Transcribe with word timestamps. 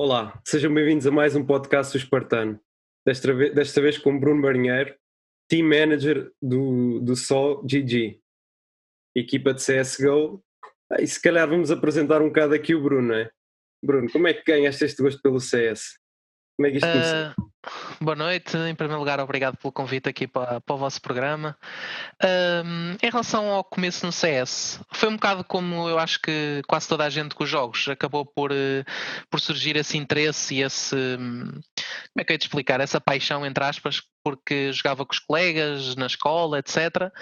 Olá, 0.00 0.40
sejam 0.44 0.72
bem-vindos 0.72 1.08
a 1.08 1.10
mais 1.10 1.34
um 1.34 1.44
podcast 1.44 1.92
do 1.92 2.00
Espartano. 2.00 2.60
Desta 3.04 3.34
vez, 3.34 3.52
desta 3.52 3.80
vez 3.80 3.98
com 3.98 4.16
Bruno 4.16 4.40
Marinheiro, 4.40 4.94
Team 5.48 5.66
Manager 5.66 6.30
do, 6.40 7.00
do 7.00 7.16
Sol 7.16 7.64
GG, 7.64 8.20
equipa 9.16 9.52
de 9.52 9.60
CSGO. 9.60 10.40
Ah, 10.88 11.02
e 11.02 11.06
se 11.08 11.20
calhar 11.20 11.48
vamos 11.48 11.72
apresentar 11.72 12.22
um 12.22 12.28
bocado 12.28 12.54
aqui 12.54 12.76
o 12.76 12.80
Bruno, 12.80 13.08
não 13.08 13.14
é? 13.16 13.28
Bruno, 13.84 14.08
como 14.12 14.28
é 14.28 14.34
que 14.34 14.44
ganhaste 14.44 14.84
este 14.84 15.02
gosto 15.02 15.20
pelo 15.20 15.40
CS? 15.40 15.98
Como 16.58 16.66
é 16.66 16.70
que 16.72 16.78
isto 16.78 16.90
começou? 16.90 17.44
Uh, 18.00 18.04
boa 18.04 18.16
noite, 18.16 18.56
em 18.56 18.74
primeiro 18.74 18.98
lugar, 18.98 19.20
obrigado 19.20 19.56
pelo 19.56 19.70
convite 19.70 20.08
aqui 20.08 20.26
para, 20.26 20.60
para 20.60 20.74
o 20.74 20.76
vosso 20.76 21.00
programa. 21.00 21.56
Um, 22.20 22.96
em 23.00 23.08
relação 23.08 23.48
ao 23.48 23.62
começo 23.62 24.04
no 24.04 24.10
CS, 24.10 24.80
foi 24.92 25.08
um 25.08 25.14
bocado 25.14 25.44
como 25.44 25.88
eu 25.88 26.00
acho 26.00 26.20
que 26.20 26.60
quase 26.66 26.88
toda 26.88 27.04
a 27.04 27.10
gente 27.10 27.36
com 27.36 27.44
os 27.44 27.48
jogos 27.48 27.86
acabou 27.88 28.26
por, 28.26 28.50
uh, 28.50 28.84
por 29.30 29.38
surgir 29.38 29.76
esse 29.76 29.96
interesse 29.96 30.56
e 30.56 30.62
esse. 30.62 30.96
Um, 30.96 31.44
como 31.44 32.18
é 32.18 32.24
que 32.24 32.32
eu 32.32 32.34
ia 32.34 32.38
te 32.38 32.46
explicar? 32.46 32.80
Essa 32.80 33.00
paixão, 33.00 33.46
entre 33.46 33.62
aspas, 33.62 34.02
porque 34.24 34.72
jogava 34.72 35.06
com 35.06 35.12
os 35.12 35.20
colegas 35.20 35.94
na 35.94 36.06
escola, 36.06 36.58
etc. 36.58 37.12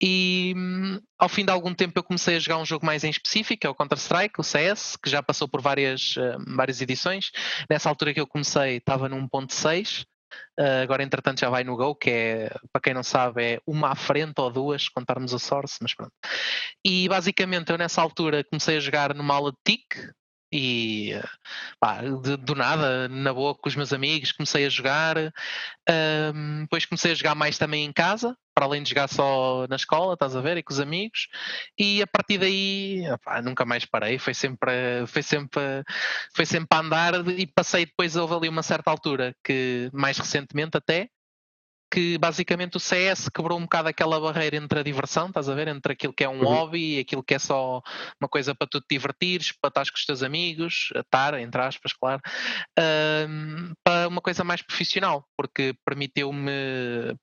E 0.00 0.52
hum, 0.56 1.00
ao 1.18 1.28
fim 1.28 1.44
de 1.44 1.50
algum 1.50 1.74
tempo 1.74 1.98
eu 1.98 2.02
comecei 2.02 2.36
a 2.36 2.38
jogar 2.38 2.58
um 2.58 2.66
jogo 2.66 2.84
mais 2.84 3.02
em 3.04 3.10
específico, 3.10 3.60
que 3.60 3.66
é 3.66 3.70
o 3.70 3.74
Counter-Strike, 3.74 4.38
o 4.38 4.42
CS, 4.42 4.96
que 4.96 5.08
já 5.08 5.22
passou 5.22 5.48
por 5.48 5.62
várias, 5.62 6.16
uh, 6.16 6.36
várias 6.54 6.80
edições. 6.80 7.30
Nessa 7.70 7.88
altura 7.88 8.12
que 8.12 8.20
eu 8.20 8.26
comecei 8.26 8.76
estava 8.76 9.08
no 9.08 9.16
1.6, 9.16 10.04
uh, 10.60 10.82
agora 10.82 11.02
entretanto 11.02 11.40
já 11.40 11.48
vai 11.48 11.64
no 11.64 11.76
Go, 11.76 11.94
que 11.94 12.10
é, 12.10 12.54
para 12.70 12.82
quem 12.82 12.94
não 12.94 13.02
sabe, 13.02 13.42
é 13.42 13.60
uma 13.66 13.90
à 13.90 13.94
frente 13.94 14.34
ou 14.38 14.50
duas, 14.50 14.88
contarmos 14.88 15.32
a 15.32 15.38
Source, 15.38 15.78
mas 15.80 15.94
pronto. 15.94 16.12
E 16.84 17.08
basicamente 17.08 17.70
eu 17.72 17.78
nessa 17.78 18.02
altura 18.02 18.44
comecei 18.44 18.76
a 18.76 18.80
jogar 18.80 19.14
numa 19.14 19.34
aula 19.34 19.50
de 19.50 19.58
TIC, 19.64 20.12
e 20.52 21.12
pá, 21.80 22.00
de, 22.02 22.36
do 22.36 22.54
nada, 22.54 23.08
na 23.08 23.32
boa 23.32 23.54
com 23.54 23.68
os 23.68 23.76
meus 23.76 23.92
amigos, 23.92 24.32
comecei 24.32 24.66
a 24.66 24.68
jogar. 24.68 25.16
Um, 25.88 26.62
depois 26.62 26.86
comecei 26.86 27.12
a 27.12 27.14
jogar 27.14 27.34
mais 27.34 27.58
também 27.58 27.84
em 27.84 27.92
casa, 27.92 28.36
para 28.54 28.64
além 28.66 28.82
de 28.82 28.90
jogar 28.90 29.08
só 29.08 29.66
na 29.68 29.76
escola, 29.76 30.14
estás 30.14 30.34
a 30.36 30.40
ver, 30.40 30.56
e 30.56 30.62
com 30.62 30.72
os 30.72 30.80
amigos. 30.80 31.28
E 31.78 32.02
a 32.02 32.06
partir 32.06 32.38
daí, 32.38 33.02
nunca 33.44 33.64
mais 33.64 33.84
parei, 33.84 34.18
foi 34.18 34.34
sempre, 34.34 35.06
foi 35.06 35.22
sempre, 35.22 35.62
foi 36.34 36.46
sempre 36.46 36.68
a 36.70 36.80
andar 36.80 37.28
e 37.28 37.46
passei 37.46 37.86
depois, 37.86 38.16
houve 38.16 38.34
ali 38.34 38.48
uma 38.48 38.62
certa 38.62 38.90
altura 38.90 39.34
que, 39.44 39.90
mais 39.92 40.18
recentemente 40.18 40.76
até, 40.76 41.08
que 41.90 42.18
basicamente 42.18 42.76
o 42.76 42.80
CS 42.80 43.28
quebrou 43.28 43.58
um 43.58 43.62
bocado 43.62 43.88
aquela 43.88 44.20
barreira 44.20 44.56
entre 44.56 44.80
a 44.80 44.82
diversão, 44.82 45.28
estás 45.28 45.48
a 45.48 45.54
ver? 45.54 45.68
Entre 45.68 45.92
aquilo 45.92 46.12
que 46.12 46.24
é 46.24 46.28
um 46.28 46.40
uhum. 46.40 46.44
hobby 46.44 46.96
e 46.96 47.00
aquilo 47.00 47.22
que 47.22 47.34
é 47.34 47.38
só 47.38 47.80
uma 48.20 48.28
coisa 48.28 48.54
para 48.54 48.66
tu 48.66 48.80
te 48.80 48.86
divertires, 48.90 49.52
para 49.52 49.68
estar 49.68 49.84
com 49.84 49.96
os 49.96 50.04
teus 50.04 50.22
amigos, 50.22 50.92
estar, 50.94 51.34
entre 51.38 51.60
aspas, 51.60 51.92
claro, 51.92 52.20
um, 53.28 53.72
para 53.84 54.08
uma 54.08 54.20
coisa 54.20 54.42
mais 54.42 54.62
profissional, 54.62 55.24
porque 55.36 55.74
permitiu-me 55.84 56.50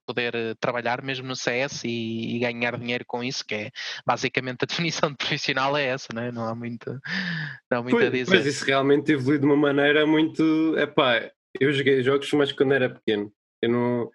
poder 0.07 0.55
trabalhar 0.59 1.01
mesmo 1.01 1.27
no 1.27 1.35
CS 1.35 1.83
e, 1.83 2.35
e, 2.35 2.39
ganhar 2.39 2.77
dinheiro 2.77 3.03
com 3.05 3.23
isso, 3.23 3.45
que 3.45 3.55
é 3.55 3.71
basicamente 4.05 4.63
a 4.63 4.65
definição 4.67 5.09
de 5.09 5.17
profissional 5.17 5.75
é 5.77 5.85
essa, 5.85 6.07
né? 6.13 6.31
não 6.31 6.47
há 6.47 6.55
muito, 6.55 6.89
não 7.69 7.79
há 7.79 7.81
muito 7.81 7.95
pois, 7.95 8.07
a 8.07 8.11
dizer. 8.11 8.35
Mas 8.35 8.45
isso 8.45 8.65
realmente 8.65 9.11
evoluiu 9.11 9.39
de 9.39 9.45
uma 9.45 9.57
maneira 9.57 10.05
muito. 10.05 10.75
Epá, 10.77 11.29
eu 11.59 11.71
joguei 11.71 12.01
jogos, 12.01 12.31
mas 12.33 12.51
quando 12.51 12.73
era 12.73 12.89
pequeno. 12.89 13.31
Eu 13.61 13.69
não 13.69 14.11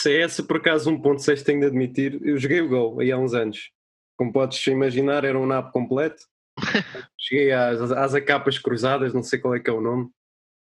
CS, 0.00 0.40
por 0.42 0.56
acaso, 0.56 0.90
1.6 0.90 1.42
tenho 1.42 1.60
de 1.60 1.66
admitir, 1.66 2.18
eu 2.22 2.38
joguei 2.38 2.60
o 2.60 2.68
Go 2.68 3.00
aí 3.00 3.12
há 3.12 3.18
uns 3.18 3.34
anos. 3.34 3.70
Como 4.16 4.32
podes 4.32 4.66
imaginar, 4.66 5.24
era 5.24 5.38
um 5.38 5.46
NAP 5.46 5.72
completo. 5.72 6.22
Cheguei 7.18 7.52
às, 7.52 7.92
às 7.92 8.14
acapas 8.14 8.58
cruzadas, 8.58 9.14
não 9.14 9.22
sei 9.22 9.38
qual 9.38 9.54
é 9.54 9.60
que 9.60 9.70
é 9.70 9.72
o 9.72 9.80
nome. 9.80 10.08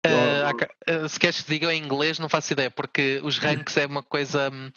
Uh, 0.07 1.09
se 1.09 1.19
queres 1.19 1.41
que 1.41 1.51
diga 1.51 1.73
em 1.73 1.83
inglês, 1.83 2.19
não 2.19 2.29
faço 2.29 2.53
ideia, 2.53 2.71
porque 2.71 3.21
os 3.23 3.39
ranks 3.39 3.77
é 3.77 3.87
uma 3.87 4.03
coisa. 4.03 4.51
Hum, 4.51 4.71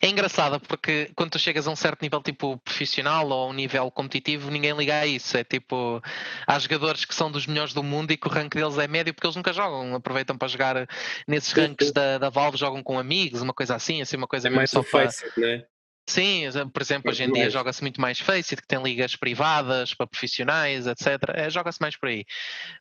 é 0.00 0.08
engraçada, 0.08 0.60
porque 0.60 1.10
quando 1.16 1.30
tu 1.32 1.38
chegas 1.38 1.66
a 1.66 1.70
um 1.70 1.76
certo 1.76 2.02
nível 2.02 2.22
tipo 2.22 2.56
profissional 2.58 3.28
ou 3.28 3.50
um 3.50 3.52
nível 3.52 3.90
competitivo, 3.90 4.50
ninguém 4.50 4.72
liga 4.76 5.00
a 5.00 5.06
isso. 5.06 5.36
É 5.36 5.42
tipo, 5.42 6.00
há 6.46 6.58
jogadores 6.58 7.04
que 7.04 7.14
são 7.14 7.30
dos 7.30 7.46
melhores 7.46 7.74
do 7.74 7.82
mundo 7.82 8.12
e 8.12 8.16
que 8.16 8.28
o 8.28 8.30
rank 8.30 8.54
deles 8.54 8.78
é 8.78 8.86
médio 8.86 9.12
porque 9.12 9.26
eles 9.26 9.36
nunca 9.36 9.52
jogam, 9.52 9.94
aproveitam 9.94 10.38
para 10.38 10.48
jogar 10.48 10.88
nesses 11.26 11.52
ranks 11.52 11.90
da, 11.90 12.18
da 12.18 12.30
Valve, 12.30 12.56
jogam 12.56 12.82
com 12.82 12.98
amigos, 12.98 13.42
uma 13.42 13.52
coisa 13.52 13.74
assim, 13.74 14.00
assim, 14.00 14.16
uma 14.16 14.28
coisa 14.28 14.48
é 14.48 14.50
mais 14.50 14.70
só 14.70 14.82
para. 14.82 15.10
Né? 15.36 15.64
Sim, 16.08 16.44
por 16.72 16.80
exemplo, 16.80 17.10
hoje 17.10 17.22
em 17.22 17.30
dia 17.30 17.50
joga-se 17.50 17.82
muito 17.82 18.00
mais 18.00 18.18
Faceit, 18.18 18.62
que 18.62 18.66
tem 18.66 18.82
ligas 18.82 19.14
privadas 19.14 19.92
para 19.92 20.06
profissionais, 20.06 20.86
etc. 20.86 21.06
É, 21.34 21.50
joga-se 21.50 21.78
mais 21.82 21.96
por 21.96 22.08
aí. 22.08 22.24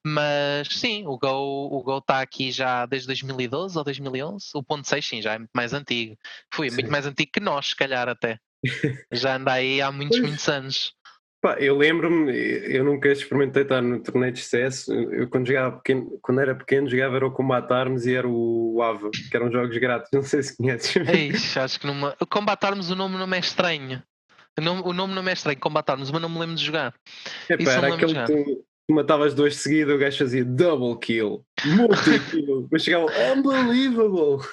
Mas 0.01 0.69
sim, 0.69 1.05
o 1.05 1.17
Go 1.17 1.67
o 1.69 1.83
Go 1.83 1.97
está 1.97 2.21
aqui 2.21 2.51
já 2.53 2.85
desde 2.85 3.07
2012 3.07 3.77
ou 3.77 3.83
2011. 3.83 4.45
O 4.53 4.63
ponto 4.63 4.88
6 4.88 5.05
sim, 5.05 5.21
já 5.21 5.33
é 5.33 5.39
muito 5.39 5.51
mais 5.53 5.73
antigo. 5.73 6.17
Fui 6.53 6.71
muito 6.71 6.89
mais 6.89 7.05
antigo 7.05 7.29
que 7.33 7.41
nós, 7.41 7.67
se 7.67 7.75
calhar 7.75 8.07
até. 8.07 8.39
já 9.11 9.35
anda 9.35 9.51
aí 9.51 9.81
há 9.81 9.91
muitos, 9.91 10.19
muitos 10.21 10.47
anos. 10.47 10.94
Pá, 11.39 11.55
eu 11.59 11.77
lembro-me, 11.77 12.31
eu 12.33 12.83
nunca 12.83 13.09
experimentei 13.09 13.61
estar 13.61 13.81
no 13.81 14.01
torneio 14.01 14.33
de 14.33 14.41
CS. 14.41 14.87
Eu 14.87 15.29
quando, 15.29 15.47
jogava 15.47 15.77
pequeno, 15.77 16.19
quando 16.21 16.41
era 16.41 16.55
pequeno 16.55 16.89
jogava 16.89 17.15
era 17.15 17.27
o 17.27 17.31
Combat 17.31 17.71
Arms 17.71 18.05
e 18.07 18.15
era 18.15 18.27
o 18.27 18.81
AVA, 18.81 19.11
que 19.11 19.35
eram 19.35 19.51
jogos 19.51 19.77
grátis, 19.77 20.09
não 20.13 20.23
sei 20.23 20.41
se 20.41 20.57
conheces. 20.57 20.95
Eixe, 21.07 21.59
acho 21.59 21.79
que 21.79 21.85
numa... 21.85 22.15
o 22.19 22.25
Combat 22.25 22.63
Arms 22.65 22.89
o 22.89 22.95
nome 22.95 23.17
não 23.17 23.31
é 23.31 23.39
estranho. 23.39 24.01
O 24.57 24.61
nome, 24.61 24.81
o 24.85 24.93
nome 24.93 25.13
não 25.13 25.27
é 25.27 25.33
estranho, 25.33 25.59
Combat 25.59 25.87
Arms, 25.91 26.09
mas 26.09 26.21
não 26.21 26.29
me 26.29 26.39
lembro 26.39 26.55
de 26.55 26.65
jogar. 26.65 26.95
Epá, 27.47 27.71
era 27.71 27.93
aquele 27.93 28.25
que 28.25 28.66
matavas 28.93 29.33
dois 29.33 29.57
seguidos, 29.57 29.93
o 29.93 29.97
gajo 29.97 30.17
fazia 30.17 30.45
double 30.45 30.97
kill, 30.99 31.45
multi-kill, 31.65 32.67
mas 32.71 32.83
chegava 32.83 33.05
unbelievable. 33.35 34.45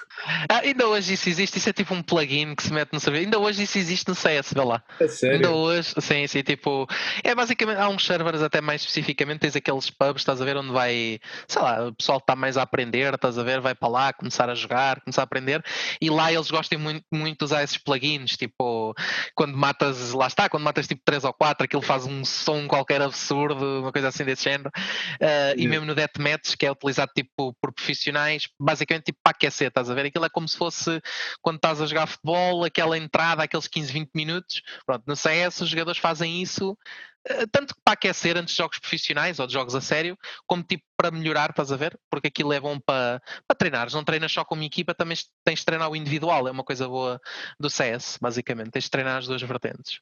Ah, 0.49 0.61
ainda 0.65 0.89
hoje 0.89 1.15
isso 1.15 1.29
existe, 1.29 1.59
isso 1.59 1.69
é 1.69 1.73
tipo 1.73 1.95
um 1.95 2.03
plugin 2.03 2.55
que 2.55 2.63
se 2.65 2.73
mete 2.73 2.93
no 2.93 2.99
servidor. 2.99 3.25
Ainda 3.25 3.39
hoje 3.39 3.63
isso 3.63 3.79
existe 3.79 4.09
no 4.09 4.15
CS, 4.15 4.53
vê 4.53 4.65
lá. 4.65 4.83
É 4.99 5.07
sério? 5.07 5.37
Ainda 5.37 5.51
hoje, 5.53 5.95
sim, 6.01 6.27
sim, 6.27 6.43
tipo, 6.43 6.87
é 7.23 7.33
basicamente, 7.35 7.79
há 7.79 7.89
uns 7.89 8.05
servers 8.05 8.43
até 8.43 8.61
mais 8.61 8.81
especificamente, 8.81 9.41
tens 9.41 9.55
aqueles 9.55 9.89
pubs, 9.89 10.23
estás 10.23 10.43
a 10.43 10.45
ver, 10.45 10.57
onde 10.57 10.73
vai, 10.73 11.21
sei 11.47 11.63
lá, 11.63 11.87
o 11.87 11.95
pessoal 11.95 12.19
está 12.19 12.35
mais 12.35 12.57
a 12.57 12.63
aprender, 12.63 13.15
estás 13.15 13.39
a 13.39 13.43
ver, 13.45 13.61
vai 13.61 13.75
para 13.75 13.89
lá, 13.89 14.13
começar 14.13 14.51
a 14.51 14.55
jogar, 14.55 15.01
começar 15.03 15.23
a 15.23 15.25
aprender, 15.25 15.63
e 16.01 16.11
lá 16.11 16.33
eles 16.33 16.51
gostam 16.51 16.79
muito, 16.79 17.05
muito 17.13 17.39
de 17.39 17.45
usar 17.45 17.63
esses 17.63 17.79
plugins, 17.79 18.37
tipo, 18.37 18.95
quando 19.37 19.57
matas, 19.57 20.13
lá 20.13 20.27
está, 20.27 20.49
quando 20.49 20.65
matas 20.65 20.89
tipo 20.89 21.03
3 21.05 21.23
ou 21.23 21.33
4, 21.33 21.65
aquilo 21.65 21.83
faz 21.83 22.05
um 22.05 22.25
som 22.25 22.67
qualquer 22.67 23.01
absurdo, 23.01 23.81
uma 23.81 23.93
coisa 23.93 24.09
assim 24.09 24.24
assim 24.25 24.27
desse 24.27 24.45
género, 24.45 24.71
uh, 24.71 25.55
e 25.57 25.69
mesmo 25.69 25.87
no 25.87 25.95
Deathmatch, 25.95 26.57
que 26.57 26.67
é 26.67 26.73
utilizado 26.73 27.13
tipo 27.15 27.55
por 27.61 27.73
profissionais, 27.73 28.49
basicamente 28.59 29.07
tipo 29.07 29.19
para 29.23 29.33
aquecer, 29.33 29.69
estás 29.69 29.91
a 29.91 29.95
ver? 29.95 30.07
Aquilo 30.07 30.25
é 30.25 30.31
como 30.31 30.49
se 30.49 30.57
fosse 30.57 31.01
quando 31.43 31.57
estás 31.57 31.81
a 31.81 31.87
jogar 31.87 32.07
futebol, 32.07 32.65
aquela 32.65 32.97
entrada, 32.97 33.43
aqueles 33.43 33.69
15, 33.69 33.93
20 33.93 34.11
minutos. 34.15 34.63
Pronto, 34.87 35.05
no 35.07 35.17
CS 35.17 35.61
os 35.61 35.69
jogadores 35.69 36.01
fazem 36.01 36.43
isso 36.43 36.73
uh, 36.73 37.47
tanto 37.53 37.75
para 37.85 37.95
aquecer 37.95 38.37
antes 38.37 38.55
de 38.55 38.59
jogos 38.59 38.79
profissionais 38.79 39.39
ou 39.39 39.47
de 39.47 39.53
jogos 39.53 39.75
a 39.75 39.81
sério, 39.81 40.19
como 40.47 40.63
tipo 40.63 40.85
para 40.97 41.11
melhorar, 41.11 41.51
estás 41.51 41.73
a 41.73 41.77
ver? 41.77 41.99
Porque 42.11 42.29
aquilo 42.29 42.53
é 42.53 42.61
bom 42.61 42.79
para, 42.81 43.21
para 43.47 43.57
treinar. 43.57 43.93
Não 43.93 44.05
treinas 44.05 44.33
só 44.33 44.45
como 44.45 44.63
equipa, 44.63 44.95
também 44.95 45.17
tens 45.45 45.61
de 45.61 45.65
treinar 45.65 45.91
o 45.91 45.97
individual. 45.97 46.49
É 46.49 46.51
uma 46.51 46.65
coisa 46.65 46.89
boa 46.89 47.21
do 47.59 47.69
CS, 47.69 48.19
basicamente. 48.21 48.71
Tens 48.71 48.85
de 48.85 48.91
treinar 48.91 49.19
as 49.19 49.27
duas 49.27 49.43
vertentes. 49.43 50.01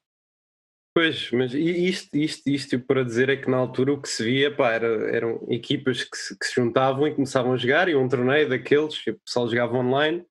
Pois, 0.95 1.31
mas 1.31 1.53
isto, 1.55 2.15
isto, 2.15 2.47
isto 2.47 2.79
para 2.79 3.03
dizer 3.03 3.27
é 3.27 3.35
que 3.35 3.49
na 3.49 3.57
altura 3.57 3.93
o 3.93 4.01
que 4.01 4.07
se 4.07 4.23
via 4.23 4.55
pá, 4.55 4.73
era, 4.73 4.87
eram 5.09 5.43
equipas 5.49 6.03
que 6.03 6.15
se, 6.15 6.37
que 6.37 6.45
se 6.45 6.53
juntavam 6.53 7.07
e 7.07 7.15
começavam 7.15 7.53
a 7.53 7.57
jogar, 7.57 7.89
e 7.89 7.95
um 7.95 8.07
torneio 8.07 8.47
daqueles, 8.47 9.01
e 9.07 9.09
o 9.09 9.19
pessoal 9.25 9.49
jogava 9.49 9.75
online, 9.75 10.23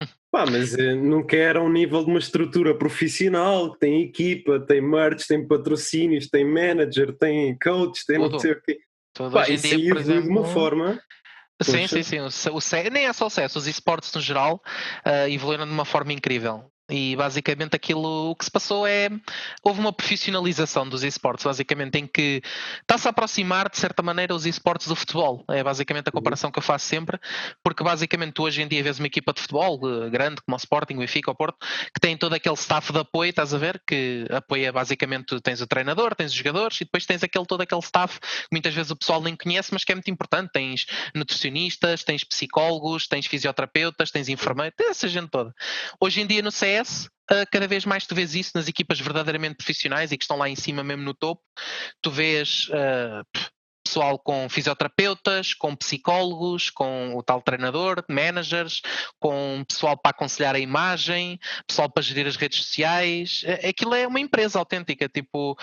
pá, 0.32 0.46
mas 0.46 0.74
eh, 0.78 0.94
nunca 0.94 1.36
era 1.36 1.62
um 1.62 1.70
nível 1.70 2.02
de 2.02 2.10
uma 2.10 2.18
estrutura 2.18 2.74
profissional, 2.74 3.72
que 3.72 3.80
tem 3.80 4.02
equipa, 4.02 4.58
tem 4.60 4.80
merch, 4.80 5.26
tem 5.26 5.46
patrocínios, 5.46 6.26
tem 6.26 6.42
manager, 6.42 7.14
tem 7.14 7.58
coach, 7.58 8.06
tem 8.06 8.16
Tudo. 8.16 8.32
não 8.32 8.38
sei 8.38 8.52
o 8.52 8.62
quê. 8.62 8.80
Tudo. 9.12 9.32
Pá, 9.32 9.42
isso 9.50 9.66
exemplo, 9.66 10.02
de 10.02 10.28
uma 10.28 10.44
forma 10.44 10.98
Sim, 11.60 11.88
sim, 11.88 12.02
sim. 12.02 12.20
O, 12.20 12.28
o, 12.28 12.90
nem 12.92 13.06
é 13.06 13.12
só 13.12 13.26
o 13.26 13.30
CS, 13.30 13.56
os 13.56 13.66
esportes 13.66 14.14
no 14.14 14.20
geral 14.20 14.62
uh, 15.04 15.28
evoluíram 15.28 15.66
de 15.66 15.72
uma 15.72 15.84
forma 15.84 16.12
incrível. 16.12 16.70
E 16.90 17.14
basicamente 17.16 17.76
aquilo 17.76 18.30
o 18.30 18.34
que 18.34 18.44
se 18.44 18.50
passou 18.50 18.86
é 18.86 19.10
houve 19.62 19.78
uma 19.78 19.92
profissionalização 19.92 20.88
dos 20.88 21.02
esportes, 21.02 21.44
basicamente, 21.44 21.98
em 21.98 22.06
que 22.06 22.40
está-se 22.80 23.06
a 23.06 23.10
aproximar 23.10 23.68
de 23.68 23.76
certa 23.76 24.02
maneira 24.02 24.34
os 24.34 24.46
esportes 24.46 24.88
do 24.88 24.96
futebol. 24.96 25.44
É 25.48 25.62
basicamente 25.62 26.08
a 26.08 26.10
uhum. 26.10 26.18
comparação 26.20 26.50
que 26.50 26.58
eu 26.58 26.62
faço 26.62 26.86
sempre, 26.86 27.18
porque 27.62 27.84
basicamente 27.84 28.32
tu 28.32 28.44
hoje 28.44 28.62
em 28.62 28.68
dia 28.68 28.82
vês 28.82 28.98
uma 28.98 29.06
equipa 29.06 29.34
de 29.34 29.42
futebol 29.42 29.78
eh, 29.84 30.08
grande, 30.08 30.40
como 30.40 30.56
o 30.56 30.58
Sporting, 30.58 30.94
o 30.94 30.98
Benfica, 31.00 31.30
o 31.30 31.34
Porto, 31.34 31.58
que 31.92 32.00
tem 32.00 32.16
todo 32.16 32.32
aquele 32.32 32.54
staff 32.54 32.90
de 32.90 32.98
apoio, 32.98 33.30
estás 33.30 33.52
a 33.52 33.58
ver? 33.58 33.82
Que 33.86 34.26
apoia 34.30 34.72
basicamente, 34.72 35.38
tens 35.42 35.60
o 35.60 35.66
treinador, 35.66 36.14
tens 36.14 36.30
os 36.30 36.36
jogadores 36.36 36.80
e 36.80 36.84
depois 36.84 37.04
tens 37.04 37.22
aquele, 37.22 37.44
todo 37.44 37.60
aquele 37.60 37.82
staff 37.82 38.18
que 38.18 38.48
muitas 38.50 38.72
vezes 38.72 38.90
o 38.90 38.96
pessoal 38.96 39.20
nem 39.20 39.36
conhece, 39.36 39.74
mas 39.74 39.84
que 39.84 39.92
é 39.92 39.94
muito 39.94 40.10
importante. 40.10 40.50
Tens 40.52 40.86
nutricionistas, 41.14 42.02
tens 42.02 42.24
psicólogos, 42.24 43.06
tens 43.06 43.26
fisioterapeutas, 43.26 44.10
tens 44.10 44.28
enfermeiros, 44.30 44.74
tens 44.74 44.90
essa 44.90 45.08
gente 45.08 45.28
toda. 45.28 45.54
Hoje 46.00 46.22
em 46.22 46.26
dia 46.26 46.40
no 46.40 46.50
CS 46.50 46.77
acontece, 46.78 47.08
uh, 47.30 47.46
cada 47.50 47.66
vez 47.66 47.84
mais 47.84 48.06
tu 48.06 48.14
vês 48.14 48.34
isso 48.34 48.52
nas 48.54 48.68
equipas 48.68 49.00
verdadeiramente 49.00 49.56
profissionais 49.56 50.12
e 50.12 50.18
que 50.18 50.24
estão 50.24 50.38
lá 50.38 50.48
em 50.48 50.56
cima 50.56 50.82
mesmo 50.82 51.02
no 51.02 51.14
topo, 51.14 51.42
tu 52.00 52.10
vês 52.10 52.68
uh, 52.68 53.24
pessoal 53.84 54.18
com 54.18 54.48
fisioterapeutas, 54.50 55.54
com 55.54 55.74
psicólogos, 55.74 56.68
com 56.68 57.16
o 57.16 57.22
tal 57.22 57.40
treinador, 57.40 58.04
managers, 58.06 58.82
com 59.18 59.64
pessoal 59.66 59.96
para 59.96 60.10
aconselhar 60.10 60.54
a 60.54 60.58
imagem, 60.58 61.40
pessoal 61.66 61.90
para 61.90 62.02
gerir 62.02 62.26
as 62.26 62.36
redes 62.36 62.58
sociais. 62.58 63.42
Aquilo 63.66 63.94
é 63.94 64.06
uma 64.06 64.20
empresa 64.20 64.58
autêntica, 64.58 65.08
tipo, 65.08 65.56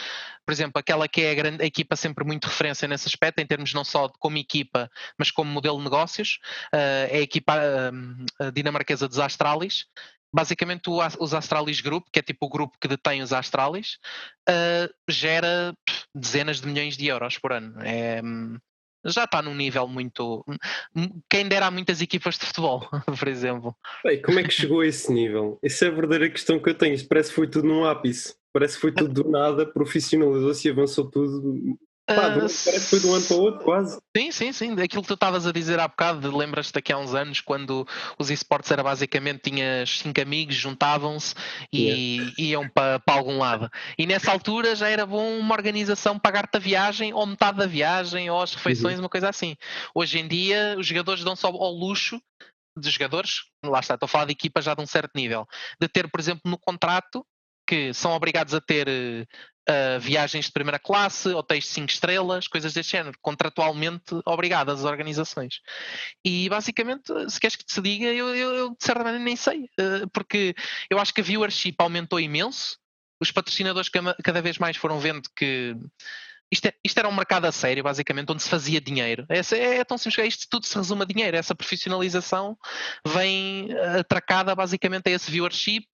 por 0.44 0.52
exemplo, 0.52 0.80
aquela 0.80 1.08
que 1.08 1.22
é 1.22 1.32
a, 1.32 1.36
grande, 1.36 1.64
a 1.64 1.68
equipa 1.68 1.96
sempre 1.96 2.26
muito 2.26 2.46
referência 2.46 2.88
nesse 2.88 3.08
aspecto, 3.08 3.40
em 3.40 3.46
termos 3.46 3.72
não 3.76 3.84
só 3.84 4.08
de 4.08 4.14
como 4.18 4.38
equipa, 4.38 4.90
mas 5.20 5.30
como 5.30 5.52
modelo 5.52 5.78
de 5.78 5.84
negócios, 5.84 6.40
uh, 6.74 7.06
é 7.12 7.18
a 7.18 7.22
equipa 7.22 7.54
uh, 7.62 8.52
dinamarquesa 8.52 9.08
dos 9.08 9.20
Astralis, 9.20 9.86
basicamente 10.36 10.90
o, 10.90 11.00
os 11.20 11.34
Astralis 11.34 11.80
Group, 11.80 12.08
que 12.12 12.20
é 12.20 12.22
tipo 12.22 12.46
o 12.46 12.50
grupo 12.50 12.78
que 12.80 12.90
detém 12.90 13.22
os 13.22 13.32
Astralis, 13.32 13.98
uh, 14.50 14.94
gera 15.10 15.74
dezenas 16.14 16.60
de 16.60 16.68
milhões 16.68 16.98
de 16.98 17.08
euros 17.08 17.38
por 17.38 17.54
ano. 17.54 17.82
É, 17.82 18.22
já 19.06 19.24
está 19.24 19.42
num 19.42 19.56
nível 19.56 19.88
muito. 19.88 20.44
Quem 21.30 21.48
dera 21.48 21.68
há 21.68 21.72
muitas 21.72 22.02
equipas 22.02 22.38
de 22.38 22.46
futebol, 22.48 22.82
por 23.18 23.28
exemplo. 23.30 23.74
Bem, 24.04 24.22
como 24.22 24.40
é 24.40 24.44
que 24.44 24.52
chegou 24.52 24.82
a 24.82 24.88
esse 24.88 25.14
nível? 25.14 25.58
Essa 25.64 25.86
é 25.86 25.88
a 25.88 25.92
verdadeira 25.92 26.30
questão 26.30 26.60
que 26.60 26.70
eu 26.70 26.76
tenho. 26.76 26.98
Parece 27.08 27.30
que 27.30 27.36
foi 27.36 27.48
tudo 27.48 27.68
num 27.68 27.86
ápice. 27.86 28.36
Parece 28.52 28.76
que 28.76 28.82
foi 28.82 28.92
tudo 28.92 29.24
do 29.24 29.30
nada, 29.30 29.66
profissionalizou-se 29.66 30.68
e 30.68 30.72
avançou 30.72 31.10
tudo 31.10 31.78
Pá, 32.08 32.14
uh, 32.14 32.34
parece 32.36 32.72
que 32.72 32.80
foi 32.82 33.00
de 33.00 33.08
um 33.08 33.16
ano 33.16 33.26
para 33.26 33.36
o 33.36 33.42
outro, 33.42 33.64
quase. 33.64 34.00
Sim, 34.16 34.32
sim, 34.32 34.52
sim. 34.52 34.72
Aquilo 34.74 35.02
que 35.02 35.08
tu 35.08 35.16
estavas 35.16 35.48
a 35.48 35.52
dizer 35.52 35.80
há 35.80 35.88
bocado, 35.88 36.36
lembras-te 36.36 36.74
daqui 36.74 36.94
a 36.94 36.98
uns 36.98 37.16
anos, 37.16 37.42
quando 37.42 37.88
os 38.20 38.30
esportes 38.30 38.70
era 38.70 38.84
basicamente 38.84 39.50
tinhas 39.50 40.00
cinco 40.00 40.22
amigos, 40.22 40.56
juntavam-se 40.56 41.34
e 41.74 42.18
yeah. 42.18 42.34
iam 42.38 42.70
para, 42.70 43.00
para 43.00 43.16
algum 43.16 43.40
lado. 43.40 43.70
E 43.98 44.06
nessa 44.06 44.32
altura 44.32 44.76
já 44.76 44.88
era 44.88 45.06
bom 45.06 45.40
uma 45.40 45.56
organização 45.56 46.20
pagar-te 46.20 46.58
a 46.58 46.60
viagem, 46.60 47.12
ou 47.12 47.26
metade 47.26 47.58
da 47.58 47.66
viagem, 47.66 48.30
ou 48.30 48.40
as 48.40 48.54
refeições, 48.54 48.96
uhum. 48.96 49.04
uma 49.04 49.10
coisa 49.10 49.30
assim. 49.30 49.56
Hoje 49.94 50.20
em 50.20 50.28
dia, 50.28 50.76
os 50.78 50.86
jogadores 50.86 51.24
dão 51.24 51.36
só 51.36 51.48
ao 51.48 51.72
luxo 51.72 52.22
de 52.78 52.90
jogadores, 52.90 53.46
lá 53.64 53.80
está, 53.80 53.94
estou 53.94 54.06
a 54.06 54.10
falar 54.10 54.26
de 54.26 54.34
equipas 54.34 54.66
já 54.66 54.76
de 54.76 54.82
um 54.82 54.86
certo 54.86 55.12
nível, 55.16 55.48
de 55.80 55.88
ter, 55.88 56.10
por 56.10 56.20
exemplo, 56.20 56.42
no 56.46 56.58
contrato 56.58 57.26
que 57.66 57.94
são 57.94 58.12
obrigados 58.12 58.54
a 58.54 58.62
ter 58.62 58.88
uh, 58.88 60.00
viagens 60.00 60.46
de 60.46 60.52
primeira 60.52 60.80
classe, 60.80 61.30
hotéis 61.30 61.66
de 61.66 61.70
5 61.72 61.92
estrelas, 61.92 62.48
coisas 62.48 62.74
deste 62.74 62.92
género, 62.94 63.18
contratualmente 63.22 64.16
obrigadas 64.26 64.80
as 64.80 64.86
organizações. 64.86 65.62
E 66.24 66.48
basicamente, 66.50 67.12
se 67.30 67.40
queres 67.40 67.56
que 67.56 67.66
te 67.66 67.82
diga, 67.82 68.08
eu, 68.08 68.36
eu, 68.36 68.56
eu 68.56 68.70
de 68.70 68.84
certa 68.84 69.04
maneira 69.04 69.24
nem 69.24 69.36
sei, 69.36 69.64
uh, 69.80 70.10
porque 70.14 70.56
eu 70.90 71.00
acho 71.00 71.14
que 71.14 71.22
a 71.22 71.24
viewership 71.24 71.76
aumentou 71.80 72.20
imenso, 72.20 72.78
os 73.20 73.32
patrocinadores 73.32 73.90
cada 74.24 74.42
vez 74.42 74.58
mais 74.58 74.78
foram 74.78 75.00
vendo 75.00 75.30
que 75.36 75.76
isto, 76.52 76.68
é, 76.68 76.74
isto, 76.84 76.98
era 76.98 77.08
um 77.08 77.16
mercado 77.16 77.46
a 77.46 77.52
sério, 77.52 77.84
basicamente, 77.84 78.32
onde 78.32 78.44
se 78.44 78.50
fazia 78.50 78.80
dinheiro. 78.80 79.26
É, 79.30 79.40
é, 79.56 79.78
é 79.78 79.84
tão 79.84 79.98
simples, 79.98 80.20
é 80.20 80.28
isto 80.28 80.48
tudo 80.50 80.66
se 80.66 80.76
resume 80.76 81.02
a 81.02 81.06
dinheiro. 81.06 81.36
Essa 81.36 81.56
profissionalização 81.56 82.58
vem 83.06 83.72
eh, 83.72 84.00
atracada 84.00 84.56
basicamente 84.56 85.08
a 85.08 85.12
esse 85.12 85.30
viewership, 85.30 85.88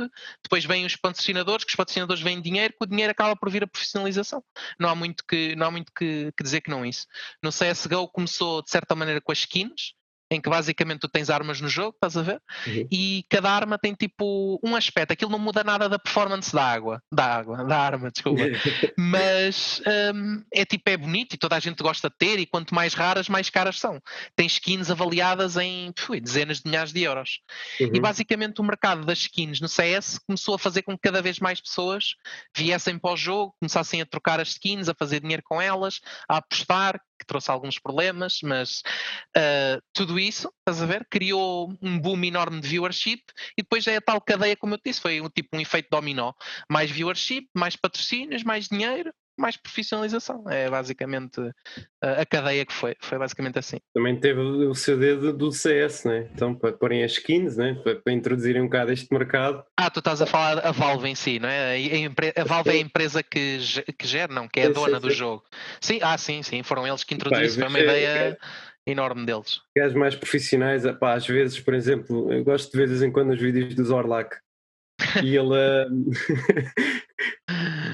depois 0.43 0.65
vêm 0.65 0.85
os 0.85 0.95
patrocinadores, 0.95 1.63
que 1.63 1.71
os 1.71 1.75
patrocinadores 1.75 2.21
vêm 2.21 2.41
dinheiro, 2.41 2.73
que 2.73 2.83
o 2.85 2.87
dinheiro 2.87 3.11
acaba 3.11 3.35
por 3.35 3.49
vir 3.49 3.63
a 3.63 3.67
profissionalização. 3.67 4.43
Não 4.79 4.89
há 4.89 4.95
muito 4.95 5.23
que, 5.25 5.55
não 5.55 5.67
há 5.67 5.71
muito 5.71 5.91
que, 5.97 6.31
que 6.35 6.43
dizer 6.43 6.61
que 6.61 6.69
não 6.69 6.83
é 6.83 6.89
isso. 6.89 7.07
No 7.41 7.49
CSGO 7.49 8.07
começou 8.09 8.61
de 8.61 8.69
certa 8.69 8.95
maneira 8.95 9.21
com 9.21 9.31
as 9.31 9.39
skins, 9.39 9.93
em 10.31 10.39
que 10.39 10.49
basicamente 10.49 11.01
tu 11.01 11.09
tens 11.09 11.29
armas 11.29 11.59
no 11.59 11.67
jogo, 11.67 11.93
estás 11.93 12.15
a 12.15 12.21
ver? 12.21 12.41
Uhum. 12.65 12.87
E 12.89 13.25
cada 13.29 13.51
arma 13.51 13.77
tem 13.77 13.93
tipo 13.93 14.59
um 14.63 14.77
aspecto, 14.77 15.11
aquilo 15.11 15.29
não 15.29 15.37
muda 15.37 15.61
nada 15.61 15.89
da 15.89 15.99
performance 15.99 16.53
da 16.53 16.63
água, 16.63 17.03
da 17.11 17.25
água, 17.25 17.65
da 17.65 17.77
arma, 17.77 18.09
desculpa. 18.09 18.41
Mas 18.97 19.81
um, 20.15 20.41
é 20.53 20.63
tipo, 20.63 20.89
é 20.89 20.95
bonito 20.95 21.33
e 21.33 21.37
toda 21.37 21.57
a 21.57 21.59
gente 21.59 21.83
gosta 21.83 22.09
de 22.09 22.15
ter, 22.17 22.39
e 22.39 22.45
quanto 22.45 22.73
mais 22.73 22.93
raras, 22.93 23.27
mais 23.27 23.49
caras 23.49 23.77
são. 23.77 24.01
Tem 24.33 24.47
skins 24.47 24.89
avaliadas 24.89 25.57
em 25.57 25.93
dezenas 26.21 26.59
de 26.59 26.63
milhares 26.69 26.93
de 26.93 27.03
euros. 27.03 27.41
Uhum. 27.81 27.91
E 27.93 27.99
basicamente 27.99 28.61
o 28.61 28.63
mercado 28.63 29.05
das 29.05 29.19
skins 29.19 29.59
no 29.59 29.67
CS 29.67 30.17
começou 30.25 30.55
a 30.55 30.59
fazer 30.59 30.83
com 30.83 30.93
que 30.93 31.01
cada 31.01 31.21
vez 31.21 31.39
mais 31.39 31.59
pessoas 31.59 32.15
viessem 32.55 32.97
para 32.97 33.11
o 33.11 33.17
jogo, 33.17 33.53
começassem 33.59 34.01
a 34.01 34.05
trocar 34.05 34.39
as 34.39 34.49
skins, 34.49 34.87
a 34.87 34.93
fazer 34.93 35.19
dinheiro 35.19 35.43
com 35.43 35.61
elas, 35.61 35.99
a 36.29 36.37
apostar, 36.37 37.01
que 37.21 37.25
trouxe 37.25 37.51
alguns 37.51 37.77
problemas, 37.77 38.39
mas 38.43 38.81
uh, 39.37 39.81
tudo 39.93 40.19
isso, 40.19 40.51
estás 40.59 40.81
a 40.81 40.85
ver, 40.85 41.07
criou 41.09 41.71
um 41.81 41.99
boom 41.99 42.23
enorme 42.23 42.59
de 42.59 42.67
viewership 42.67 43.21
e 43.57 43.61
depois 43.61 43.85
é 43.85 43.97
a 43.97 44.01
tal 44.01 44.19
cadeia, 44.19 44.57
como 44.57 44.73
eu 44.73 44.79
disse, 44.83 44.99
foi 44.99 45.21
um, 45.21 45.29
tipo 45.29 45.55
um 45.55 45.61
efeito 45.61 45.87
dominó. 45.91 46.33
Mais 46.69 46.89
viewership, 46.89 47.47
mais 47.55 47.75
patrocínios, 47.75 48.43
mais 48.43 48.67
dinheiro, 48.67 49.13
mais 49.41 49.57
profissionalização. 49.57 50.43
É 50.49 50.69
basicamente 50.69 51.41
a, 52.01 52.21
a, 52.21 52.25
cadeia 52.25 52.65
que 52.65 52.71
foi. 52.71 52.95
Foi 52.99 53.17
basicamente 53.17 53.59
assim. 53.59 53.77
Também 53.93 54.17
teve 54.19 54.39
o 54.39 54.75
seu 54.75 54.97
dedo 54.97 55.33
do 55.33 55.51
CS, 55.51 56.05
né? 56.05 56.29
Então, 56.33 56.53
para 56.53 56.71
porem 56.71 57.03
as 57.03 57.13
skins, 57.13 57.57
né? 57.57 57.73
Para, 57.83 57.95
para, 57.95 58.13
introduzirem 58.13 58.61
um 58.61 58.65
bocado 58.65 58.91
este 58.91 59.11
mercado. 59.11 59.63
Ah, 59.77 59.89
tu 59.89 59.99
estás 59.99 60.21
a 60.21 60.25
falar 60.25 60.65
a 60.65 60.71
Valve 60.71 61.09
em 61.09 61.15
si, 61.15 61.39
não 61.39 61.49
é? 61.49 61.75
A, 61.75 62.41
a 62.41 62.45
Valve 62.45 62.69
é 62.69 62.73
a 62.73 62.77
empresa 62.77 63.23
que, 63.23 63.59
que 63.97 64.07
gera, 64.07 64.33
não, 64.33 64.47
que 64.47 64.59
é 64.59 64.67
a 64.67 64.69
dona 64.69 64.99
do 64.99 65.09
jogo. 65.09 65.43
Sim, 65.81 65.99
ah, 66.01 66.17
sim, 66.17 66.43
sim. 66.43 66.61
Foram 66.63 66.87
eles 66.87 67.03
que 67.03 67.15
introduziram. 67.15 67.53
Foi 67.53 67.67
uma 67.67 67.79
ideia. 67.79 68.37
enorme 68.85 69.25
deles. 69.25 69.61
Gajos 69.77 69.95
mais 69.95 70.15
profissionais, 70.15 70.83
pá, 70.99 71.13
às 71.13 71.27
vezes, 71.27 71.59
por 71.59 71.73
exemplo, 71.73 72.31
eu 72.31 72.43
gosto 72.43 72.71
de 72.71 72.77
ver 72.77 72.85
de 72.85 72.91
vez 72.91 73.03
em 73.03 73.11
quando 73.11 73.31
os 73.31 73.39
vídeos 73.39 73.75
do 73.75 73.85
Zorlak 73.85 74.37
e 75.23 75.35
ele 75.35 75.49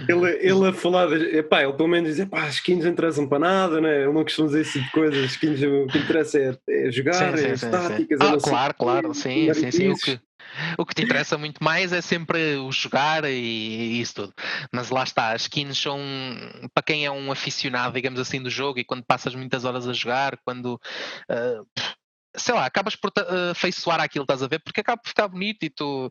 ele, 0.08 0.28
ele 0.42 0.68
a 0.68 0.74
falar, 0.74 1.12
epá, 1.12 1.64
ele 1.64 1.74
pelo 1.74 1.90
menos 1.90 2.10
diz, 2.10 2.20
epá, 2.20 2.44
as 2.44 2.56
skins 2.56 2.84
não 2.84 2.92
interessam 2.92 3.28
para 3.28 3.40
nada, 3.40 3.82
né? 3.82 4.04
ele 4.04 4.14
não 4.14 4.24
costuma 4.24 4.48
dizer 4.48 4.62
esse 4.62 4.74
tipo 4.74 4.86
de 4.86 4.92
coisas, 4.92 5.24
as 5.24 5.32
skins 5.32 5.62
o 5.62 5.88
que 5.88 5.98
interessa 5.98 6.40
é, 6.40 6.58
é 6.70 6.92
jogar, 6.92 7.38
sim, 7.38 7.46
é 7.46 7.56
sim, 7.56 7.70
táticas, 7.70 8.22
ah, 8.22 8.38
claro, 8.42 8.74
claro, 8.74 9.14
sim, 9.14 9.54
sim, 9.54 9.72
sim, 9.72 9.90
o 9.90 9.96
que, 9.96 10.20
o 10.78 10.86
que 10.86 10.96
te 10.96 11.04
interessa 11.04 11.38
muito 11.38 11.64
mais 11.64 11.92
é 11.92 12.02
sempre 12.02 12.56
o 12.56 12.72
jogar 12.72 13.26
e, 13.26 13.30
e 13.30 14.02
isso 14.02 14.16
tudo. 14.16 14.34
Mas 14.72 14.90
lá 14.90 15.04
está, 15.04 15.32
as 15.34 15.44
skins 15.44 15.78
são 15.78 16.00
para 16.74 16.84
quem 16.84 17.06
é 17.06 17.12
um 17.12 17.32
aficionado, 17.32 17.94
digamos 17.94 18.20
assim, 18.20 18.42
do 18.42 18.50
jogo 18.50 18.80
e 18.80 18.84
quando 18.84 19.04
passas 19.04 19.36
muitas 19.36 19.66
horas 19.66 19.88
a 19.88 19.94
jogar, 19.94 20.38
quando 20.44 20.80
uh, 21.30 21.68
sei 22.38 22.54
lá, 22.54 22.66
acabas 22.66 22.96
por 22.96 23.10
uh, 23.10 23.56
feiçoar 23.56 24.00
aquilo, 24.00 24.24
estás 24.24 24.44
a 24.44 24.48
ver? 24.48 24.60
Porque 24.60 24.82
acaba 24.82 25.02
por 25.02 25.10
ficar 25.10 25.28
bonito 25.28 25.64
e 25.64 25.70
tu. 25.70 26.08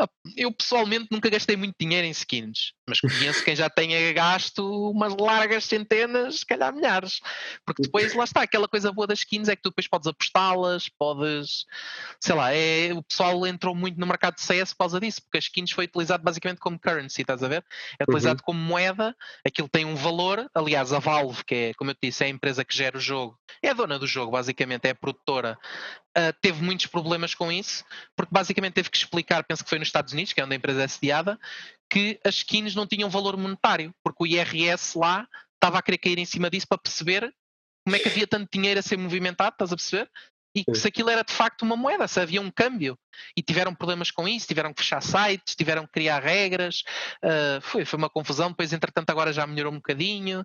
Uh, 0.00 0.08
eu 0.36 0.50
pessoalmente 0.52 1.08
nunca 1.10 1.28
gastei 1.28 1.56
muito 1.56 1.74
dinheiro 1.78 2.06
em 2.06 2.10
skins, 2.10 2.72
mas 2.88 3.00
conheço 3.00 3.44
quem 3.44 3.54
já 3.54 3.68
tenha 3.68 4.12
gasto 4.12 4.90
umas 4.90 5.14
largas 5.16 5.64
centenas, 5.64 6.40
se 6.40 6.46
calhar 6.46 6.74
milhares. 6.74 7.20
Porque 7.64 7.82
depois 7.82 8.14
lá 8.14 8.24
está, 8.24 8.42
aquela 8.42 8.66
coisa 8.66 8.90
boa 8.90 9.06
das 9.06 9.20
skins 9.20 9.48
é 9.48 9.56
que 9.56 9.62
tu 9.62 9.70
depois 9.70 9.86
podes 9.86 10.06
apostá-las, 10.06 10.88
podes. 10.88 11.66
Sei 12.18 12.34
lá, 12.34 12.52
é, 12.52 12.92
o 12.92 13.02
pessoal 13.02 13.46
entrou 13.46 13.74
muito 13.74 14.00
no 14.00 14.06
mercado 14.06 14.36
de 14.36 14.42
CS 14.42 14.72
por 14.72 14.78
causa 14.78 14.98
disso, 14.98 15.22
porque 15.22 15.38
as 15.38 15.44
skins 15.44 15.72
foi 15.72 15.84
utilizado 15.84 16.22
basicamente 16.22 16.58
como 16.58 16.78
currency, 16.78 17.20
estás 17.20 17.42
a 17.42 17.48
ver? 17.48 17.64
É 17.98 18.04
utilizado 18.04 18.40
uhum. 18.40 18.44
como 18.46 18.60
moeda, 18.60 19.14
aquilo 19.46 19.68
tem 19.68 19.84
um 19.84 19.94
valor. 19.94 20.48
Aliás, 20.54 20.92
a 20.92 20.98
Valve, 20.98 21.44
que 21.44 21.54
é, 21.54 21.74
como 21.74 21.90
eu 21.90 21.94
te 21.94 22.08
disse, 22.08 22.24
é 22.24 22.26
a 22.26 22.30
empresa 22.30 22.64
que 22.64 22.74
gera 22.74 22.96
o 22.96 23.00
jogo, 23.00 23.38
é 23.62 23.70
a 23.70 23.74
dona 23.74 23.98
do 23.98 24.06
jogo, 24.06 24.32
basicamente, 24.32 24.86
é 24.86 24.90
a 24.90 24.94
produtora 24.94 25.58
uh, 26.16 26.32
teve 26.40 26.62
muitos 26.62 26.86
problemas 26.86 27.34
com 27.34 27.50
isso, 27.50 27.84
porque 28.16 28.32
basicamente 28.32 28.74
teve 28.74 28.90
que 28.90 28.96
explicar, 28.96 29.44
penso 29.44 29.62
que 29.62 29.70
foi 29.70 29.78
nos 29.78 29.88
Estados 29.88 30.12
Unidos, 30.12 30.32
que 30.32 30.40
é 30.40 30.44
onde 30.44 30.54
a 30.54 30.56
empresa 30.56 30.82
é 30.82 30.88
sediada, 30.88 31.38
que 31.90 32.18
as 32.24 32.36
skins 32.36 32.74
não 32.74 32.86
tinham 32.86 33.10
valor 33.10 33.36
monetário, 33.36 33.94
porque 34.02 34.24
o 34.24 34.26
IRS 34.26 34.98
lá 34.98 35.28
estava 35.54 35.78
a 35.78 35.82
querer 35.82 35.98
cair 35.98 36.18
em 36.18 36.24
cima 36.24 36.50
disso 36.50 36.66
para 36.68 36.78
perceber 36.78 37.34
como 37.84 37.94
é 37.94 38.00
que 38.00 38.08
havia 38.08 38.26
tanto 38.26 38.50
dinheiro 38.52 38.80
a 38.80 38.82
ser 38.82 38.96
movimentado, 38.98 39.54
estás 39.54 39.72
a 39.72 39.76
perceber? 39.76 40.10
E 40.56 40.64
que 40.64 40.74
se 40.74 40.88
aquilo 40.88 41.10
era 41.10 41.22
de 41.22 41.32
facto 41.32 41.62
uma 41.62 41.76
moeda, 41.76 42.08
se 42.08 42.18
havia 42.18 42.40
um 42.40 42.50
câmbio. 42.50 42.98
E 43.36 43.42
tiveram 43.42 43.74
problemas 43.74 44.10
com 44.10 44.26
isso, 44.26 44.46
tiveram 44.46 44.72
que 44.72 44.82
fechar 44.82 45.02
sites, 45.02 45.54
tiveram 45.54 45.86
que 45.86 45.92
criar 45.92 46.22
regras, 46.22 46.82
uh, 47.24 47.60
foi, 47.60 47.84
foi 47.84 47.98
uma 47.98 48.10
confusão, 48.10 48.50
depois 48.50 48.72
entretanto 48.72 49.10
agora 49.10 49.32
já 49.32 49.46
melhorou 49.46 49.72
um 49.72 49.76
bocadinho 49.76 50.44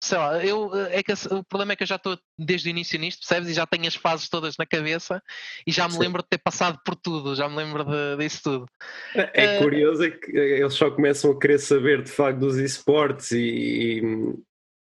sei 0.00 0.18
lá, 0.18 0.44
eu, 0.44 0.70
é 0.90 1.02
que 1.02 1.12
o 1.12 1.42
problema 1.44 1.72
é 1.72 1.76
que 1.76 1.82
eu 1.82 1.86
já 1.86 1.96
estou 1.96 2.18
desde 2.38 2.68
o 2.68 2.70
início 2.70 2.98
nisto, 2.98 3.20
percebes? 3.20 3.50
E 3.50 3.54
já 3.54 3.66
tenho 3.66 3.86
as 3.86 3.94
fases 3.94 4.28
todas 4.28 4.56
na 4.56 4.66
cabeça 4.66 5.22
e 5.66 5.72
já 5.72 5.86
me 5.86 5.94
Sim. 5.94 6.00
lembro 6.00 6.22
de 6.22 6.28
ter 6.28 6.38
passado 6.38 6.78
por 6.84 6.94
tudo, 6.94 7.34
já 7.34 7.48
me 7.48 7.56
lembro 7.56 7.84
de, 7.84 8.16
disso 8.18 8.42
tudo. 8.44 8.66
É, 9.14 9.58
uh, 9.58 9.62
curioso 9.62 10.04
é 10.04 10.10
que 10.10 10.36
eles 10.36 10.74
só 10.74 10.90
começam 10.90 11.30
a 11.30 11.38
querer 11.38 11.58
saber 11.58 12.02
de 12.02 12.10
facto 12.10 12.38
dos 12.38 12.56
esportes 12.56 13.32
e, 13.32 13.38
e 13.38 14.02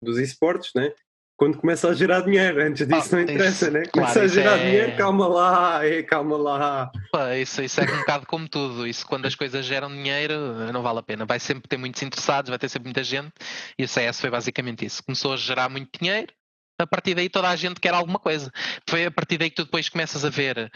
dos 0.02 0.18
esportes, 0.18 0.73
né? 0.75 0.92
Quando 1.37 1.59
começa 1.59 1.88
a 1.88 1.95
gerar 1.95 2.21
dinheiro, 2.21 2.62
antes 2.62 2.87
disso 2.87 3.14
ah, 3.14 3.16
não 3.16 3.23
interessa, 3.23 3.66
isso, 3.66 3.71
né? 3.71 3.83
Começa 3.93 4.12
claro, 4.14 4.26
a 4.26 4.28
gerar 4.28 4.59
é... 4.59 4.64
dinheiro, 4.64 4.97
calma 4.97 5.26
lá, 5.28 5.87
é, 5.87 6.02
calma 6.02 6.37
lá. 6.37 6.90
Pá, 7.12 7.37
isso, 7.37 7.62
isso 7.62 7.81
é 7.81 7.85
um 7.85 7.99
bocado 7.99 8.26
como 8.26 8.49
tudo, 8.49 8.87
isso 8.87 9.07
quando 9.07 9.26
as 9.26 9.35
coisas 9.35 9.64
geram 9.64 9.88
dinheiro 9.88 10.35
não 10.73 10.83
vale 10.83 11.00
a 11.00 11.02
pena, 11.02 11.26
vai 11.26 11.38
sempre 11.38 11.69
ter 11.69 11.76
muitos 11.76 12.02
interessados, 12.02 12.49
vai 12.49 12.59
ter 12.59 12.69
sempre 12.69 12.87
muita 12.87 13.05
gente 13.05 13.33
e 13.78 13.85
o 13.85 13.88
CS 13.88 14.21
foi 14.21 14.31
basicamente 14.31 14.87
isso, 14.87 15.02
começou 15.05 15.35
a 15.35 15.37
gerar 15.37 15.69
muito 15.69 15.90
dinheiro, 15.99 16.33
a 16.78 16.87
partir 16.87 17.14
daí 17.14 17.28
toda 17.28 17.49
a 17.49 17.56
gente 17.56 17.80
quer 17.80 17.95
alguma 17.95 18.18
coisa. 18.18 18.52
Foi 18.88 19.06
a 19.06 19.11
partir 19.11 19.38
daí 19.38 19.50
que 19.50 19.56
tu 19.56 19.64
depois 19.64 19.88
começas 19.88 20.25
a 20.25 20.30
ver 20.30 20.71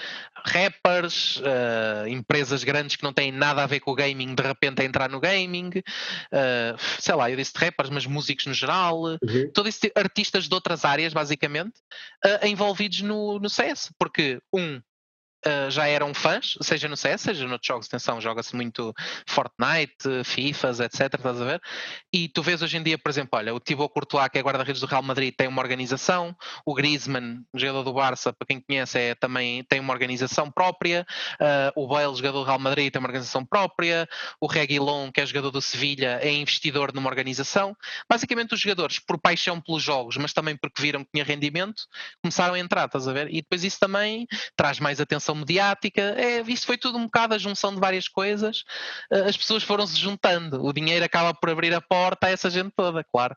rappers, 0.44 1.36
uh, 1.38 2.08
empresas 2.08 2.64
grandes 2.64 2.96
que 2.96 3.02
não 3.02 3.12
têm 3.12 3.30
nada 3.30 3.62
a 3.62 3.66
ver 3.66 3.80
com 3.80 3.90
o 3.90 3.94
gaming, 3.94 4.34
de 4.34 4.42
repente 4.42 4.80
a 4.80 4.84
entrar 4.84 5.08
no 5.08 5.20
gaming, 5.20 5.68
uh, 5.78 6.78
sei 6.98 7.14
lá, 7.14 7.30
eu 7.30 7.36
disse 7.36 7.52
rappers, 7.56 7.90
mas 7.90 8.06
músicos 8.06 8.46
no 8.46 8.54
geral, 8.54 9.02
uhum. 9.02 9.50
todos 9.52 9.74
esses 9.76 9.90
artistas 9.94 10.48
de 10.48 10.54
outras 10.54 10.84
áreas, 10.84 11.12
basicamente, 11.12 11.74
uh, 12.24 12.46
envolvidos 12.46 13.02
no, 13.02 13.38
no 13.38 13.50
CS, 13.50 13.92
porque 13.98 14.40
um, 14.52 14.80
uh, 15.46 15.70
já 15.70 15.86
eram 15.86 16.12
fãs, 16.14 16.56
seja 16.60 16.88
no 16.88 16.96
CS, 16.96 17.20
seja 17.22 17.46
noutros 17.46 17.66
jogos, 17.66 17.86
atenção, 17.86 18.20
joga-se 18.20 18.54
muito 18.54 18.94
Fortnite, 19.26 20.24
FIFAs, 20.24 20.80
etc, 20.80 21.14
estás 21.14 21.40
a 21.40 21.44
ver? 21.44 21.62
E 22.12 22.28
tu 22.28 22.42
vês 22.42 22.62
hoje 22.62 22.76
em 22.76 22.82
dia, 22.82 22.98
por 22.98 23.10
exemplo, 23.10 23.38
olha, 23.38 23.54
o 23.54 23.60
Thibaut 23.60 23.92
Courtois, 23.92 24.28
que 24.28 24.38
é 24.38 24.42
guarda-redes 24.42 24.80
do 24.80 24.86
Real 24.86 25.02
Madrid, 25.02 25.34
tem 25.36 25.48
uma 25.48 25.62
organização, 25.62 26.36
o 26.64 26.74
Griezmann, 26.74 27.42
jogador 27.54 27.82
do 27.82 27.92
Barça, 27.92 28.32
para 28.32 28.46
quem 28.46 28.60
conhece, 28.60 28.98
é, 28.98 29.14
também 29.14 29.64
tem 29.64 29.80
uma 29.80 29.92
organização 29.92 30.50
própria, 30.50 31.06
uh, 31.40 31.82
o 31.82 31.86
Bale, 31.86 32.14
jogador 32.14 32.40
do 32.40 32.44
Real 32.44 32.58
Madrid, 32.58 32.92
tem 32.92 33.00
uma 33.00 33.08
organização 33.08 33.44
própria, 33.44 34.08
o 34.40 34.46
Reguilon, 34.46 35.10
que 35.10 35.20
é 35.20 35.26
jogador 35.26 35.50
do 35.50 35.60
Sevilha, 35.60 36.18
é 36.22 36.32
investidor 36.32 36.92
numa 36.92 37.08
organização. 37.08 37.76
Basicamente, 38.08 38.54
os 38.54 38.60
jogadores, 38.60 38.98
por 38.98 39.18
paixão 39.18 39.60
pelos 39.60 39.82
jogos, 39.82 40.16
mas 40.16 40.32
também 40.32 40.56
porque 40.56 40.80
viram 40.80 41.04
que 41.04 41.10
tinha 41.12 41.24
rendimento, 41.24 41.82
começaram 42.22 42.54
a 42.54 42.58
entrar, 42.58 42.86
estás 42.86 43.08
a 43.08 43.12
ver? 43.12 43.28
E 43.28 43.42
depois 43.42 43.64
isso 43.64 43.78
também 43.78 44.26
traz 44.56 44.78
mais 44.80 45.00
atenção 45.00 45.29
atenção 45.30 45.34
mediática, 45.34 46.02
é, 46.02 46.40
isso 46.42 46.66
foi 46.66 46.76
tudo 46.76 46.98
um 46.98 47.04
bocado 47.04 47.34
a 47.34 47.38
junção 47.38 47.74
de 47.74 47.80
várias 47.80 48.08
coisas, 48.08 48.64
eh, 49.10 49.20
as 49.20 49.36
pessoas 49.36 49.62
foram 49.62 49.86
se 49.86 49.96
juntando, 49.98 50.64
o 50.64 50.72
dinheiro 50.72 51.04
acaba 51.04 51.32
por 51.34 51.50
abrir 51.50 51.72
a 51.74 51.80
porta 51.80 52.26
a 52.26 52.30
essa 52.30 52.50
gente 52.50 52.72
toda, 52.76 53.04
claro. 53.04 53.36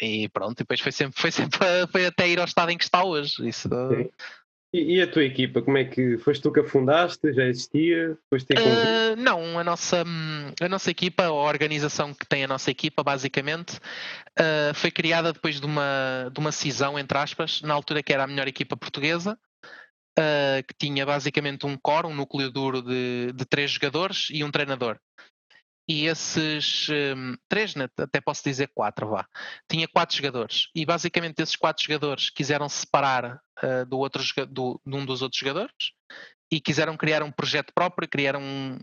E 0.00 0.28
pronto, 0.30 0.58
depois 0.58 0.80
foi 0.80 0.90
sempre, 0.90 1.20
foi 1.20 1.30
sempre 1.30 1.58
foi 1.90 2.06
até 2.06 2.28
ir 2.28 2.38
ao 2.38 2.44
estado 2.44 2.70
em 2.70 2.78
que 2.78 2.84
está 2.84 3.04
hoje. 3.04 3.46
Isso, 3.46 3.68
e, 4.74 4.96
e, 4.96 5.02
a 5.02 5.06
tua 5.06 5.22
equipa, 5.22 5.60
como 5.60 5.76
é 5.76 5.84
que 5.84 6.16
foste 6.16 6.42
tu 6.42 6.50
que 6.50 6.60
a 6.60 6.64
fundaste? 6.64 7.30
Já 7.34 7.44
existia? 7.44 8.16
Uh, 8.32 9.14
não, 9.18 9.58
a 9.58 9.62
nossa, 9.62 10.02
a 10.58 10.68
nossa 10.68 10.90
equipa, 10.90 11.24
a 11.24 11.32
organização 11.32 12.14
que 12.14 12.26
tem 12.26 12.42
a 12.42 12.48
nossa 12.48 12.70
equipa, 12.70 13.02
basicamente, 13.02 13.76
uh, 13.76 14.72
foi 14.72 14.90
criada 14.90 15.30
depois 15.30 15.60
de 15.60 15.66
uma, 15.66 16.30
de 16.32 16.40
uma 16.40 16.50
cisão, 16.50 16.98
entre 16.98 17.18
aspas, 17.18 17.60
na 17.60 17.74
altura 17.74 18.02
que 18.02 18.14
era 18.14 18.24
a 18.24 18.26
melhor 18.26 18.48
equipa 18.48 18.74
portuguesa, 18.74 19.38
uh, 20.18 20.62
que 20.66 20.74
tinha 20.78 21.04
basicamente 21.04 21.66
um 21.66 21.76
core, 21.76 22.06
um 22.06 22.14
núcleo 22.14 22.50
duro 22.50 22.82
de, 22.82 23.32
de 23.32 23.44
três 23.44 23.70
jogadores 23.70 24.28
e 24.30 24.44
um 24.44 24.50
treinador. 24.50 24.98
E 25.88 26.06
esses 26.06 26.88
um, 26.88 27.34
três, 27.48 27.74
né, 27.74 27.88
até 27.98 28.20
posso 28.20 28.42
dizer 28.44 28.70
quatro, 28.72 29.08
vá. 29.08 29.26
Tinha 29.68 29.88
quatro 29.88 30.16
jogadores. 30.16 30.68
E 30.74 30.86
basicamente 30.86 31.42
esses 31.42 31.56
quatro 31.56 31.84
jogadores 31.84 32.30
quiseram 32.30 32.68
separar 32.68 33.40
uh, 33.62 33.84
do 33.86 33.98
outro, 33.98 34.22
do, 34.46 34.80
de 34.86 34.96
um 34.96 35.04
dos 35.04 35.22
outros 35.22 35.40
jogadores 35.40 35.74
e 36.50 36.60
quiseram 36.60 36.96
criar 36.96 37.22
um 37.22 37.32
projeto 37.32 37.72
próprio, 37.74 38.08
criaram 38.08 38.78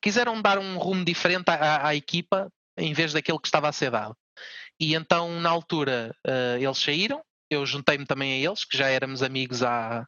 quiseram 0.00 0.40
dar 0.40 0.58
um 0.58 0.78
rumo 0.78 1.04
diferente 1.04 1.48
à, 1.50 1.88
à, 1.88 1.94
equipa 1.94 2.48
em 2.78 2.92
vez 2.92 3.12
daquele 3.12 3.38
que 3.38 3.48
estava 3.48 3.68
a 3.68 3.72
ser 3.72 3.90
dado. 3.90 4.16
E 4.78 4.94
então, 4.94 5.40
na 5.40 5.50
altura, 5.50 6.14
uh, 6.26 6.56
eles 6.62 6.78
saíram, 6.78 7.22
eu 7.50 7.64
juntei-me 7.66 8.06
também 8.06 8.32
a 8.32 8.48
eles, 8.48 8.64
que 8.64 8.76
já 8.76 8.88
éramos 8.88 9.22
amigos 9.22 9.62
há, 9.62 10.06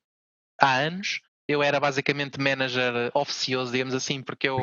há 0.60 0.76
anos. 0.76 1.20
Eu 1.46 1.62
era 1.62 1.80
basicamente 1.80 2.38
manager 2.38 3.10
oficioso, 3.14 3.72
digamos 3.72 3.94
assim, 3.94 4.22
porque 4.22 4.48
eu 4.48 4.58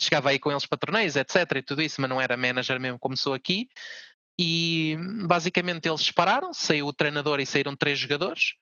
chegava 0.00 0.30
aí 0.30 0.38
com 0.38 0.50
eles 0.50 0.64
para 0.64 0.78
torneios, 0.78 1.14
etc. 1.14 1.36
e 1.56 1.62
tudo 1.62 1.82
isso, 1.82 2.00
mas 2.00 2.08
não 2.08 2.20
era 2.20 2.36
manager 2.36 2.80
mesmo 2.80 2.98
como 2.98 3.16
sou 3.16 3.34
aqui. 3.34 3.68
E 4.38 4.96
basicamente 5.26 5.88
eles 5.88 6.00
separaram, 6.00 6.54
saiu 6.54 6.86
o 6.86 6.92
treinador 6.92 7.38
e 7.38 7.46
saíram 7.46 7.76
três 7.76 7.98
jogadores, 7.98 8.54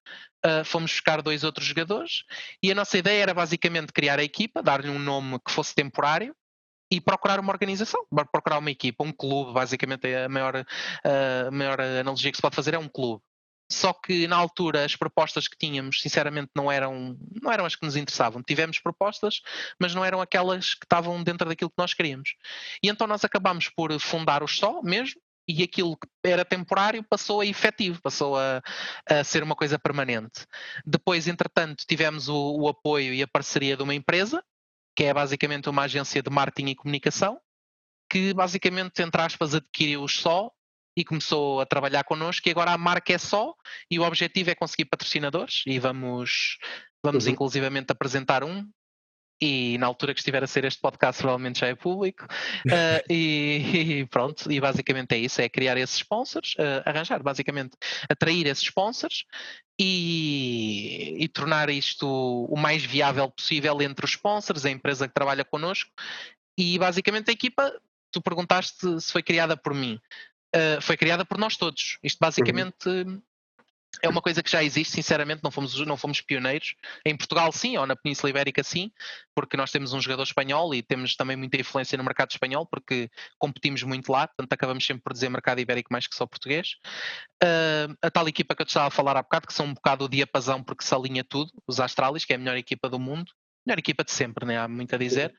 uh, 0.45 0.65
fomos 0.65 0.91
buscar 0.91 1.23
dois 1.23 1.45
outros 1.45 1.65
jogadores 1.65 2.25
e 2.63 2.73
a 2.73 2.75
nossa 2.75 2.99
ideia 2.99 3.23
era 3.23 3.35
basicamente 3.35 3.93
criar 3.93 4.19
a 4.19 4.25
equipa, 4.25 4.63
dar-lhe 4.63 4.91
um 4.91 4.99
nome 4.99 5.39
que 5.39 5.53
fosse 5.53 5.75
temporário 5.75 6.35
e 6.91 7.01
procurar 7.01 7.39
uma 7.39 7.53
organização, 7.53 8.05
procurar 8.33 8.59
uma 8.59 8.71
equipa, 8.71 9.05
um 9.05 9.13
clube, 9.13 9.53
basicamente 9.53 10.09
é 10.09 10.25
a 10.25 10.29
maior, 10.29 10.57
uh, 10.57 11.49
a 11.49 11.51
maior 11.53 11.81
analogia 11.81 12.33
que 12.33 12.37
se 12.37 12.43
pode 12.43 12.57
fazer 12.57 12.75
é 12.75 12.79
um 12.79 12.89
clube. 12.89 13.23
Só 13.71 13.93
que 13.93 14.27
na 14.27 14.37
altura 14.37 14.85
as 14.85 14.97
propostas 14.97 15.47
que 15.47 15.57
tínhamos, 15.57 16.01
sinceramente, 16.01 16.51
não 16.57 16.71
eram, 16.71 17.17
não 17.41 17.53
eram 17.53 17.65
as 17.65 17.77
que 17.77 17.85
nos 17.87 17.97
interessavam. 17.97 18.43
Tivemos 18.43 18.81
propostas, 18.81 19.41
mas 19.79 19.95
não 19.95 20.05
eram 20.05 20.21
aquelas 20.21 20.75
que 20.75 20.85
estavam 20.85 21.23
dentro 21.23 21.49
daquilo 21.49 21.71
que 21.71 21.79
nós 21.79 21.95
queríamos. 21.95 22.35
E 22.83 22.89
então 22.89 23.07
nós 23.07 23.25
acabámos 23.25 23.69
por 23.69 23.99
fundar 24.01 24.43
o 24.43 24.49
Só 24.49 24.83
mesmo, 24.83 25.21
e 25.49 25.63
aquilo 25.63 25.97
que 25.97 26.09
era 26.25 26.45
temporário 26.45 27.05
passou 27.09 27.41
a 27.41 27.47
efetivo, 27.47 28.01
passou 28.01 28.37
a, 28.39 28.63
a 29.09 29.25
ser 29.25 29.43
uma 29.43 29.57
coisa 29.57 29.79
permanente. 29.79 30.47
Depois, 30.85 31.27
entretanto, 31.27 31.85
tivemos 31.87 32.29
o, 32.29 32.57
o 32.61 32.69
apoio 32.69 33.13
e 33.13 33.23
a 33.23 33.29
parceria 33.29 33.77
de 33.77 33.83
uma 33.83 33.95
empresa, 33.95 34.45
que 34.95 35.05
é 35.05 35.15
basicamente 35.15 35.69
uma 35.69 35.83
agência 35.83 36.23
de 36.23 36.31
marketing 36.31 36.71
e 36.71 36.75
comunicação, 36.75 37.41
que 38.09 38.35
basicamente, 38.35 39.03
entre 39.03 39.21
aspas, 39.23 39.55
adquiriu 39.55 40.03
o 40.03 40.09
Só 40.09 40.51
e 41.01 41.05
começou 41.05 41.61
a 41.61 41.67
trabalhar 41.67 42.05
connosco 42.05 42.47
e 42.47 42.51
agora 42.51 42.73
a 42.73 42.79
marca 42.79 43.13
é 43.15 43.19
só 43.19 43.55
e 43.91 43.99
o 43.99 44.03
objetivo 44.03 44.51
é 44.51 44.55
conseguir 44.55 44.85
patrocinadores 44.85 45.63
e 45.67 45.79
vamos, 45.79 46.59
vamos 47.03 47.25
uhum. 47.25 47.33
inclusivamente 47.33 47.91
apresentar 47.91 48.45
um 48.45 48.69
e 49.41 49.79
na 49.79 49.87
altura 49.87 50.13
que 50.13 50.21
estiver 50.21 50.45
a 50.45 50.47
ser 50.47 50.67
este 50.67 50.79
podcast 50.79 51.23
provavelmente 51.23 51.61
já 51.61 51.69
é 51.69 51.75
público 51.75 52.25
uh, 52.25 53.01
e, 53.09 54.01
e, 54.01 54.07
pronto, 54.09 54.53
e 54.53 54.61
basicamente 54.61 55.15
é 55.15 55.19
isso, 55.19 55.41
é 55.41 55.49
criar 55.49 55.79
esses 55.79 55.97
sponsors, 55.97 56.55
uh, 56.57 56.83
arranjar 56.85 57.23
basicamente, 57.23 57.79
atrair 58.07 58.47
esses 58.47 58.65
sponsors 58.65 59.25
e, 59.81 61.17
e, 61.19 61.29
tornar 61.29 61.71
isto 61.71 62.07
o 62.07 62.57
mais 62.59 62.85
viável 62.85 63.31
possível 63.31 63.81
entre 63.81 64.05
os 64.05 64.11
sponsors, 64.11 64.67
a 64.67 64.71
empresa 64.71 65.09
que 65.09 65.15
trabalha 65.15 65.47
connosco 65.47 65.91
e 66.59 66.79
basicamente 66.79 67.31
a 67.31 67.33
equipa, 67.33 67.73
tu 68.13 68.21
perguntaste 68.21 69.01
se 69.01 69.11
foi 69.11 69.23
criada 69.23 69.57
por 69.57 69.73
mim 69.73 69.99
uh, 70.55 70.81
foi 70.81 70.97
criada 70.97 71.25
por 71.25 71.39
nós 71.39 71.57
todos. 71.57 71.99
Isto 72.03 72.19
basicamente 72.21 72.89
uhum. 72.89 73.21
é 74.03 74.09
uma 74.09 74.23
coisa 74.23 74.43
que 74.43 74.51
já 74.51 74.63
existe, 74.63 74.95
sinceramente, 74.95 75.43
não 75.43 75.51
fomos, 75.51 75.79
não 75.87 75.97
fomos 75.97 76.21
pioneiros. 76.21 76.75
Em 77.05 77.17
Portugal, 77.17 77.51
sim, 77.53 77.77
ou 77.77 77.87
na 77.87 77.97
Península 77.97 78.31
Ibérica, 78.31 78.63
sim, 78.63 78.91
porque 79.35 79.57
nós 79.57 79.71
temos 79.71 79.93
um 79.93 80.01
jogador 80.01 80.23
espanhol 80.23 80.75
e 80.75 80.83
temos 80.83 81.17
também 81.17 81.37
muita 81.37 81.61
influência 81.61 81.97
no 81.97 82.05
mercado 82.05 82.31
espanhol, 82.31 82.67
porque 82.67 83.11
competimos 83.39 83.83
muito 83.83 84.11
lá, 84.11 84.27
portanto 84.27 84.53
acabamos 84.53 84.85
sempre 84.85 85.03
por 85.03 85.13
dizer 85.13 85.29
mercado 85.29 85.61
ibérico 85.61 85.93
mais 85.93 86.07
que 86.07 86.15
só 86.15 86.27
português. 86.27 86.77
Uh, 87.43 87.97
a 88.03 88.11
tal 88.11 88.29
equipa 88.29 88.55
que 88.55 88.63
eu 88.63 88.67
te 88.67 88.71
estava 88.71 88.89
a 88.89 88.91
falar 88.91 89.17
há 89.17 89.23
bocado, 89.23 89.47
que 89.47 89.55
são 89.55 89.67
um 89.67 89.75
bocado 89.75 90.05
o 90.05 90.09
diapasão 90.09 90.63
porque 90.63 90.85
se 90.85 90.95
alinha 90.95 91.25
tudo, 91.25 91.51
os 91.67 91.81
Astralis, 91.81 92.25
que 92.25 92.33
é 92.33 92.37
a 92.37 92.39
melhor 92.39 92.57
equipa 92.57 92.89
do 92.89 92.99
mundo, 92.99 93.33
melhor 93.67 93.79
equipa 93.79 94.05
de 94.05 94.13
sempre, 94.13 94.45
né? 94.47 94.59
há 94.59 94.69
muito 94.69 94.95
a 94.95 94.99
dizer 94.99 95.35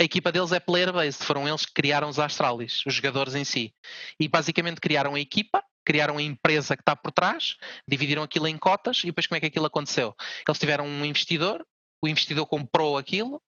a 0.00 0.04
equipa 0.04 0.32
deles 0.32 0.52
é 0.52 0.58
player-based, 0.58 1.24
foram 1.24 1.48
eles 1.48 1.64
que 1.64 1.72
criaram 1.72 2.08
os 2.08 2.18
Astralis, 2.18 2.82
os 2.86 2.94
jogadores 2.94 3.34
em 3.34 3.44
si. 3.44 3.72
E 4.18 4.28
basicamente 4.28 4.80
criaram 4.80 5.14
a 5.14 5.20
equipa, 5.20 5.62
criaram 5.84 6.18
a 6.18 6.22
empresa 6.22 6.76
que 6.76 6.82
está 6.82 6.96
por 6.96 7.12
trás, 7.12 7.56
dividiram 7.86 8.22
aquilo 8.22 8.48
em 8.48 8.58
cotas 8.58 9.02
e 9.04 9.06
depois 9.06 9.26
como 9.26 9.36
é 9.36 9.40
que 9.40 9.46
aquilo 9.46 9.66
aconteceu? 9.66 10.14
Eles 10.46 10.58
tiveram 10.58 10.86
um 10.86 11.04
investidor, 11.04 11.64
o 12.02 12.08
investidor 12.08 12.46
comprou 12.46 12.98
aquilo 12.98 13.40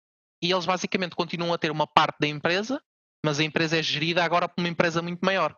e 0.42 0.52
eles 0.52 0.66
basicamente 0.66 1.16
continuam 1.16 1.52
a 1.52 1.58
ter 1.58 1.70
uma 1.70 1.86
parte 1.86 2.18
da 2.20 2.28
empresa, 2.28 2.80
mas 3.24 3.40
a 3.40 3.44
empresa 3.44 3.78
é 3.78 3.82
gerida 3.82 4.22
agora 4.22 4.48
por 4.48 4.60
uma 4.60 4.68
empresa 4.68 5.02
muito 5.02 5.20
maior. 5.24 5.56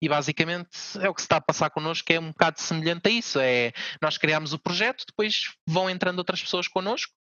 E 0.00 0.08
basicamente 0.08 0.70
é 0.98 1.10
o 1.10 1.14
que 1.14 1.20
se 1.20 1.26
está 1.26 1.36
a 1.36 1.42
passar 1.42 1.68
connosco, 1.68 2.06
que 2.06 2.14
é 2.14 2.20
um 2.20 2.30
bocado 2.30 2.58
semelhante 2.58 3.08
a 3.08 3.10
isso. 3.10 3.38
É, 3.38 3.72
nós 4.00 4.16
criamos 4.16 4.54
o 4.54 4.58
projeto, 4.58 5.04
depois 5.06 5.52
vão 5.68 5.90
entrando 5.90 6.20
outras 6.20 6.40
pessoas 6.40 6.66
connosco 6.68 7.12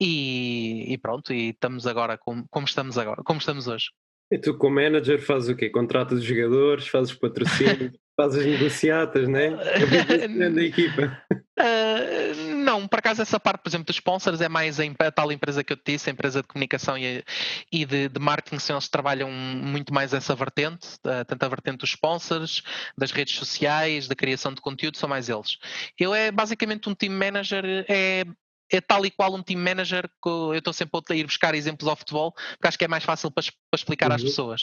e, 0.00 0.92
e, 0.92 0.98
pronto, 0.98 1.32
e 1.32 1.50
estamos 1.50 1.86
agora 1.86 2.16
como, 2.16 2.44
como, 2.50 2.66
estamos 2.66 2.96
agora, 2.96 3.22
como 3.22 3.38
estamos 3.38 3.68
hoje. 3.68 3.86
E 4.32 4.38
tu 4.38 4.56
como 4.56 4.76
manager 4.76 5.20
fazes 5.20 5.48
o 5.48 5.56
quê? 5.56 5.68
Contratas 5.68 6.20
os 6.20 6.24
jogadores, 6.24 6.86
fazes 6.86 7.12
patrocínio, 7.12 7.92
fazes 8.16 8.46
negociatas, 8.46 9.28
né? 9.28 9.58
É 9.60 10.28
da 10.48 10.62
equipa. 10.62 11.20
Uh, 11.58 12.54
não, 12.54 12.86
por 12.86 13.00
acaso 13.00 13.20
essa 13.20 13.40
parte, 13.40 13.62
por 13.62 13.68
exemplo, 13.68 13.86
dos 13.86 13.96
sponsors 13.96 14.40
é 14.40 14.48
mais 14.48 14.78
a, 14.78 15.10
tal 15.10 15.32
empresa 15.32 15.64
que 15.64 15.72
eu 15.72 15.76
te 15.76 15.92
disse, 15.92 16.08
a 16.08 16.12
empresa 16.12 16.42
de 16.42 16.48
comunicação 16.48 16.96
e, 16.96 17.24
e 17.72 17.84
de, 17.84 18.08
de, 18.08 18.20
marketing, 18.20 18.72
eles 18.72 18.88
trabalham 18.88 19.30
muito 19.30 19.92
mais 19.92 20.14
essa 20.14 20.34
vertente, 20.34 20.86
uh, 21.04 21.24
tanto 21.26 21.42
a 21.42 21.48
vertente 21.48 21.78
dos 21.78 21.90
sponsors, 21.90 22.62
das 22.96 23.10
redes 23.10 23.34
sociais, 23.34 24.06
da 24.06 24.14
criação 24.14 24.54
de 24.54 24.60
conteúdo, 24.60 24.96
são 24.96 25.08
mais 25.08 25.28
eles. 25.28 25.58
Eu 25.98 26.14
é 26.14 26.30
basicamente 26.30 26.88
um 26.88 26.94
team 26.94 27.12
manager, 27.12 27.64
é 27.88 28.24
é 28.70 28.80
tal 28.80 29.04
e 29.04 29.10
qual 29.10 29.34
um 29.34 29.42
team 29.42 29.60
manager 29.60 30.08
que 30.22 30.28
eu 30.28 30.54
estou 30.54 30.72
sempre 30.72 31.00
a 31.10 31.14
ir 31.14 31.24
buscar 31.24 31.54
exemplos 31.54 31.88
ao 31.88 31.96
futebol, 31.96 32.32
porque 32.32 32.68
acho 32.68 32.78
que 32.78 32.84
é 32.84 32.88
mais 32.88 33.04
fácil 33.04 33.30
para, 33.30 33.44
para 33.44 33.78
explicar 33.78 34.10
uhum. 34.10 34.16
às 34.16 34.22
pessoas. 34.22 34.62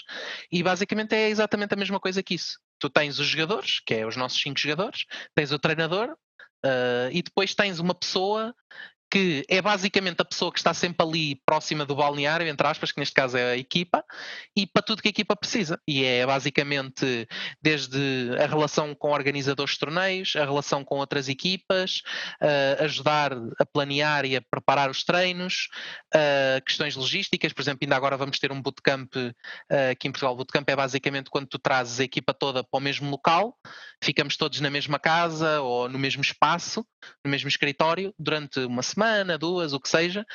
E 0.51 0.63
basicamente 0.63 1.13
é 1.13 1.29
exatamente 1.29 1.73
a 1.73 1.77
mesma 1.77 1.99
coisa 1.99 2.23
que 2.23 2.35
isso. 2.35 2.59
Tu 2.79 2.89
tens 2.89 3.19
os 3.19 3.27
jogadores, 3.27 3.79
que 3.85 3.93
é 3.93 4.05
os 4.05 4.15
nossos 4.15 4.39
cinco 4.39 4.59
jogadores, 4.59 5.05
tens 5.35 5.51
o 5.51 5.59
treinador, 5.59 6.15
uh, 6.65 7.09
e 7.11 7.21
depois 7.21 7.55
tens 7.55 7.79
uma 7.79 7.95
pessoa 7.95 8.53
que 9.09 9.45
é 9.47 9.61
basicamente 9.61 10.21
a 10.21 10.25
pessoa 10.25 10.51
que 10.51 10.59
está 10.59 10.73
sempre 10.73 11.05
ali 11.05 11.41
próxima 11.45 11.85
do 11.85 11.95
balneário, 11.95 12.47
entre 12.47 12.67
aspas, 12.67 12.91
que 12.91 12.99
neste 12.99 13.13
caso 13.13 13.37
é 13.37 13.51
a 13.51 13.57
equipa, 13.57 14.03
e 14.55 14.67
para 14.67 14.83
tudo 14.83 15.01
que 15.01 15.07
a 15.07 15.11
equipa 15.11 15.35
precisa. 15.35 15.79
E 15.87 16.03
é 16.03 16.25
basicamente 16.25 17.27
desde 17.61 18.35
a 18.37 18.45
relação 18.45 18.93
com 18.93 19.11
organizadores 19.11 19.73
de 19.73 19.79
torneios, 19.79 20.35
a 20.35 20.43
relação 20.43 20.83
com 20.83 20.97
outras 20.97 21.29
equipas, 21.29 22.01
uh, 22.41 22.83
ajudar 22.83 23.31
a 23.59 23.65
planear 23.65 24.25
e 24.25 24.35
a 24.35 24.41
preparar 24.41 24.89
os 24.89 25.03
treinos, 25.03 25.69
uh, 26.13 26.63
questões 26.65 26.95
logísticas, 26.95 27.53
por 27.53 27.61
exemplo, 27.61 27.79
ainda 27.83 27.95
agora 27.95 28.17
vamos 28.17 28.39
ter 28.39 28.51
um 28.51 28.61
bootcamp 28.61 29.15
uh, 29.15 29.91
aqui 29.91 30.07
em 30.07 30.11
Portugal. 30.11 30.33
O 30.33 30.37
bootcamp 30.37 30.67
é 30.69 30.75
basicamente 30.75 31.29
quando 31.29 31.47
tu 31.47 31.57
trazes 31.57 31.99
a 32.01 32.03
equipa 32.03 32.33
toda 32.33 32.61
para 32.61 32.77
o 32.77 32.81
mesmo 32.81 33.09
local, 33.09 33.57
ficamos 34.03 34.35
todos 34.35 34.59
na 34.59 34.69
mesma 34.69 34.99
casa 34.99 35.61
ou 35.61 35.87
no 35.87 35.97
mesmo 35.97 36.21
espaço, 36.21 36.85
no 37.23 37.31
mesmo 37.31 37.47
escritório, 37.47 38.13
durante 38.19 38.59
uma 38.59 38.83
semana 38.83 38.96
semana, 38.97 39.37
duas, 39.37 39.73
o 39.73 39.79
que 39.79 39.87
seja, 39.87 40.25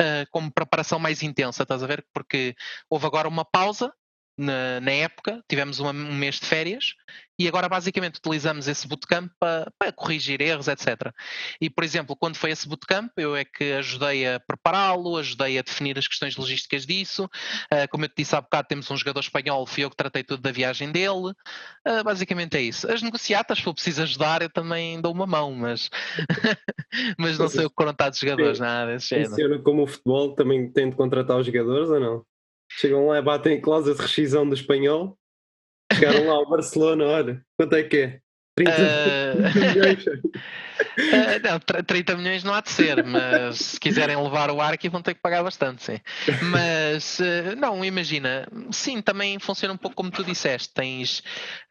uh, 0.00 0.24
como 0.30 0.52
preparação 0.52 0.98
mais 1.00 1.22
intensa, 1.22 1.64
estás 1.64 1.82
a 1.82 1.86
ver? 1.86 2.06
Porque 2.14 2.54
houve 2.88 3.06
agora 3.06 3.28
uma 3.28 3.44
pausa 3.44 3.92
na, 4.36 4.80
na, 4.80 4.92
época, 4.92 5.42
tivemos 5.48 5.78
uma, 5.78 5.90
um 5.90 6.14
mês 6.14 6.40
de 6.40 6.46
férias 6.46 6.94
e 7.38 7.48
agora 7.48 7.68
basicamente 7.68 8.16
utilizamos 8.16 8.68
esse 8.68 8.86
bootcamp 8.86 9.30
para, 9.38 9.70
para 9.78 9.92
corrigir 9.92 10.40
erros, 10.40 10.68
etc. 10.68 11.12
E, 11.60 11.68
por 11.68 11.82
exemplo, 11.82 12.16
quando 12.16 12.36
foi 12.36 12.50
esse 12.50 12.68
bootcamp, 12.68 13.10
eu 13.16 13.34
é 13.34 13.44
que 13.44 13.72
ajudei 13.72 14.26
a 14.26 14.40
prepará-lo, 14.40 15.16
ajudei 15.16 15.58
a 15.58 15.62
definir 15.62 15.98
as 15.98 16.06
questões 16.06 16.36
logísticas 16.36 16.86
disso. 16.86 17.24
Uh, 17.72 17.88
como 17.90 18.04
eu 18.04 18.08
te 18.08 18.16
disse 18.18 18.36
há 18.36 18.40
bocado, 18.40 18.68
temos 18.68 18.90
um 18.90 18.96
jogador 18.96 19.20
espanhol, 19.20 19.66
fui 19.66 19.84
eu 19.84 19.90
que 19.90 19.96
tratei 19.96 20.22
tudo 20.22 20.42
da 20.42 20.52
viagem 20.52 20.92
dele. 20.92 21.32
Uh, 21.86 22.04
basicamente 22.04 22.56
é 22.56 22.62
isso. 22.62 22.90
As 22.90 23.02
negociatas, 23.02 23.58
se 23.58 23.64
for 23.64 23.74
preciso 23.74 24.02
ajudar, 24.02 24.42
eu 24.42 24.50
também 24.50 25.00
dou 25.00 25.12
uma 25.12 25.26
mão, 25.26 25.52
mas, 25.52 25.90
mas 27.18 27.38
não 27.38 27.48
sei 27.48 27.64
o 27.64 27.70
que 27.70 27.74
contratar 27.74 28.10
de 28.10 28.20
jogadores, 28.20 28.60
nada 28.60 28.98
género. 28.98 29.62
como 29.62 29.82
o 29.82 29.86
futebol, 29.86 30.34
também 30.34 30.70
tem 30.70 30.90
de 30.90 30.96
contratar 30.96 31.38
os 31.38 31.46
jogadores 31.46 31.90
ou 31.90 32.00
não? 32.00 32.31
Chegam 32.78 33.06
lá 33.06 33.18
e 33.18 33.22
batem 33.22 33.60
cláusula 33.60 33.94
de 33.94 34.02
rescisão 34.02 34.48
do 34.48 34.54
espanhol. 34.54 35.18
Chegaram 35.92 36.26
lá 36.26 36.34
ao 36.34 36.48
Barcelona, 36.48 37.04
olha, 37.04 37.46
quanto 37.56 37.74
é 37.74 37.82
que 37.82 37.96
é? 37.98 38.21
30 38.54 38.72
uh... 38.72 39.58
milhões. 39.74 40.06
Uh, 40.06 41.40
não, 41.42 41.84
30 41.84 42.16
milhões 42.16 42.44
não 42.44 42.52
há 42.52 42.60
de 42.60 42.70
ser, 42.70 43.02
mas 43.04 43.58
se 43.58 43.80
quiserem 43.80 44.16
levar 44.16 44.50
o 44.50 44.60
Arqui 44.60 44.88
vão 44.88 45.02
ter 45.02 45.14
que 45.14 45.20
pagar 45.20 45.42
bastante, 45.42 45.82
sim. 45.82 45.98
Mas 46.50 47.18
uh, 47.20 47.56
não, 47.56 47.84
imagina, 47.84 48.46
sim, 48.70 49.00
também 49.00 49.38
funciona 49.38 49.72
um 49.72 49.76
pouco 49.76 49.96
como 49.96 50.10
tu 50.10 50.22
disseste, 50.22 50.72
tens 50.74 51.20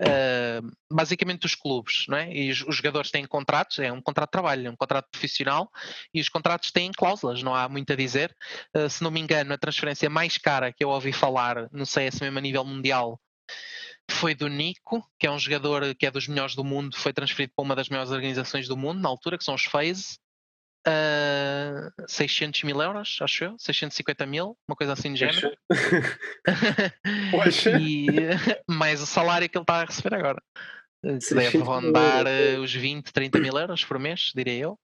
uh, 0.02 0.72
basicamente 0.92 1.46
os 1.46 1.56
clubes, 1.56 2.06
não 2.08 2.18
é? 2.18 2.34
E 2.34 2.50
os, 2.50 2.62
os, 2.66 2.76
jogadores 2.76 3.12
têm 3.12 3.26
contratos, 3.26 3.80
é 3.80 3.92
um 3.92 4.02
contrato 4.02 4.30
de 4.30 4.32
trabalho, 4.32 4.68
é 4.68 4.72
um 4.72 4.76
contrato 4.76 5.08
profissional, 5.12 5.70
e 6.14 6.20
os 6.20 6.30
contratos 6.30 6.72
têm 6.72 6.92
cláusulas, 6.92 7.44
não 7.44 7.54
há 7.54 7.70
muito 7.70 7.94
a 7.94 7.96
dizer. 7.96 8.36
se 8.90 9.04
não 9.04 9.12
me 9.12 9.20
engano, 9.20 9.54
a 9.54 9.58
transferência 9.58 10.10
mais 10.10 10.38
cara 10.38 10.72
que 10.72 10.84
eu 10.84 10.90
ouvi 10.90 11.12
falar 11.12 11.68
no 11.72 11.86
CS 11.86 12.20
mesmo 12.22 12.40
a 12.40 12.42
nível 12.42 12.64
mundial 12.64 13.20
foi 14.12 14.36
do 14.36 14.48
Nico, 14.48 15.04
que 15.20 15.28
é 15.28 15.32
um 15.32 15.40
jogador 15.40 15.96
que 15.96 16.06
é 16.06 16.12
dos 16.12 16.28
melhores 16.28 16.56
do 16.56 16.64
mundo, 16.64 16.98
foi 16.98 17.14
transferido 17.14 17.54
para 17.56 17.64
uma 17.64 17.76
das 17.76 17.90
maiores 17.90 18.12
organizações 18.12 18.68
do 18.68 18.78
mundo 18.78 19.02
na 19.02 19.10
altura, 19.10 19.38
que 19.38 19.44
são 19.44 19.56
os 19.56 19.64
FaZe. 19.64 20.20
Uh, 20.88 21.92
600 22.08 22.64
mil 22.64 22.82
euros, 22.82 23.20
acho 23.22 23.44
eu, 23.44 23.56
650 23.60 24.26
mil, 24.26 24.58
uma 24.68 24.76
coisa 24.76 24.94
assim 24.94 25.14
de 25.14 25.20
género. 25.20 25.56
e 27.80 28.08
mais 28.68 29.00
o 29.00 29.06
salário 29.06 29.48
que 29.48 29.56
ele 29.56 29.64
está 29.64 29.82
a 29.82 29.86
receber 29.86 30.16
agora. 30.16 30.42
Que 31.04 31.36
deve 31.36 31.60
rondar 31.60 32.26
uh, 32.26 32.62
os 32.62 32.74
20, 32.74 33.14
30 33.14 33.40
mil 33.40 33.56
euros 33.58 33.86
por 33.86 34.00
mês, 34.00 34.32
diria 34.36 34.58
eu. 34.58 34.80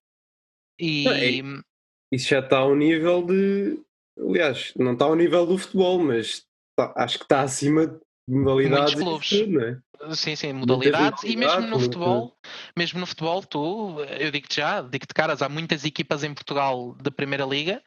E. 0.79 1.07
É, 1.07 1.63
isso 2.11 2.29
já 2.29 2.39
está 2.39 2.59
ao 2.59 2.75
nível 2.75 3.25
de. 3.25 3.79
Aliás, 4.19 4.73
não 4.75 4.93
está 4.93 5.05
ao 5.05 5.15
nível 5.15 5.45
do 5.45 5.57
futebol, 5.57 5.99
mas 5.99 6.45
tá, 6.75 6.93
acho 6.95 7.17
que 7.17 7.25
está 7.25 7.41
acima 7.41 7.99
modalidades 8.27 8.95
clubes. 8.95 9.29
Tudo, 9.29 9.61
é? 9.61 9.77
Sim, 10.13 10.35
sim, 10.35 10.53
modalidades 10.53 11.23
e 11.23 11.35
mesmo 11.35 11.61
no 11.61 11.79
futebol, 11.79 12.37
mesmo 12.77 12.99
no 12.99 13.07
futebol, 13.07 13.41
tu, 13.43 13.99
eu 14.19 14.29
digo-te 14.29 14.57
já, 14.57 14.81
digo-te 14.81 15.13
caras, 15.13 15.41
há 15.41 15.49
muitas 15.49 15.83
equipas 15.85 16.23
em 16.23 16.33
Portugal 16.33 16.95
da 17.01 17.09
Primeira 17.09 17.45
Liga 17.45 17.81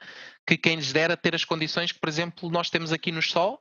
que 0.46 0.56
quem 0.56 0.76
lhes 0.76 0.92
dera 0.92 1.16
ter 1.16 1.34
as 1.34 1.44
condições 1.44 1.92
que, 1.92 2.00
por 2.00 2.08
exemplo, 2.08 2.50
nós 2.50 2.70
temos 2.70 2.92
aqui 2.92 3.12
no 3.12 3.22
Sol, 3.22 3.60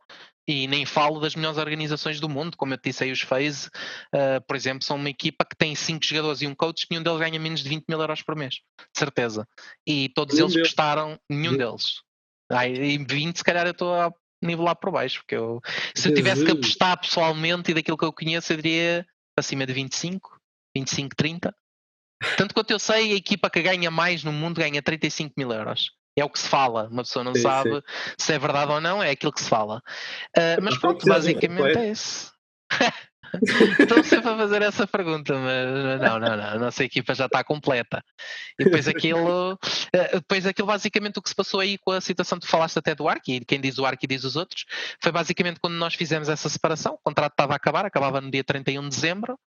e 0.50 0.68
nem 0.68 0.84
falo 0.84 1.20
das 1.20 1.36
melhores 1.36 1.60
organizações 1.60 2.20
do 2.20 2.28
mundo, 2.28 2.58
como 2.58 2.74
eu 2.74 2.78
te 2.80 2.90
disse 2.90 3.04
aí, 3.04 3.12
os 3.12 3.22
FaZe, 3.22 3.68
uh, 3.68 4.42
por 4.48 4.56
exemplo, 4.56 4.84
são 4.84 4.98
uma 4.98 5.10
equipa 5.10 5.46
que 5.46 5.56
tem 5.56 5.76
cinco 5.76 6.04
jogadores 6.04 6.42
e 6.42 6.48
um 6.48 6.56
coach, 6.56 6.88
nenhum 6.90 7.04
deles 7.04 7.20
ganha 7.20 7.40
menos 7.40 7.62
de 7.62 7.70
20 7.70 7.86
mil 7.88 8.02
euros 8.02 8.24
por 8.24 8.36
mês, 8.36 8.56
de 8.56 8.98
certeza. 8.98 9.48
E 9.86 10.10
todos 10.10 10.34
nenhum 10.34 10.48
eles 10.48 10.56
deles. 10.56 10.70
gostaram, 10.70 11.20
nenhum 11.30 11.56
deles. 11.56 12.02
Ai, 12.52 12.74
e 12.74 12.98
20, 12.98 13.38
se 13.38 13.44
calhar 13.44 13.68
eu 13.68 13.74
estou 13.74 13.94
a 13.94 14.12
nivelar 14.42 14.76
por 14.76 14.92
baixo, 14.92 15.20
porque 15.20 15.36
eu, 15.36 15.62
se 15.96 16.10
eu 16.10 16.14
tivesse 16.14 16.46
que 16.46 16.52
apostar 16.52 17.00
pessoalmente 17.00 17.72
e 17.72 17.74
daquilo 17.74 17.98
que 17.98 18.06
eu 18.06 18.14
conheço, 18.14 18.54
eu 18.54 18.58
diria 18.58 19.06
acima 19.38 19.66
de 19.66 19.74
25, 19.74 20.40
25, 20.76 21.16
30. 21.16 21.56
Tanto 22.38 22.54
quanto 22.54 22.72
eu 22.72 22.80
sei, 22.80 23.14
a 23.14 23.16
equipa 23.16 23.50
que 23.50 23.62
ganha 23.62 23.90
mais 23.90 24.24
no 24.24 24.32
mundo 24.32 24.60
ganha 24.60 24.82
35 24.82 25.34
mil 25.38 25.52
euros. 25.52 25.92
É 26.18 26.24
o 26.24 26.30
que 26.30 26.40
se 26.40 26.50
fala, 26.50 26.90
uma 26.90 27.04
pessoa 27.04 27.24
não 27.24 27.34
sim, 27.34 27.42
sabe 27.42 27.76
sim. 27.76 27.82
se 28.18 28.34
é 28.34 28.40
verdade 28.40 28.72
ou 28.72 28.82
não, 28.82 29.02
é 29.02 29.12
aquilo 29.12 29.32
que 29.32 29.42
se 29.42 29.48
fala. 29.48 29.82
Uh, 30.38 30.62
mas 30.62 30.78
pronto, 30.78 31.06
basicamente 31.06 31.78
é 31.78 31.92
isso. 31.92 32.34
Estou 33.80 34.04
sempre 34.04 34.30
a 34.30 34.38
fazer 34.38 34.62
essa 34.62 34.88
pergunta, 34.88 35.34
mas 35.36 36.02
não, 36.02 36.20
não, 36.20 36.38
não, 36.38 36.44
a 36.44 36.58
nossa 36.58 36.84
equipa 36.84 37.14
já 37.14 37.26
está 37.26 37.44
completa. 37.44 38.04
E 38.58 38.66
depois 38.66 38.88
aquilo, 38.88 39.58
eh, 39.94 40.16
depois 40.16 40.46
aquilo 40.46 40.68
basicamente 40.68 41.18
o 41.18 41.22
que 41.22 41.30
se 41.30 41.36
passou 41.36 41.60
aí 41.60 41.78
com 41.78 41.92
a 41.92 42.02
situação 42.02 42.40
que 42.40 42.46
tu 42.46 42.50
falaste 42.50 42.78
até 42.78 42.96
do 42.96 43.08
Ark, 43.08 43.32
e 43.32 43.46
quem 43.46 43.60
diz 43.60 43.78
o 43.78 43.86
Ark 43.86 44.04
e 44.04 44.08
diz 44.08 44.24
os 44.24 44.36
outros, 44.36 44.66
foi 45.02 45.12
basicamente 45.12 45.60
quando 45.60 45.76
nós 45.76 45.96
fizemos 45.96 46.30
essa 46.30 46.50
separação, 46.50 46.94
o 46.94 47.00
contrato 47.04 47.34
estava 47.34 47.54
a 47.54 47.56
acabar, 47.56 47.86
acabava 47.86 48.22
no 48.22 48.32
dia 48.32 48.44
31 48.44 48.84
de 48.84 48.90
dezembro, 48.90 49.40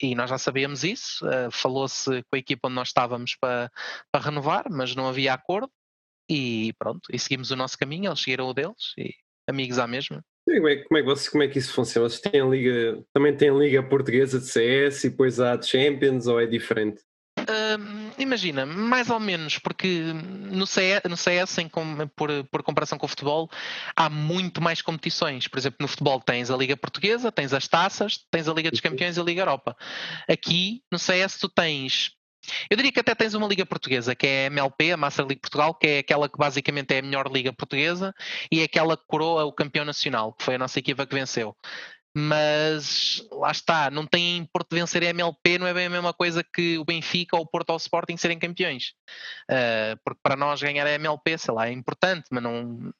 e 0.00 0.14
nós 0.14 0.30
já 0.30 0.38
sabíamos 0.38 0.84
isso, 0.84 1.26
uh, 1.26 1.50
falou-se 1.50 2.22
com 2.24 2.36
a 2.36 2.38
equipa 2.38 2.68
onde 2.68 2.76
nós 2.76 2.88
estávamos 2.88 3.36
para, 3.36 3.70
para 4.10 4.24
renovar, 4.24 4.66
mas 4.70 4.94
não 4.94 5.08
havia 5.08 5.34
acordo, 5.34 5.70
e 6.28 6.72
pronto, 6.78 7.08
e 7.12 7.18
seguimos 7.18 7.50
o 7.50 7.56
nosso 7.56 7.76
caminho, 7.78 8.08
eles 8.08 8.20
seguiram 8.20 8.46
o 8.48 8.54
deles, 8.54 8.92
e 8.96 9.14
amigos 9.48 9.78
à 9.78 9.86
mesma. 9.86 10.22
Como 10.54 10.68
é, 10.68 10.76
como, 10.76 10.98
é 10.98 11.00
que 11.02 11.06
vocês, 11.06 11.28
como 11.28 11.42
é 11.42 11.48
que 11.48 11.58
isso 11.58 11.72
funciona? 11.72 12.08
Vocês 12.08 12.20
têm 12.20 12.48
liga, 12.48 13.02
também 13.12 13.36
têm 13.36 13.56
liga 13.56 13.82
portuguesa 13.82 14.38
de 14.38 14.46
CS 14.46 15.04
e 15.04 15.10
depois 15.10 15.38
há 15.38 15.56
de 15.56 15.66
Champions 15.66 16.26
ou 16.26 16.40
é 16.40 16.46
diferente? 16.46 17.02
Uh, 17.38 18.12
imagina, 18.18 18.66
mais 18.66 19.10
ou 19.10 19.20
menos, 19.20 19.58
porque 19.58 20.12
no 20.50 20.66
CS, 20.66 21.02
no 21.08 21.16
CS 21.16 21.58
em, 21.58 21.70
por, 22.14 22.30
por 22.50 22.62
comparação 22.62 22.98
com 22.98 23.06
o 23.06 23.08
futebol, 23.08 23.48
há 23.94 24.10
muito 24.10 24.60
mais 24.60 24.82
competições. 24.82 25.46
Por 25.46 25.58
exemplo, 25.58 25.78
no 25.80 25.88
futebol 25.88 26.20
tens 26.20 26.50
a 26.50 26.56
Liga 26.56 26.76
Portuguesa, 26.76 27.30
tens 27.30 27.52
as 27.52 27.68
taças, 27.68 28.26
tens 28.30 28.48
a 28.48 28.52
Liga 28.52 28.70
dos 28.70 28.80
uhum. 28.80 28.90
Campeões 28.90 29.16
e 29.16 29.20
a 29.20 29.24
Liga 29.24 29.42
Europa. 29.42 29.76
Aqui 30.28 30.82
no 30.90 30.98
CS 30.98 31.38
tu 31.38 31.48
tens 31.48 32.17
eu 32.70 32.76
diria 32.76 32.92
que 32.92 33.00
até 33.00 33.14
tens 33.14 33.34
uma 33.34 33.46
liga 33.46 33.64
portuguesa, 33.66 34.14
que 34.14 34.26
é 34.26 34.44
a 34.44 34.46
MLP, 34.46 34.92
a 34.92 34.96
Master 34.96 35.26
League 35.26 35.40
Portugal, 35.40 35.74
que 35.74 35.86
é 35.86 35.98
aquela 35.98 36.28
que 36.28 36.38
basicamente 36.38 36.94
é 36.94 36.98
a 36.98 37.02
melhor 37.02 37.30
liga 37.30 37.52
portuguesa 37.52 38.14
e 38.50 38.60
é 38.60 38.64
aquela 38.64 38.96
que 38.96 39.04
coroa 39.06 39.44
o 39.44 39.52
campeão 39.52 39.84
nacional, 39.84 40.32
que 40.32 40.44
foi 40.44 40.54
a 40.54 40.58
nossa 40.58 40.78
equipa 40.78 41.06
que 41.06 41.14
venceu. 41.14 41.56
Mas 42.14 43.24
lá 43.30 43.50
está, 43.50 43.90
não 43.90 44.06
tem 44.06 44.44
Porto 44.52 44.74
vencer 44.74 45.04
a 45.04 45.10
MLP, 45.10 45.58
não 45.58 45.66
é 45.66 45.74
bem 45.74 45.86
a 45.86 45.90
mesma 45.90 46.12
coisa 46.12 46.42
que 46.42 46.78
o 46.78 46.84
Benfica 46.84 47.36
ou 47.36 47.42
o 47.42 47.46
Porto 47.46 47.70
ou 47.70 47.76
o 47.76 47.78
Sporting 47.78 48.16
serem 48.16 48.38
campeões. 48.38 48.94
Uh, 49.48 49.96
porque 50.04 50.18
para 50.22 50.34
nós 50.34 50.60
ganhar 50.60 50.86
a 50.86 50.92
MLP, 50.94 51.38
sei 51.38 51.54
lá, 51.54 51.68
é 51.68 51.72
importante, 51.72 52.26
mas 52.30 52.42
não, 52.42 52.92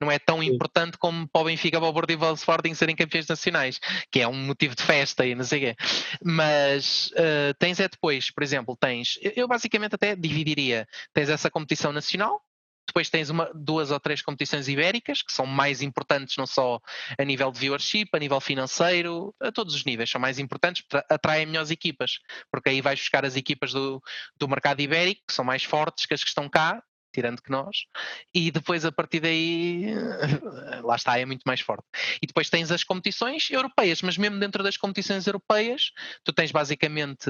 não 0.00 0.10
é 0.10 0.18
tão 0.18 0.42
importante 0.42 0.98
como 0.98 1.28
para 1.28 1.40
o 1.40 1.44
Benfica, 1.44 1.78
para 1.78 1.88
o 1.88 1.92
Porto 1.92 2.10
e 2.10 2.16
para 2.16 2.30
o 2.32 2.34
Sporting 2.34 2.74
serem 2.74 2.96
campeões 2.96 3.26
nacionais, 3.26 3.80
que 4.10 4.20
é 4.20 4.28
um 4.28 4.34
motivo 4.34 4.74
de 4.74 4.82
festa 4.82 5.26
e 5.26 5.34
não 5.34 5.44
sei 5.44 5.58
o 5.58 5.60
quê. 5.62 5.76
Mas 6.22 7.10
uh, 7.12 7.54
tens 7.58 7.80
é 7.80 7.88
depois, 7.88 8.30
por 8.30 8.42
exemplo, 8.42 8.76
tens, 8.78 9.18
eu 9.22 9.48
basicamente 9.48 9.94
até 9.94 10.14
dividiria, 10.14 10.86
tens 11.12 11.28
essa 11.28 11.50
competição 11.50 11.92
nacional, 11.92 12.42
depois 12.88 13.10
tens 13.10 13.28
uma, 13.28 13.50
duas 13.54 13.90
ou 13.90 14.00
três 14.00 14.22
competições 14.22 14.66
ibéricas, 14.66 15.22
que 15.22 15.32
são 15.32 15.44
mais 15.44 15.82
importantes 15.82 16.36
não 16.36 16.46
só 16.46 16.80
a 17.18 17.24
nível 17.24 17.52
de 17.52 17.60
viewership, 17.60 18.08
a 18.14 18.18
nível 18.18 18.40
financeiro, 18.40 19.34
a 19.40 19.52
todos 19.52 19.74
os 19.74 19.84
níveis, 19.84 20.10
são 20.10 20.20
mais 20.20 20.38
importantes, 20.38 20.82
atraem 21.08 21.46
melhores 21.46 21.70
equipas, 21.70 22.18
porque 22.50 22.70
aí 22.70 22.80
vais 22.80 22.98
buscar 22.98 23.24
as 23.24 23.36
equipas 23.36 23.72
do, 23.72 24.02
do 24.36 24.48
mercado 24.48 24.80
ibérico, 24.80 25.22
que 25.28 25.34
são 25.34 25.44
mais 25.44 25.62
fortes 25.62 26.06
que 26.06 26.14
as 26.14 26.22
que 26.22 26.30
estão 26.30 26.48
cá, 26.48 26.82
tirando 27.18 27.42
que 27.42 27.50
nós, 27.50 27.86
e 28.32 28.50
depois 28.52 28.84
a 28.84 28.92
partir 28.92 29.18
daí, 29.18 29.86
lá 30.84 30.94
está, 30.94 31.18
é 31.18 31.24
muito 31.24 31.42
mais 31.44 31.60
forte. 31.60 31.84
E 32.22 32.26
depois 32.26 32.48
tens 32.48 32.70
as 32.70 32.84
competições 32.84 33.50
europeias, 33.50 34.02
mas 34.02 34.16
mesmo 34.16 34.38
dentro 34.38 34.62
das 34.62 34.76
competições 34.76 35.26
europeias, 35.26 35.90
tu 36.22 36.32
tens 36.32 36.52
basicamente 36.52 37.28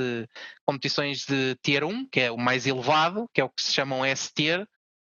competições 0.66 1.24
de 1.24 1.56
Tier 1.62 1.84
1, 1.84 2.08
que 2.10 2.20
é 2.20 2.30
o 2.30 2.36
mais 2.36 2.66
elevado, 2.66 3.26
que 3.32 3.40
é 3.40 3.44
o 3.44 3.48
que 3.48 3.62
se 3.62 3.72
chamam 3.72 4.04
S-Tier, 4.04 4.66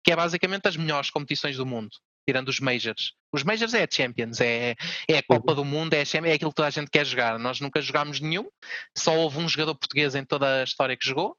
que 0.02 0.10
é 0.10 0.16
basicamente 0.16 0.66
as 0.66 0.76
melhores 0.76 1.10
competições 1.10 1.56
do 1.56 1.66
mundo. 1.66 1.90
Tirando 2.26 2.48
os 2.48 2.60
Majors. 2.60 3.12
Os 3.32 3.42
Majors 3.42 3.74
é 3.74 3.82
a 3.82 3.88
Champions, 3.90 4.40
é, 4.40 4.76
é 5.08 5.18
a 5.18 5.22
Copa 5.22 5.54
do 5.54 5.64
Mundo, 5.64 5.92
é, 5.92 6.02
é 6.02 6.32
aquilo 6.32 6.50
que 6.50 6.56
toda 6.56 6.68
a 6.68 6.70
gente 6.70 6.90
quer 6.90 7.04
jogar. 7.04 7.36
Nós 7.38 7.60
nunca 7.60 7.80
jogámos 7.80 8.20
nenhum, 8.20 8.48
só 8.96 9.16
houve 9.16 9.38
um 9.38 9.48
jogador 9.48 9.74
português 9.74 10.14
em 10.14 10.24
toda 10.24 10.60
a 10.60 10.64
história 10.64 10.96
que 10.96 11.04
jogou, 11.04 11.36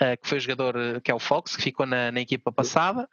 uh, 0.00 0.16
que 0.20 0.28
foi 0.28 0.38
o 0.38 0.40
jogador 0.40 1.00
que 1.02 1.10
é 1.10 1.14
o 1.14 1.18
Fox, 1.18 1.56
que 1.56 1.62
ficou 1.62 1.86
na, 1.86 2.10
na 2.12 2.20
equipa 2.20 2.52
passada. 2.52 3.08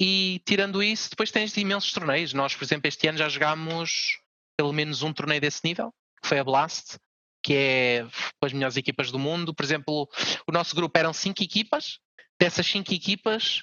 E 0.00 0.40
tirando 0.44 0.82
isso, 0.82 1.10
depois 1.10 1.30
tens 1.30 1.56
imensos 1.56 1.92
torneios. 1.92 2.32
Nós, 2.32 2.54
por 2.54 2.64
exemplo, 2.64 2.86
este 2.88 3.08
ano 3.08 3.18
já 3.18 3.28
jogámos 3.28 4.18
pelo 4.56 4.72
menos 4.72 5.02
um 5.02 5.12
torneio 5.12 5.40
desse 5.40 5.60
nível, 5.64 5.92
que 6.20 6.28
foi 6.28 6.38
a 6.38 6.44
Blast, 6.44 6.98
que 7.42 7.54
é 7.54 8.06
as 8.42 8.52
melhores 8.52 8.76
equipas 8.76 9.10
do 9.10 9.18
mundo. 9.18 9.54
Por 9.54 9.64
exemplo, 9.64 10.08
o 10.46 10.52
nosso 10.52 10.74
grupo 10.74 10.98
eram 10.98 11.12
cinco 11.12 11.42
equipas, 11.42 11.98
dessas 12.40 12.66
cinco 12.66 12.92
equipas, 12.92 13.62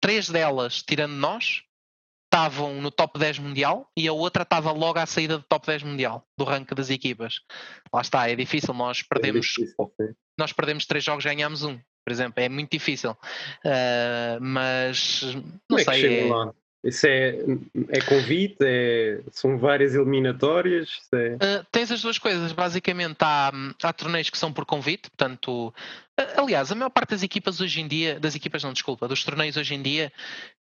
três 0.00 0.28
delas, 0.28 0.82
tirando 0.82 1.14
nós, 1.14 1.62
estavam 2.26 2.80
no 2.80 2.90
top 2.90 3.18
10 3.18 3.38
mundial 3.38 3.90
e 3.96 4.06
a 4.06 4.12
outra 4.12 4.42
estava 4.42 4.70
logo 4.70 4.98
à 4.98 5.06
saída 5.06 5.38
do 5.38 5.44
top 5.44 5.66
10 5.66 5.84
mundial, 5.84 6.26
do 6.38 6.44
ranking 6.44 6.74
das 6.74 6.90
equipas. 6.90 7.40
Lá 7.92 8.00
está, 8.00 8.28
é 8.28 8.36
difícil, 8.36 8.74
nós 8.74 9.02
perdemos, 9.02 9.46
é 9.46 9.62
difícil, 9.62 10.16
nós 10.38 10.52
perdemos 10.52 10.86
três 10.86 11.02
jogos, 11.02 11.24
ganhamos 11.24 11.62
um, 11.62 11.80
por 12.06 12.12
exemplo, 12.12 12.40
é 12.40 12.48
muito 12.48 12.70
difícil. 12.70 13.10
Uh, 13.10 14.38
mas 14.40 15.22
não 15.68 15.76
Como 15.76 15.80
sei. 15.80 16.06
É, 16.06 16.28
é... 16.28 16.32
Lá? 16.32 16.54
Isso 16.84 17.04
é, 17.04 17.36
é 17.88 18.00
convite? 18.00 18.58
É, 18.60 19.20
são 19.32 19.58
várias 19.58 19.92
eliminatórias? 19.96 20.88
É... 21.12 21.34
Uh, 21.34 21.66
tens 21.72 21.90
as 21.90 22.00
duas 22.00 22.16
coisas. 22.16 22.52
Basicamente, 22.52 23.16
há, 23.22 23.50
há 23.82 23.92
torneios 23.92 24.30
que 24.30 24.38
são 24.38 24.52
por 24.52 24.64
convite, 24.64 25.10
portanto. 25.10 25.74
Aliás, 26.36 26.70
a 26.70 26.76
maior 26.76 26.90
parte 26.90 27.10
das 27.10 27.24
equipas 27.24 27.60
hoje 27.60 27.80
em 27.80 27.88
dia, 27.88 28.20
das 28.20 28.36
equipas 28.36 28.62
não, 28.62 28.72
desculpa, 28.72 29.08
dos 29.08 29.24
torneios 29.24 29.56
hoje 29.56 29.74
em 29.74 29.82
dia, 29.82 30.12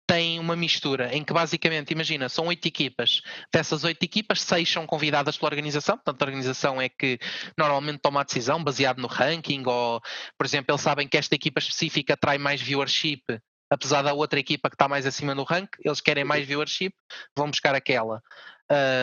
tem 0.06 0.38
uma 0.38 0.54
mistura 0.54 1.14
em 1.14 1.24
que 1.24 1.32
basicamente, 1.32 1.90
imagina, 1.90 2.28
são 2.28 2.46
oito 2.46 2.66
equipas. 2.66 3.22
Dessas 3.52 3.84
oito 3.84 4.02
equipas, 4.02 4.40
seis 4.40 4.70
são 4.70 4.86
convidadas 4.86 5.36
pela 5.36 5.50
organização. 5.50 5.96
Portanto, 5.96 6.22
a 6.22 6.24
organização 6.24 6.80
é 6.80 6.88
que 6.88 7.18
normalmente 7.58 7.98
toma 7.98 8.20
a 8.20 8.24
decisão 8.24 8.62
baseado 8.62 8.98
no 8.98 9.08
ranking 9.08 9.64
ou, 9.66 10.00
por 10.38 10.46
exemplo, 10.46 10.72
eles 10.72 10.82
sabem 10.82 11.08
que 11.08 11.16
esta 11.16 11.34
equipa 11.34 11.58
específica 11.58 12.14
atrai 12.14 12.38
mais 12.38 12.60
viewership 12.60 13.22
apesar 13.70 14.02
da 14.02 14.12
outra 14.12 14.38
equipa 14.38 14.70
que 14.70 14.76
está 14.76 14.88
mais 14.88 15.06
acima 15.06 15.34
no 15.34 15.42
rank, 15.42 15.70
eles 15.84 16.00
querem 16.00 16.24
mais 16.24 16.46
viewership, 16.46 16.94
vão 17.36 17.50
buscar 17.50 17.74
aquela. 17.74 18.22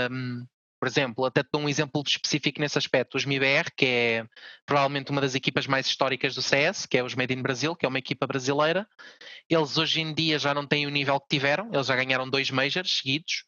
Um, 0.10 0.46
por 0.84 0.88
exemplo, 0.90 1.24
até 1.24 1.42
te 1.42 1.48
dou 1.50 1.62
um 1.62 1.70
exemplo 1.70 2.04
específico 2.06 2.60
nesse 2.60 2.78
aspecto. 2.78 3.16
Os 3.16 3.24
MIBR, 3.24 3.72
que 3.74 3.86
é 3.86 4.28
provavelmente 4.66 5.12
uma 5.12 5.22
das 5.22 5.34
equipas 5.34 5.66
mais 5.66 5.88
históricas 5.88 6.36
do 6.36 6.42
CS, 6.42 6.86
que 6.86 6.98
é 6.98 7.02
os 7.04 7.16
Made 7.16 7.34
in 7.34 7.42
Brasil, 7.42 7.74
que 7.74 7.86
é 7.86 7.88
uma 7.88 8.00
equipa 8.00 8.28
brasileira, 8.28 8.86
eles 9.50 9.78
hoje 9.78 10.02
em 10.02 10.14
dia 10.14 10.38
já 10.38 10.54
não 10.54 10.68
têm 10.68 10.86
o 10.86 10.90
nível 10.90 11.18
que 11.22 11.28
tiveram, 11.30 11.70
eles 11.72 11.88
já 11.88 11.96
ganharam 11.96 12.30
dois 12.30 12.52
majors 12.52 12.98
seguidos, 12.98 13.46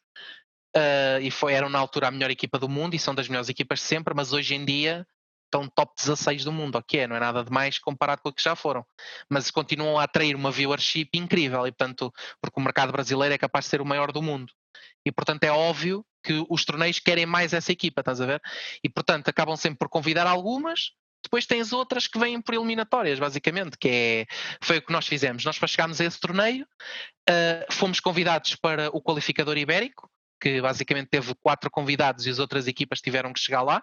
uh, 0.74 1.20
e 1.20 1.30
foi, 1.30 1.52
eram 1.52 1.68
na 1.68 1.78
altura 1.78 2.08
a 2.08 2.10
melhor 2.10 2.30
equipa 2.30 2.58
do 2.58 2.70
mundo 2.70 2.94
e 2.94 2.98
são 2.98 3.14
das 3.14 3.28
melhores 3.28 3.50
equipas 3.50 3.82
sempre, 3.82 4.14
mas 4.14 4.32
hoje 4.32 4.54
em 4.54 4.64
dia 4.64 5.06
estão 5.44 5.68
top 5.68 5.92
16 5.94 6.42
do 6.42 6.50
mundo, 6.50 6.76
ok, 6.76 7.06
não 7.06 7.16
é 7.16 7.20
nada 7.20 7.44
demais 7.44 7.78
comparado 7.78 8.22
com 8.22 8.30
o 8.30 8.32
que 8.32 8.42
já 8.42 8.56
foram, 8.56 8.82
mas 9.28 9.50
continuam 9.50 9.98
a 9.98 10.04
atrair 10.04 10.34
uma 10.34 10.50
viewership 10.50 11.10
incrível 11.12 11.66
e 11.66 11.70
portanto, 11.70 12.10
porque 12.40 12.58
o 12.58 12.64
mercado 12.64 12.92
brasileiro 12.92 13.34
é 13.34 13.38
capaz 13.38 13.66
de 13.66 13.72
ser 13.72 13.82
o 13.82 13.84
maior 13.84 14.10
do 14.10 14.22
mundo. 14.22 14.50
E 15.04 15.12
portanto 15.12 15.44
é 15.44 15.52
óbvio 15.52 16.02
que 16.26 16.44
os 16.50 16.64
torneios 16.64 16.98
querem 16.98 17.26
mais 17.26 17.52
essa 17.52 17.70
equipa, 17.70 18.00
estás 18.00 18.20
a 18.20 18.26
ver? 18.26 18.42
E 18.82 18.88
portanto 18.88 19.28
acabam 19.28 19.56
sempre 19.56 19.78
por 19.78 19.88
convidar 19.88 20.26
algumas, 20.26 20.92
depois 21.22 21.46
tens 21.46 21.72
outras 21.72 22.06
que 22.06 22.18
vêm 22.18 22.40
por 22.40 22.54
eliminatórias, 22.54 23.18
basicamente, 23.18 23.76
que 23.78 23.88
é, 23.88 24.26
foi 24.60 24.78
o 24.78 24.82
que 24.82 24.92
nós 24.92 25.06
fizemos. 25.06 25.44
Nós 25.44 25.58
para 25.58 25.68
chegarmos 25.68 26.00
a 26.00 26.04
esse 26.04 26.20
torneio, 26.20 26.66
uh, 27.28 27.72
fomos 27.72 28.00
convidados 28.00 28.54
para 28.56 28.88
o 28.90 29.02
qualificador 29.02 29.56
ibérico, 29.56 30.08
que 30.40 30.60
basicamente 30.60 31.08
teve 31.08 31.34
quatro 31.42 31.70
convidados 31.70 32.26
e 32.26 32.30
as 32.30 32.38
outras 32.38 32.66
equipas 32.68 33.00
tiveram 33.00 33.32
que 33.32 33.40
chegar 33.40 33.62
lá 33.62 33.82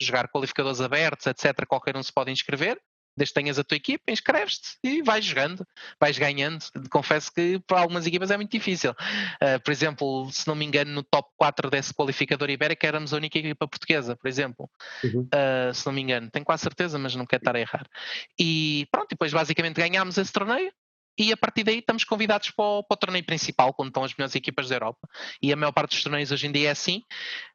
jogar 0.00 0.28
qualificadores 0.28 0.80
abertos, 0.80 1.26
etc., 1.26 1.66
qualquer 1.66 1.96
um 1.96 2.02
se 2.02 2.12
pode 2.12 2.30
inscrever. 2.30 2.80
Desde 3.18 3.34
que 3.34 3.40
tenhas 3.40 3.58
a 3.58 3.64
tua 3.64 3.76
equipa, 3.76 4.04
inscreves-te 4.10 4.78
e 4.82 5.02
vais 5.02 5.24
jogando, 5.24 5.66
vais 6.00 6.16
ganhando. 6.16 6.64
Confesso 6.90 7.32
que 7.32 7.58
para 7.66 7.80
algumas 7.80 8.06
equipas 8.06 8.30
é 8.30 8.36
muito 8.36 8.52
difícil. 8.52 8.92
Uh, 8.92 9.60
por 9.64 9.70
exemplo, 9.72 10.30
se 10.30 10.46
não 10.46 10.54
me 10.54 10.64
engano, 10.64 10.92
no 10.92 11.02
top 11.02 11.28
4 11.36 11.70
desse 11.70 11.92
qualificador 11.92 12.48
ibérico 12.48 12.86
éramos 12.86 13.12
a 13.12 13.16
única 13.16 13.38
equipa 13.38 13.66
portuguesa, 13.66 14.16
por 14.16 14.28
exemplo. 14.28 14.70
Uhum. 15.02 15.28
Uh, 15.34 15.74
se 15.74 15.84
não 15.84 15.92
me 15.92 16.02
engano, 16.02 16.30
tenho 16.30 16.44
quase 16.44 16.62
certeza, 16.62 16.98
mas 16.98 17.14
não 17.14 17.26
quero 17.26 17.40
estar 17.40 17.56
a 17.56 17.60
errar. 17.60 17.86
E 18.38 18.86
pronto, 18.90 19.08
depois 19.10 19.32
basicamente 19.32 19.76
ganhámos 19.76 20.16
esse 20.16 20.32
torneio, 20.32 20.72
e 21.18 21.32
a 21.32 21.36
partir 21.36 21.64
daí 21.64 21.78
estamos 21.78 22.04
convidados 22.04 22.50
para 22.50 22.64
o, 22.64 22.82
para 22.84 22.94
o, 22.94 22.98
torneio 22.98 23.24
principal, 23.24 23.74
quando 23.74 23.88
estão 23.88 24.04
as 24.04 24.14
melhores 24.14 24.34
equipas 24.36 24.68
da 24.68 24.76
Europa. 24.76 25.08
E 25.42 25.52
a 25.52 25.56
maior 25.56 25.72
parte 25.72 25.90
dos 25.90 26.02
torneios 26.02 26.30
hoje 26.30 26.46
em 26.46 26.52
dia 26.52 26.68
é 26.68 26.70
assim, 26.70 27.02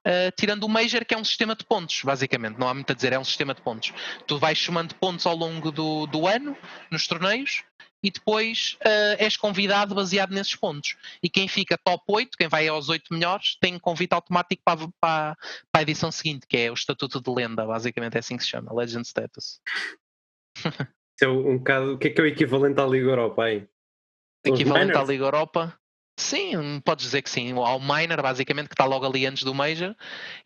uh, 0.05 0.31
tirando 0.37 0.65
o 0.65 0.69
Major, 0.69 1.05
que 1.05 1.13
é 1.13 1.17
um 1.17 1.23
sistema 1.23 1.55
de 1.55 1.63
pontos, 1.63 2.01
basicamente, 2.03 2.59
não 2.59 2.67
há 2.67 2.73
muito 2.73 2.91
a 2.91 2.95
dizer, 2.95 3.13
é 3.13 3.19
um 3.19 3.23
sistema 3.23 3.53
de 3.53 3.61
pontos. 3.61 3.93
Tu 4.27 4.37
vais 4.37 4.57
chamando 4.57 4.93
pontos 4.95 5.25
ao 5.25 5.35
longo 5.35 5.71
do, 5.71 6.05
do 6.07 6.27
ano, 6.27 6.57
nos 6.91 7.07
torneios, 7.07 7.63
e 8.03 8.11
depois 8.11 8.77
uh, 8.81 9.15
és 9.17 9.37
convidado 9.37 9.95
baseado 9.95 10.31
nesses 10.31 10.55
pontos. 10.57 10.97
E 11.23 11.29
quem 11.29 11.47
fica 11.47 11.77
top 11.77 12.03
8, 12.05 12.37
quem 12.37 12.49
vai 12.49 12.67
aos 12.67 12.89
8 12.89 13.13
melhores, 13.13 13.55
tem 13.61 13.79
convite 13.79 14.13
automático 14.13 14.61
para, 14.65 14.87
para, 14.99 15.37
para 15.71 15.79
a 15.79 15.81
edição 15.81 16.11
seguinte, 16.11 16.45
que 16.45 16.57
é 16.57 16.69
o 16.69 16.73
Estatuto 16.73 17.21
de 17.21 17.31
Lenda, 17.31 17.65
basicamente 17.65 18.15
é 18.15 18.19
assim 18.19 18.35
que 18.35 18.43
se 18.43 18.49
chama, 18.49 18.73
Legend 18.73 19.07
Status. 19.07 19.61
é 21.23 21.27
um 21.27 21.57
bocado. 21.57 21.93
O 21.93 21.97
que 21.97 22.07
é 22.07 22.09
que 22.11 22.21
é 22.21 22.23
o 22.23 22.27
equivalente 22.27 22.79
à 22.79 22.85
Liga 22.85 23.09
Europa 23.09 23.43
aí? 23.43 23.67
Equivalente 24.45 24.97
à 24.97 25.03
Liga 25.03 25.25
Europa? 25.25 25.77
Sim, 26.19 26.79
podes 26.85 27.05
dizer 27.05 27.21
que 27.23 27.29
sim. 27.29 27.53
Ao 27.53 27.79
Miner, 27.79 28.21
basicamente, 28.21 28.67
que 28.67 28.75
está 28.75 28.85
logo 28.85 29.05
ali 29.05 29.25
antes 29.25 29.43
do 29.43 29.53
Major, 29.53 29.95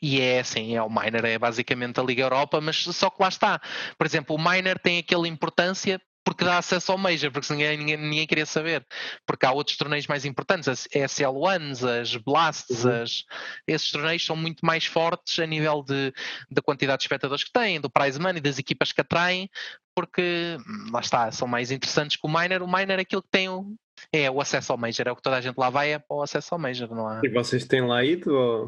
e 0.01 0.21
é 0.21 0.39
assim, 0.39 0.75
é 0.75 0.81
o 0.81 0.89
Miner 0.89 1.25
é 1.25 1.37
basicamente 1.37 1.99
a 1.99 2.03
Liga 2.03 2.23
Europa, 2.23 2.61
mas 2.61 2.83
só 2.83 3.09
que 3.09 3.21
lá 3.21 3.27
está. 3.27 3.59
Por 3.97 4.07
exemplo, 4.07 4.35
o 4.35 4.39
Miner 4.39 4.79
tem 4.79 4.99
aquela 4.99 5.27
importância 5.27 6.01
porque 6.27 6.43
dá 6.43 6.57
acesso 6.57 6.91
ao 6.91 6.97
Major, 6.97 7.31
porque 7.31 7.53
ninguém, 7.53 7.77
ninguém, 7.77 7.95
ninguém 7.95 8.27
queria 8.27 8.45
saber. 8.45 8.85
Porque 9.25 9.45
há 9.45 9.51
outros 9.53 9.77
torneios 9.77 10.07
mais 10.07 10.25
importantes, 10.25 10.67
as 10.67 10.85
SL1s, 10.89 11.87
as 11.87 12.17
Blasts, 12.17 12.83
uhum. 12.83 13.01
as, 13.01 13.23
esses 13.65 13.89
torneios 13.89 14.25
são 14.25 14.35
muito 14.35 14.65
mais 14.65 14.85
fortes 14.85 15.39
a 15.39 15.45
nível 15.45 15.81
de, 15.81 16.13
da 16.51 16.61
quantidade 16.61 16.97
de 16.99 17.05
espectadores 17.05 17.45
que 17.45 17.51
têm, 17.53 17.79
do 17.79 17.89
prize 17.89 18.19
money, 18.19 18.41
das 18.41 18.59
equipas 18.59 18.91
que 18.91 18.99
atraem, 18.99 19.49
porque 19.95 20.57
hum, 20.67 20.91
lá 20.91 20.99
está, 20.99 21.31
são 21.31 21.47
mais 21.47 21.71
interessantes 21.71 22.17
que 22.17 22.27
o 22.27 22.29
Miner. 22.29 22.61
O 22.61 22.67
Miner 22.67 22.99
é 22.99 23.03
aquilo 23.03 23.23
que 23.23 23.31
tem 23.31 23.47
o, 23.47 23.73
é 24.11 24.29
o 24.29 24.41
acesso 24.41 24.73
ao 24.73 24.77
Major, 24.77 25.07
é 25.07 25.11
o 25.13 25.15
que 25.15 25.21
toda 25.21 25.37
a 25.37 25.41
gente 25.41 25.55
lá 25.55 25.69
vai, 25.69 25.93
é 25.93 25.99
para 25.99 26.17
o 26.17 26.21
acesso 26.21 26.53
ao 26.53 26.59
Major, 26.59 26.93
não 26.93 27.07
há. 27.07 27.21
E 27.23 27.29
vocês 27.29 27.63
têm 27.63 27.87
lá 27.87 28.03
ido? 28.03 28.33
Ou... 28.33 28.65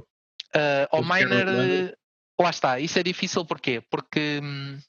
Uh, 0.56 0.88
ao 0.94 1.04
Miner, 1.04 1.94
lá 2.40 2.52
está, 2.52 2.80
isso 2.80 2.98
é 2.98 3.04
difícil 3.04 3.44
porquê? 3.44 3.84
Porque 3.92 4.40
hum, 4.42 4.80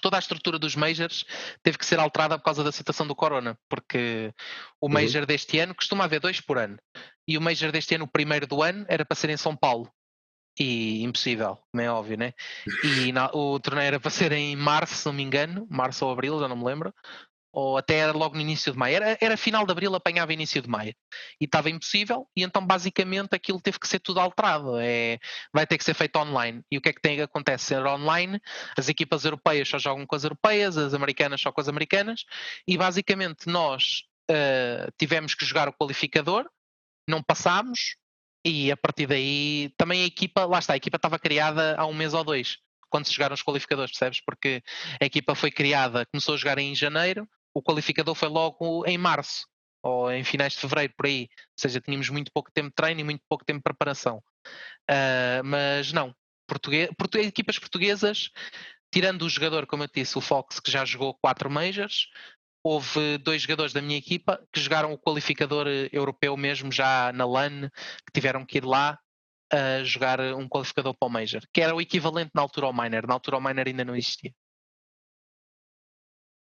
toda 0.00 0.16
a 0.16 0.18
estrutura 0.18 0.58
dos 0.58 0.74
majors 0.74 1.24
teve 1.62 1.78
que 1.78 1.86
ser 1.86 1.98
alterada 1.98 2.38
por 2.38 2.44
causa 2.44 2.64
da 2.64 2.72
situação 2.72 3.06
do 3.06 3.14
corona, 3.14 3.58
porque 3.68 4.32
o 4.80 4.86
uhum. 4.86 4.92
major 4.92 5.22
uhum. 5.22 5.26
deste 5.26 5.58
ano 5.58 5.74
costuma 5.74 6.04
haver 6.04 6.20
dois 6.20 6.40
por 6.40 6.58
ano, 6.58 6.78
e 7.26 7.36
o 7.36 7.40
major 7.40 7.70
deste 7.70 7.94
ano, 7.94 8.04
o 8.04 8.08
primeiro 8.08 8.46
do 8.46 8.62
ano, 8.62 8.84
era 8.88 9.04
para 9.04 9.16
ser 9.16 9.30
em 9.30 9.36
São 9.36 9.56
Paulo. 9.56 9.90
E 10.60 11.04
impossível, 11.04 11.56
como 11.70 11.80
é 11.80 11.88
óbvio, 11.88 12.18
né? 12.18 12.32
E 12.82 13.12
na, 13.12 13.30
o 13.32 13.60
torneio 13.60 13.86
era 13.86 14.00
para 14.00 14.10
ser 14.10 14.32
em 14.32 14.56
março, 14.56 14.92
se 14.96 15.06
não 15.06 15.12
me 15.12 15.22
engano, 15.22 15.68
março 15.70 16.04
ou 16.04 16.10
abril, 16.10 16.40
já 16.40 16.48
não 16.48 16.56
me 16.56 16.64
lembro 16.64 16.92
ou 17.52 17.76
até 17.78 17.94
era 17.96 18.12
logo 18.12 18.34
no 18.34 18.40
início 18.40 18.72
de 18.72 18.78
maio, 18.78 18.96
era, 18.96 19.18
era 19.20 19.36
final 19.36 19.64
de 19.64 19.72
abril, 19.72 19.94
apanhava 19.94 20.32
início 20.32 20.60
de 20.60 20.68
maio 20.68 20.94
e 21.40 21.44
estava 21.44 21.70
impossível, 21.70 22.28
e 22.36 22.42
então 22.42 22.64
basicamente 22.64 23.34
aquilo 23.34 23.60
teve 23.60 23.78
que 23.78 23.88
ser 23.88 23.98
tudo 24.00 24.20
alterado, 24.20 24.78
é, 24.78 25.18
vai 25.52 25.66
ter 25.66 25.78
que 25.78 25.84
ser 25.84 25.94
feito 25.94 26.16
online. 26.18 26.62
E 26.70 26.78
o 26.78 26.80
que 26.80 26.90
é 26.90 26.92
que 26.92 27.00
tem 27.00 27.16
que 27.16 27.22
acontecer 27.22 27.84
online? 27.84 28.40
As 28.76 28.88
equipas 28.88 29.24
europeias 29.24 29.68
só 29.68 29.78
jogam 29.78 30.06
com 30.06 30.16
as 30.16 30.24
europeias, 30.24 30.76
as 30.76 30.94
americanas 30.94 31.40
só 31.40 31.50
com 31.50 31.60
as 31.60 31.68
americanas, 31.68 32.24
e 32.66 32.76
basicamente 32.76 33.48
nós 33.48 34.02
uh, 34.30 34.92
tivemos 34.98 35.34
que 35.34 35.44
jogar 35.44 35.68
o 35.68 35.72
qualificador, 35.72 36.48
não 37.08 37.22
passámos, 37.22 37.96
e 38.44 38.70
a 38.70 38.76
partir 38.76 39.06
daí 39.06 39.72
também 39.76 40.02
a 40.02 40.06
equipa, 40.06 40.44
lá 40.44 40.58
está, 40.58 40.74
a 40.74 40.76
equipa 40.76 40.96
estava 40.96 41.18
criada 41.18 41.76
há 41.76 41.86
um 41.86 41.94
mês 41.94 42.14
ou 42.14 42.22
dois 42.22 42.58
quando 42.90 43.06
se 43.06 43.12
jogaram 43.12 43.34
os 43.34 43.42
qualificadores, 43.42 43.92
percebes? 43.92 44.20
Porque 44.20 44.62
a 45.00 45.04
equipa 45.04 45.34
foi 45.34 45.50
criada, 45.50 46.06
começou 46.06 46.34
a 46.34 46.38
jogar 46.38 46.58
em 46.58 46.74
janeiro, 46.74 47.28
o 47.58 47.62
qualificador 47.62 48.14
foi 48.14 48.28
logo 48.28 48.86
em 48.86 48.96
março 48.96 49.46
ou 49.82 50.10
em 50.10 50.24
finais 50.24 50.52
de 50.52 50.60
fevereiro, 50.60 50.92
por 50.96 51.06
aí. 51.06 51.28
Ou 51.30 51.60
seja, 51.60 51.80
tínhamos 51.80 52.08
muito 52.08 52.32
pouco 52.32 52.50
tempo 52.52 52.68
de 52.68 52.74
treino 52.74 53.00
e 53.00 53.04
muito 53.04 53.22
pouco 53.28 53.44
tempo 53.44 53.58
de 53.58 53.64
preparação. 53.64 54.22
Uh, 54.90 55.44
mas 55.44 55.92
não, 55.92 56.14
equipas 57.20 57.58
portuguesas, 57.58 58.30
tirando 58.92 59.22
o 59.22 59.28
jogador, 59.28 59.66
como 59.66 59.84
eu 59.84 59.88
disse, 59.92 60.16
o 60.16 60.20
Fox, 60.20 60.60
que 60.60 60.70
já 60.70 60.84
jogou 60.84 61.14
quatro 61.20 61.50
majors, 61.50 62.08
houve 62.64 63.18
dois 63.18 63.42
jogadores 63.42 63.72
da 63.72 63.82
minha 63.82 63.98
equipa 63.98 64.42
que 64.52 64.60
jogaram 64.60 64.92
o 64.92 64.98
qualificador 64.98 65.66
europeu 65.92 66.36
mesmo 66.36 66.72
já 66.72 67.12
na 67.12 67.24
LAN, 67.24 67.68
que 68.06 68.12
tiveram 68.12 68.44
que 68.44 68.58
ir 68.58 68.64
lá 68.64 68.98
a 69.50 69.82
jogar 69.82 70.20
um 70.20 70.48
qualificador 70.48 70.94
para 70.94 71.06
o 71.06 71.10
Major, 71.10 71.40
que 71.52 71.60
era 71.62 71.74
o 71.74 71.80
equivalente 71.80 72.30
na 72.34 72.42
altura 72.42 72.66
ao 72.66 72.72
Miner. 72.72 73.06
Na 73.06 73.14
altura 73.14 73.36
ao 73.36 73.42
Miner 73.42 73.66
ainda 73.66 73.84
não 73.84 73.96
existia. 73.96 74.32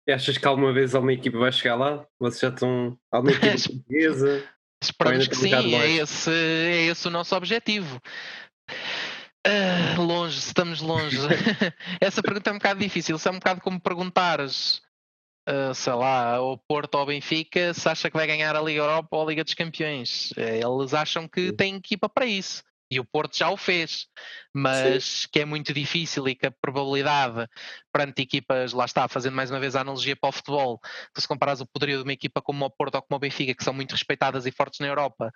E 0.06 0.12
achas 0.12 0.36
que 0.36 0.46
alguma 0.46 0.72
vez 0.72 0.94
alguma 0.94 1.12
equipa 1.12 1.38
vai 1.38 1.52
chegar 1.52 1.76
lá? 1.76 2.06
Vocês 2.18 2.40
já 2.40 2.48
estão. 2.48 2.98
Alguma 3.10 3.32
equipa 3.32 3.46
portuguesa? 3.68 4.48
Esperamos 4.82 5.28
que 5.28 5.36
sim, 5.36 5.54
é 5.54 5.90
esse, 5.92 6.30
é 6.30 6.86
esse 6.86 7.08
o 7.08 7.10
nosso 7.10 7.34
objetivo. 7.34 7.98
Uh, 9.46 10.02
longe, 10.02 10.38
estamos 10.38 10.82
longe. 10.82 11.16
Essa 12.00 12.22
pergunta 12.22 12.50
é 12.50 12.52
um 12.52 12.56
bocado 12.56 12.80
difícil. 12.80 13.16
Isso 13.16 13.26
é 13.26 13.30
um 13.30 13.38
bocado 13.38 13.62
como 13.62 13.80
perguntares 13.80 14.82
uh, 15.48 15.74
sei 15.74 15.92
lá, 15.92 16.40
o 16.40 16.58
Porto 16.58 16.96
ou 16.96 17.02
o 17.02 17.06
Benfica 17.06 17.72
se 17.74 17.88
acha 17.88 18.10
que 18.10 18.16
vai 18.16 18.26
ganhar 18.26 18.56
a 18.56 18.62
Liga 18.62 18.80
Europa 18.80 19.08
ou 19.16 19.22
a 19.22 19.26
Liga 19.26 19.44
dos 19.44 19.54
Campeões. 19.54 20.32
Eh, 20.36 20.60
eles 20.60 20.94
acham 20.94 21.28
que 21.28 21.52
têm 21.52 21.76
equipa 21.76 22.08
para 22.08 22.26
isso. 22.26 22.62
E 22.94 23.00
o 23.00 23.04
Porto 23.04 23.36
já 23.36 23.50
o 23.50 23.56
fez, 23.56 24.06
mas 24.54 25.04
Sim. 25.04 25.28
que 25.32 25.40
é 25.40 25.44
muito 25.44 25.72
difícil 25.72 26.28
e 26.28 26.34
que 26.36 26.46
a 26.46 26.50
probabilidade 26.50 27.48
perante 27.92 28.22
equipas, 28.22 28.72
lá 28.72 28.84
está, 28.84 29.08
fazendo 29.08 29.34
mais 29.34 29.50
uma 29.50 29.58
vez 29.58 29.74
a 29.74 29.80
analogia 29.80 30.14
para 30.14 30.28
o 30.28 30.32
futebol, 30.32 30.80
se 31.16 31.26
comparas 31.26 31.60
o 31.60 31.66
poderio 31.66 31.96
de 31.98 32.04
uma 32.04 32.12
equipa 32.12 32.40
como 32.40 32.64
o 32.64 32.70
Porto 32.70 32.94
ou 32.94 33.02
como 33.02 33.16
o 33.16 33.18
Benfica, 33.18 33.52
que 33.52 33.64
são 33.64 33.74
muito 33.74 33.92
respeitadas 33.92 34.46
e 34.46 34.52
fortes 34.52 34.78
na 34.78 34.86
Europa, 34.86 35.32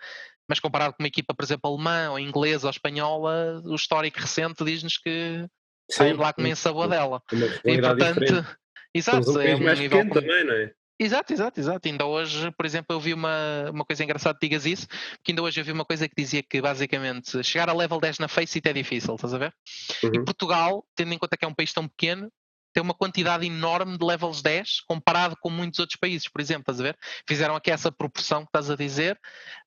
mas 0.49 0.61
comparado 0.61 0.94
com 0.94 1.03
uma 1.03 1.09
equipa, 1.09 1.35
por 1.35 1.44
exemplo, 1.44 1.68
alemã 1.68 2.12
ou 2.12 2.18
inglesa 2.18 2.68
ou 2.68 2.71
espanhola, 2.71 3.61
o 3.64 3.75
histórico 3.75 4.21
recente 4.21 4.64
diz-nos 4.64 4.99
que 4.99 5.44
sai 5.90 6.12
lá 6.12 6.33
começa 6.33 6.71
a 6.71 6.87
dela. 6.87 7.21
E 7.64 7.81
portanto, 7.81 8.23
exato, 8.94 9.33
um 9.33 9.40
é 9.40 9.57
um 9.57 9.75
nível 9.75 10.09
também, 10.11 10.44
não 10.44 10.55
é? 10.55 10.73
Exato, 10.98 11.32
exato, 11.32 11.61
exato. 11.61 11.88
Ainda 11.88 12.04
hoje, 12.04 12.50
por 12.50 12.66
exemplo, 12.66 12.94
eu 12.94 13.00
vi 13.00 13.14
uma, 13.14 13.70
uma 13.70 13.84
coisa 13.84 14.02
engraçada, 14.02 14.37
digas 14.40 14.66
isso, 14.66 14.88
porque 14.88 15.30
ainda 15.30 15.42
hoje 15.42 15.61
eu 15.61 15.64
vi 15.64 15.70
uma 15.70 15.84
coisa 15.84 16.08
que 16.08 16.14
dizia 16.16 16.42
que 16.42 16.61
basicamente 16.61 17.42
chegar 17.44 17.68
a 17.68 17.72
level 17.72 18.00
10 18.00 18.18
na 18.18 18.26
Face 18.26 18.61
é 18.64 18.72
difícil, 18.72 19.14
estás 19.14 19.32
a 19.32 19.38
ver? 19.38 19.54
Uhum. 20.02 20.11
E 20.14 20.24
Portugal, 20.24 20.84
tendo 20.96 21.14
em 21.14 21.18
conta 21.18 21.37
que 21.37 21.44
é 21.44 21.48
um 21.48 21.54
país 21.54 21.72
tão 21.72 21.87
pequeno, 21.87 22.30
tem 22.72 22.82
uma 22.82 22.94
quantidade 22.94 23.46
enorme 23.46 23.96
de 23.96 24.04
levels 24.04 24.42
10 24.42 24.80
comparado 24.82 25.37
com 25.40 25.50
muitos 25.50 25.78
outros 25.78 25.98
países, 25.98 26.28
por 26.28 26.40
exemplo, 26.40 26.62
estás 26.62 26.80
a 26.80 26.82
ver? 26.82 26.98
Fizeram 27.26 27.54
aqui 27.54 27.70
essa 27.70 27.92
proporção 27.92 28.42
que 28.42 28.48
estás 28.48 28.70
a 28.70 28.76
dizer 28.76 29.18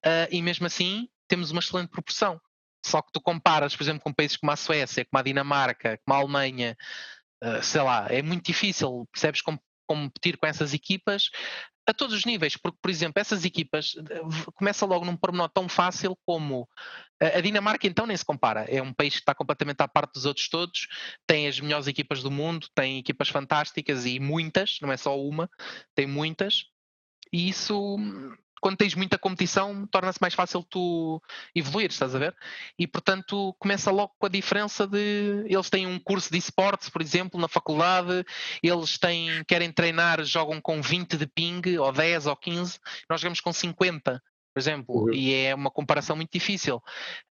uh, 0.05 0.27
e 0.29 0.41
mesmo 0.41 0.65
assim 0.65 1.07
temos 1.27 1.51
uma 1.51 1.59
excelente 1.59 1.89
proporção. 1.89 2.39
Só 2.85 3.01
que 3.01 3.11
tu 3.11 3.21
comparas, 3.21 3.75
por 3.75 3.83
exemplo, 3.83 4.01
com 4.01 4.13
países 4.13 4.37
como 4.37 4.51
a 4.51 4.55
Suécia, 4.55 5.05
como 5.05 5.19
a 5.19 5.23
Dinamarca, 5.23 5.99
como 6.05 6.17
a 6.17 6.19
Alemanha, 6.19 6.75
uh, 7.43 7.63
sei 7.63 7.81
lá, 7.81 8.07
é 8.09 8.21
muito 8.21 8.45
difícil, 8.45 9.07
percebes? 9.11 9.41
Competir 9.95 10.37
com 10.37 10.45
essas 10.45 10.73
equipas 10.73 11.29
a 11.87 11.93
todos 11.93 12.15
os 12.15 12.25
níveis, 12.25 12.55
porque, 12.55 12.77
por 12.81 12.91
exemplo, 12.91 13.19
essas 13.19 13.43
equipas 13.43 13.95
eh, 13.97 14.21
começa 14.53 14.85
logo 14.85 15.03
num 15.03 15.17
pormenor 15.17 15.49
tão 15.49 15.67
fácil 15.67 16.17
como 16.25 16.67
a 17.19 17.41
Dinamarca, 17.41 17.85
então, 17.85 18.07
nem 18.07 18.17
se 18.17 18.25
compara. 18.25 18.61
É 18.61 18.81
um 18.81 18.93
país 18.93 19.13
que 19.13 19.19
está 19.19 19.35
completamente 19.35 19.81
à 19.81 19.87
parte 19.87 20.13
dos 20.13 20.25
outros 20.25 20.49
todos, 20.49 20.87
tem 21.27 21.47
as 21.47 21.59
melhores 21.59 21.87
equipas 21.87 22.23
do 22.23 22.31
mundo, 22.31 22.67
tem 22.73 22.97
equipas 22.97 23.29
fantásticas 23.29 24.05
e 24.05 24.19
muitas, 24.19 24.77
não 24.81 24.91
é 24.91 24.97
só 24.97 25.19
uma, 25.19 25.49
tem 25.93 26.07
muitas. 26.07 26.65
E 27.31 27.49
isso 27.49 27.97
quando 28.61 28.77
tens 28.77 28.93
muita 28.93 29.17
competição, 29.17 29.87
torna-se 29.87 30.19
mais 30.21 30.33
fácil 30.33 30.63
tu 30.63 31.21
evoluir, 31.53 31.89
estás 31.89 32.15
a 32.15 32.19
ver? 32.19 32.35
E 32.77 32.87
portanto 32.87 33.55
começa 33.59 33.91
logo 33.91 34.13
com 34.19 34.27
a 34.27 34.29
diferença 34.29 34.87
de 34.87 35.43
eles 35.47 35.69
têm 35.69 35.87
um 35.87 35.99
curso 35.99 36.31
de 36.31 36.37
esportes, 36.37 36.87
por 36.87 37.01
exemplo, 37.01 37.41
na 37.41 37.47
faculdade, 37.47 38.23
eles 38.61 38.97
têm, 38.99 39.43
querem 39.45 39.71
treinar, 39.71 40.23
jogam 40.23 40.61
com 40.61 40.81
20 40.81 41.17
de 41.17 41.25
ping, 41.25 41.61
ou 41.79 41.91
10 41.91 42.27
ou 42.27 42.35
15, 42.35 42.79
nós 43.09 43.19
jogamos 43.19 43.41
com 43.41 43.51
50 43.51 44.21
por 44.53 44.59
exemplo, 44.59 45.03
uhum. 45.03 45.13
e 45.13 45.33
é 45.33 45.55
uma 45.55 45.71
comparação 45.71 46.15
muito 46.15 46.31
difícil. 46.31 46.77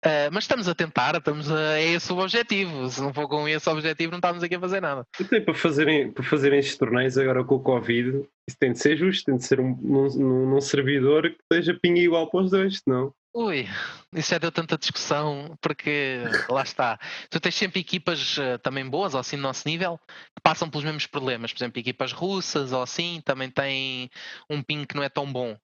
Uh, 0.04 0.30
mas 0.32 0.44
estamos 0.44 0.68
a 0.68 0.74
tentar, 0.74 1.16
estamos 1.16 1.50
a, 1.50 1.78
é 1.78 1.84
esse 1.94 2.12
o 2.12 2.18
objetivo. 2.18 2.88
Se 2.88 3.00
não 3.00 3.12
for 3.12 3.28
com 3.28 3.48
esse 3.48 3.68
objetivo, 3.68 4.12
não 4.12 4.18
estamos 4.18 4.42
aqui 4.42 4.54
a 4.54 4.60
fazer 4.60 4.80
nada. 4.80 5.06
Para 5.44 5.54
fazerem, 5.54 6.12
para 6.12 6.24
fazerem 6.24 6.58
estes 6.58 6.76
torneios 6.76 7.18
agora 7.18 7.44
com 7.44 7.56
o 7.56 7.60
Covid, 7.60 8.22
isso 8.48 8.56
tem 8.58 8.72
de 8.72 8.78
ser 8.78 8.96
justo, 8.96 9.26
tem 9.26 9.36
de 9.36 9.44
ser 9.44 9.60
um, 9.60 9.76
num, 9.80 10.46
num 10.46 10.60
servidor 10.60 11.30
que 11.30 11.38
esteja 11.42 11.78
pinga 11.80 12.00
igual 12.00 12.30
para 12.30 12.40
os 12.40 12.50
dois, 12.50 12.80
não? 12.86 13.12
Ui, 13.34 13.68
isso 14.14 14.30
já 14.30 14.38
deu 14.38 14.50
tanta 14.50 14.78
discussão, 14.78 15.56
porque 15.60 16.22
lá 16.48 16.62
está. 16.62 16.98
Tu 17.30 17.38
tens 17.38 17.54
sempre 17.54 17.80
equipas 17.80 18.38
uh, 18.38 18.58
também 18.62 18.88
boas, 18.88 19.14
ou 19.14 19.20
assim, 19.20 19.36
no 19.36 19.42
nosso 19.42 19.68
nível, 19.68 20.00
que 20.08 20.42
passam 20.42 20.68
pelos 20.68 20.84
mesmos 20.84 21.06
problemas. 21.06 21.52
Por 21.52 21.58
exemplo, 21.58 21.78
equipas 21.78 22.12
russas 22.12 22.72
ou 22.72 22.82
assim, 22.82 23.20
também 23.24 23.50
têm 23.50 24.10
um 24.50 24.62
ping 24.62 24.84
que 24.84 24.96
não 24.96 25.02
é 25.02 25.08
tão 25.08 25.30
bom. 25.30 25.56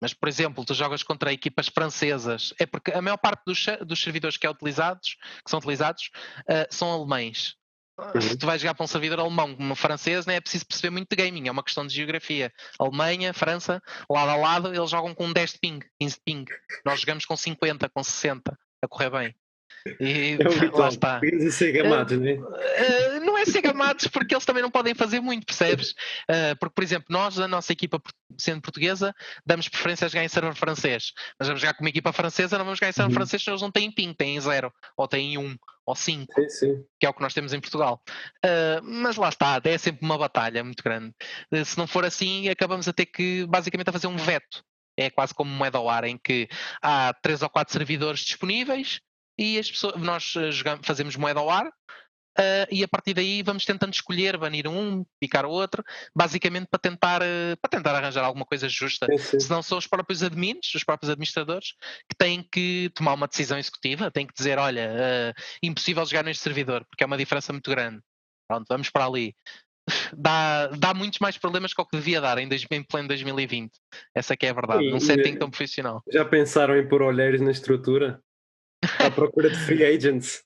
Mas, 0.00 0.12
por 0.12 0.28
exemplo, 0.28 0.64
tu 0.64 0.74
jogas 0.74 1.02
contra 1.02 1.32
equipas 1.32 1.68
francesas, 1.68 2.52
é 2.58 2.66
porque 2.66 2.92
a 2.92 3.00
maior 3.00 3.16
parte 3.16 3.42
dos, 3.46 3.64
dos 3.86 4.02
servidores 4.02 4.36
que, 4.36 4.46
é 4.46 4.50
utilizados, 4.50 5.16
que 5.44 5.50
são 5.50 5.58
utilizados 5.58 6.10
uh, 6.40 6.66
são 6.70 6.92
alemães. 6.92 7.56
Uhum. 7.98 8.20
Se 8.20 8.36
tu 8.36 8.46
vais 8.46 8.60
jogar 8.60 8.74
para 8.74 8.84
um 8.84 8.88
servidor 8.88 9.20
alemão 9.20 9.54
como 9.54 9.74
francês, 9.76 10.26
não 10.26 10.34
é 10.34 10.40
preciso 10.40 10.66
perceber 10.66 10.90
muito 10.90 11.08
de 11.08 11.16
gaming, 11.16 11.46
é 11.46 11.50
uma 11.50 11.62
questão 11.62 11.86
de 11.86 11.94
geografia. 11.94 12.52
Alemanha, 12.78 13.32
França, 13.32 13.80
lado 14.10 14.30
a 14.30 14.36
lado, 14.36 14.74
eles 14.74 14.90
jogam 14.90 15.14
com 15.14 15.32
10 15.32 15.52
de 15.52 15.58
ping, 15.60 15.80
15 16.00 16.16
de 16.16 16.22
ping. 16.24 16.44
Nós 16.84 17.00
jogamos 17.00 17.24
com 17.24 17.36
50, 17.36 17.88
com 17.88 18.02
60, 18.02 18.58
a 18.82 18.88
correr 18.88 19.10
bem. 19.10 19.34
E 20.00 20.38
é 20.40 20.70
lá 20.72 20.88
está. 20.88 21.20
Ser 21.50 21.72
gamados, 21.72 22.16
uh, 22.16 22.20
uh, 22.20 23.20
não 23.24 23.36
é 23.36 23.44
ser 23.44 23.60
gamados 23.60 24.06
porque 24.08 24.34
eles 24.34 24.44
também 24.44 24.62
não 24.62 24.70
podem 24.70 24.94
fazer 24.94 25.20
muito, 25.20 25.44
percebes? 25.44 25.90
Uh, 26.30 26.56
porque, 26.58 26.74
por 26.74 26.82
exemplo, 26.82 27.06
nós, 27.10 27.38
a 27.38 27.46
nossa 27.46 27.72
equipa 27.72 28.00
sendo 28.38 28.62
portuguesa, 28.62 29.14
damos 29.44 29.68
preferência 29.68 30.06
a 30.06 30.08
jogar 30.08 30.24
em 30.24 30.28
server 30.28 30.54
francês. 30.54 31.12
Mas 31.38 31.48
vamos 31.48 31.60
jogar 31.60 31.74
com 31.74 31.84
uma 31.84 31.90
equipa 31.90 32.12
francesa, 32.12 32.56
não 32.56 32.64
vamos 32.64 32.78
jogar 32.78 32.88
em 32.88 32.92
server 32.92 33.10
uhum. 33.10 33.14
francês 33.14 33.42
se 33.42 33.50
eles 33.50 33.60
não 33.60 33.70
têm 33.70 33.92
ping, 33.92 34.14
têm 34.14 34.40
zero, 34.40 34.72
ou 34.96 35.06
têm 35.06 35.36
um, 35.36 35.54
ou 35.86 35.94
cinco, 35.94 36.32
sim, 36.34 36.48
sim. 36.48 36.84
que 36.98 37.04
é 37.04 37.08
o 37.10 37.14
que 37.14 37.20
nós 37.20 37.34
temos 37.34 37.52
em 37.52 37.60
Portugal. 37.60 38.00
mas 38.82 39.16
lá 39.16 39.28
está, 39.28 39.60
é 39.62 39.76
sempre 39.76 40.04
uma 40.04 40.16
batalha 40.16 40.64
muito 40.64 40.82
grande. 40.82 41.14
se 41.64 41.76
não 41.76 41.86
for 41.86 42.04
assim, 42.06 42.48
acabamos 42.48 42.88
a 42.88 42.92
ter 42.92 43.06
que, 43.06 43.44
basicamente, 43.46 43.90
a 43.90 43.92
fazer 43.92 44.06
um 44.06 44.16
veto 44.16 44.64
é 44.96 45.10
quase 45.10 45.34
como 45.34 45.50
moeda 45.50 45.78
ao 45.78 45.88
ar, 45.88 46.04
em 46.04 46.16
que 46.16 46.48
há 46.80 47.12
três 47.22 47.42
ou 47.42 47.50
quatro 47.50 47.72
servidores 47.72 48.20
disponíveis, 48.20 49.00
e 49.38 49.58
as 49.58 49.70
pessoas, 49.70 49.96
nós 49.96 50.34
eh, 50.36 50.50
jogamos, 50.50 50.86
fazemos 50.86 51.16
moeda 51.16 51.40
ao 51.40 51.50
ar 51.50 51.66
uh, 51.66 52.66
e 52.70 52.82
a 52.82 52.88
partir 52.88 53.14
daí 53.14 53.42
vamos 53.42 53.64
tentando 53.64 53.92
escolher, 53.92 54.36
banir 54.36 54.66
um, 54.68 55.04
picar 55.20 55.46
o 55.46 55.50
outro, 55.50 55.84
basicamente 56.14 56.66
para 56.66 56.78
tentar, 56.78 57.22
uh, 57.22 57.56
para 57.60 57.70
tentar 57.70 57.94
arranjar 57.94 58.24
alguma 58.24 58.44
coisa 58.44 58.68
justa. 58.68 59.06
Sim, 59.06 59.40
sim. 59.40 59.62
são 59.62 59.78
os 59.78 59.86
próprios 59.86 60.22
admins, 60.22 60.74
os 60.74 60.84
próprios 60.84 61.10
administradores, 61.10 61.74
que 62.08 62.16
têm 62.16 62.46
que 62.50 62.90
tomar 62.94 63.14
uma 63.14 63.28
decisão 63.28 63.58
executiva, 63.58 64.10
têm 64.10 64.26
que 64.26 64.34
dizer, 64.34 64.58
olha, 64.58 64.90
uh, 64.90 65.42
impossível 65.62 66.04
jogar 66.04 66.24
neste 66.24 66.42
servidor, 66.42 66.84
porque 66.88 67.04
é 67.04 67.06
uma 67.06 67.18
diferença 67.18 67.52
muito 67.52 67.70
grande. 67.70 68.00
Pronto, 68.48 68.66
vamos 68.68 68.90
para 68.90 69.06
ali. 69.06 69.34
Dá, 70.16 70.68
dá 70.68 70.94
muitos 70.94 71.18
mais 71.18 71.36
problemas 71.36 71.74
que 71.74 71.80
o 71.80 71.84
que 71.84 71.96
devia 71.98 72.18
dar 72.18 72.38
em, 72.38 72.48
em 72.48 72.82
pleno 72.82 73.08
2020. 73.08 73.70
Essa 74.14 74.34
que 74.34 74.46
é 74.46 74.50
a 74.50 74.54
verdade, 74.54 74.90
num 74.90 75.00
setting 75.00 75.36
tão 75.36 75.50
profissional. 75.50 76.02
Já 76.10 76.24
pensaram 76.24 76.74
em 76.76 76.88
pôr 76.88 77.02
olheiros 77.02 77.40
na 77.42 77.50
estrutura? 77.50 78.22
À 78.98 79.10
procura 79.10 79.50
de 79.50 79.56
free 79.56 79.84
agents. 79.84 80.42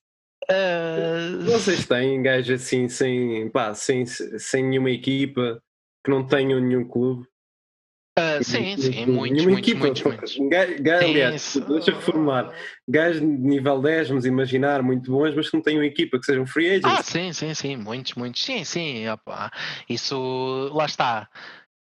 Uh... 0.51 1.45
Vocês 1.45 1.87
têm 1.87 2.23
gajos 2.23 2.63
assim 2.63 2.89
sem, 2.89 3.51
pá, 3.51 3.75
sem, 3.75 4.07
sem 4.07 4.65
nenhuma 4.65 4.91
equipa, 4.91 5.63
que 6.05 6.11
não 6.11 6.27
tenham 6.27 6.61
nenhum 6.61 6.87
clube? 6.89 7.27
Uh, 8.19 8.43
sim, 8.43 8.77
sim, 8.77 9.07
muitos, 9.07 9.37
nenhuma 9.37 9.53
muitos, 9.53 9.69
equipa, 9.71 9.87
muitos, 9.87 10.03
muitos. 10.03 10.39
aliás, 11.03 11.57
deixa 11.69 11.93
reformar. 11.93 12.53
Gajos 12.89 13.21
de 13.21 13.27
nível 13.27 13.81
10, 13.81 14.09
vamos 14.09 14.27
imaginar, 14.27 14.83
muito 14.83 15.09
bons, 15.09 15.37
mas 15.37 15.49
que 15.49 15.57
não 15.57 15.63
tenham 15.63 15.85
equipa, 15.85 16.19
que 16.19 16.27
sejam 16.27 16.45
free 16.45 16.69
agents. 16.69 16.99
Ah, 16.99 17.03
sim, 17.03 17.33
sim, 17.33 17.55
sim, 17.55 17.77
muitos, 17.77 18.15
muitos. 18.15 18.45
Sim, 18.45 18.65
sim, 18.65 19.09
opa. 19.09 19.53
isso, 19.89 20.69
lá 20.75 20.87
está. 20.87 21.29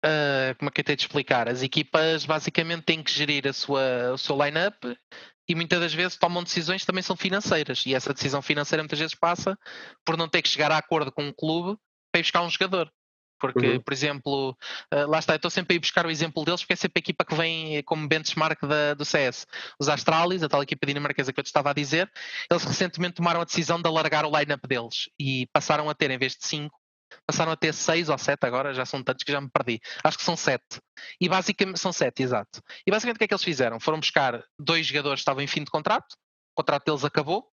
Uh, 0.05 0.55
como 0.59 0.69
é 0.69 0.73
que 0.73 0.81
eu 0.81 0.85
tenho 0.85 0.97
de 0.97 1.03
explicar? 1.03 1.49
As 1.49 1.63
equipas 1.63 2.25
basicamente 2.25 2.85
têm 2.85 3.03
que 3.03 3.11
gerir 3.11 3.47
a 3.47 3.53
sua, 3.53 4.13
o 4.15 4.19
seu 4.19 4.37
line-up 4.43 4.97
e 5.49 5.55
muitas 5.55 5.81
das 5.81 5.95
vezes 5.95 6.17
tomam 6.17 6.43
decisões 6.43 6.83
que 6.83 6.87
também 6.87 7.03
são 7.03 7.17
financeiras. 7.17 7.85
E 7.87 7.95
essa 7.95 8.13
decisão 8.13 8.41
financeira 8.41 8.83
muitas 8.83 8.99
vezes 8.99 9.15
passa 9.15 9.59
por 10.05 10.17
não 10.17 10.29
ter 10.29 10.43
que 10.43 10.49
chegar 10.49 10.73
a 10.73 10.79
acordo 10.79 11.13
com 11.13 11.23
um 11.23 11.33
clube 11.33 11.79
para 12.11 12.21
ir 12.21 12.23
buscar 12.23 12.43
um 12.43 12.51
jogador. 12.51 12.91
Porque, 13.39 13.67
uhum. 13.67 13.81
por 13.81 13.93
exemplo, 13.93 14.57
uh, 14.93 15.07
lá 15.07 15.19
está, 15.19 15.35
eu 15.35 15.37
estou 15.37 15.51
sempre 15.51 15.75
a 15.75 15.77
ir 15.77 15.81
buscar 15.81 16.07
o 16.07 16.11
exemplo 16.11 16.45
deles, 16.45 16.61
porque 16.63 16.73
é 16.73 16.77
sempre 16.77 17.01
a 17.01 17.01
equipa 17.01 17.25
que 17.25 17.35
vem 17.35 17.83
como 17.83 18.09
benchmark 18.09 18.63
da, 18.63 18.95
do 18.95 19.05
CS. 19.05 19.47
Os 19.79 19.89
Astralis, 19.89 20.43
a 20.43 20.49
tal 20.49 20.63
equipa 20.63 20.87
dinamarquesa 20.87 21.33
que 21.33 21.41
eu 21.41 21.45
te 21.45 21.49
estava 21.49 21.71
a 21.71 21.75
dizer, 21.75 22.11
eles 22.51 22.65
recentemente 22.65 23.15
tomaram 23.15 23.43
a 23.43 23.45
decisão 23.45 23.83
de 23.83 23.89
alargar 23.89 24.25
o 24.25 24.39
line-up 24.39 24.67
deles 24.67 25.11
e 25.19 25.47
passaram 25.53 25.91
a 25.91 25.95
ter, 25.95 26.11
em 26.11 26.17
vez 26.17 26.33
de 26.37 26.47
5, 26.47 26.75
passaram 27.27 27.53
a 27.53 27.57
ter 27.57 27.72
seis 27.72 28.09
ou 28.09 28.18
sete 28.18 28.44
agora, 28.44 28.74
já 28.74 28.85
são 28.85 29.03
tantos 29.03 29.24
que 29.24 29.33
já 29.33 29.40
me 29.40 29.48
perdi. 29.48 29.81
Acho 30.03 30.18
que 30.18 30.24
são 30.24 30.37
sete. 30.37 30.81
E 31.20 31.29
basicamente, 31.29 31.79
são 31.79 31.92
sete, 31.92 32.22
exato. 32.22 32.62
E 32.87 32.90
basicamente 32.90 33.16
o 33.16 33.18
que 33.18 33.24
é 33.24 33.29
que 33.29 33.35
eles 33.35 33.44
fizeram? 33.44 33.81
Foram 33.81 34.00
buscar 34.00 34.44
dois 34.59 34.87
jogadores 34.87 35.20
que 35.20 35.22
estavam 35.22 35.42
em 35.42 35.46
fim 35.46 35.64
de 35.64 35.70
contrato, 35.70 36.12
o 36.12 36.62
contrato 36.62 36.85
deles 36.85 37.05
acabou, 37.05 37.48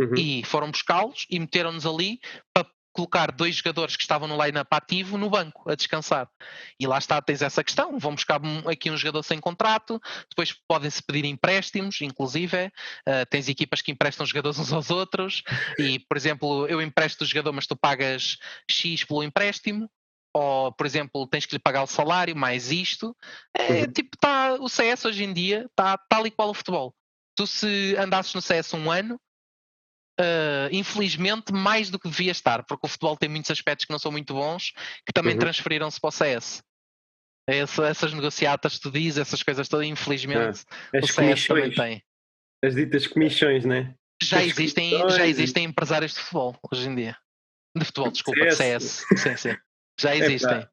uhum. 0.00 0.14
e 0.16 0.44
foram 0.44 0.70
buscá-los 0.70 1.26
e 1.30 1.38
meteram-nos 1.38 1.86
ali 1.86 2.20
para 2.52 2.66
colocar 2.98 3.30
dois 3.30 3.54
jogadores 3.54 3.94
que 3.94 4.02
estavam 4.02 4.26
no 4.26 4.44
line-up 4.44 4.68
ativo 4.72 5.16
no 5.16 5.30
banco, 5.30 5.70
a 5.70 5.76
descansar. 5.76 6.28
E 6.80 6.84
lá 6.84 6.98
está, 6.98 7.22
tens 7.22 7.42
essa 7.42 7.62
questão. 7.62 7.96
Vão 7.96 8.16
buscar 8.16 8.40
aqui 8.68 8.90
um 8.90 8.96
jogador 8.96 9.22
sem 9.22 9.38
contrato, 9.38 10.02
depois 10.28 10.52
podem-se 10.66 11.00
pedir 11.00 11.24
empréstimos, 11.24 12.00
inclusive. 12.00 12.66
Uh, 13.06 13.24
tens 13.30 13.48
equipas 13.48 13.80
que 13.80 13.92
emprestam 13.92 14.26
jogadores 14.26 14.58
uns 14.58 14.72
aos 14.72 14.90
outros. 14.90 15.44
E, 15.78 16.00
por 16.00 16.16
exemplo, 16.16 16.66
eu 16.66 16.82
empresto 16.82 17.22
o 17.22 17.26
jogador, 17.26 17.52
mas 17.52 17.68
tu 17.68 17.76
pagas 17.76 18.36
X 18.68 19.04
pelo 19.04 19.22
empréstimo 19.22 19.88
ou 20.34 20.70
por 20.72 20.84
exemplo 20.84 21.26
tens 21.26 21.46
que 21.46 21.54
lhe 21.54 21.58
pagar 21.58 21.82
o 21.82 21.86
salário 21.86 22.36
mais 22.36 22.70
isto 22.70 23.16
é 23.56 23.80
uhum. 23.80 23.92
tipo 23.92 24.10
tá 24.18 24.58
o 24.60 24.68
CS 24.68 25.06
hoje 25.06 25.24
em 25.24 25.32
dia 25.32 25.64
está 25.64 25.96
tal 25.96 26.26
e 26.26 26.30
qual 26.30 26.50
o 26.50 26.54
futebol 26.54 26.94
tu 27.34 27.46
se 27.46 27.96
andasses 27.96 28.34
no 28.34 28.42
CS 28.42 28.74
um 28.74 28.90
ano 28.90 29.18
uh, 30.18 30.68
infelizmente, 30.72 31.52
mais 31.52 31.90
do 31.90 31.98
que 31.98 32.08
devia 32.08 32.32
estar, 32.32 32.64
porque 32.64 32.86
o 32.86 32.88
futebol 32.88 33.16
tem 33.16 33.28
muitos 33.28 33.50
aspectos 33.50 33.86
que 33.86 33.92
não 33.92 33.98
são 33.98 34.12
muito 34.12 34.34
bons, 34.34 34.72
que 35.06 35.12
também 35.12 35.34
uhum. 35.34 35.40
transferiram-se 35.40 36.00
para 36.00 36.08
o 36.08 36.12
CS. 36.12 36.62
Essa, 37.48 37.86
essas 37.86 38.12
negociatas 38.12 38.74
que 38.74 38.82
tu 38.82 38.90
dizes, 38.90 39.18
essas 39.18 39.42
coisas 39.42 39.68
todas, 39.68 39.86
infelizmente, 39.86 40.64
ah, 40.92 40.98
o 41.02 41.06
CS 41.06 41.46
também 41.46 41.70
tem. 41.70 42.02
As 42.62 42.74
ditas 42.74 43.06
comissões, 43.06 43.64
né? 43.64 43.94
Já 44.22 44.42
existem, 44.42 44.90
já 45.10 45.26
existem 45.26 45.64
empresários 45.64 46.12
de 46.12 46.20
futebol 46.20 46.58
hoje 46.70 46.88
em 46.88 46.94
dia. 46.94 47.16
De 47.74 47.84
futebol, 47.84 48.10
desculpa, 48.10 48.50
CS. 48.50 49.06
de 49.10 49.18
CS. 49.20 49.22
Sim, 49.22 49.36
sim. 49.36 49.56
Já 49.98 50.16
existem. 50.16 50.56
É, 50.58 50.68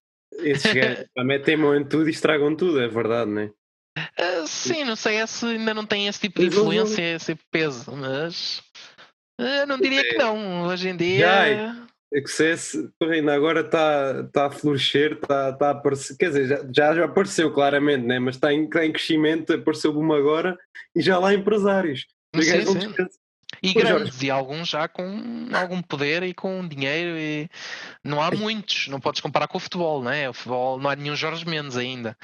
esses 0.49 0.73
gajos 0.73 1.05
metem 1.23 1.55
mão 1.55 1.75
em 1.75 1.83
tudo 1.83 2.07
e 2.07 2.11
estragam 2.11 2.55
tudo, 2.55 2.81
é 2.81 2.87
verdade, 2.87 3.31
não 3.31 3.41
é? 3.41 3.51
Uh, 3.97 4.47
sim, 4.47 4.83
não 4.83 4.95
sei 4.95 5.25
se 5.25 5.45
ainda 5.45 5.73
não 5.73 5.85
tem 5.85 6.07
esse 6.07 6.19
tipo 6.19 6.41
de 6.41 6.47
influência, 6.47 7.15
esse 7.15 7.35
peso, 7.49 7.95
mas 7.95 8.61
uh, 9.39 9.65
não 9.67 9.77
diria 9.77 10.03
que 10.03 10.17
não. 10.17 10.63
Hoje 10.67 10.89
em 10.89 10.95
dia. 10.95 11.19
Já, 11.19 11.85
é 12.13 12.21
que 12.21 12.29
se 12.29 12.89
ainda 13.01 13.33
agora 13.33 13.61
está 13.61 14.23
tá 14.31 14.45
a 14.45 14.51
florescer, 14.51 15.13
está 15.13 15.51
tá 15.51 15.67
a 15.67 15.71
aparecer, 15.71 16.15
quer 16.15 16.29
dizer, 16.29 16.47
já, 16.73 16.95
já 16.95 17.05
apareceu 17.05 17.51
claramente, 17.51 18.05
né? 18.05 18.19
mas 18.19 18.35
está 18.35 18.53
em, 18.53 18.69
tá 18.69 18.85
em 18.85 18.91
crescimento, 18.91 19.53
apareceu 19.53 19.91
uma 19.97 20.17
agora 20.17 20.57
e 20.95 21.01
já 21.01 21.17
lá 21.17 21.33
empresários. 21.33 22.05
Sim, 22.33 22.65
sim. 22.65 23.07
E 23.61 23.73
pois 23.73 23.85
grandes, 23.85 24.21
e 24.21 24.29
alguns 24.29 24.69
já 24.69 24.87
com 24.87 25.49
algum 25.53 25.81
poder 25.81 26.23
e 26.23 26.33
com 26.33 26.67
dinheiro, 26.67 27.17
e 27.17 27.49
não 28.03 28.21
há 28.21 28.31
muitos, 28.31 28.87
não 28.87 28.99
podes 28.99 29.21
comparar 29.21 29.47
com 29.47 29.57
o 29.57 29.61
futebol, 29.61 30.03
não 30.03 30.11
é? 30.11 30.29
O 30.29 30.33
futebol 30.33 30.79
não 30.79 30.89
há 30.89 30.95
nenhum 30.95 31.15
Jorge 31.15 31.45
Mendes 31.45 31.77
ainda, 31.77 32.17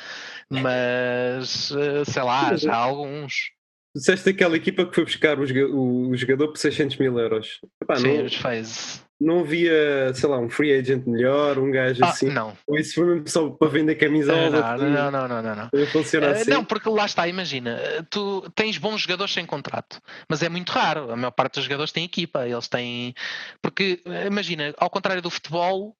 mas 0.49 1.71
eh, 1.71 2.05
sei 2.05 2.23
lá, 2.23 2.55
já 2.55 2.73
há 2.73 2.77
alguns. 2.77 3.51
Disseste 3.95 4.29
aquela 4.29 4.55
equipa 4.55 4.85
que 4.85 4.95
foi 4.95 5.05
buscar 5.05 5.37
o, 5.39 6.09
o 6.09 6.17
jogador 6.17 6.49
por 6.49 6.57
600 6.57 6.97
mil 6.97 7.19
euros. 7.19 7.59
Epá, 7.81 7.95
Sim, 7.95 8.23
não, 8.23 8.29
faz 8.29 9.03
não 9.21 9.41
havia, 9.41 10.11
sei 10.15 10.27
lá, 10.27 10.39
um 10.39 10.49
free 10.49 10.73
agent 10.73 11.05
melhor, 11.05 11.59
um 11.59 11.69
gajo 11.69 12.03
ah, 12.03 12.09
assim? 12.09 12.29
Não. 12.29 12.57
Ou 12.65 12.77
isso 12.77 12.95
foi 12.95 13.05
mesmo 13.05 13.27
só 13.27 13.49
para 13.51 13.67
vender 13.69 13.93
camisola? 13.95 14.49
Não, 14.49 14.89
não, 14.89 15.11
não, 15.11 15.27
não, 15.27 15.43
não, 15.43 15.55
não. 15.55 15.87
Funciona 15.87 16.29
uh, 16.29 16.31
assim? 16.31 16.49
Não, 16.49 16.65
porque 16.65 16.89
lá 16.89 17.05
está, 17.05 17.27
imagina, 17.27 17.79
tu 18.09 18.49
tens 18.55 18.79
bons 18.79 19.01
jogadores 19.01 19.31
sem 19.31 19.45
contrato, 19.45 20.01
mas 20.27 20.41
é 20.41 20.49
muito 20.49 20.71
raro. 20.71 21.11
A 21.11 21.15
maior 21.15 21.31
parte 21.31 21.55
dos 21.55 21.65
jogadores 21.65 21.91
tem 21.91 22.03
equipa, 22.03 22.47
eles 22.47 22.67
têm. 22.67 23.13
Porque, 23.61 24.01
imagina, 24.25 24.73
ao 24.77 24.89
contrário 24.89 25.21
do 25.21 25.29
futebol, 25.29 25.95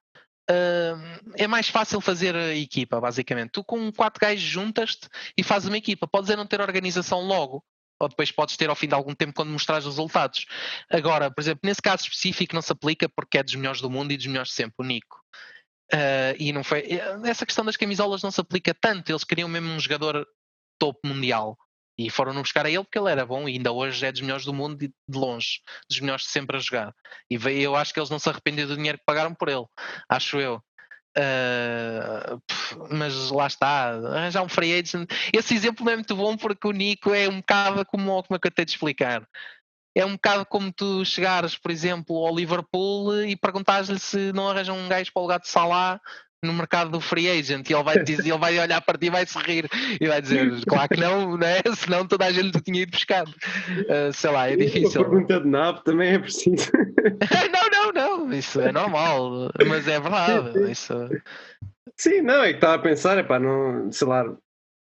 Uh, 0.50 1.00
é 1.38 1.48
mais 1.48 1.70
fácil 1.70 2.02
fazer 2.02 2.36
a 2.36 2.54
equipa, 2.54 3.00
basicamente. 3.00 3.52
Tu 3.52 3.64
com 3.64 3.90
quatro 3.90 4.20
gajos 4.20 4.44
juntas-te 4.44 5.08
e 5.38 5.44
fazes 5.44 5.70
uma 5.70 5.78
equipa. 5.78 6.08
Podes 6.08 6.30
é 6.30 6.36
não 6.36 6.46
ter 6.46 6.60
organização 6.60 7.22
logo, 7.22 7.64
ou 8.02 8.10
depois 8.10 8.32
podes 8.32 8.58
ter 8.58 8.70
ao 8.70 8.76
fim 8.76 8.88
de 8.88 8.96
algum 8.96 9.14
tempo 9.14 9.34
quando 9.34 9.52
mostrares 9.52 9.86
os 9.86 9.94
resultados. 9.94 10.46
Agora, 10.90 11.30
por 11.30 11.42
exemplo, 11.42 11.62
nesse 11.64 11.82
caso 11.82 12.04
específico 12.04 12.56
não 12.56 12.62
se 12.62 12.72
aplica 12.72 13.08
porque 13.08 13.38
é 13.38 13.44
dos 13.44 13.56
melhores 13.56 13.80
do 13.80 13.90
mundo 13.90 14.12
e 14.12 14.18
dos 14.18 14.26
melhores 14.26 14.50
de 14.50 14.56
sempre, 14.56 14.76
o 14.80 14.84
Nico. 14.84 15.22
Uh, 15.94 16.34
e 16.40 16.52
não 16.54 16.64
foi. 16.64 16.88
Essa 17.26 17.46
questão 17.46 17.66
das 17.66 17.78
camisolas 17.78 18.24
não 18.24 18.32
se 18.32 18.40
aplica 18.40 18.74
tanto, 18.74 19.12
eles 19.12 19.24
queriam 19.24 19.50
mesmo 19.50 19.70
um 19.70 19.80
jogador 19.80 20.26
topo 20.80 21.08
mundial. 21.08 21.58
E 21.98 22.10
foram-no 22.10 22.42
buscar 22.42 22.66
a 22.66 22.70
ele 22.70 22.84
porque 22.84 22.98
ele 22.98 23.12
era 23.12 23.26
bom 23.26 23.48
e 23.48 23.54
ainda 23.54 23.72
hoje 23.72 24.04
é 24.04 24.12
dos 24.12 24.22
melhores 24.22 24.46
do 24.46 24.54
mundo 24.54 24.78
de 24.78 24.92
longe, 25.14 25.60
dos 25.88 26.00
melhores 26.00 26.26
de 26.26 26.32
sempre 26.32 26.58
a 26.58 26.60
jogar. 26.60 26.96
E 27.30 27.36
eu 27.62 27.76
acho 27.76 27.94
que 27.94 28.00
eles 28.00 28.10
não 28.10 28.18
se 28.18 28.28
arrependeram 28.28 28.70
do 28.70 28.78
dinheiro 28.78 28.98
que 28.98 29.04
pagaram 29.06 29.36
por 29.36 29.50
ele, 29.50 29.66
acho 30.10 30.40
eu. 30.40 30.64
Uh, 31.18 32.42
mas 32.90 33.32
lá 33.32 33.48
está, 33.48 33.90
arranjar 33.90 34.44
um 34.44 34.50
free 34.50 34.74
agent. 34.74 35.10
Esse 35.34 35.54
exemplo 35.54 35.86
não 35.86 35.92
é 35.92 35.96
muito 35.96 36.16
bom 36.16 36.38
porque 36.38 36.68
o 36.68 36.72
Nico 36.72 37.14
é 37.14 37.28
um 37.28 37.38
bocado 37.38 37.86
como, 37.86 38.24
como 38.24 38.40
eu 38.42 38.52
tenho 38.52 38.66
de 38.66 38.72
explicar. 38.72 39.28
É 39.94 40.06
um 40.06 40.14
bocado 40.14 40.46
como 40.46 40.72
tu 40.72 41.04
chegares, 41.04 41.58
por 41.58 41.70
exemplo, 41.70 42.16
ao 42.26 42.34
Liverpool 42.34 43.24
e 43.26 43.36
perguntares-lhe 43.36 44.00
se 44.00 44.32
não 44.32 44.50
arranjam 44.50 44.78
um 44.78 44.88
gajo 44.88 45.12
para 45.12 45.20
o 45.20 45.24
lugar 45.24 45.40
de 45.40 45.50
Salah 45.50 46.00
no 46.44 46.54
mercado 46.54 46.90
do 46.90 47.00
free 47.00 47.30
agent 47.30 47.70
e 47.70 47.74
ele 47.74 47.84
vai 47.84 48.04
dizer, 48.04 48.28
ele 48.28 48.38
vai 48.38 48.60
olhar 48.60 48.82
para 48.82 48.98
ti 48.98 49.06
e 49.06 49.10
vai 49.12 49.26
sorrir 49.28 49.70
e 50.00 50.08
vai 50.08 50.22
dizer, 50.22 50.66
claro 50.66 50.90
que 50.90 51.00
não, 51.00 51.38
né? 51.38 51.62
senão 51.78 52.08
toda 52.08 52.26
a 52.26 52.32
gente 52.32 52.60
tinha 52.62 52.82
ido 52.82 52.92
buscar. 52.92 53.26
Uh, 53.28 54.12
sei 54.12 54.32
lá, 54.32 54.50
é 54.50 54.56
difícil. 54.56 55.02
A 55.02 55.06
pergunta 55.06 55.40
de 55.40 55.48
NAP 55.48 55.84
também 55.84 56.14
é 56.14 56.20
preciso. 56.20 56.72
não, 57.54 57.70
não, 57.70 57.92
não, 58.28 58.34
isso 58.34 58.60
é 58.60 58.72
normal, 58.72 59.52
mas 59.68 59.88
é 59.88 60.00
verdade. 60.00 60.72
Isso... 60.72 60.94
Sim, 61.96 62.22
não, 62.22 62.44
é 62.44 62.50
que 62.50 62.56
estava 62.56 62.76
a 62.76 62.80
pensar, 62.80 63.18
é 63.20 63.24
pá, 63.24 63.40
não, 63.40 63.92
sei 63.92 64.08
lá, 64.08 64.26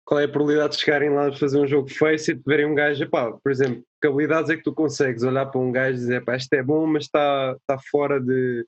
qual 0.05 0.21
é 0.21 0.25
a 0.25 0.29
probabilidade 0.29 0.77
de 0.77 0.83
chegarem 0.83 1.09
lá 1.09 1.29
a 1.29 1.33
fazer 1.33 1.59
um 1.59 1.67
jogo 1.67 1.89
face 1.89 2.33
e 2.33 2.35
de 2.35 2.43
verem 2.47 2.67
um 2.67 2.75
gajo, 2.75 3.03
epá, 3.03 3.33
por 3.33 3.51
exemplo, 3.51 3.83
que 4.01 4.07
habilidades 4.07 4.51
é 4.51 4.57
que 4.57 4.63
tu 4.63 4.75
consegues 4.75 5.23
olhar 5.23 5.47
para 5.47 5.61
um 5.61 5.73
gajo 5.73 5.97
e 5.97 6.01
dizer, 6.01 6.25
pá, 6.25 6.37
isto 6.37 6.53
é 6.53 6.63
bom, 6.63 6.87
mas 6.87 7.05
está, 7.05 7.57
está 7.59 7.79
fora 7.91 8.21
de 8.21 8.67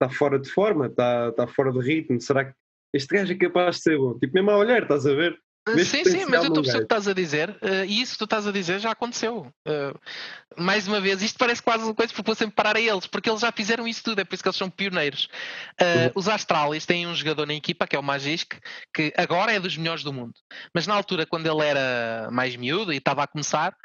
está 0.00 0.08
fora 0.08 0.38
de 0.38 0.50
forma, 0.50 0.86
está, 0.86 1.28
está 1.28 1.46
fora 1.46 1.72
de 1.72 1.80
ritmo. 1.80 2.20
Será 2.20 2.46
que 2.46 2.54
este 2.94 3.14
gajo 3.14 3.32
é 3.32 3.36
capaz 3.36 3.76
de 3.76 3.82
ser 3.82 3.98
bom? 3.98 4.18
Tipo, 4.18 4.34
mesmo 4.34 4.50
a 4.50 4.56
olhar, 4.56 4.82
estás 4.82 5.06
a 5.06 5.14
ver? 5.14 5.38
Ah, 5.68 5.72
sim, 5.84 6.04
sim, 6.04 6.24
mas 6.24 6.42
eu 6.42 6.48
estou 6.48 6.60
a 6.60 6.62
perceber 6.62 6.76
o 6.76 6.78
que 6.78 6.84
estás 6.84 7.06
a 7.06 7.12
dizer 7.12 7.50
uh, 7.50 7.84
e 7.86 8.00
isso 8.00 8.12
que 8.12 8.18
tu 8.18 8.24
estás 8.24 8.46
a 8.46 8.50
dizer 8.50 8.78
já 8.78 8.92
aconteceu. 8.92 9.46
Uh, 9.68 9.98
mais 10.56 10.88
uma 10.88 11.02
vez, 11.02 11.20
isto 11.20 11.38
parece 11.38 11.62
quase 11.62 11.84
uma 11.84 11.94
coisa 11.94 12.14
vou 12.24 12.34
sempre 12.34 12.56
parar 12.56 12.76
a 12.76 12.80
eles, 12.80 13.06
porque 13.06 13.28
eles 13.28 13.42
já 13.42 13.52
fizeram 13.52 13.86
isso 13.86 14.02
tudo, 14.02 14.20
é 14.20 14.24
por 14.24 14.34
isso 14.34 14.42
que 14.42 14.48
eles 14.48 14.56
são 14.56 14.70
pioneiros. 14.70 15.28
Uh, 15.78 15.84
uhum. 15.84 16.12
Os 16.14 16.28
Astralis 16.28 16.86
têm 16.86 17.06
um 17.06 17.14
jogador 17.14 17.46
na 17.46 17.52
equipa 17.52 17.86
que 17.86 17.94
é 17.94 17.98
o 17.98 18.02
Magisk, 18.02 18.54
que 18.92 19.12
agora 19.18 19.52
é 19.52 19.60
dos 19.60 19.76
melhores 19.76 20.02
do 20.02 20.14
mundo, 20.14 20.32
mas 20.74 20.86
na 20.86 20.94
altura, 20.94 21.26
quando 21.26 21.46
ele 21.46 21.64
era 21.64 22.30
mais 22.32 22.56
miúdo 22.56 22.90
e 22.90 22.96
estava 22.96 23.22
a 23.22 23.26
começar, 23.26 23.76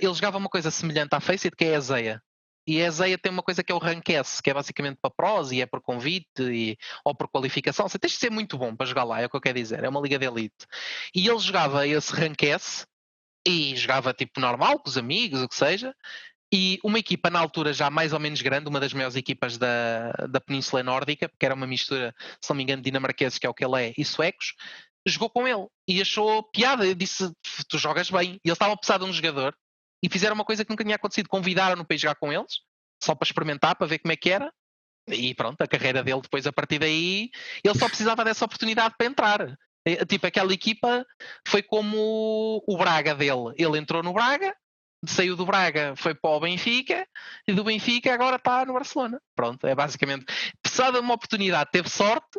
ele 0.00 0.14
jogava 0.14 0.36
uma 0.36 0.50
coisa 0.50 0.70
semelhante 0.70 1.14
à 1.14 1.20
Faceit, 1.20 1.56
que 1.56 1.64
é 1.64 1.76
a 1.76 1.80
Zeia. 1.80 2.22
E 2.66 2.82
a 2.82 2.90
Zeia 2.90 3.16
tem 3.16 3.30
uma 3.30 3.42
coisa 3.42 3.62
que 3.62 3.70
é 3.70 3.74
o 3.74 3.78
Rank 3.78 4.08
S, 4.10 4.42
que 4.42 4.50
é 4.50 4.54
basicamente 4.54 4.98
para 5.00 5.10
pros 5.10 5.52
e 5.52 5.60
é 5.60 5.66
por 5.66 5.80
convite 5.80 6.26
e, 6.40 6.76
ou 7.04 7.14
por 7.14 7.28
qualificação. 7.28 7.88
Você 7.88 7.98
tens 7.98 8.12
de 8.12 8.18
ser 8.18 8.30
muito 8.30 8.58
bom 8.58 8.74
para 8.74 8.86
jogar 8.86 9.04
lá, 9.04 9.20
é 9.20 9.26
o 9.26 9.30
que 9.30 9.36
eu 9.36 9.40
quero 9.40 9.58
dizer. 9.58 9.84
É 9.84 9.88
uma 9.88 10.00
liga 10.00 10.18
de 10.18 10.26
elite. 10.26 10.66
E 11.14 11.28
ele 11.28 11.38
jogava 11.38 11.86
esse 11.86 12.12
Rank 12.12 12.42
S 12.42 12.84
e 13.46 13.76
jogava 13.76 14.12
tipo 14.12 14.40
normal, 14.40 14.80
com 14.80 14.88
os 14.88 14.98
amigos, 14.98 15.40
o 15.40 15.48
que 15.48 15.54
seja. 15.54 15.94
E 16.52 16.78
uma 16.82 16.98
equipa 16.98 17.30
na 17.30 17.40
altura 17.40 17.72
já 17.72 17.90
mais 17.90 18.12
ou 18.12 18.18
menos 18.18 18.42
grande, 18.42 18.68
uma 18.68 18.80
das 18.80 18.92
maiores 18.92 19.16
equipas 19.16 19.58
da, 19.58 20.10
da 20.28 20.40
Península 20.40 20.82
Nórdica, 20.82 21.28
porque 21.28 21.44
era 21.44 21.54
uma 21.54 21.66
mistura, 21.66 22.14
se 22.40 22.50
não 22.50 22.56
me 22.56 22.62
engano, 22.62 22.82
dinamarqueses, 22.82 23.38
que 23.38 23.46
é 23.46 23.50
o 23.50 23.54
que 23.54 23.64
ele 23.64 23.88
é, 23.88 23.94
e 23.96 24.04
suecos, 24.04 24.54
jogou 25.06 25.30
com 25.30 25.46
ele 25.46 25.66
e 25.88 26.00
achou 26.00 26.42
piada. 26.42 26.86
Eu 26.86 26.94
disse: 26.94 27.32
Tu 27.68 27.78
jogas 27.78 28.10
bem. 28.10 28.40
E 28.44 28.48
ele 28.48 28.52
estava 28.52 28.72
a 28.72 28.76
precisar 28.76 28.98
de 28.98 29.04
um 29.04 29.12
jogador 29.12 29.56
e 30.06 30.08
fizeram 30.08 30.36
uma 30.36 30.44
coisa 30.44 30.64
que 30.64 30.70
nunca 30.70 30.84
tinha 30.84 30.94
acontecido. 30.94 31.28
Convidaram-no 31.28 31.84
para 31.84 31.96
jogar 31.96 32.14
com 32.14 32.32
eles, 32.32 32.60
só 33.02 33.12
para 33.12 33.26
experimentar, 33.26 33.74
para 33.74 33.88
ver 33.88 33.98
como 33.98 34.12
é 34.12 34.16
que 34.16 34.30
era. 34.30 34.52
E 35.08 35.34
pronto, 35.34 35.60
a 35.60 35.66
carreira 35.66 36.00
dele 36.04 36.20
depois, 36.20 36.46
a 36.46 36.52
partir 36.52 36.78
daí, 36.78 37.28
ele 37.64 37.76
só 37.76 37.88
precisava 37.88 38.24
dessa 38.24 38.44
oportunidade 38.44 38.94
para 38.96 39.06
entrar. 39.08 39.58
Tipo, 40.08 40.28
aquela 40.28 40.52
equipa 40.52 41.04
foi 41.44 41.60
como 41.60 42.62
o 42.64 42.78
Braga 42.78 43.16
dele. 43.16 43.52
Ele 43.56 43.78
entrou 43.78 44.00
no 44.00 44.12
Braga, 44.12 44.54
saiu 45.04 45.34
do 45.34 45.44
Braga, 45.44 45.94
foi 45.96 46.14
para 46.14 46.30
o 46.30 46.40
Benfica, 46.40 47.04
e 47.48 47.52
do 47.52 47.64
Benfica 47.64 48.14
agora 48.14 48.36
está 48.36 48.64
no 48.64 48.74
Barcelona. 48.74 49.20
Pronto, 49.34 49.66
é 49.66 49.74
basicamente. 49.74 50.24
Precisava 50.62 50.98
de 50.98 51.04
uma 51.04 51.14
oportunidade, 51.14 51.70
teve 51.72 51.88
sorte, 51.88 52.38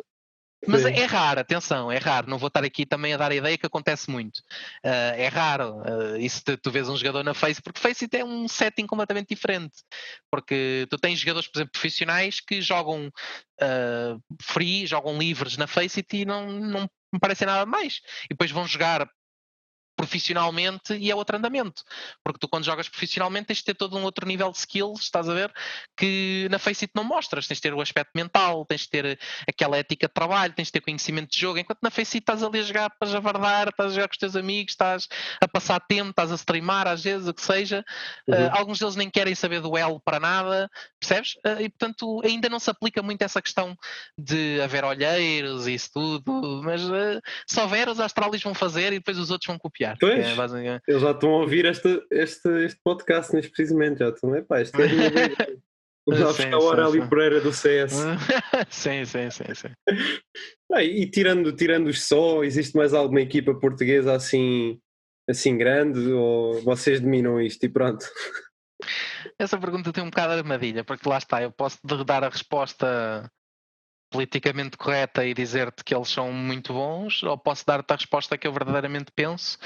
mas 0.66 0.82
Sim. 0.82 0.88
é 0.88 1.04
raro, 1.04 1.40
atenção, 1.40 1.90
é 1.90 1.98
raro. 1.98 2.28
Não 2.28 2.38
vou 2.38 2.48
estar 2.48 2.64
aqui 2.64 2.84
também 2.84 3.14
a 3.14 3.16
dar 3.16 3.30
a 3.30 3.34
ideia 3.34 3.56
que 3.56 3.66
acontece 3.66 4.10
muito. 4.10 4.38
Uh, 4.84 5.14
é 5.16 5.28
raro. 5.28 5.82
Uh, 5.82 6.16
isso 6.16 6.42
tu, 6.44 6.56
tu 6.56 6.70
vês 6.70 6.88
um 6.88 6.96
jogador 6.96 7.22
na 7.22 7.34
Face, 7.34 7.62
porque 7.62 7.80
Face 7.80 8.08
é 8.12 8.24
um 8.24 8.48
setting 8.48 8.86
completamente 8.86 9.28
diferente. 9.28 9.76
Porque 10.30 10.86
tu 10.90 10.98
tens 10.98 11.20
jogadores, 11.20 11.48
por 11.48 11.58
exemplo, 11.58 11.72
profissionais 11.72 12.40
que 12.40 12.60
jogam 12.60 13.06
uh, 13.06 14.22
free, 14.42 14.86
jogam 14.86 15.18
livres 15.18 15.56
na 15.56 15.66
Face 15.66 16.04
e 16.12 16.24
não, 16.24 16.50
não 16.50 16.90
me 17.12 17.20
parece 17.20 17.46
nada 17.46 17.64
mais. 17.64 18.00
E 18.24 18.30
depois 18.30 18.50
vão 18.50 18.66
jogar 18.66 19.08
profissionalmente 19.98 20.94
e 20.94 21.10
é 21.10 21.14
outro 21.14 21.36
andamento. 21.36 21.82
Porque 22.22 22.38
tu, 22.38 22.48
quando 22.48 22.64
jogas 22.64 22.88
profissionalmente, 22.88 23.48
tens 23.48 23.58
de 23.58 23.64
ter 23.64 23.74
todo 23.74 23.98
um 23.98 24.04
outro 24.04 24.24
nível 24.24 24.52
de 24.52 24.58
skills, 24.58 25.02
estás 25.02 25.28
a 25.28 25.34
ver, 25.34 25.52
que 25.96 26.46
na 26.52 26.58
Faceit 26.58 26.92
não 26.94 27.02
mostras. 27.02 27.48
Tens 27.48 27.56
de 27.56 27.62
ter 27.62 27.74
o 27.74 27.80
aspecto 27.80 28.12
mental, 28.14 28.64
tens 28.64 28.82
de 28.82 28.90
ter 28.90 29.18
aquela 29.46 29.76
ética 29.76 30.06
de 30.06 30.14
trabalho, 30.14 30.52
tens 30.54 30.68
de 30.68 30.72
ter 30.72 30.80
conhecimento 30.80 31.32
de 31.32 31.40
jogo. 31.40 31.58
Enquanto 31.58 31.80
na 31.82 31.90
Faceit 31.90 32.22
estás 32.22 32.44
ali 32.44 32.60
a 32.60 32.62
jogar, 32.62 32.92
estás 32.92 33.12
a 33.12 33.18
vardar, 33.18 33.68
estás 33.68 33.90
a 33.90 33.94
jogar 33.94 34.08
com 34.08 34.12
os 34.12 34.18
teus 34.18 34.36
amigos, 34.36 34.72
estás 34.72 35.08
a 35.40 35.48
passar 35.48 35.80
tempo, 35.80 36.10
estás 36.10 36.30
a 36.30 36.36
streamar 36.36 36.86
às 36.86 37.02
vezes, 37.02 37.26
o 37.26 37.34
que 37.34 37.42
seja. 37.42 37.84
Uhum. 38.28 38.34
Uh, 38.34 38.50
alguns 38.52 38.78
deles 38.78 38.94
nem 38.94 39.10
querem 39.10 39.34
saber 39.34 39.60
do 39.60 39.76
L 39.76 39.98
para 40.04 40.20
nada, 40.20 40.70
percebes? 41.00 41.34
Uh, 41.44 41.60
e 41.60 41.68
portanto, 41.68 42.22
ainda 42.24 42.48
não 42.48 42.60
se 42.60 42.70
aplica 42.70 43.02
muito 43.02 43.22
essa 43.22 43.42
questão 43.42 43.76
de 44.16 44.60
haver 44.60 44.84
olheiros 44.84 45.66
e 45.66 45.74
isso 45.74 45.90
tudo, 45.92 46.62
mas 46.62 46.84
uh, 46.84 47.20
se 47.46 47.60
houver, 47.60 47.88
os 47.88 47.98
Astralis 47.98 48.42
vão 48.42 48.54
fazer 48.54 48.92
e 48.92 48.98
depois 48.98 49.18
os 49.18 49.30
outros 49.30 49.48
vão 49.48 49.58
copiar. 49.58 49.87
Pois, 50.00 50.26
é, 50.26 50.34
basicamente... 50.34 50.82
eles 50.88 51.02
já 51.02 51.10
estão 51.10 51.30
a 51.30 51.36
ouvir 51.38 51.64
este, 51.64 52.02
este, 52.10 52.48
este 52.64 52.80
podcast 52.82 53.34
neste 53.34 53.50
precisamente, 53.50 53.98
já 53.98 54.08
estão, 54.08 54.34
epá, 54.36 54.60
isto 54.60 54.80
é 54.80 54.86
Vamos 56.08 56.22
lá 56.22 56.28
buscar 56.28 56.54
a 56.54 56.58
hora 56.58 56.86
ali 56.86 57.06
Pereira 57.06 57.38
do 57.38 57.52
CS. 57.52 57.92
sim, 58.70 59.04
sim, 59.04 59.30
sim, 59.30 59.54
sim. 59.54 59.68
Ah, 60.70 60.84
e 60.84 61.10
tirando, 61.10 61.50
tirando 61.52 61.86
os 61.86 62.06
só, 62.06 62.44
existe 62.44 62.76
mais 62.76 62.92
alguma 62.92 63.22
equipa 63.22 63.54
portuguesa 63.54 64.14
assim, 64.14 64.78
assim 65.26 65.56
grande 65.56 66.12
ou 66.12 66.60
vocês 66.62 67.00
dominam 67.00 67.40
isto 67.40 67.64
e 67.64 67.70
pronto? 67.70 68.04
Essa 69.38 69.58
pergunta 69.58 69.92
tem 69.94 70.04
um 70.04 70.10
bocado 70.10 70.34
de 70.34 70.40
armadilha, 70.40 70.84
porque 70.84 71.08
lá 71.08 71.16
está, 71.16 71.42
eu 71.42 71.50
posso 71.50 71.78
dar 72.04 72.22
a 72.22 72.28
resposta 72.28 73.30
politicamente 74.10 74.76
correta 74.76 75.24
e 75.24 75.34
dizer-te 75.34 75.84
que 75.84 75.94
eles 75.94 76.08
são 76.08 76.32
muito 76.32 76.72
bons, 76.72 77.22
ou 77.22 77.36
posso 77.36 77.66
dar-te 77.66 77.92
a 77.92 77.96
resposta 77.96 78.38
que 78.38 78.46
eu 78.46 78.52
verdadeiramente 78.52 79.12
penso, 79.14 79.58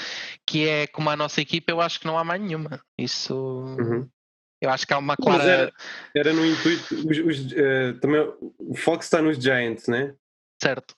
que 0.46 0.68
é 0.68 0.86
como 0.86 1.10
a 1.10 1.16
nossa 1.16 1.40
equipa, 1.40 1.70
eu 1.70 1.80
acho 1.80 2.00
que 2.00 2.06
não 2.06 2.18
há 2.18 2.24
mais 2.24 2.40
nenhuma. 2.40 2.80
Isso. 2.98 3.34
Uhum. 3.34 4.08
Eu 4.60 4.70
acho 4.70 4.86
que 4.86 4.92
há 4.92 4.98
uma 4.98 5.16
clara. 5.16 5.42
Era, 5.42 5.72
era, 6.14 6.32
no 6.32 6.46
intuito. 6.46 6.94
Os, 6.94 7.18
os, 7.18 7.52
uh, 7.52 7.98
também, 8.00 8.20
o 8.58 8.76
Fox 8.76 9.06
está 9.06 9.20
nos 9.20 9.36
Giants, 9.36 9.88
né? 9.88 10.14
Certo. 10.62 10.94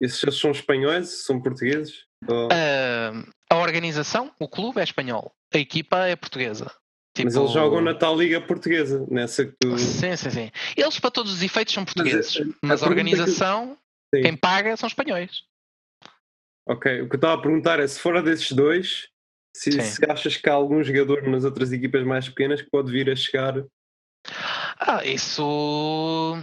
Esses 0.00 0.36
são 0.36 0.50
espanhóis? 0.50 1.24
São 1.24 1.40
portugueses? 1.40 2.06
Ou... 2.26 2.46
Uh, 2.46 3.30
a 3.48 3.56
organização, 3.56 4.32
o 4.40 4.48
clube 4.48 4.80
é 4.80 4.84
espanhol, 4.84 5.32
a 5.54 5.58
equipa 5.58 6.06
é 6.06 6.16
portuguesa. 6.16 6.74
Tipo... 7.14 7.26
Mas 7.26 7.36
eles 7.36 7.50
jogam 7.50 7.82
na 7.82 7.94
tal 7.94 8.16
liga 8.16 8.40
portuguesa, 8.40 9.06
nessa 9.10 9.44
que 9.44 9.52
tu... 9.60 9.78
Sim, 9.78 10.16
sim, 10.16 10.30
sim. 10.30 10.50
Eles, 10.76 10.98
para 10.98 11.10
todos 11.10 11.32
os 11.32 11.42
efeitos, 11.42 11.74
são 11.74 11.84
portugueses, 11.84 12.38
mas, 12.38 12.54
mas 12.62 12.82
a, 12.82 12.86
organização, 12.86 13.76
que... 14.12 14.22
quem 14.22 14.34
paga, 14.34 14.76
são 14.76 14.86
espanhóis. 14.86 15.42
Ok, 16.66 17.02
o 17.02 17.08
que 17.08 17.14
eu 17.14 17.18
estava 17.18 17.34
a 17.34 17.42
perguntar 17.42 17.80
é 17.80 17.86
se 17.86 17.98
fora 17.98 18.22
desses 18.22 18.52
dois, 18.52 19.08
se, 19.54 19.72
se, 19.82 20.10
achas 20.10 20.36
que 20.36 20.48
há 20.48 20.54
algum 20.54 20.82
jogador 20.82 21.28
nas 21.28 21.44
outras 21.44 21.72
equipas 21.72 22.04
mais 22.04 22.28
pequenas 22.28 22.62
que 22.62 22.70
pode 22.70 22.90
vir 22.90 23.10
a 23.10 23.16
chegar. 23.16 23.62
Ah, 24.78 25.04
isso. 25.04 26.36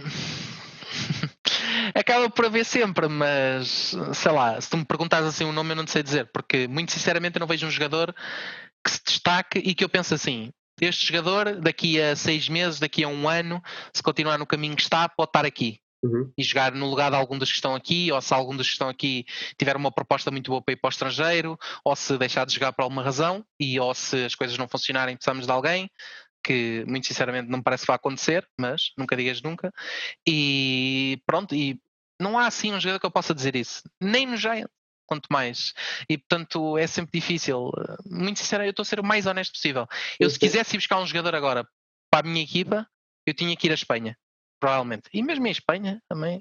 Acaba 1.94 2.30
por 2.30 2.44
haver 2.44 2.64
sempre, 2.64 3.08
mas 3.08 3.96
sei 4.14 4.30
lá, 4.30 4.60
se 4.60 4.70
tu 4.70 4.76
me 4.76 4.84
perguntas 4.84 5.24
assim 5.24 5.44
o 5.44 5.52
nome 5.52 5.72
eu 5.72 5.76
não 5.76 5.84
te 5.84 5.90
sei 5.90 6.02
dizer, 6.02 6.30
porque 6.32 6.68
muito 6.68 6.92
sinceramente 6.92 7.36
eu 7.36 7.40
não 7.40 7.46
vejo 7.46 7.66
um 7.66 7.70
jogador 7.70 8.14
que 8.84 8.90
se 8.90 9.00
destaque 9.04 9.58
e 9.58 9.74
que 9.74 9.82
eu 9.82 9.88
penso 9.88 10.14
assim, 10.14 10.52
este 10.80 11.06
jogador 11.06 11.56
daqui 11.60 12.00
a 12.00 12.16
seis 12.16 12.48
meses, 12.48 12.80
daqui 12.80 13.04
a 13.04 13.08
um 13.08 13.28
ano, 13.28 13.62
se 13.92 14.02
continuar 14.02 14.38
no 14.38 14.46
caminho 14.46 14.76
que 14.76 14.82
está, 14.82 15.08
pode 15.08 15.28
estar 15.28 15.44
aqui. 15.44 15.80
Uhum. 16.02 16.32
E 16.36 16.42
jogar 16.42 16.72
no 16.72 16.88
lugar 16.88 17.10
de 17.10 17.16
algum 17.16 17.36
dos 17.36 17.50
que 17.50 17.56
estão 17.56 17.74
aqui, 17.74 18.10
ou 18.10 18.20
se 18.22 18.32
algum 18.32 18.56
dos 18.56 18.66
que 18.66 18.72
estão 18.72 18.88
aqui 18.88 19.26
tiver 19.58 19.76
uma 19.76 19.92
proposta 19.92 20.30
muito 20.30 20.50
boa 20.50 20.62
para 20.62 20.72
ir 20.72 20.76
para 20.76 20.88
o 20.88 20.90
estrangeiro, 20.90 21.58
ou 21.84 21.94
se 21.94 22.16
deixar 22.16 22.46
de 22.46 22.54
jogar 22.54 22.72
por 22.72 22.82
alguma 22.82 23.02
razão, 23.02 23.44
e 23.58 23.78
ou 23.78 23.94
se 23.94 24.24
as 24.24 24.34
coisas 24.34 24.56
não 24.56 24.66
funcionarem, 24.66 25.16
precisamos 25.16 25.44
de 25.44 25.52
alguém, 25.52 25.90
que 26.42 26.84
muito 26.88 27.06
sinceramente 27.06 27.50
não 27.50 27.58
me 27.58 27.64
parece 27.64 27.82
que 27.82 27.88
vai 27.88 27.96
acontecer, 27.96 28.48
mas 28.58 28.92
nunca 28.96 29.14
digas 29.14 29.42
nunca. 29.42 29.70
E 30.26 31.20
pronto, 31.26 31.54
e 31.54 31.78
não 32.18 32.38
há 32.38 32.46
assim 32.46 32.72
um 32.72 32.80
jogador 32.80 33.00
que 33.00 33.06
eu 33.06 33.10
possa 33.10 33.34
dizer 33.34 33.54
isso, 33.54 33.82
nem 34.00 34.26
no 34.26 34.38
Giant 34.38 34.70
quanto 35.10 35.26
mais. 35.28 35.74
E 36.08 36.16
portanto 36.16 36.78
é 36.78 36.86
sempre 36.86 37.18
difícil. 37.20 37.72
Muito 38.06 38.38
sinceramente, 38.38 38.68
eu 38.68 38.70
estou 38.70 38.82
a 38.84 38.86
ser 38.86 39.00
o 39.00 39.04
mais 39.04 39.26
honesto 39.26 39.52
possível. 39.52 39.88
Eu, 40.20 40.30
se 40.30 40.38
quisesse 40.38 40.76
ir 40.76 40.78
buscar 40.78 41.00
um 41.00 41.06
jogador 41.06 41.34
agora 41.34 41.66
para 42.08 42.20
a 42.20 42.30
minha 42.30 42.42
equipa, 42.42 42.86
eu 43.26 43.34
tinha 43.34 43.56
que 43.56 43.66
ir 43.66 43.72
à 43.72 43.74
Espanha, 43.74 44.16
provavelmente. 44.60 45.10
E 45.12 45.22
mesmo 45.22 45.46
em 45.46 45.50
Espanha 45.50 46.00
também 46.08 46.40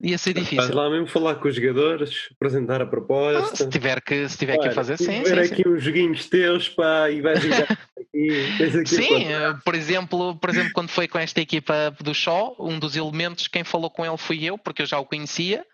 ia 0.00 0.16
ser 0.18 0.32
difícil. 0.32 0.56
Vais 0.58 0.70
lá 0.70 0.90
mesmo 0.90 1.06
falar 1.06 1.36
com 1.36 1.48
os 1.48 1.54
jogadores, 1.54 2.28
apresentar 2.32 2.80
a 2.80 2.86
proposta. 2.86 3.52
Ah, 3.52 3.56
se 3.56 3.68
tiver 3.68 4.00
que, 4.00 4.28
se 4.28 4.38
tiver 4.38 4.58
que 4.58 4.70
fazer, 4.70 4.96
sim. 4.96 5.22
Ver 5.22 5.46
sim, 5.46 5.52
aqui 5.52 5.62
sim. 5.62 5.68
uns 5.68 5.82
joguinhos 5.82 6.28
teus 6.28 6.68
pá, 6.68 7.10
e 7.10 7.20
vais 7.20 7.42
jogar 7.42 7.68
aqui. 8.00 8.86
sim, 8.86 9.32
eh, 9.32 9.54
por 9.64 9.74
exemplo, 9.74 10.36
por 10.36 10.50
exemplo, 10.50 10.72
quando 10.72 10.88
foi 10.88 11.06
com 11.06 11.18
esta 11.18 11.40
equipa 11.40 11.94
do 12.00 12.14
Show, 12.14 12.56
um 12.58 12.78
dos 12.78 12.96
elementos, 12.96 13.46
quem 13.46 13.62
falou 13.62 13.90
com 13.90 14.04
ele 14.04 14.18
fui 14.18 14.44
eu, 14.44 14.58
porque 14.58 14.82
eu 14.82 14.86
já 14.86 14.98
o 14.98 15.06
conhecia 15.06 15.64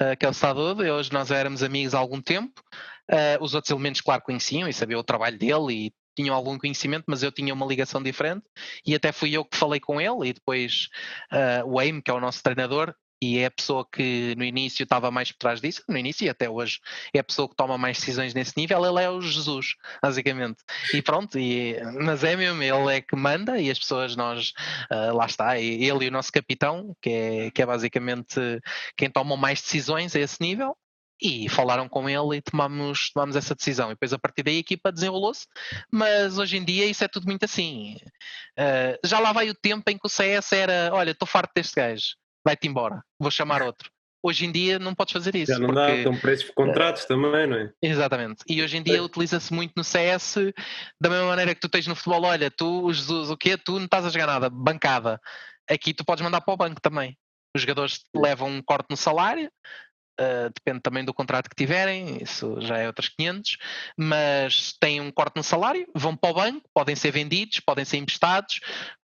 uh, 0.00 0.16
que 0.18 0.26
é 0.26 0.28
o 0.28 0.32
hoje 0.92 1.12
nós 1.12 1.30
éramos 1.30 1.62
amigos 1.62 1.94
há 1.94 1.98
algum 1.98 2.20
tempo. 2.20 2.60
Uh, 3.10 3.42
os 3.42 3.54
outros 3.54 3.70
elementos, 3.70 4.00
claro, 4.00 4.22
conheciam 4.22 4.68
e 4.68 4.72
sabiam 4.72 5.00
o 5.00 5.04
trabalho 5.04 5.38
dele 5.38 5.72
e 5.72 5.92
tinham 6.16 6.34
algum 6.34 6.58
conhecimento, 6.58 7.04
mas 7.06 7.22
eu 7.22 7.30
tinha 7.30 7.52
uma 7.52 7.66
ligação 7.66 8.02
diferente 8.02 8.44
e 8.84 8.94
até 8.94 9.12
fui 9.12 9.32
eu 9.32 9.44
que 9.44 9.56
falei 9.56 9.78
com 9.78 10.00
ele 10.00 10.30
e 10.30 10.32
depois 10.32 10.88
uh, 11.32 11.66
o 11.66 11.78
Aim, 11.78 12.00
que 12.00 12.10
é 12.10 12.14
o 12.14 12.20
nosso 12.20 12.42
treinador, 12.42 12.94
e 13.20 13.38
é 13.38 13.46
a 13.46 13.50
pessoa 13.50 13.86
que 13.90 14.34
no 14.36 14.44
início 14.44 14.82
estava 14.82 15.10
mais 15.10 15.32
por 15.32 15.38
trás 15.38 15.60
disso, 15.60 15.82
no 15.88 15.96
início 15.96 16.24
e 16.24 16.28
até 16.28 16.48
hoje 16.48 16.80
é 17.14 17.18
a 17.18 17.24
pessoa 17.24 17.48
que 17.48 17.56
toma 17.56 17.78
mais 17.78 17.98
decisões 17.98 18.34
nesse 18.34 18.52
nível, 18.56 18.84
ele 18.84 19.02
é 19.02 19.10
o 19.10 19.20
Jesus, 19.20 19.74
basicamente. 20.02 20.58
E 20.92 21.00
pronto, 21.00 21.38
e, 21.38 21.80
mas 22.02 22.24
é 22.24 22.36
mesmo, 22.36 22.62
ele 22.62 22.96
é 22.96 23.00
que 23.00 23.16
manda 23.16 23.58
e 23.58 23.70
as 23.70 23.78
pessoas, 23.78 24.16
nós, 24.16 24.52
uh, 24.90 25.14
lá 25.14 25.26
está, 25.26 25.58
ele 25.58 26.04
e 26.04 26.08
o 26.08 26.12
nosso 26.12 26.30
capitão, 26.30 26.94
que 27.00 27.10
é, 27.10 27.50
que 27.50 27.62
é 27.62 27.66
basicamente 27.66 28.38
quem 28.96 29.10
toma 29.10 29.36
mais 29.36 29.60
decisões 29.60 30.14
a 30.14 30.20
esse 30.20 30.40
nível, 30.40 30.76
e 31.20 31.48
falaram 31.48 31.88
com 31.88 32.08
ele 32.08 32.36
e 32.36 32.42
tomamos, 32.42 33.10
tomamos 33.10 33.36
essa 33.36 33.54
decisão. 33.54 33.86
E 33.86 33.94
depois 33.94 34.12
a 34.12 34.18
partir 34.18 34.42
daí 34.42 34.56
a 34.56 34.60
equipa 34.60 34.92
desenrolou-se, 34.92 35.46
mas 35.90 36.38
hoje 36.38 36.58
em 36.58 36.64
dia 36.64 36.86
isso 36.86 37.04
é 37.04 37.08
tudo 37.08 37.26
muito 37.26 37.44
assim. 37.44 37.96
Uh, 38.58 38.98
já 39.04 39.18
lá 39.18 39.32
vai 39.32 39.48
o 39.48 39.54
tempo 39.54 39.90
em 39.90 39.98
que 39.98 40.06
o 40.06 40.10
CS 40.10 40.52
era: 40.52 40.90
olha, 40.92 41.12
estou 41.12 41.26
farto 41.26 41.52
deste 41.54 41.74
gajo, 41.74 42.16
vai-te 42.46 42.68
embora, 42.68 43.02
vou 43.18 43.30
chamar 43.30 43.60
outro. 43.60 43.90
Hoje 44.22 44.46
em 44.46 44.52
dia 44.52 44.78
não 44.78 44.94
podes 44.94 45.12
fazer 45.12 45.34
isso. 45.34 45.52
Já 45.52 45.58
não 45.58 45.66
porque... 45.66 45.80
dá, 45.80 45.94
estão 45.96 46.16
preços 46.16 46.46
de 46.46 46.52
contratos 46.52 47.02
uh, 47.02 47.08
também, 47.08 47.46
não 47.46 47.56
é? 47.58 47.72
Exatamente. 47.82 48.44
E 48.48 48.62
hoje 48.62 48.76
em 48.76 48.82
dia 48.82 48.98
é. 48.98 49.00
utiliza-se 49.00 49.52
muito 49.52 49.72
no 49.76 49.82
CS 49.82 50.36
da 51.00 51.10
mesma 51.10 51.26
maneira 51.26 51.54
que 51.54 51.60
tu 51.60 51.68
tens 51.68 51.86
no 51.86 51.96
futebol, 51.96 52.24
olha, 52.24 52.50
tu, 52.50 52.92
Jesus, 52.92 53.30
o 53.30 53.36
quê? 53.36 53.56
Tu 53.56 53.72
não 53.72 53.84
estás 53.84 54.04
a 54.04 54.10
jogar 54.10 54.26
nada, 54.26 54.48
bancada. 54.48 55.20
Aqui 55.68 55.92
tu 55.92 56.04
podes 56.04 56.22
mandar 56.22 56.40
para 56.40 56.54
o 56.54 56.56
banco 56.56 56.80
também. 56.80 57.16
Os 57.54 57.62
jogadores 57.62 58.00
levam 58.14 58.48
um 58.48 58.62
corte 58.62 58.86
no 58.90 58.96
salário, 58.96 59.50
Uh, 60.18 60.48
depende 60.54 60.80
também 60.80 61.04
do 61.04 61.12
contrato 61.12 61.50
que 61.50 61.54
tiverem, 61.54 62.22
isso 62.22 62.58
já 62.62 62.78
é 62.78 62.86
outras 62.86 63.06
500, 63.10 63.58
mas 63.98 64.72
têm 64.80 64.98
um 64.98 65.10
corte 65.10 65.36
no 65.36 65.42
salário, 65.42 65.86
vão 65.94 66.16
para 66.16 66.30
o 66.30 66.34
banco, 66.34 66.70
podem 66.72 66.96
ser 66.96 67.10
vendidos, 67.10 67.60
podem 67.60 67.84
ser 67.84 67.98
emprestados, 67.98 68.60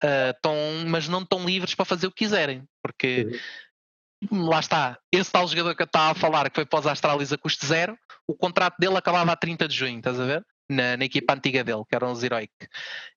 uh, 0.04 0.88
mas 0.88 1.08
não 1.08 1.24
estão 1.24 1.44
livres 1.44 1.74
para 1.74 1.84
fazer 1.84 2.06
o 2.06 2.12
que 2.12 2.26
quiserem, 2.26 2.64
porque 2.84 3.28
uhum. 4.32 4.50
lá 4.50 4.60
está, 4.60 5.00
esse 5.12 5.32
tal 5.32 5.48
jogador 5.48 5.76
que 5.76 5.82
eu 5.82 5.88
estava 5.88 6.12
a 6.12 6.16
falar, 6.16 6.48
que 6.48 6.56
foi 6.56 6.66
para 6.66 6.80
os 6.80 6.86
Astralis 6.86 7.34
a 7.34 7.40
custo 7.40 7.66
zero, 7.66 7.98
o 8.28 8.36
contrato 8.36 8.78
dele 8.78 8.98
acabava 8.98 9.32
a 9.32 9.36
30 9.36 9.68
de 9.68 9.76
junho, 9.76 9.98
estás 9.98 10.20
a 10.20 10.26
ver? 10.26 10.46
Na, 10.70 10.96
na 10.96 11.06
equipa 11.06 11.34
antiga 11.34 11.64
dele, 11.64 11.84
que 11.90 11.96
eram 11.96 12.12
os 12.12 12.22
Heroic. 12.22 12.54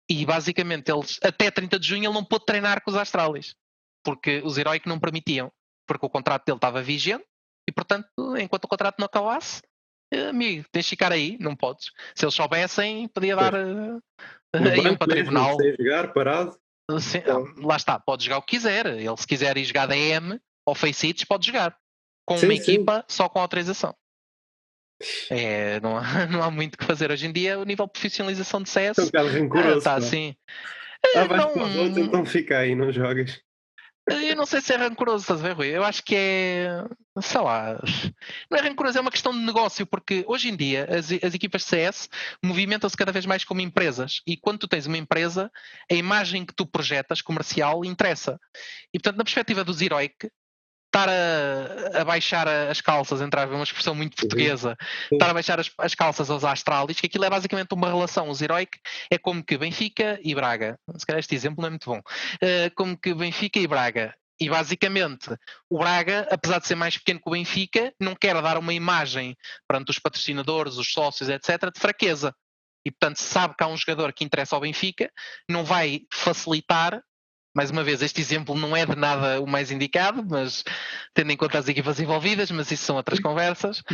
E 0.08 0.24
basicamente 0.24 0.90
eles, 0.90 1.20
até 1.22 1.50
30 1.50 1.78
de 1.78 1.86
junho, 1.86 2.06
ele 2.06 2.14
não 2.14 2.24
pôde 2.24 2.46
treinar 2.46 2.82
com 2.82 2.90
os 2.90 2.96
Astralis, 2.96 3.54
porque 4.02 4.40
os 4.42 4.56
Heroic 4.56 4.88
não 4.88 4.98
permitiam, 4.98 5.52
porque 5.86 6.06
o 6.06 6.08
contrato 6.08 6.46
dele 6.46 6.56
estava 6.56 6.80
vigente 6.80 7.26
e 7.68 7.72
portanto, 7.72 8.08
enquanto 8.38 8.64
o 8.64 8.68
contrato 8.68 8.98
não 8.98 9.06
acabasse, 9.06 9.62
eh, 10.12 10.28
amigo, 10.28 10.66
tens 10.70 10.84
de 10.84 10.90
ficar 10.90 11.12
aí, 11.12 11.36
não 11.40 11.56
podes. 11.56 11.90
Se 12.14 12.24
eles 12.24 12.34
soubessem, 12.34 13.08
podia 13.08 13.36
dar 13.36 13.54
uh, 13.54 14.02
aí 14.54 14.88
um 14.88 14.96
para 14.96 15.08
tribunal. 15.08 15.56
Sem 15.56 15.74
jogar, 15.78 16.12
parado. 16.12 16.56
Sim, 17.00 17.22
lá 17.58 17.76
está, 17.76 17.98
pode 17.98 18.24
jogar 18.24 18.38
o 18.38 18.42
que 18.42 18.56
quiser. 18.56 18.86
Ele, 18.86 19.16
se 19.16 19.26
quiser 19.26 19.56
ir 19.56 19.64
jogar 19.64 19.86
DM 19.86 20.38
ou 20.66 20.74
Faceit, 20.74 21.26
pode 21.26 21.46
jogar. 21.46 21.76
Com 22.26 22.36
sim, 22.36 22.46
uma 22.46 22.54
sim. 22.54 22.60
equipa 22.60 23.04
só 23.08 23.28
com 23.28 23.40
autorização. 23.40 23.94
É, 25.30 25.80
não, 25.80 25.96
há, 25.96 26.02
não 26.30 26.42
há 26.42 26.50
muito 26.50 26.76
que 26.76 26.84
fazer. 26.84 27.10
Hoje 27.10 27.26
em 27.26 27.32
dia, 27.32 27.58
o 27.58 27.64
nível 27.64 27.86
de 27.86 27.92
profissionalização 27.92 28.62
de 28.62 28.68
CS 28.68 28.98
está 28.98 29.22
uh, 29.22 29.96
assim. 29.96 30.36
Ah, 31.16 31.24
não, 31.26 31.86
então 31.98 32.24
fica 32.24 32.58
aí, 32.58 32.74
não 32.74 32.92
jogas. 32.92 33.40
Eu 34.08 34.34
não 34.34 34.44
sei 34.44 34.60
se 34.60 34.72
é 34.72 34.76
rancoroso, 34.76 35.22
estás 35.22 35.40
a 35.40 35.42
ver, 35.42 35.52
Rui? 35.54 35.68
Eu 35.68 35.84
acho 35.84 36.02
que 36.02 36.16
é. 36.16 36.84
Sei 37.20 37.40
lá. 37.40 37.78
Não 38.50 38.58
é 38.58 38.60
rancoroso, 38.60 38.98
é 38.98 39.00
uma 39.00 39.10
questão 39.10 39.32
de 39.32 39.38
negócio, 39.38 39.86
porque 39.86 40.24
hoje 40.26 40.48
em 40.48 40.56
dia 40.56 40.88
as, 40.90 41.12
as 41.22 41.34
equipas 41.34 41.62
de 41.62 41.68
CS 41.68 42.08
movimentam-se 42.44 42.96
cada 42.96 43.12
vez 43.12 43.26
mais 43.26 43.44
como 43.44 43.60
empresas. 43.60 44.20
E 44.26 44.36
quando 44.36 44.58
tu 44.58 44.68
tens 44.68 44.86
uma 44.86 44.98
empresa, 44.98 45.50
a 45.90 45.94
imagem 45.94 46.44
que 46.44 46.54
tu 46.54 46.66
projetas 46.66 47.22
comercial 47.22 47.84
interessa. 47.84 48.40
E 48.92 48.98
portanto, 48.98 49.18
na 49.18 49.24
perspectiva 49.24 49.62
dos 49.62 49.80
Heroic, 49.80 50.28
estar 50.92 51.08
a, 51.08 52.02
a, 52.02 52.04
baixar 52.04 52.46
as 52.46 52.82
calças, 52.82 53.22
entrar 53.22 53.48
uma 53.48 53.64
expressão 53.64 53.94
muito 53.94 54.14
portuguesa, 54.14 54.76
uhum. 55.10 55.16
estar 55.16 55.30
a 55.30 55.34
baixar 55.34 55.58
as, 55.58 55.70
as, 55.78 55.94
calças 55.94 56.28
aos 56.30 56.44
Astralis, 56.44 57.00
que 57.00 57.06
aquilo 57.06 57.24
é 57.24 57.30
basicamente 57.30 57.72
uma 57.72 57.88
relação. 57.88 58.28
Os 58.28 58.42
Heroic 58.42 58.78
é 59.10 59.16
como 59.16 59.42
que 59.42 59.56
Benfica 59.56 60.20
e 60.22 60.34
Braga. 60.34 60.78
Se 60.96 61.06
calhar 61.06 61.20
este 61.20 61.34
exemplo 61.34 61.62
não 61.62 61.68
é 61.68 61.70
muito 61.70 61.88
bom. 61.88 61.98
Uh, 61.98 62.70
como 62.76 62.96
que 62.96 63.14
Benfica 63.14 63.58
e 63.58 63.66
Braga. 63.66 64.14
E 64.38 64.50
basicamente, 64.50 65.30
o 65.70 65.78
Braga, 65.78 66.26
apesar 66.30 66.58
de 66.58 66.66
ser 66.66 66.74
mais 66.74 66.98
pequeno 66.98 67.20
que 67.20 67.28
o 67.28 67.32
Benfica, 67.32 67.94
não 67.98 68.14
quer 68.14 68.40
dar 68.42 68.58
uma 68.58 68.74
imagem 68.74 69.36
perante 69.66 69.90
os 69.90 69.98
patrocinadores, 69.98 70.76
os 70.76 70.92
sócios, 70.92 71.28
etc., 71.28 71.72
de 71.72 71.80
fraqueza. 71.80 72.34
E 72.84 72.90
portanto, 72.90 73.18
sabe 73.18 73.54
que 73.56 73.62
há 73.62 73.68
um 73.68 73.76
jogador 73.76 74.12
que 74.12 74.24
interessa 74.24 74.56
ao 74.56 74.60
Benfica, 74.60 75.10
não 75.48 75.64
vai 75.64 76.00
facilitar 76.12 77.00
mais 77.54 77.70
uma 77.70 77.84
vez, 77.84 78.00
este 78.00 78.20
exemplo 78.20 78.54
não 78.54 78.76
é 78.76 78.86
de 78.86 78.96
nada 78.96 79.40
o 79.40 79.46
mais 79.46 79.70
indicado, 79.70 80.24
mas 80.28 80.64
tendo 81.12 81.32
em 81.32 81.36
conta 81.36 81.58
as 81.58 81.68
equipas 81.68 82.00
envolvidas, 82.00 82.50
mas 82.50 82.70
isso 82.70 82.84
são 82.84 82.96
outras 82.96 83.20
conversas. 83.20 83.82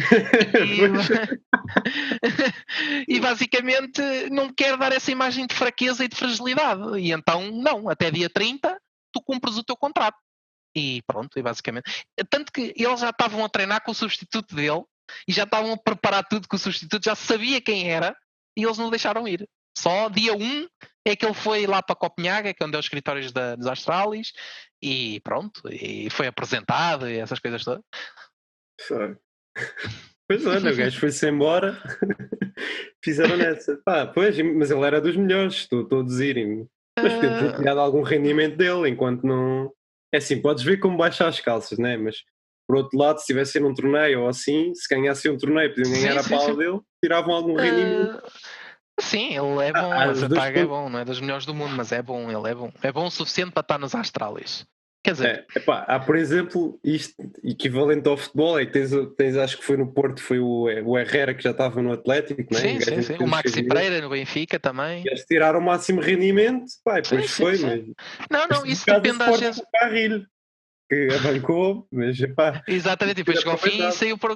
E, 3.09 3.17
e, 3.17 3.21
basicamente 3.21 4.01
não 4.31 4.53
quer 4.53 4.77
dar 4.77 4.93
essa 4.93 5.11
imagem 5.11 5.47
de 5.47 5.55
fraqueza 5.55 6.05
e 6.05 6.09
de 6.09 6.17
fragilidade. 6.17 6.99
E 6.99 7.13
então, 7.13 7.51
não, 7.51 7.89
até 7.89 8.11
dia 8.11 8.29
30 8.29 8.79
tu 9.13 9.23
cumpres 9.23 9.57
o 9.57 9.65
teu 9.65 9.77
contrato. 9.77 10.17
E 10.75 11.03
pronto, 11.07 11.39
e 11.39 11.43
basicamente. 11.43 12.05
Tanto 12.31 12.53
que 12.53 12.73
eles 12.77 13.01
já 13.01 13.11
estavam 13.11 13.45
a 13.45 13.49
treinar 13.49 13.83
com 13.83 13.93
o 13.93 13.95
substituto 13.95 14.55
dele 14.55 14.85
e 15.27 15.33
já 15.33 15.45
estavam 15.45 15.73
a 15.73 15.77
preparar 15.77 16.27
tudo 16.27 16.49
com 16.49 16.57
o 16.57 16.59
substituto, 16.59 17.05
já 17.05 17.15
sabia 17.15 17.61
quem 17.61 17.91
era 17.91 18.17
e 18.57 18.65
eles 18.65 18.79
não 18.79 18.91
deixaram 18.91 19.27
ir 19.27 19.49
Só 19.79 20.09
dia 20.09 20.35
1 20.35 20.69
é 21.07 21.15
que 21.15 21.25
ele 21.25 21.35
foi 21.35 21.67
lá 21.67 21.81
para 21.81 21.95
Copenhague, 21.95 22.53
que 22.53 22.63
é 22.63 22.67
onde 22.67 22.75
é 22.75 22.79
os 22.81 22.85
escritórios 22.85 23.31
da, 23.31 23.55
dos 23.55 23.69
Australis, 23.69 24.33
e 24.83 25.21
pronto, 25.21 25.63
e 25.71 26.11
foi 26.11 26.27
apresentado 26.27 27.09
e 27.09 27.19
essas 27.19 27.39
coisas 27.39 27.63
todas. 27.63 27.85
Pois 30.29 30.45
olha, 30.47 30.73
o 30.73 30.77
gajo 30.77 30.99
foi-se 30.99 31.29
embora, 31.29 31.81
fizeram 33.03 33.37
nessa. 33.37 33.81
Pá, 33.85 34.07
pois, 34.07 34.37
mas 34.39 34.71
ele 34.71 34.85
era 34.85 35.01
dos 35.01 35.17
melhores, 35.17 35.55
estou, 35.55 36.01
a 36.01 36.05
dizer 36.05 36.37
Mas 36.99 37.15
podiam 37.15 37.39
ter 37.39 37.55
ah. 37.55 37.57
tirado 37.57 37.81
algum 37.81 38.03
rendimento 38.03 38.57
dele, 38.57 38.91
enquanto 38.91 39.25
não. 39.25 39.73
É 40.13 40.19
assim, 40.19 40.43
podes 40.43 40.65
ver 40.65 40.79
como 40.79 40.99
baixa 40.99 41.27
as 41.27 41.41
calças, 41.41 41.79
né? 41.79 41.97
Mas 41.97 42.25
por 42.67 42.77
outro 42.77 42.99
lado, 42.99 43.21
se 43.21 43.27
tivesse 43.27 43.63
um 43.63 43.73
torneio 43.73 44.23
ou 44.23 44.29
assim, 44.29 44.75
se 44.75 44.87
ganhasse 44.93 45.31
um 45.31 45.39
torneio, 45.39 45.75
podiam 45.75 45.93
ganhar 45.93 46.23
sim, 46.23 46.35
a 46.35 46.39
pala 46.39 46.55
dele, 46.55 46.81
tiravam 47.03 47.35
algum 47.35 47.55
rendimento. 47.55 48.19
Uh, 48.19 48.68
sim, 49.01 49.29
ele 49.29 49.65
é 49.65 49.73
bom, 49.73 49.93
ah, 49.93 50.13
o 50.13 50.29
Tag 50.29 50.59
é 50.59 50.65
bom, 50.65 50.89
não 50.89 50.99
é 50.99 51.05
dos 51.05 51.21
melhores 51.21 51.47
do 51.47 51.55
mundo, 51.55 51.75
mas 51.77 51.93
é 51.93 52.03
bom, 52.03 52.31
ele 52.31 52.51
é 52.51 52.55
bom. 52.55 52.73
É 52.83 52.93
bom 52.93 53.07
o 53.07 53.11
suficiente 53.11 53.53
para 53.53 53.61
estar 53.61 53.79
nos 53.79 53.95
Astralis. 53.95 54.67
Quer 55.03 55.13
dizer, 55.13 55.47
é, 55.55 55.59
epá, 55.59 55.85
há 55.87 56.01
por 56.01 56.17
exemplo 56.17 56.79
isto 56.83 57.15
equivalente 57.45 58.09
ao 58.09 58.17
futebol, 58.17 58.59
é 58.59 58.67
que 58.67 58.73
tens, 58.73 58.91
tens 59.17 59.37
acho 59.37 59.57
que 59.57 59.65
foi 59.65 59.77
no 59.77 59.93
Porto, 59.93 60.21
foi 60.21 60.41
o, 60.41 60.65
o 60.85 60.99
Herrera 60.99 61.33
que 61.33 61.43
já 61.43 61.53
estava 61.53 61.81
no 61.81 61.93
Atlético, 61.93 62.53
não 62.53 62.59
é? 62.59 62.63
Sim, 62.63 62.81
sim, 62.81 63.03
sim. 63.03 63.17
o 63.21 63.27
Maxi 63.27 63.63
Pereira 63.63 64.01
no 64.01 64.11
Benfica 64.11 64.59
também. 64.59 65.05
Eles 65.07 65.25
tiraram 65.25 65.61
o 65.61 65.63
máximo 65.63 66.01
rendimento, 66.01 66.67
pá, 66.85 67.01
depois 67.01 67.31
sim, 67.31 67.43
foi, 67.43 67.57
sim, 67.57 67.67
mas. 67.67 68.29
Não, 68.29 68.49
não, 68.49 68.67
isso 68.67 68.85
depende 68.85 69.23
às 69.23 69.41
vezes. 69.41 69.63
Que 70.89 71.09
abancou, 71.15 71.87
mas 71.93 72.19
pá. 72.35 72.63
Exatamente, 72.67 73.17
depois 73.17 73.39
chegou 73.39 73.53
ao 73.53 73.59
fim 73.59 73.87
e 73.87 73.93
saiu 73.93 74.17
por 74.17 74.35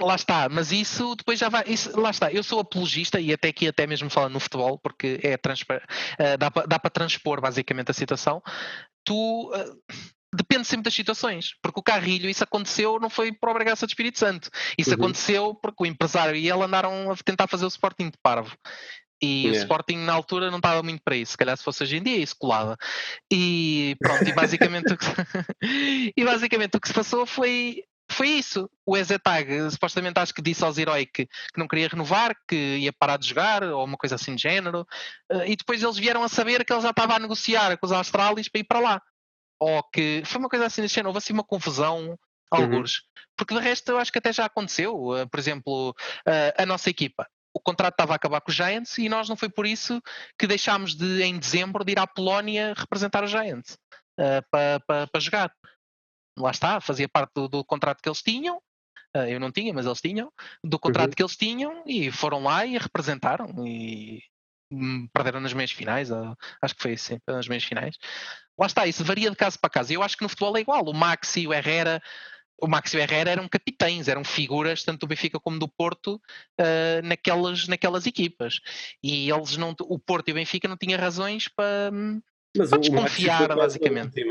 lá 0.00 0.14
está, 0.14 0.48
mas 0.48 0.72
isso 0.72 1.14
depois 1.16 1.38
já 1.38 1.48
vai. 1.48 1.64
Isso, 1.66 1.98
lá 1.98 2.10
está, 2.10 2.32
eu 2.32 2.42
sou 2.42 2.60
apologista 2.60 3.20
e 3.20 3.32
até 3.32 3.48
aqui, 3.48 3.68
até 3.68 3.86
mesmo 3.86 4.10
falando 4.10 4.34
no 4.34 4.40
futebol, 4.40 4.78
porque 4.78 5.20
é 5.22 5.34
uh, 5.34 6.38
dá 6.38 6.78
para 6.78 6.90
transpor 6.90 7.40
basicamente 7.40 7.90
a 7.90 7.94
situação. 7.94 8.42
Tu. 9.04 9.14
Uh, 9.14 10.12
depende 10.34 10.66
sempre 10.66 10.84
das 10.84 10.94
situações, 10.94 11.54
porque 11.60 11.78
o 11.78 11.82
Carrilho, 11.82 12.28
isso 12.28 12.42
aconteceu, 12.42 12.98
não 12.98 13.10
foi 13.10 13.32
por 13.32 13.50
obrigação 13.50 13.86
do 13.86 13.90
Espírito 13.90 14.18
Santo. 14.18 14.48
Isso 14.78 14.88
uhum. 14.90 14.96
aconteceu 14.96 15.54
porque 15.54 15.82
o 15.82 15.86
empresário 15.86 16.34
e 16.34 16.48
ele 16.48 16.62
andaram 16.62 17.10
a 17.10 17.16
tentar 17.16 17.46
fazer 17.46 17.66
o 17.66 17.68
Sporting 17.68 18.06
de 18.06 18.16
Parvo. 18.22 18.56
E 19.22 19.44
yeah. 19.44 19.58
o 19.58 19.62
Sporting 19.62 19.98
na 19.98 20.12
altura 20.12 20.50
não 20.50 20.58
estava 20.58 20.82
muito 20.82 21.00
para 21.04 21.14
isso. 21.14 21.32
Se 21.32 21.38
calhar 21.38 21.56
se 21.56 21.62
fosse 21.62 21.84
hoje 21.84 21.96
em 21.96 22.02
dia, 22.02 22.16
isso 22.16 22.36
colava. 22.36 22.76
E 23.32 23.96
pronto, 24.00 24.28
e 24.28 24.32
basicamente, 24.32 24.92
o 24.92 24.98
que, 24.98 25.06
e 26.16 26.24
basicamente 26.24 26.76
o 26.76 26.80
que 26.80 26.88
se 26.88 26.94
passou 26.94 27.24
foi 27.24 27.84
foi 28.10 28.28
isso. 28.28 28.68
O 28.84 28.96
Ezetag 28.96 29.70
supostamente 29.70 30.18
acho 30.18 30.34
que 30.34 30.42
disse 30.42 30.64
aos 30.64 30.78
heróis 30.78 31.06
que, 31.12 31.26
que, 31.26 31.58
não 31.58 31.66
queria 31.66 31.88
renovar, 31.88 32.36
que 32.46 32.76
ia 32.78 32.92
parar 32.92 33.16
de 33.16 33.28
jogar, 33.28 33.62
ou 33.62 33.84
uma 33.84 33.96
coisa 33.96 34.16
assim 34.16 34.34
de 34.34 34.42
género. 34.42 34.86
Uh, 35.30 35.44
e 35.46 35.56
depois 35.56 35.82
eles 35.82 35.96
vieram 35.96 36.22
a 36.22 36.28
saber 36.28 36.64
que 36.64 36.72
ele 36.72 36.82
já 36.82 36.90
estava 36.90 37.14
a 37.14 37.18
negociar 37.18 37.76
com 37.78 37.86
os 37.86 37.92
Australis 37.92 38.48
para 38.48 38.60
ir 38.60 38.64
para 38.64 38.80
lá. 38.80 39.02
Ou 39.60 39.82
que 39.84 40.22
foi 40.24 40.40
uma 40.40 40.48
coisa 40.48 40.66
assim 40.66 40.82
de 40.82 40.88
género, 40.88 41.08
houve 41.08 41.18
assim 41.18 41.32
uma 41.32 41.44
confusão, 41.44 42.18
alguns. 42.50 42.96
Uhum. 42.96 43.02
Porque 43.36 43.54
de 43.54 43.60
resto 43.60 43.90
eu 43.90 43.98
acho 43.98 44.12
que 44.12 44.18
até 44.18 44.32
já 44.32 44.44
aconteceu. 44.44 44.94
Uh, 44.94 45.28
por 45.28 45.40
exemplo, 45.40 45.90
uh, 45.90 46.52
a 46.62 46.66
nossa 46.66 46.90
equipa. 46.90 47.26
O 47.54 47.60
contrato 47.60 47.94
estava 47.94 48.12
a 48.12 48.16
acabar 48.16 48.40
com 48.40 48.50
os 48.50 48.56
Giants 48.56 48.98
e 48.98 49.08
nós 49.08 49.28
não 49.28 49.36
foi 49.36 49.48
por 49.48 49.66
isso 49.66 50.00
que 50.38 50.46
deixámos 50.46 50.94
de, 50.94 51.22
em 51.22 51.38
dezembro, 51.38 51.84
de 51.84 51.92
ir 51.92 51.98
à 51.98 52.06
Polónia 52.06 52.74
representar 52.76 53.22
os 53.22 53.30
Giants 53.30 53.76
para, 54.50 54.80
para, 54.80 55.06
para 55.06 55.20
jogar 55.20 55.52
lá 56.38 56.50
está, 56.50 56.80
fazia 56.80 57.08
parte 57.08 57.32
do, 57.34 57.48
do 57.48 57.64
contrato 57.64 58.00
que 58.02 58.08
eles 58.08 58.22
tinham. 58.22 58.56
Uh, 59.14 59.28
eu 59.28 59.38
não 59.38 59.52
tinha, 59.52 59.72
mas 59.74 59.84
eles 59.84 60.00
tinham, 60.00 60.32
do 60.64 60.78
contrato 60.78 61.10
uhum. 61.10 61.14
que 61.14 61.22
eles 61.22 61.36
tinham 61.36 61.82
e 61.86 62.10
foram 62.10 62.42
lá 62.42 62.64
e 62.64 62.78
representaram 62.78 63.66
e 63.66 64.22
hum, 64.70 65.06
perderam 65.12 65.40
nas 65.40 65.52
meias 65.52 65.70
finais, 65.70 66.10
uh, 66.10 66.34
acho 66.62 66.74
que 66.74 66.82
foi 66.82 66.92
assim, 66.94 67.18
nas 67.26 67.46
meias 67.46 67.64
finais. 67.64 67.96
Lá 68.58 68.66
está, 68.66 68.86
isso 68.86 69.04
varia 69.04 69.30
de 69.30 69.36
caso 69.36 69.58
para 69.60 69.68
caso. 69.68 69.92
Eu 69.92 70.02
acho 70.02 70.16
que 70.16 70.22
no 70.22 70.28
futebol 70.28 70.56
é 70.56 70.60
igual. 70.60 70.84
O 70.84 70.94
Maxi, 70.94 71.46
o 71.46 71.52
Herrera, 71.52 72.02
o 72.62 72.68
Maxi 72.68 72.96
e 72.96 73.00
o 73.00 73.02
Herrera 73.02 73.30
eram 73.30 73.48
capitães, 73.48 74.06
eram 74.06 74.22
figuras 74.22 74.84
tanto 74.84 75.00
do 75.00 75.08
Benfica 75.08 75.40
como 75.40 75.58
do 75.58 75.66
Porto 75.66 76.14
uh, 76.60 77.02
naquelas, 77.02 77.66
naquelas 77.66 78.06
equipas. 78.06 78.60
E 79.02 79.28
eles 79.28 79.56
não, 79.56 79.74
o 79.80 79.98
Porto 79.98 80.28
e 80.28 80.32
o 80.32 80.34
Benfica 80.34 80.68
não 80.68 80.76
tinham 80.76 80.98
razões 80.98 81.48
para, 81.48 81.90
mas 82.56 82.70
para 82.70 82.78
desconfiar, 82.78 83.48
basicamente. 83.56 84.24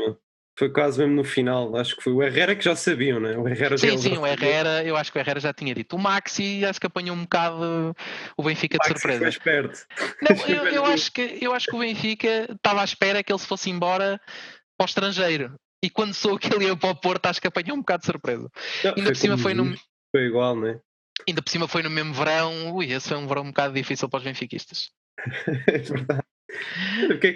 Foi 0.58 0.70
quase 0.70 0.98
mesmo 0.98 1.14
no 1.14 1.24
final, 1.24 1.74
acho 1.76 1.96
que 1.96 2.02
foi 2.02 2.12
o 2.12 2.22
Herrera 2.22 2.54
que 2.54 2.64
já 2.64 2.76
sabiam, 2.76 3.18
né? 3.18 3.36
O 3.38 3.48
Herrera 3.48 3.78
sim, 3.78 3.96
sim, 3.96 4.18
o 4.18 4.26
Herrera, 4.26 4.84
eu 4.84 4.96
acho 4.96 5.10
que 5.10 5.18
o 5.18 5.20
Herrera 5.20 5.40
já 5.40 5.52
tinha 5.52 5.74
dito. 5.74 5.96
O 5.96 5.98
Maxi 5.98 6.64
acho 6.64 6.78
que 6.78 6.86
apanhou 6.86 7.16
um 7.16 7.22
bocado 7.22 7.96
o 8.36 8.42
Benfica 8.42 8.76
de 8.78 8.86
surpresa. 8.86 9.18
Foi 9.18 9.28
esperto. 9.28 9.86
Não, 10.20 10.36
eu, 10.46 10.66
eu, 10.68 10.84
acho 10.84 11.10
que, 11.10 11.38
eu 11.40 11.54
acho 11.54 11.68
que 11.68 11.74
o 11.74 11.78
Benfica 11.78 12.48
estava 12.50 12.82
à 12.82 12.84
espera 12.84 13.22
que 13.22 13.32
ele 13.32 13.38
se 13.38 13.46
fosse 13.46 13.70
embora 13.70 14.20
para 14.76 14.84
o 14.84 14.86
estrangeiro. 14.86 15.54
E 15.82 15.90
quando 15.90 16.14
sou 16.14 16.38
que 16.38 16.54
ele 16.54 16.66
ia 16.66 16.76
para 16.76 16.90
o 16.90 16.94
Porto, 16.94 17.26
acho 17.26 17.40
que 17.40 17.48
apanhou 17.48 17.76
um 17.76 17.80
bocado 17.80 18.02
de 18.02 18.06
surpresa. 18.06 18.50
Não, 18.84 18.94
Ainda 18.96 19.10
por 19.10 19.16
cima 19.16 19.38
foi 19.38 19.54
no. 19.54 19.74
Foi 20.10 20.26
igual, 20.26 20.58
né? 20.58 20.80
Ainda 21.26 21.42
por 21.42 21.50
cima 21.50 21.66
foi 21.66 21.82
no 21.82 21.90
mesmo 21.90 22.14
verão. 22.14 22.74
Ui, 22.74 22.92
esse 22.92 23.08
foi 23.08 23.16
um 23.16 23.26
verão 23.26 23.42
um 23.42 23.46
bocado 23.46 23.74
difícil 23.74 24.08
para 24.08 24.18
os 24.18 24.24
benfiquistas. 24.24 24.90
é 25.66 25.78
verdade. 25.78 26.22
O 27.10 27.18
que 27.18 27.26
é 27.26 27.32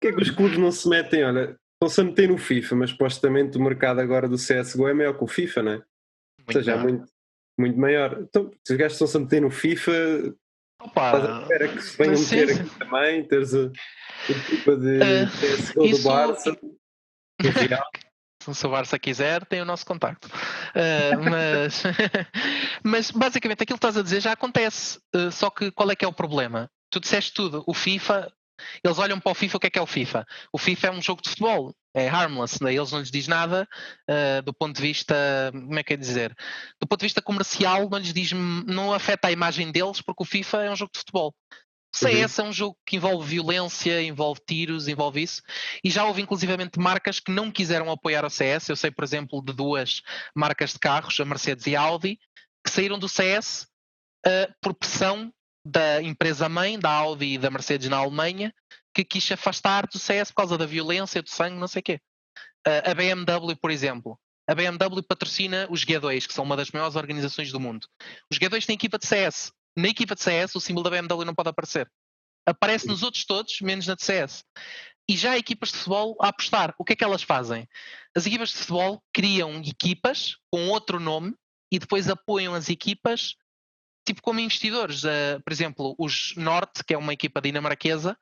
que, 0.00 0.08
é 0.08 0.12
que 0.12 0.22
os 0.22 0.30
clubes 0.30 0.58
não 0.58 0.72
se 0.72 0.88
metem? 0.88 1.24
Olha, 1.24 1.56
Estão-se 1.76 2.00
a 2.00 2.04
meter 2.04 2.28
no 2.28 2.38
FIFA, 2.38 2.74
mas 2.74 2.90
supostamente 2.90 3.58
o 3.58 3.62
mercado 3.62 4.00
agora 4.00 4.26
do 4.26 4.36
CSGO 4.36 4.88
é 4.88 4.94
maior 4.94 5.12
que 5.16 5.24
o 5.24 5.26
FIFA, 5.26 5.62
não 5.62 5.72
é? 5.72 5.74
Muito 5.74 5.86
Ou 6.46 6.52
seja, 6.54 6.72
é 6.72 6.76
muito, 6.76 7.06
muito 7.58 7.78
maior. 7.78 8.18
Então, 8.22 8.50
se 8.66 8.72
os 8.72 8.78
gajos 8.78 8.94
estão-se 8.94 9.16
a 9.16 9.20
meter 9.20 9.42
no 9.42 9.50
FIFA, 9.50 10.34
Opa, 10.80 11.38
a 11.38 11.42
espera 11.42 11.68
que 11.68 11.82
se 11.82 11.98
venham 11.98 12.18
meter 12.18 12.60
aqui 12.60 12.78
também, 12.78 13.28
teres 13.28 13.54
a, 13.54 13.70
equipa 14.30 14.76
de 14.76 14.96
uh, 14.96 15.26
CSGO 15.26 15.84
isso... 15.84 16.02
do 16.02 16.08
Barça. 16.08 16.58
se 18.54 18.66
o 18.66 18.70
Barça 18.70 18.98
quiser, 18.98 19.44
tem 19.46 19.60
o 19.60 19.64
nosso 19.64 19.84
contacto. 19.84 20.28
Uh, 20.28 21.30
mas, 21.30 21.82
mas 22.82 23.10
basicamente 23.10 23.62
aquilo 23.62 23.78
que 23.78 23.86
estás 23.86 23.96
a 23.96 24.02
dizer 24.02 24.20
já 24.20 24.32
acontece. 24.32 24.98
Uh, 25.14 25.30
só 25.30 25.50
que 25.50 25.70
qual 25.70 25.90
é 25.90 25.96
que 25.96 26.04
é 26.04 26.08
o 26.08 26.12
problema? 26.12 26.70
Tu 26.90 27.00
disseste 27.00 27.32
tudo. 27.32 27.64
O 27.66 27.74
FIFA 27.74 28.30
eles 28.82 28.98
olham 28.98 29.20
para 29.20 29.32
o 29.32 29.34
FIFA, 29.34 29.56
o 29.56 29.60
que 29.60 29.66
é 29.66 29.70
que 29.70 29.78
é 29.78 29.82
o 29.82 29.86
FIFA? 29.86 30.26
O 30.52 30.58
FIFA 30.58 30.86
é 30.86 30.90
um 30.90 31.02
jogo 31.02 31.22
de 31.22 31.30
futebol, 31.30 31.74
é 31.94 32.08
harmless, 32.08 32.58
daí 32.58 32.76
eles 32.76 32.90
não 32.90 33.00
lhes 33.00 33.10
diz 33.10 33.28
nada 33.28 33.68
uh, 34.08 34.42
do 34.42 34.52
ponto 34.52 34.76
de 34.76 34.82
vista, 34.82 35.14
como 35.52 35.78
é 35.78 35.82
que 35.82 35.94
é 35.94 35.96
dizer? 35.96 36.34
Do 36.80 36.86
ponto 36.86 37.00
de 37.00 37.06
vista 37.06 37.22
comercial, 37.22 37.88
não 37.88 37.98
lhes 37.98 38.12
diz, 38.12 38.32
não 38.32 38.92
afeta 38.92 39.28
a 39.28 39.32
imagem 39.32 39.70
deles, 39.70 40.00
porque 40.00 40.22
o 40.22 40.26
FIFA 40.26 40.62
é 40.62 40.70
um 40.70 40.76
jogo 40.76 40.92
de 40.92 40.98
futebol. 41.00 41.34
CS 41.96 42.38
uhum. 42.38 42.44
é 42.44 42.48
um 42.48 42.52
jogo 42.52 42.78
que 42.84 42.96
envolve 42.96 43.28
violência, 43.28 44.02
envolve 44.02 44.40
tiros, 44.46 44.88
envolve 44.88 45.22
isso, 45.22 45.42
e 45.82 45.90
já 45.90 46.04
houve 46.04 46.22
inclusivamente 46.22 46.78
marcas 46.78 47.20
que 47.20 47.30
não 47.30 47.50
quiseram 47.50 47.90
apoiar 47.90 48.24
o 48.24 48.30
CS. 48.30 48.68
Eu 48.68 48.76
sei, 48.76 48.90
por 48.90 49.04
exemplo, 49.04 49.42
de 49.42 49.52
duas 49.52 50.02
marcas 50.34 50.72
de 50.72 50.78
carros, 50.78 51.18
a 51.18 51.24
Mercedes 51.24 51.66
e 51.66 51.74
a 51.74 51.80
Audi, 51.80 52.18
que 52.64 52.70
saíram 52.70 52.98
do 52.98 53.08
CS 53.08 53.62
uh, 53.62 54.28
eh, 54.28 54.48
por 54.60 54.74
pressão 54.74 55.32
da 55.64 56.02
empresa 56.02 56.48
mãe, 56.48 56.78
da 56.78 56.90
Audi 56.90 57.34
e 57.34 57.38
da 57.38 57.50
Mercedes 57.50 57.88
na 57.88 57.96
Alemanha, 57.96 58.54
que 58.94 59.04
quis 59.04 59.30
afastar 59.32 59.86
do 59.86 59.98
CS 59.98 60.30
por 60.30 60.36
causa 60.36 60.58
da 60.58 60.66
violência, 60.66 61.22
do 61.22 61.28
sangue, 61.28 61.58
não 61.58 61.68
sei 61.68 61.80
o 61.80 61.82
quê. 61.82 62.00
a 62.64 62.94
BMW, 62.94 63.56
por 63.56 63.70
exemplo, 63.70 64.18
a 64.48 64.54
BMW 64.54 65.02
patrocina 65.02 65.66
os 65.70 65.84
G2, 65.84 66.26
que 66.26 66.32
são 66.32 66.44
uma 66.44 66.56
das 66.56 66.70
maiores 66.70 66.94
organizações 66.94 67.50
do 67.50 67.58
mundo. 67.58 67.88
Os 68.30 68.38
G2 68.38 68.64
têm 68.64 68.74
equipa 68.74 68.98
de 68.98 69.06
CS. 69.06 69.52
Na 69.76 69.88
equipa 69.88 70.14
de 70.14 70.22
CS, 70.22 70.54
o 70.54 70.60
símbolo 70.60 70.88
da 70.88 70.90
BMW 70.90 71.24
não 71.24 71.34
pode 71.34 71.50
aparecer. 71.50 71.90
Aparece 72.46 72.86
nos 72.86 73.02
outros 73.02 73.24
todos, 73.24 73.60
menos 73.60 73.86
na 73.86 73.94
de 73.94 74.04
CS. 74.04 74.44
E 75.08 75.16
já 75.16 75.32
há 75.32 75.38
equipas 75.38 75.70
de 75.70 75.76
futebol 75.76 76.16
a 76.20 76.28
apostar. 76.28 76.74
O 76.78 76.84
que 76.84 76.94
é 76.94 76.96
que 76.96 77.04
elas 77.04 77.22
fazem? 77.22 77.68
As 78.16 78.26
equipas 78.26 78.50
de 78.50 78.56
futebol 78.56 79.02
criam 79.12 79.60
equipas 79.60 80.36
com 80.50 80.68
outro 80.68 80.98
nome 80.98 81.34
e 81.70 81.78
depois 81.78 82.08
apoiam 82.08 82.54
as 82.54 82.68
equipas 82.68 83.36
tipo 84.06 84.22
como 84.22 84.40
investidores. 84.40 85.02
Uh, 85.02 85.42
por 85.44 85.52
exemplo, 85.52 85.94
os 85.98 86.34
Norte, 86.36 86.84
que 86.84 86.94
é 86.94 86.98
uma 86.98 87.12
equipa 87.12 87.40
dinamarquesa, 87.40 88.16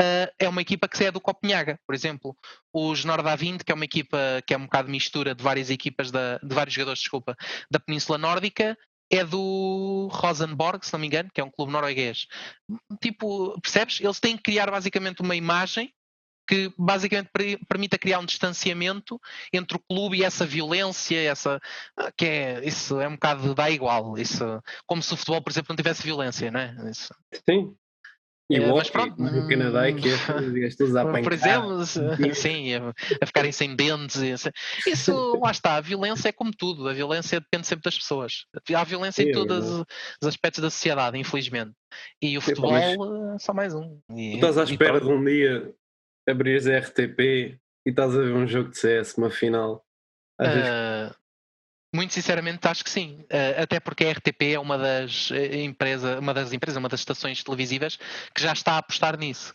uh, 0.00 0.32
é 0.38 0.48
uma 0.48 0.62
equipa 0.62 0.88
que 0.88 1.04
é 1.04 1.12
do 1.12 1.20
Copenhaga, 1.20 1.78
por 1.86 1.94
exemplo. 1.94 2.34
Os 2.72 3.04
Norda 3.04 3.36
20, 3.36 3.62
que 3.62 3.70
é 3.70 3.74
uma 3.74 3.84
equipa 3.84 4.42
que 4.46 4.54
é 4.54 4.56
um 4.56 4.62
bocado 4.62 4.88
mistura 4.88 5.34
de 5.34 5.44
várias 5.44 5.68
equipas, 5.68 6.10
da, 6.10 6.38
de 6.38 6.54
vários 6.54 6.74
jogadores, 6.74 7.00
desculpa, 7.00 7.36
da 7.70 7.78
Península 7.78 8.16
Nórdica, 8.16 8.76
é 9.10 9.24
do 9.24 10.08
Rosenborg, 10.12 10.84
se 10.84 10.92
não 10.92 11.00
me 11.00 11.06
engano, 11.06 11.30
que 11.32 11.40
é 11.40 11.44
um 11.44 11.50
clube 11.50 11.72
norueguês. 11.72 12.26
Tipo, 13.00 13.58
percebes? 13.60 14.00
Eles 14.00 14.20
têm 14.20 14.36
que 14.36 14.42
criar 14.42 14.70
basicamente 14.70 15.22
uma 15.22 15.36
imagem 15.36 15.92
que 16.48 16.72
basicamente 16.78 17.30
permita 17.68 17.98
criar 17.98 18.20
um 18.20 18.24
distanciamento 18.24 19.20
entre 19.52 19.76
o 19.76 19.80
clube 19.80 20.18
e 20.18 20.24
essa 20.24 20.46
violência, 20.46 21.20
essa 21.20 21.60
que 22.16 22.24
é 22.24 22.64
isso 22.64 23.00
é 23.00 23.08
um 23.08 23.14
bocado 23.14 23.54
dá 23.54 23.68
igual, 23.68 24.16
isso 24.16 24.62
como 24.86 25.02
se 25.02 25.12
o 25.12 25.16
futebol, 25.16 25.42
por 25.42 25.50
exemplo, 25.50 25.70
não 25.70 25.76
tivesse 25.76 26.04
violência, 26.04 26.50
não 26.50 26.60
é? 26.60 26.76
Isso. 26.88 27.12
Sim. 27.48 27.74
E 28.48 28.56
é, 28.56 28.72
mas 28.72 28.88
pronto, 28.88 29.20
no 29.20 29.48
Canadá 29.48 29.88
é 29.88 29.92
que 29.92 30.08
é, 30.08 31.22
Por 31.22 31.32
exemplo, 31.32 31.84
sim, 32.34 32.74
a, 32.74 33.26
ficarem 33.26 33.50
sem 33.50 33.74
dentes. 33.74 34.22
Isso, 34.86 35.10
lá 35.42 35.50
está, 35.50 35.76
a 35.76 35.80
violência 35.80 36.28
é 36.28 36.32
como 36.32 36.52
tudo, 36.56 36.88
a 36.88 36.92
violência 36.92 37.40
depende 37.40 37.66
sempre 37.66 37.82
das 37.82 37.98
pessoas. 37.98 38.44
Há 38.72 38.84
violência 38.84 39.22
em 39.22 39.32
todos 39.32 39.84
os 40.22 40.28
aspectos 40.28 40.62
da 40.62 40.70
sociedade, 40.70 41.18
infelizmente. 41.18 41.72
E 42.22 42.38
o 42.38 42.40
futebol 42.40 42.76
é 42.76 42.94
só 43.40 43.52
mais 43.52 43.74
um. 43.74 43.98
E, 44.10 44.32
tu 44.32 44.34
estás 44.36 44.58
à 44.58 44.62
espera 44.62 45.00
de 45.00 45.08
um 45.08 45.24
dia 45.24 45.74
abrires 46.28 46.68
a 46.68 46.78
RTP 46.78 47.20
e 47.20 47.90
estás 47.90 48.14
a 48.14 48.20
ver 48.20 48.32
um 48.32 48.46
jogo 48.46 48.70
de 48.70 48.78
CS, 48.78 49.16
uma 49.16 49.30
final. 49.30 49.84
Uh, 50.40 51.14
muito 51.94 52.12
sinceramente 52.12 52.66
acho 52.66 52.84
que 52.84 52.90
sim, 52.90 53.24
uh, 53.32 53.62
até 53.62 53.80
porque 53.80 54.04
a 54.04 54.12
RTP 54.12 54.54
é 54.54 54.58
uma 54.58 54.76
das 54.76 55.30
uh, 55.30 55.34
empresas, 55.34 56.18
uma 56.18 56.34
das 56.34 56.52
empresas, 56.52 56.76
uma 56.76 56.88
das 56.88 57.00
estações 57.00 57.42
televisivas 57.42 57.96
que 58.34 58.42
já 58.42 58.52
está 58.52 58.72
a 58.72 58.78
apostar 58.78 59.18
nisso. 59.18 59.54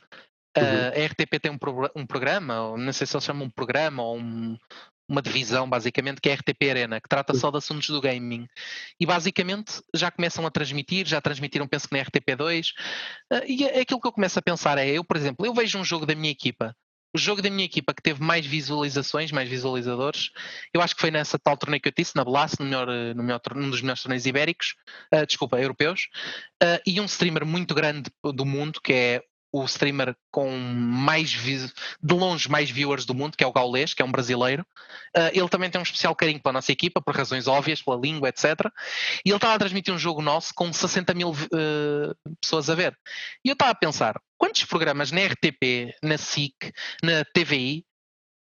Uhum. 0.58 0.64
a 0.64 1.06
RTP 1.08 1.40
tem 1.42 1.50
um, 1.50 1.58
pro, 1.58 1.90
um, 1.96 2.06
programa, 2.06 2.76
não 2.78 2.92
sei 2.92 3.08
se 3.08 3.16
eles 3.16 3.24
chamam 3.24 3.48
um 3.48 3.50
programa 3.50 4.04
ou 4.04 4.18
um, 4.18 4.58
uma 5.08 5.22
divisão, 5.22 5.70
basicamente, 5.70 6.20
que 6.20 6.30
é 6.30 6.34
a 6.34 6.36
RTP 6.36 6.70
Arena, 6.70 7.00
que 7.00 7.08
trata 7.08 7.34
só 7.34 7.50
de 7.50 7.58
assuntos 7.58 7.88
do 7.88 8.02
gaming. 8.02 8.46
E 9.00 9.06
basicamente 9.06 9.82
já 9.96 10.12
começam 10.12 10.46
a 10.46 10.52
transmitir, 10.52 11.08
já 11.08 11.22
transmitiram, 11.22 11.66
penso 11.66 11.88
que 11.88 11.96
na 11.96 12.04
RTP2. 12.04 12.68
e 13.48 13.66
aquilo 13.66 14.02
que 14.02 14.08
eu 14.08 14.12
começo 14.12 14.40
a 14.40 14.42
pensar 14.42 14.78
é, 14.78 14.90
eu, 14.90 15.06
por 15.06 15.16
exemplo, 15.16 15.46
eu 15.46 15.54
vejo 15.54 15.80
um 15.80 15.86
jogo 15.86 16.06
da 16.06 16.16
minha 16.16 16.32
equipa 16.32 16.76
o 17.14 17.18
jogo 17.18 17.42
da 17.42 17.50
minha 17.50 17.66
equipa 17.66 17.94
que 17.94 18.02
teve 18.02 18.24
mais 18.24 18.46
visualizações, 18.46 19.32
mais 19.32 19.50
visualizadores, 19.50 20.32
eu 20.74 20.82
acho 20.82 20.96
que 20.96 21.02
foi 21.02 21.12
nessa 21.12 21.38
tal 21.38 21.58
torneio 21.58 21.82
que 21.82 21.90
eu 21.90 21.94
disse, 21.96 22.16
na 22.16 22.24
Blast, 22.24 22.60
no 22.60 22.66
melhor, 22.66 22.88
no 22.88 23.24
melhor, 23.24 23.42
num 23.56 23.70
dos 23.70 23.82
melhores 23.82 24.02
torneios 24.02 24.26
ibéricos, 24.26 24.76
uh, 25.14 25.26
desculpa, 25.26 25.60
europeus, 25.60 26.08
uh, 26.64 26.82
e 26.86 27.00
um 27.02 27.06
streamer 27.06 27.46
muito 27.46 27.76
grande 27.76 28.10
do 28.24 28.46
mundo, 28.46 28.80
que 28.82 28.94
é 28.94 29.24
o 29.52 29.66
streamer 29.66 30.16
com 30.32 30.50
mais 30.58 31.30
de 31.30 32.14
longe 32.14 32.50
mais 32.50 32.70
viewers 32.70 33.06
do 33.06 33.14
mundo, 33.14 33.36
que 33.38 33.44
é 33.44 33.48
o 33.48 33.52
Gaulês, 33.52 33.94
que 33.94 34.02
é 34.02 34.06
um 34.06 34.12
brasileiro. 34.12 34.66
Uh, 35.16 35.30
ele 35.34 35.50
também 35.50 35.70
tem 35.70 35.80
um 35.80 35.84
especial 35.84 36.16
carinho 36.16 36.42
pela 36.42 36.54
nossa 36.54 36.72
equipa, 36.72 37.02
por 37.02 37.16
razões 37.16 37.48
óbvias, 37.48 37.82
pela 37.82 37.98
língua, 37.98 38.30
etc. 38.30 38.46
E 39.26 39.30
ele 39.30 39.36
estava 39.36 39.56
a 39.56 39.60
transmitir 39.60 39.94
um 39.94 40.00
jogo 40.00 40.22
nosso 40.22 40.54
com 40.56 40.72
60 40.72 41.14
mil 41.14 41.32
uh, 41.32 42.36
pessoas 42.40 42.70
a 42.70 42.76
ver. 42.76 42.98
E 43.44 43.50
eu 43.50 43.54
estava 43.54 43.72
a 43.72 43.76
pensar, 43.76 44.20
quantos 44.38 44.64
programas 44.64 45.12
na 45.12 45.22
RTP, 45.26 45.94
na 46.02 46.18
SIC, 46.18 46.72
na 47.04 47.26
TVI 47.26 47.86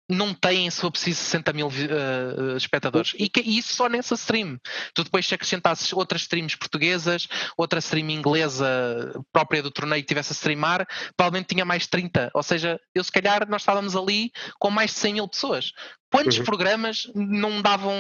não 0.10 0.34
têm, 0.34 0.70
se 0.72 0.82
for 0.82 0.90
preciso, 0.90 1.20
60 1.20 1.54
mil 1.54 1.68
uh, 1.68 2.58
espectadores. 2.58 3.14
E, 3.18 3.30
que, 3.30 3.42
e 3.42 3.60
isso 3.60 3.76
só 3.76 3.88
nessa 3.88 4.16
stream. 4.16 4.58
Tu 4.94 5.04
depois, 5.04 5.28
se 5.28 5.36
acrescentasses 5.36 5.94
outras 5.94 6.22
streams 6.22 6.58
portuguesas, 6.58 7.28
outra 7.56 7.80
stream 7.80 8.10
inglesa 8.10 9.14
própria 9.32 9.62
do 9.62 9.70
torneio 9.70 10.02
que 10.02 10.08
tivesse 10.08 10.34
a 10.34 10.36
streamar, 10.36 10.88
provavelmente 11.16 11.54
tinha 11.54 11.64
mais 11.64 11.86
30. 11.86 12.32
Ou 12.34 12.42
seja, 12.42 12.80
eu 12.94 13.04
se 13.04 13.12
calhar 13.12 13.48
nós 13.48 13.62
estávamos 13.62 13.96
ali 13.96 14.32
com 14.60 14.72
mais 14.72 14.92
de 14.92 14.98
100 14.98 15.14
mil 15.14 15.28
pessoas. 15.28 15.72
Quantos 16.12 16.40
uhum. 16.40 16.44
programas 16.44 17.08
não 17.14 17.62
davam 17.62 17.94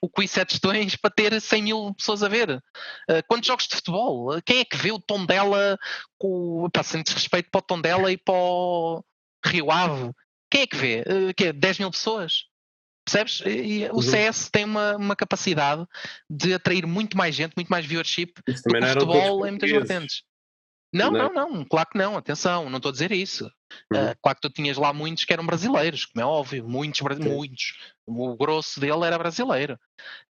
o 0.00 0.08
quiz 0.08 0.30
7 0.30 0.52
gestões 0.52 0.94
para 0.94 1.10
ter 1.10 1.40
100 1.40 1.62
mil 1.62 1.94
pessoas 1.94 2.22
a 2.22 2.28
ver? 2.28 2.50
Uh, 2.50 3.22
quantos 3.26 3.48
jogos 3.48 3.66
de 3.66 3.74
futebol? 3.74 4.40
Quem 4.42 4.60
é 4.60 4.64
que 4.64 4.76
vê 4.76 4.92
o 4.92 5.00
tom 5.00 5.26
dela 5.26 5.76
com, 6.16 6.68
pá, 6.72 6.84
sem 6.84 7.02
desrespeito 7.02 7.50
para 7.50 7.58
o 7.58 7.62
tom 7.62 7.80
dela 7.80 8.12
e 8.12 8.16
para 8.16 8.34
o 8.34 9.04
Rio 9.44 9.70
Ave? 9.72 10.12
Quem 10.50 10.62
é 10.62 10.66
que 10.66 10.76
vê? 10.76 11.02
Uh, 11.02 11.34
que 11.34 11.46
é 11.46 11.52
10 11.52 11.78
mil 11.78 11.90
pessoas? 11.90 12.44
Percebes? 13.04 13.42
E 13.46 13.88
o 13.90 13.96
uhum. 13.96 14.02
CS 14.02 14.50
tem 14.50 14.64
uma, 14.64 14.96
uma 14.96 15.16
capacidade 15.16 15.84
de 16.28 16.54
atrair 16.54 16.86
muito 16.86 17.16
mais 17.16 17.34
gente, 17.34 17.54
muito 17.56 17.68
mais 17.68 17.84
viewership 17.86 18.34
do 18.46 18.54
que 18.54 18.60
o 18.60 18.86
futebol 18.92 19.46
em 19.46 19.50
muitas 19.50 19.70
vertentes. 19.70 20.22
Não, 20.92 21.10
não, 21.10 21.32
não, 21.32 21.52
não, 21.52 21.64
claro 21.64 21.88
que 21.88 21.98
não, 21.98 22.16
atenção, 22.16 22.68
não 22.68 22.78
estou 22.78 22.90
a 22.90 22.92
dizer 22.92 23.12
isso. 23.12 23.44
Uhum. 23.92 24.10
Uh, 24.10 24.16
claro 24.20 24.36
que 24.40 24.48
tu 24.48 24.50
tinhas 24.50 24.76
lá 24.76 24.92
muitos 24.92 25.24
que 25.24 25.32
eram 25.32 25.46
brasileiros, 25.46 26.04
como 26.04 26.22
é 26.22 26.26
óbvio, 26.26 26.68
muitos, 26.68 27.00
muitos. 27.18 27.78
O 28.04 28.36
grosso 28.36 28.80
dele 28.80 29.04
era 29.04 29.16
brasileiro. 29.16 29.78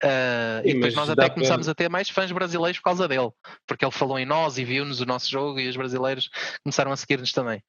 Uh, 0.03 0.61
Sim, 0.61 0.69
e 0.69 0.73
depois 0.73 0.93
nós 0.95 1.09
até 1.09 1.29
começámos 1.29 1.65
para... 1.65 1.71
a 1.71 1.75
ter 1.75 1.89
mais 1.89 2.09
fãs 2.09 2.31
brasileiros 2.31 2.79
por 2.79 2.83
causa 2.83 3.07
dele, 3.07 3.31
porque 3.65 3.85
ele 3.85 3.91
falou 3.91 4.19
em 4.19 4.25
nós 4.25 4.57
e 4.57 4.65
viu-nos 4.65 4.99
o 4.99 5.05
nosso 5.05 5.29
jogo 5.29 5.59
e 5.59 5.69
os 5.69 5.77
brasileiros 5.77 6.29
começaram 6.61 6.91
a 6.91 6.97
seguir-nos 6.97 7.31
também. 7.31 7.63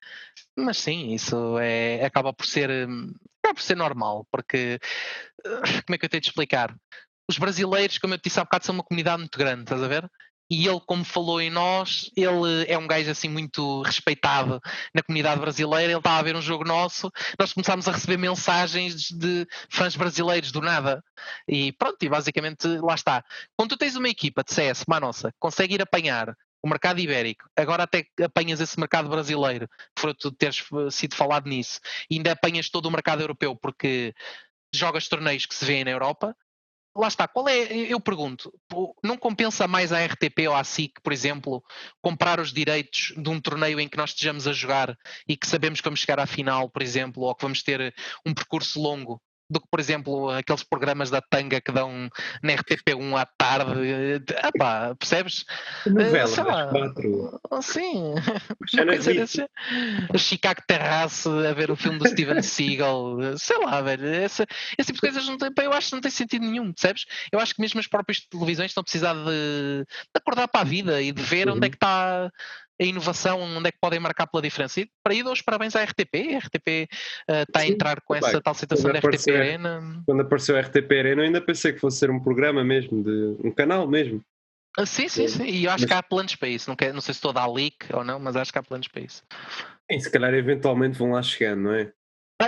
Mas 0.56 0.78
sim, 0.78 1.12
isso 1.14 1.58
é, 1.58 2.04
acaba 2.04 2.32
por 2.32 2.46
ser 2.46 2.70
acaba 2.70 3.54
por 3.54 3.62
ser 3.62 3.76
normal, 3.76 4.26
porque 4.32 4.80
como 5.86 5.94
é 5.94 5.98
que 5.98 6.04
eu 6.04 6.08
tenho 6.08 6.20
de 6.20 6.28
explicar? 6.28 6.74
Os 7.28 7.38
brasileiros, 7.38 7.98
como 7.98 8.14
eu 8.14 8.18
te 8.18 8.24
disse 8.24 8.40
há 8.40 8.44
bocado, 8.44 8.66
são 8.66 8.74
uma 8.74 8.82
comunidade 8.82 9.18
muito 9.18 9.38
grande, 9.38 9.62
estás 9.62 9.80
a 9.80 9.86
ver? 9.86 10.10
E 10.50 10.66
ele, 10.66 10.80
como 10.84 11.04
falou 11.04 11.40
em 11.40 11.48
nós, 11.48 12.10
ele 12.16 12.64
é 12.66 12.76
um 12.76 12.86
gajo 12.86 13.08
assim 13.08 13.28
muito 13.28 13.82
respeitado 13.82 14.60
na 14.92 15.00
comunidade 15.00 15.40
brasileira. 15.40 15.92
Ele 15.92 15.98
estava 15.98 16.18
a 16.18 16.22
ver 16.22 16.34
um 16.34 16.42
jogo 16.42 16.64
nosso, 16.64 17.08
nós 17.38 17.52
começámos 17.52 17.86
a 17.86 17.92
receber 17.92 18.16
mensagens 18.16 19.10
de 19.10 19.46
fãs 19.70 19.94
brasileiros 19.94 20.50
do 20.50 20.60
nada. 20.60 21.04
E 21.46 21.72
pronto, 21.72 22.02
e 22.02 22.08
basicamente 22.08 22.66
lá 22.78 22.94
está. 22.94 23.24
Quando 23.56 23.70
tu 23.70 23.76
tens 23.76 23.94
uma 23.94 24.08
equipa 24.08 24.42
de 24.42 24.52
CS, 24.52 24.84
uma 24.88 24.98
nossa, 24.98 25.32
consegue 25.38 25.74
ir 25.74 25.82
apanhar 25.82 26.34
o 26.62 26.68
mercado 26.68 26.98
ibérico, 27.00 27.48
agora 27.56 27.84
até 27.84 28.04
apanhas 28.22 28.60
esse 28.60 28.78
mercado 28.78 29.08
brasileiro, 29.08 29.66
por 29.94 30.14
tu 30.14 30.30
teres 30.30 30.62
sido 30.90 31.14
falado 31.14 31.48
nisso, 31.48 31.80
e 32.10 32.16
ainda 32.16 32.32
apanhas 32.32 32.68
todo 32.68 32.84
o 32.86 32.90
mercado 32.90 33.22
europeu 33.22 33.56
porque 33.56 34.12
jogas 34.74 35.08
torneios 35.08 35.46
que 35.46 35.54
se 35.54 35.64
vêem 35.64 35.84
na 35.84 35.90
Europa, 35.90 36.36
lá 36.94 37.08
está, 37.08 37.28
qual 37.28 37.48
é, 37.48 37.72
eu 37.72 38.00
pergunto, 38.00 38.52
não 39.02 39.16
compensa 39.16 39.66
mais 39.68 39.92
a 39.92 40.04
RTP 40.04 40.48
ou 40.48 40.54
a 40.54 40.64
SIC, 40.64 41.00
por 41.02 41.12
exemplo, 41.12 41.62
comprar 42.02 42.40
os 42.40 42.52
direitos 42.52 43.12
de 43.16 43.28
um 43.28 43.40
torneio 43.40 43.78
em 43.78 43.88
que 43.88 43.96
nós 43.96 44.10
estejamos 44.10 44.46
a 44.46 44.52
jogar 44.52 44.96
e 45.28 45.36
que 45.36 45.46
sabemos 45.46 45.80
que 45.80 45.84
vamos 45.84 46.00
chegar 46.00 46.18
à 46.18 46.26
final, 46.26 46.68
por 46.68 46.82
exemplo, 46.82 47.22
ou 47.22 47.34
que 47.34 47.42
vamos 47.42 47.62
ter 47.62 47.94
um 48.26 48.34
percurso 48.34 48.80
longo 48.80 49.20
do 49.50 49.60
que, 49.60 49.66
por 49.68 49.80
exemplo, 49.80 50.30
aqueles 50.30 50.62
programas 50.62 51.10
da 51.10 51.20
tanga 51.20 51.60
que 51.60 51.72
dão 51.72 52.08
na 52.42 52.52
RTP1 52.54 53.20
à 53.20 53.26
tarde. 53.26 54.22
Ah 54.42 54.50
pá, 54.56 54.94
percebes? 54.94 55.44
Novela, 55.86 56.28
Sei 56.28 56.44
lá. 56.44 56.68
quatro. 56.68 57.40
Sim. 57.60 58.14
Chicago 60.16 60.60
Terrace 60.66 61.28
a 61.28 61.52
ver 61.52 61.70
o 61.70 61.76
filme 61.76 61.98
do 61.98 62.08
Steven 62.08 62.40
Seagal. 62.42 63.36
Sei 63.36 63.58
lá, 63.58 63.80
velho. 63.82 64.06
Esse, 64.06 64.46
esse 64.78 64.92
tipo 64.92 65.06
de 65.06 65.12
coisas 65.12 65.26
não 65.26 65.36
tem, 65.36 65.50
eu 65.64 65.72
acho 65.72 65.88
que 65.88 65.94
não 65.94 66.00
tem 66.00 66.10
sentido 66.10 66.46
nenhum, 66.46 66.72
percebes? 66.72 67.06
Eu 67.32 67.40
acho 67.40 67.54
que 67.54 67.60
mesmo 67.60 67.80
as 67.80 67.86
próprias 67.86 68.20
televisões 68.20 68.70
estão 68.70 68.82
a 68.82 68.84
precisar 68.84 69.14
de, 69.14 69.84
de 69.84 70.16
acordar 70.16 70.48
para 70.48 70.60
a 70.60 70.64
vida 70.64 71.02
e 71.02 71.12
de 71.12 71.22
ver 71.22 71.48
uhum. 71.48 71.56
onde 71.56 71.66
é 71.66 71.70
que 71.70 71.76
está 71.76 72.30
a 72.80 72.84
inovação, 72.84 73.40
onde 73.40 73.68
é 73.68 73.72
que 73.72 73.78
podem 73.80 74.00
marcar 74.00 74.26
pela 74.26 74.42
diferença. 74.42 74.80
E 74.80 74.90
para 75.02 75.12
aí 75.12 75.22
dou 75.22 75.32
os 75.32 75.42
parabéns 75.42 75.76
à 75.76 75.82
RTP. 75.84 76.34
A 76.34 76.38
RTP 76.38 76.88
uh, 77.28 77.42
está 77.42 77.60
Sim, 77.60 77.66
a 77.66 77.68
entrar 77.68 78.00
com 78.00 78.14
essa 78.14 78.40
tal 78.40 78.54
situação 78.54 78.90
da 78.90 78.98
RTP 78.98 79.28
Arena. 79.30 80.02
Quando 80.06 80.22
apareceu 80.22 80.56
a 80.56 80.60
RTP 80.60 80.90
Arena, 80.92 81.22
eu 81.22 81.26
ainda 81.26 81.40
pensei 81.40 81.72
que 81.72 81.78
fosse 81.78 81.98
ser 81.98 82.10
um 82.10 82.20
programa 82.20 82.64
mesmo, 82.64 83.02
de 83.02 83.36
um 83.46 83.50
canal 83.50 83.86
mesmo. 83.86 84.22
Ah, 84.78 84.86
sim, 84.86 85.08
sim, 85.08 85.28
sim. 85.28 85.44
E 85.44 85.64
eu 85.64 85.70
acho 85.70 85.82
mas... 85.82 85.90
que 85.90 85.94
há 85.94 86.02
planos 86.02 86.36
para 86.36 86.48
isso. 86.48 86.70
Não, 86.70 86.76
quer, 86.76 86.94
não 86.94 87.00
sei 87.00 87.12
se 87.12 87.18
estou 87.18 87.32
a 87.32 87.34
dar 87.34 87.52
leak 87.52 87.76
ou 87.92 88.02
não, 88.02 88.18
mas 88.18 88.36
acho 88.36 88.52
que 88.52 88.58
há 88.58 88.62
planos 88.62 88.88
para 88.88 89.02
isso. 89.02 89.22
E 89.90 90.00
se 90.00 90.10
calhar 90.10 90.32
eventualmente 90.32 90.96
vão 90.96 91.12
lá 91.12 91.22
chegando, 91.22 91.62
não 91.62 91.74
é? 91.74 91.92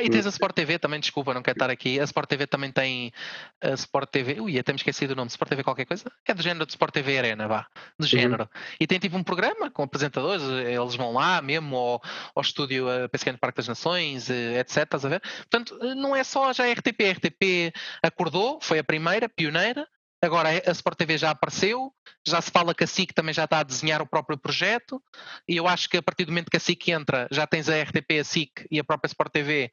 Ah, 0.03 0.07
e 0.07 0.11
tens 0.11 0.27
a 0.27 0.31
Sport 0.31 0.55
TV 0.55 0.79
também, 0.79 0.99
desculpa, 0.99 1.33
não 1.33 1.43
quero 1.43 1.55
estar 1.55 1.71
aqui. 1.71 2.01
A 2.01 2.05
Sport 2.05 2.29
TV 2.29 2.47
também 2.47 2.73
tem 2.73 3.13
a 3.61 3.71
Sport 3.71 4.11
TV. 4.11 4.41
Ui, 4.41 4.59
até 4.59 4.73
me 4.73 4.77
esqueci 4.77 5.07
do 5.07 5.15
nome. 5.15 5.29
Sport 5.29 5.49
TV 5.49 5.63
qualquer 5.63 5.87
coisa? 5.87 6.11
É 6.27 6.35
do 6.35 6.43
género 6.43 6.67
de 6.67 6.73
Sport 6.73 6.93
TV 6.93 7.19
Arena, 7.19 7.47
vá. 7.47 7.67
Do 7.99 8.05
uhum. 8.05 8.09
género. 8.09 8.43
Uhum. 8.43 8.61
E 8.81 8.87
tem 8.87 8.99
tipo 8.99 9.17
um 9.17 9.23
programa 9.23 9.71
com 9.71 9.83
apresentadores, 9.83 10.43
eles 10.43 10.95
vão 10.97 11.13
lá 11.13 11.41
mesmo 11.41 11.77
ao, 11.77 12.03
ao 12.35 12.43
estúdio 12.43 12.89
a 12.89 13.09
PSN 13.09 13.37
Parque 13.41 13.59
das 13.59 13.69
Nações, 13.69 14.29
eh, 14.29 14.59
etc. 14.59 14.79
Estás 14.79 15.05
a 15.05 15.09
ver? 15.09 15.21
Portanto, 15.21 15.79
eh, 15.81 15.95
não 15.95 16.15
é 16.17 16.25
só 16.25 16.53
já 16.53 16.65
a 16.65 16.73
RTP. 16.73 17.01
A 17.03 17.13
RTP 17.13 17.73
acordou, 18.03 18.59
foi 18.61 18.79
a 18.79 18.85
primeira, 18.85 19.29
pioneira, 19.29 19.87
Agora 20.23 20.51
a 20.51 20.71
Sport 20.71 20.97
TV 20.97 21.19
já 21.19 21.31
apareceu, 21.31 21.93
já 22.27 22.41
se 22.41 22.51
fala 22.51 22.73
que 22.73 22.85
a 22.85 22.87
SIC 22.87 23.13
também 23.13 23.35
já 23.35 23.43
está 23.43 23.59
a 23.59 23.65
desenhar 23.65 24.01
o 24.01 24.07
próprio 24.07 24.39
projeto, 24.39 25.03
e 25.49 25.57
eu 25.57 25.67
acho 25.67 25.89
que 25.89 25.97
a 25.97 26.03
partir 26.03 26.25
do 26.25 26.31
momento 26.31 26.49
que 26.49 26.57
a 26.57 26.61
SIC 26.61 26.89
entra, 26.93 27.27
já 27.33 27.45
tens 27.45 27.69
a 27.69 27.83
RTP, 27.83 28.21
a 28.21 28.25
SIC 28.25 28.67
e 28.71 28.79
a 28.79 28.85
própria 28.85 29.09
Sport 29.09 29.33
TV, 29.33 29.73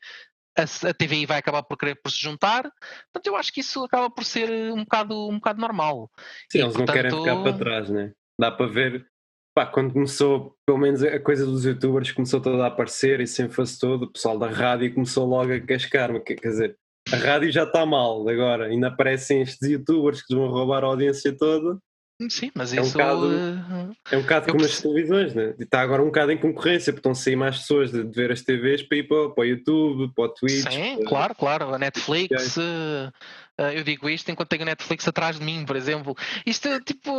a, 0.57 0.89
a 0.89 0.93
TVI 0.93 1.27
vai 1.27 1.37
acabar 1.37 1.61
por 1.61 1.77
querer 1.77 1.99
por 2.01 2.11
se 2.11 2.19
juntar. 2.19 2.63
Portanto, 2.63 3.27
eu 3.27 3.35
acho 3.35 3.53
que 3.53 3.59
isso 3.59 3.83
acaba 3.83 4.09
por 4.09 4.25
ser 4.25 4.49
um 4.73 4.83
bocado, 4.83 5.29
um 5.29 5.35
bocado 5.35 5.61
normal. 5.61 6.09
Sim, 6.51 6.57
e, 6.57 6.61
eles 6.61 6.75
portanto... 6.75 6.87
não 6.87 6.93
querem 6.95 7.11
ficar 7.11 7.43
para 7.43 7.57
trás, 7.57 7.89
né? 7.89 8.11
Dá 8.39 8.51
para 8.51 8.65
ver, 8.65 9.05
pá, 9.53 9.67
quando 9.67 9.93
começou, 9.93 10.55
pelo 10.65 10.79
menos 10.79 11.03
a 11.03 11.19
coisa 11.19 11.45
dos 11.45 11.63
youtubers 11.63 12.11
começou 12.11 12.41
toda 12.41 12.63
a 12.63 12.67
aparecer 12.67 13.19
e 13.21 13.27
sem 13.27 13.49
faz 13.49 13.77
todo, 13.77 14.03
o 14.03 14.11
pessoal 14.11 14.39
da 14.39 14.49
rádio 14.49 14.93
começou 14.95 15.27
logo 15.27 15.53
a 15.53 15.59
cascar, 15.59 16.19
quer 16.23 16.35
dizer 16.35 16.77
a 17.11 17.15
rádio 17.17 17.51
já 17.51 17.63
está 17.63 17.85
mal 17.85 18.27
agora, 18.27 18.65
ainda 18.65 18.87
aparecem 18.87 19.41
estes 19.41 19.69
youtubers 19.69 20.21
que 20.21 20.35
vão 20.35 20.47
roubar 20.47 20.83
a 20.83 20.87
audiência 20.87 21.35
toda. 21.35 21.77
Sim, 22.29 22.51
mas 22.53 22.73
é 22.73 22.81
isso. 22.81 22.89
Um 22.89 22.91
bocado, 22.91 23.27
uh, 23.27 23.95
é 24.11 24.17
um 24.17 24.21
bocado 24.21 24.51
como 24.51 24.65
as 24.65 24.81
televisões, 24.81 25.33
né? 25.33 25.55
está 25.57 25.79
agora 25.79 26.01
um 26.01 26.07
bocado 26.07 26.33
em 26.33 26.37
concorrência, 26.37 26.91
porque 26.91 26.99
estão 26.99 27.13
a 27.13 27.15
sair 27.15 27.37
mais 27.37 27.59
pessoas 27.59 27.91
de, 27.91 28.03
de 28.03 28.13
ver 28.13 28.29
as 28.29 28.41
TVs 28.41 28.83
para 28.83 28.97
ir 28.97 29.03
para, 29.07 29.29
para 29.29 29.41
o 29.41 29.45
YouTube, 29.45 30.13
para 30.13 30.25
o 30.25 30.29
Twitch. 30.29 30.69
Sim, 30.69 30.97
para... 30.97 31.05
claro, 31.05 31.35
claro. 31.35 31.73
A 31.73 31.79
Netflix, 31.79 32.57
uh, 32.57 32.61
uh, 33.57 33.63
eu 33.73 33.85
digo 33.85 34.09
isto 34.09 34.29
enquanto 34.29 34.49
tenho 34.49 34.63
a 34.63 34.65
Netflix 34.65 35.07
atrás 35.07 35.39
de 35.39 35.45
mim, 35.45 35.63
por 35.65 35.77
exemplo. 35.77 36.13
Isto 36.45 36.81
tipo. 36.81 37.11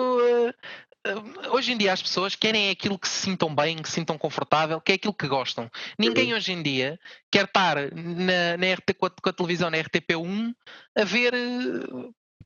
Hoje 1.51 1.73
em 1.73 1.79
dia 1.79 1.93
as 1.93 2.03
pessoas 2.03 2.35
querem 2.35 2.69
aquilo 2.69 2.99
que 2.99 3.09
se 3.09 3.23
sintam 3.23 3.55
bem, 3.55 3.77
que 3.79 3.89
se 3.89 3.95
sintam 3.95 4.19
confortável, 4.19 4.81
que 4.81 4.93
é 4.93 4.95
aquilo 4.97 5.15
que 5.15 5.27
gostam. 5.27 5.71
Ninguém 5.99 6.31
uhum. 6.31 6.37
hoje 6.37 6.53
em 6.53 6.63
dia 6.63 7.01
quer 7.31 7.47
estar 7.47 7.77
na, 7.93 8.57
na 8.59 8.75
RT, 8.75 8.95
com, 8.99 9.07
a, 9.07 9.11
com 9.11 9.29
a 9.29 9.33
televisão 9.33 9.71
na 9.71 9.79
RTP1 9.79 10.55
a 10.97 11.05
ver 11.05 11.33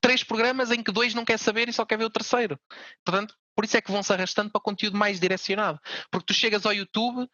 três 0.00 0.22
programas 0.22 0.70
em 0.70 0.82
que 0.82 0.92
dois 0.92 1.14
não 1.14 1.24
quer 1.24 1.38
saber 1.38 1.68
e 1.68 1.72
só 1.72 1.84
quer 1.84 1.98
ver 1.98 2.04
o 2.04 2.10
terceiro. 2.10 2.58
Portanto, 3.04 3.34
por 3.56 3.64
isso 3.64 3.76
é 3.76 3.80
que 3.80 3.90
vão 3.90 4.02
se 4.02 4.12
arrastando 4.12 4.50
para 4.50 4.60
conteúdo 4.60 4.96
mais 4.96 5.18
direcionado. 5.18 5.80
Porque 6.10 6.26
tu 6.26 6.34
chegas 6.34 6.64
ao 6.64 6.72
YouTube, 6.72 7.28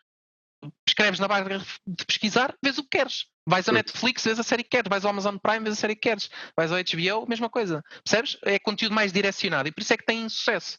escreves 0.87 1.21
na 1.21 1.29
barra 1.29 1.59
de 1.87 2.05
pesquisar, 2.05 2.55
vês 2.63 2.79
o 2.79 2.83
que 2.83 2.99
queres. 2.99 3.27
Vais 3.47 3.69
ao 3.69 3.75
Netflix, 3.75 4.25
vês 4.25 4.39
a 4.39 4.43
série 4.43 4.63
que 4.63 4.71
queres. 4.71 4.89
Vais 4.89 5.05
ao 5.05 5.11
Amazon 5.11 5.37
Prime, 5.37 5.65
vês 5.65 5.79
a 5.79 5.81
série 5.81 5.95
que 5.95 6.09
queres. 6.09 6.29
Vais 6.57 6.71
ao 6.71 6.79
HBO, 6.79 7.29
mesma 7.29 7.49
coisa. 7.49 7.83
Percebes? 8.05 8.39
É 8.45 8.59
conteúdo 8.59 8.95
mais 8.95 9.13
direcionado 9.13 9.69
e 9.69 9.73
por 9.73 9.81
isso 9.81 9.93
é 9.93 9.97
que 9.97 10.05
tem 10.05 10.29
sucesso. 10.29 10.79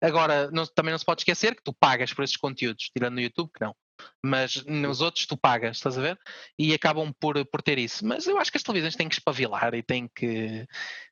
Agora, 0.00 0.50
não, 0.50 0.66
também 0.66 0.90
não 0.90 0.98
se 0.98 1.04
pode 1.04 1.20
esquecer 1.20 1.54
que 1.54 1.62
tu 1.62 1.72
pagas 1.72 2.12
por 2.12 2.24
esses 2.24 2.36
conteúdos, 2.36 2.90
tirando 2.94 3.14
no 3.14 3.20
YouTube, 3.20 3.50
que 3.54 3.64
não. 3.64 3.74
Mas 4.24 4.64
nos 4.64 5.00
outros 5.00 5.26
tu 5.26 5.36
pagas, 5.36 5.76
estás 5.76 5.96
a 5.96 6.02
ver? 6.02 6.18
E 6.58 6.74
acabam 6.74 7.12
por, 7.20 7.44
por 7.46 7.62
ter 7.62 7.78
isso. 7.78 8.04
Mas 8.04 8.26
eu 8.26 8.36
acho 8.38 8.50
que 8.50 8.56
as 8.56 8.64
televisões 8.64 8.96
têm 8.96 9.08
que 9.08 9.14
espavilar 9.14 9.74
e 9.74 9.82
têm 9.82 10.08
que, 10.08 10.66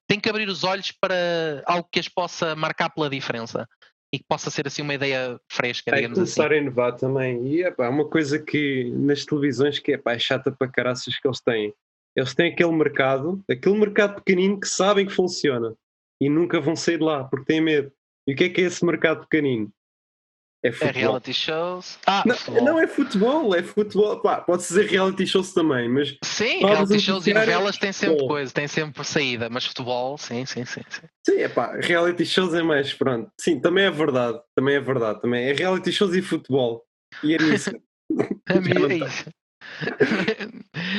têm 0.08 0.18
que 0.18 0.28
abrir 0.28 0.48
os 0.48 0.64
olhos 0.64 0.90
para 0.92 1.62
algo 1.66 1.88
que 1.90 2.00
as 2.00 2.08
possa 2.08 2.56
marcar 2.56 2.90
pela 2.90 3.08
diferença 3.08 3.68
e 4.12 4.18
que 4.18 4.24
possa 4.28 4.50
ser 4.50 4.66
assim 4.66 4.82
uma 4.82 4.94
ideia 4.94 5.40
fresca, 5.48 5.92
digamos 5.92 6.18
é 6.18 6.20
começar 6.20 6.46
assim. 6.46 6.54
a 6.54 6.58
inovar 6.58 6.96
também. 6.96 7.46
E 7.46 7.62
é 7.62 7.88
uma 7.88 8.08
coisa 8.08 8.38
que 8.38 8.90
nas 8.90 9.24
televisões 9.24 9.78
que 9.78 9.92
é, 9.92 9.98
pá, 9.98 10.14
é 10.14 10.18
chata 10.18 10.50
para 10.50 10.68
caraças 10.68 11.16
que 11.16 11.26
eles 11.26 11.40
têm. 11.40 11.72
Eles 12.16 12.34
têm 12.34 12.52
aquele 12.52 12.72
mercado, 12.72 13.42
aquele 13.48 13.78
mercado 13.78 14.16
pequenino 14.16 14.58
que 14.58 14.66
sabem 14.66 15.06
que 15.06 15.12
funciona 15.12 15.74
e 16.20 16.28
nunca 16.28 16.60
vão 16.60 16.74
sair 16.74 16.98
de 16.98 17.04
lá 17.04 17.24
porque 17.24 17.46
têm 17.46 17.60
medo. 17.60 17.92
E 18.26 18.32
o 18.32 18.36
que 18.36 18.44
é 18.44 18.48
que 18.48 18.60
é 18.60 18.64
esse 18.64 18.84
mercado 18.84 19.20
pequenino? 19.20 19.72
É, 20.62 20.68
é 20.68 20.90
reality 20.90 21.32
shows. 21.32 21.98
Ah, 22.06 22.22
não, 22.26 22.62
não, 22.62 22.78
é 22.78 22.86
futebol, 22.86 23.54
é 23.54 23.62
futebol. 23.62 24.20
Pá, 24.20 24.42
pode 24.42 24.62
dizer 24.62 24.86
reality 24.86 25.26
shows 25.26 25.54
também, 25.54 25.88
mas. 25.88 26.16
Sim, 26.22 26.58
reality 26.58 27.00
shows 27.00 27.26
e 27.26 27.32
novelas 27.32 27.78
têm 27.78 27.92
sempre 27.92 28.16
futebol. 28.16 28.28
coisa, 28.28 28.52
têm 28.52 28.68
sempre 28.68 29.04
saída, 29.04 29.48
mas 29.48 29.64
futebol, 29.64 30.18
sim, 30.18 30.44
sim, 30.44 30.66
sim. 30.66 30.82
Sim, 30.90 31.06
sim 31.26 31.38
é 31.38 31.48
pá, 31.48 31.76
reality 31.80 32.26
shows 32.26 32.52
é 32.52 32.62
mais, 32.62 32.92
pronto. 32.92 33.30
Sim, 33.40 33.58
também 33.58 33.84
é 33.84 33.90
verdade, 33.90 34.38
também 34.54 34.74
é 34.74 34.80
verdade. 34.80 35.20
Também 35.22 35.48
é 35.48 35.52
reality 35.52 35.90
shows 35.92 36.14
e 36.14 36.20
futebol. 36.20 36.84
E 37.24 37.34
é 37.34 37.38
nisso. 37.38 37.70
é 38.48 38.60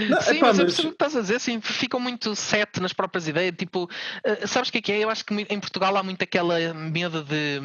não, 0.10 0.22
Sim, 0.22 0.38
epá, 0.38 0.48
mas 0.48 0.60
eu 0.60 0.66
percebo 0.66 0.88
o 0.88 0.92
que 0.92 0.96
estás 0.96 1.16
a 1.16 1.22
dizer, 1.22 1.36
assim, 1.36 1.62
ficam 1.62 2.00
muito 2.00 2.36
set 2.36 2.80
nas 2.80 2.94
próprias 2.94 3.28
ideias. 3.28 3.56
Tipo, 3.58 3.84
uh, 3.86 4.48
sabes 4.48 4.70
o 4.70 4.72
que 4.72 4.78
é 4.80 4.82
que 4.82 4.92
é? 4.92 5.00
Eu 5.00 5.10
acho 5.10 5.26
que 5.26 5.34
em 5.34 5.60
Portugal 5.60 5.96
há 5.98 6.04
muito 6.04 6.24
aquela 6.24 6.74
medo 6.74 7.24
de, 7.24 7.60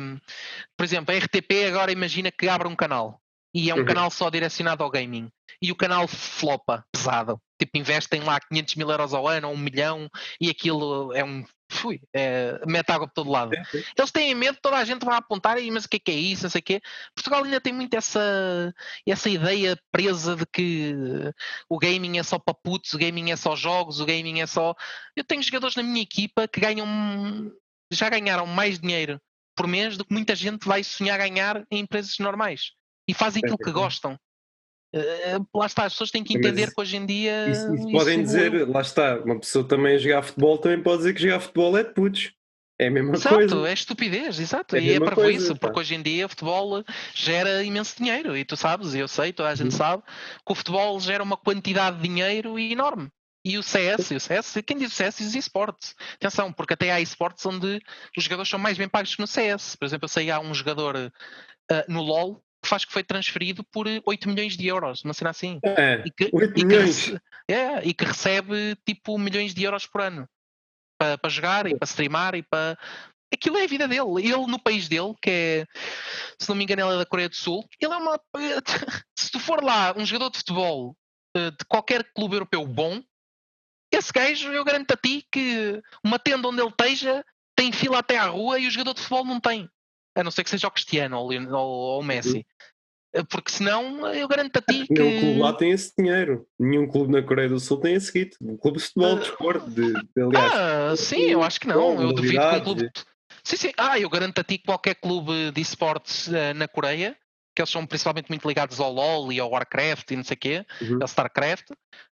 por 0.77 0.85
exemplo, 0.85 1.15
a 1.15 1.19
RTP 1.19 1.67
agora 1.69 1.93
imagina 1.93 2.31
que 2.31 2.49
abre 2.49 2.69
um 2.69 2.77
canal 2.77 3.21
e 3.55 3.71
é 3.71 3.75
um 3.75 3.79
uhum. 3.79 3.85
canal 3.85 4.11
só 4.11 4.29
direcionado 4.29 4.85
ao 4.85 4.91
gaming 4.91 5.31
e 5.61 5.73
o 5.73 5.77
canal 5.77 6.07
flopa 6.07 6.85
pesado. 6.93 7.41
Tipo, 7.59 7.79
investem 7.79 8.21
lá 8.21 8.39
500 8.39 8.75
mil 8.75 8.91
euros 8.91 9.15
ao 9.15 9.27
ano 9.27 9.49
ou 9.49 9.55
um 9.55 9.59
milhão 9.59 10.11
e 10.41 10.51
aquilo 10.51 11.15
é 11.15 11.25
um 11.25 11.45
fui, 11.71 12.01
é, 12.14 12.61
mete 12.67 12.91
água 12.91 13.07
por 13.07 13.14
todo 13.14 13.31
lado. 13.31 13.53
Eles 13.97 14.11
têm 14.12 14.35
medo, 14.35 14.59
toda 14.61 14.77
a 14.77 14.85
gente 14.85 15.05
vai 15.05 15.17
apontar 15.17 15.59
e 15.59 15.71
mas 15.71 15.85
o 15.85 15.89
que 15.89 15.97
é 15.97 16.01
que 16.01 16.11
é 16.11 16.14
isso, 16.14 16.45
não 16.45 16.51
sei 16.51 16.61
o 16.61 16.64
quê. 16.64 16.81
Portugal 17.14 17.45
ainda 17.45 17.61
tem 17.61 17.73
muito 17.73 17.95
essa, 17.95 18.75
essa 19.07 19.29
ideia 19.29 19.79
presa 19.91 20.37
de 20.37 20.47
que 20.47 20.95
o 21.69 21.79
gaming 21.79 22.19
é 22.19 22.23
só 22.23 22.39
para 22.39 22.55
putos, 22.55 22.95
o 22.95 22.99
gaming 22.99 23.31
é 23.31 23.37
só 23.37 23.57
jogos, 23.57 24.01
o 24.01 24.07
gaming 24.07 24.41
é 24.41 24.47
só. 24.47 24.75
Eu 25.17 25.25
tenho 25.25 25.43
jogadores 25.43 25.77
na 25.77 25.83
minha 25.83 26.03
equipa 26.03 26.47
que 26.47 26.61
ganham 26.61 26.87
já 27.93 28.09
ganharam 28.09 28.47
mais 28.47 28.79
dinheiro 28.79 29.21
por 29.55 29.67
mês 29.67 29.97
do 29.97 30.05
que 30.05 30.12
muita 30.12 30.35
gente 30.35 30.67
vai 30.67 30.83
sonhar 30.83 31.19
ganhar 31.19 31.64
em 31.71 31.81
empresas 31.81 32.19
normais 32.19 32.73
e 33.09 33.14
fazem 33.14 33.41
aquilo 33.43 33.59
que 33.59 33.71
gostam. 33.71 34.19
Uh, 34.97 35.59
lá 35.59 35.66
está, 35.66 35.84
as 35.84 35.92
pessoas 35.92 36.11
têm 36.11 36.24
que 36.24 36.34
entender 36.34 36.66
Mas 36.66 36.74
que 36.74 36.80
hoje 36.80 36.97
em 36.97 37.05
dia. 37.05 37.51
Isso, 37.51 37.74
isso 37.74 37.90
podem 37.90 38.22
dizer, 38.22 38.66
lá 38.66 38.80
está, 38.80 39.18
uma 39.18 39.38
pessoa 39.38 39.66
também 39.66 39.97
a 39.97 39.99
jogar 39.99 40.22
futebol 40.22 40.57
também 40.57 40.82
pode 40.82 40.99
dizer 40.99 41.14
que 41.14 41.22
jogar 41.22 41.40
futebol 41.40 41.76
é 41.76 41.84
de 41.84 41.92
putos. 41.92 42.32
É 42.78 42.88
a 42.88 42.90
mesma 42.90 43.14
exato, 43.14 43.34
coisa. 43.34 43.68
é 43.68 43.72
estupidez, 43.72 44.38
exato. 44.38 44.76
É 44.76 44.80
e 44.80 44.92
é 44.92 45.01
para 45.01 45.30
isso, 45.30 45.57
porque 45.57 45.80
hoje 45.80 45.94
em 45.94 46.03
dia 46.03 46.26
o 46.26 46.28
futebol 46.28 46.84
gera 47.14 47.62
imenso 47.62 47.97
dinheiro. 47.97 48.36
E 48.36 48.44
tu 48.44 48.55
sabes, 48.55 48.94
e 48.94 48.99
eu 48.99 49.09
sei, 49.09 49.32
toda 49.32 49.49
a 49.49 49.55
gente 49.55 49.72
uhum. 49.72 49.78
sabe, 49.78 50.03
que 50.03 50.53
o 50.53 50.55
futebol 50.55 51.01
gera 51.01 51.22
uma 51.22 51.38
quantidade 51.38 51.97
de 51.97 52.03
dinheiro 52.03 52.59
enorme. 52.59 53.09
E 53.44 53.57
o 53.57 53.62
CS, 53.62 54.11
o 54.11 54.20
CS, 54.20 54.59
quem 54.66 54.76
diz 54.76 54.92
o 54.92 54.94
CS 54.94 55.18
diz 55.18 55.34
esportes. 55.36 55.94
Atenção, 56.16 56.53
porque 56.53 56.74
até 56.74 56.90
há 56.90 57.01
esportes 57.01 57.47
onde 57.47 57.80
os 58.16 58.24
jogadores 58.24 58.51
são 58.51 58.59
mais 58.59 58.76
bem 58.76 58.88
pagos 58.88 59.14
que 59.14 59.20
no 59.20 59.26
CS. 59.26 59.76
Por 59.76 59.86
exemplo, 59.86 60.05
eu 60.05 60.09
sei 60.09 60.30
há 60.30 60.40
um 60.40 60.53
jogador 60.53 60.97
uh, 60.97 61.84
no 61.88 62.03
LoL 62.03 62.42
faz 62.69 62.85
que 62.85 62.93
foi 62.93 63.03
transferido 63.03 63.64
por 63.64 63.87
8 64.05 64.29
milhões 64.29 64.57
de 64.57 64.67
euros, 64.67 65.05
uma 65.05 65.14
cena 65.14 65.31
assim. 65.31 65.59
É, 65.62 66.03
e 66.05 66.11
que, 66.11 66.31
8 66.33 66.59
e 66.59 66.64
milhões. 66.64 67.11
Que, 67.11 67.55
é, 67.55 67.85
e 67.85 67.95
que 67.95 68.05
recebe 68.05 68.77
tipo 68.87 69.19
milhões 69.19 69.55
de 69.55 69.64
euros 69.64 69.87
por 69.87 70.01
ano 70.01 70.29
para, 70.99 71.19
para 71.19 71.31
jogar 71.31 71.67
e 71.67 71.77
para 71.77 71.87
streamar 71.87 72.35
e 72.35 72.43
para. 72.43 72.79
Aquilo 73.33 73.59
é 73.59 73.64
a 73.64 73.69
vida 73.69 73.89
dele. 73.89 74.19
Ele 74.19 74.47
no 74.47 74.59
país 74.59 74.89
dele, 74.89 75.14
que 75.21 75.31
é, 75.31 75.67
se 76.41 76.49
não 76.49 76.57
me 76.57 76.64
engano, 76.64 76.83
ele 76.83 76.95
é 76.95 76.99
da 76.99 77.07
Coreia 77.07 77.29
do 77.29 77.35
Sul, 77.35 77.69
ele 77.81 77.93
é 77.93 77.97
uma. 77.97 78.21
Se 79.19 79.31
tu 79.31 79.41
for 79.41 79.62
lá 79.62 79.95
um 79.97 80.07
jogador 80.07 80.31
de 80.31 80.39
futebol 80.39 80.97
eh, 81.37 81.51
de 81.51 81.64
qualquer 81.69 82.05
clube 82.14 82.37
europeu 82.37 82.67
bom, 82.67 83.03
esse 83.93 84.12
gajo, 84.12 84.53
eu 84.53 84.64
garanto 84.64 84.93
a 84.93 84.97
ti 84.97 85.27
que 85.31 85.83
uma 86.05 86.19
tenda 86.19 86.49
onde 86.49 86.61
ele 86.61 86.71
esteja 86.71 87.25
tem 87.57 87.73
fila 87.73 87.99
até 87.99 88.19
à 88.19 88.27
rua 88.27 88.59
e 88.59 88.67
o 88.67 88.71
jogador 88.71 88.95
de 88.95 89.01
futebol 89.01 89.25
não 89.25 89.41
tem 89.41 89.69
a 90.17 90.25
não 90.25 90.31
ser 90.31 90.43
que 90.43 90.51
seja 90.51 90.67
o 90.67 90.71
Cristiano 90.71 91.19
ou, 91.19 92.01
o 92.01 92.03
Messi. 92.03 92.47
Eh, 93.12 93.23
porque 93.25 93.51
senão 93.51 94.07
eu 94.12 94.27
garanto 94.27 94.57
a 94.57 94.61
ti 94.61 94.87
que. 94.87 94.95
Nenhum 94.95 95.21
clube 95.21 95.41
lá 95.41 95.53
tem 95.53 95.71
esse 95.71 95.93
dinheiro. 95.97 96.47
Nenhum 96.59 96.89
clube 96.89 97.12
na 97.12 97.23
Coreia 97.23 97.49
do 97.49 97.61
Sul 97.61 97.79
tem 97.79 97.95
esse 97.95 98.12
kit. 98.12 98.37
Um 98.41 98.57
clube 98.57 98.79
de 98.79 98.85
futebol, 98.85 99.19
de 99.19 99.25
esporte, 99.25 99.71
de, 99.71 99.93
de, 99.93 100.23
aliás. 100.23 100.53
Ah, 100.55 100.97
sim, 100.97 101.23
eu 101.23 101.43
acho 101.43 101.61
que 101.61 101.69
não. 101.69 102.01
Eu 102.01 102.12
duvido 102.12 102.41
que 102.51 102.57
um 102.57 102.61
clube. 102.61 102.91
Sim, 103.45 103.57
sim. 103.57 103.73
Ah, 103.77 103.99
eu 103.99 104.09
garanto 104.09 104.41
a 104.41 104.45
ti 104.45 104.59
que 104.59 104.64
qualquer 104.64 104.95
clube 104.97 105.53
de 105.53 105.61
esportes 105.61 106.27
uh, 106.29 106.55
na 106.55 106.67
Coreia, 106.67 107.17
que 107.55 107.62
eles 107.62 107.71
são 107.71 107.87
principalmente 107.87 108.29
muito 108.29 108.49
ligados 108.49 108.81
ao 108.81 108.93
LoL 108.93 109.33
e 109.33 109.39
ao 109.39 109.51
Warcraft 109.51 110.11
e 110.11 110.17
não 110.17 110.25
sei 110.25 110.35
o 110.35 110.39
quê, 110.39 110.67
uhum. 110.83 110.99
ao 111.01 111.07
StarCraft, 111.07 111.71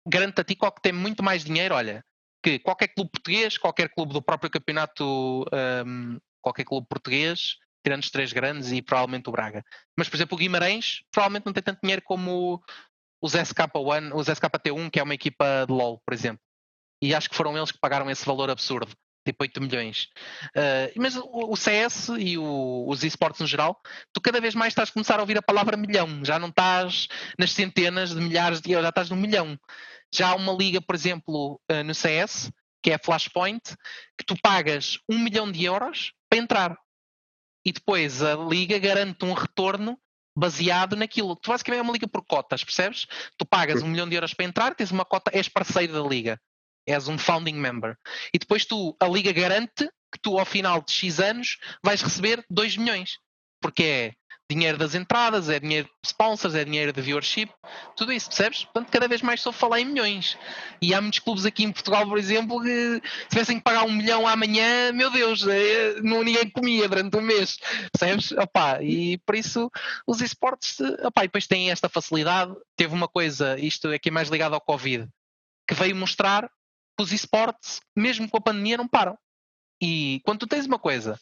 garanto 0.07 0.39
a 0.39 0.43
ti 0.43 0.55
que 0.55 0.81
tem 0.81 0.93
muito 0.93 1.23
mais 1.23 1.43
dinheiro, 1.43 1.73
olha, 1.73 2.03
que 2.43 2.59
qualquer 2.59 2.89
clube 2.89 3.09
português, 3.11 3.57
qualquer 3.57 3.89
clube 3.89 4.13
do 4.13 4.21
próprio 4.21 4.51
campeonato, 4.51 5.45
um, 5.85 6.19
qualquer 6.41 6.65
clube 6.65 6.85
português, 6.87 7.55
tirando 7.83 8.03
os 8.03 8.09
três 8.09 8.31
grandes 8.31 8.71
e 8.71 8.81
provavelmente 8.81 9.29
o 9.29 9.31
Braga. 9.31 9.63
Mas, 9.97 10.07
por 10.09 10.15
exemplo, 10.15 10.35
o 10.35 10.39
Guimarães 10.39 11.01
provavelmente 11.11 11.45
não 11.45 11.53
tem 11.53 11.63
tanto 11.63 11.81
dinheiro 11.81 12.01
como 12.03 12.63
os 13.21 13.33
SK1, 13.33 14.13
os 14.13 14.27
SKT1, 14.27 14.89
que 14.89 14.99
é 14.99 15.03
uma 15.03 15.13
equipa 15.13 15.65
de 15.67 15.73
LOL, 15.73 16.01
por 16.05 16.13
exemplo. 16.13 16.41
E 17.01 17.13
acho 17.13 17.29
que 17.29 17.35
foram 17.35 17.57
eles 17.57 17.71
que 17.71 17.79
pagaram 17.79 18.09
esse 18.09 18.25
valor 18.25 18.49
absurdo, 18.49 18.91
tipo 19.25 19.43
8 19.43 19.61
milhões. 19.61 20.09
Uh, 20.55 20.91
mas 20.97 21.15
o, 21.17 21.55
CS 21.55 22.09
e 22.17 22.37
o, 22.37 22.85
os 22.87 23.03
esportes 23.03 23.41
no 23.41 23.47
geral, 23.47 23.79
tu 24.13 24.21
cada 24.21 24.39
vez 24.39 24.55
mais 24.55 24.71
estás 24.71 24.89
a 24.89 24.91
começar 24.93 25.17
a 25.17 25.21
ouvir 25.21 25.37
a 25.37 25.41
palavra 25.41 25.77
milhão, 25.77 26.23
já 26.23 26.39
não 26.39 26.49
estás 26.49 27.07
nas 27.37 27.51
centenas 27.51 28.09
de 28.13 28.21
milhares 28.21 28.61
de 28.61 28.71
euros, 28.71 28.83
já 28.83 28.89
estás 28.89 29.09
no 29.09 29.15
milhão. 29.15 29.57
Já 30.13 30.29
há 30.29 30.35
uma 30.35 30.53
liga, 30.53 30.81
por 30.81 30.95
exemplo, 30.95 31.59
uh, 31.71 31.83
no 31.83 31.95
CS, 31.95 32.51
que 32.81 32.91
é 32.91 32.95
a 32.95 32.99
Flashpoint, 32.99 33.75
que 34.17 34.25
tu 34.25 34.35
pagas 34.41 34.99
um 35.09 35.17
milhão 35.17 35.49
de 35.49 35.63
euros 35.63 36.11
para 36.29 36.39
entrar 36.39 36.77
e 37.65 37.71
depois 37.71 38.21
a 38.21 38.35
liga 38.35 38.77
garante 38.77 39.25
um 39.25 39.33
retorno 39.33 39.97
baseado 40.35 40.95
naquilo. 40.95 41.35
Tu 41.35 41.49
basicamente 41.49 41.79
é 41.79 41.83
uma 41.83 41.93
liga 41.93 42.07
por 42.07 42.23
cotas, 42.25 42.63
percebes? 42.63 43.07
Tu 43.37 43.45
pagas 43.45 43.81
um 43.81 43.87
milhão 43.87 44.07
de 44.07 44.15
euros 44.15 44.33
para 44.33 44.45
entrar, 44.45 44.75
tens 44.75 44.91
uma 44.91 45.05
cota, 45.05 45.31
és 45.33 45.47
parceiro 45.47 45.93
da 45.93 46.01
liga. 46.01 46.39
És 46.85 47.07
um 47.07 47.17
founding 47.17 47.53
member. 47.53 47.97
E 48.33 48.39
depois 48.39 48.65
tu, 48.65 48.95
a 48.99 49.07
liga 49.07 49.31
garante 49.31 49.89
que 50.11 50.19
tu 50.21 50.37
ao 50.37 50.45
final 50.45 50.81
de 50.81 50.91
X 50.91 51.19
anos 51.19 51.57
vais 51.83 52.01
receber 52.01 52.43
2 52.49 52.77
milhões. 52.77 53.19
Porque 53.63 53.83
é 53.83 54.11
dinheiro 54.51 54.77
das 54.77 54.93
entradas, 54.93 55.49
é 55.49 55.57
dinheiro 55.57 55.87
de 55.87 56.09
sponsors, 56.09 56.53
é 56.53 56.65
dinheiro 56.65 56.91
de 56.91 57.01
viewership, 57.01 57.49
tudo 57.95 58.11
isso, 58.11 58.27
percebes? 58.27 58.65
Portanto, 58.65 58.91
cada 58.91 59.07
vez 59.07 59.21
mais 59.21 59.39
estou 59.39 59.51
a 59.51 59.53
falar 59.53 59.79
em 59.79 59.85
milhões. 59.85 60.37
E 60.81 60.93
há 60.93 61.01
muitos 61.01 61.19
clubes 61.19 61.45
aqui 61.45 61.63
em 61.63 61.71
Portugal, 61.71 62.05
por 62.05 62.17
exemplo, 62.17 62.61
que 62.61 63.01
tivessem 63.29 63.57
que 63.57 63.63
pagar 63.63 63.85
um 63.85 63.91
milhão 63.91 64.27
amanhã, 64.27 64.91
meu 64.91 65.09
Deus, 65.09 65.47
é, 65.47 66.01
não 66.01 66.23
ninguém 66.23 66.49
comia 66.49 66.87
durante 66.89 67.15
um 67.17 67.21
mês, 67.21 67.57
percebes? 67.91 68.31
Opa, 68.33 68.83
e 68.83 69.17
por 69.19 69.35
isso 69.35 69.71
os 70.05 70.21
esportes, 70.21 70.77
opa, 71.03 71.23
e 71.23 71.27
depois 71.27 71.47
têm 71.47 71.71
esta 71.71 71.87
facilidade. 71.87 72.53
Teve 72.75 72.93
uma 72.93 73.07
coisa, 73.07 73.57
isto 73.57 73.87
aqui 73.87 74.09
é 74.09 74.11
mais 74.11 74.29
ligado 74.29 74.53
ao 74.53 74.61
Covid, 74.61 75.07
que 75.67 75.73
veio 75.73 75.95
mostrar 75.95 76.49
que 76.97 77.03
os 77.03 77.11
esportes, 77.11 77.79
mesmo 77.95 78.29
com 78.29 78.37
a 78.37 78.41
pandemia, 78.41 78.77
não 78.77 78.87
param. 78.87 79.17
E 79.81 80.21
quando 80.23 80.39
tu 80.39 80.47
tens 80.47 80.65
uma 80.65 80.77
coisa 80.77 81.17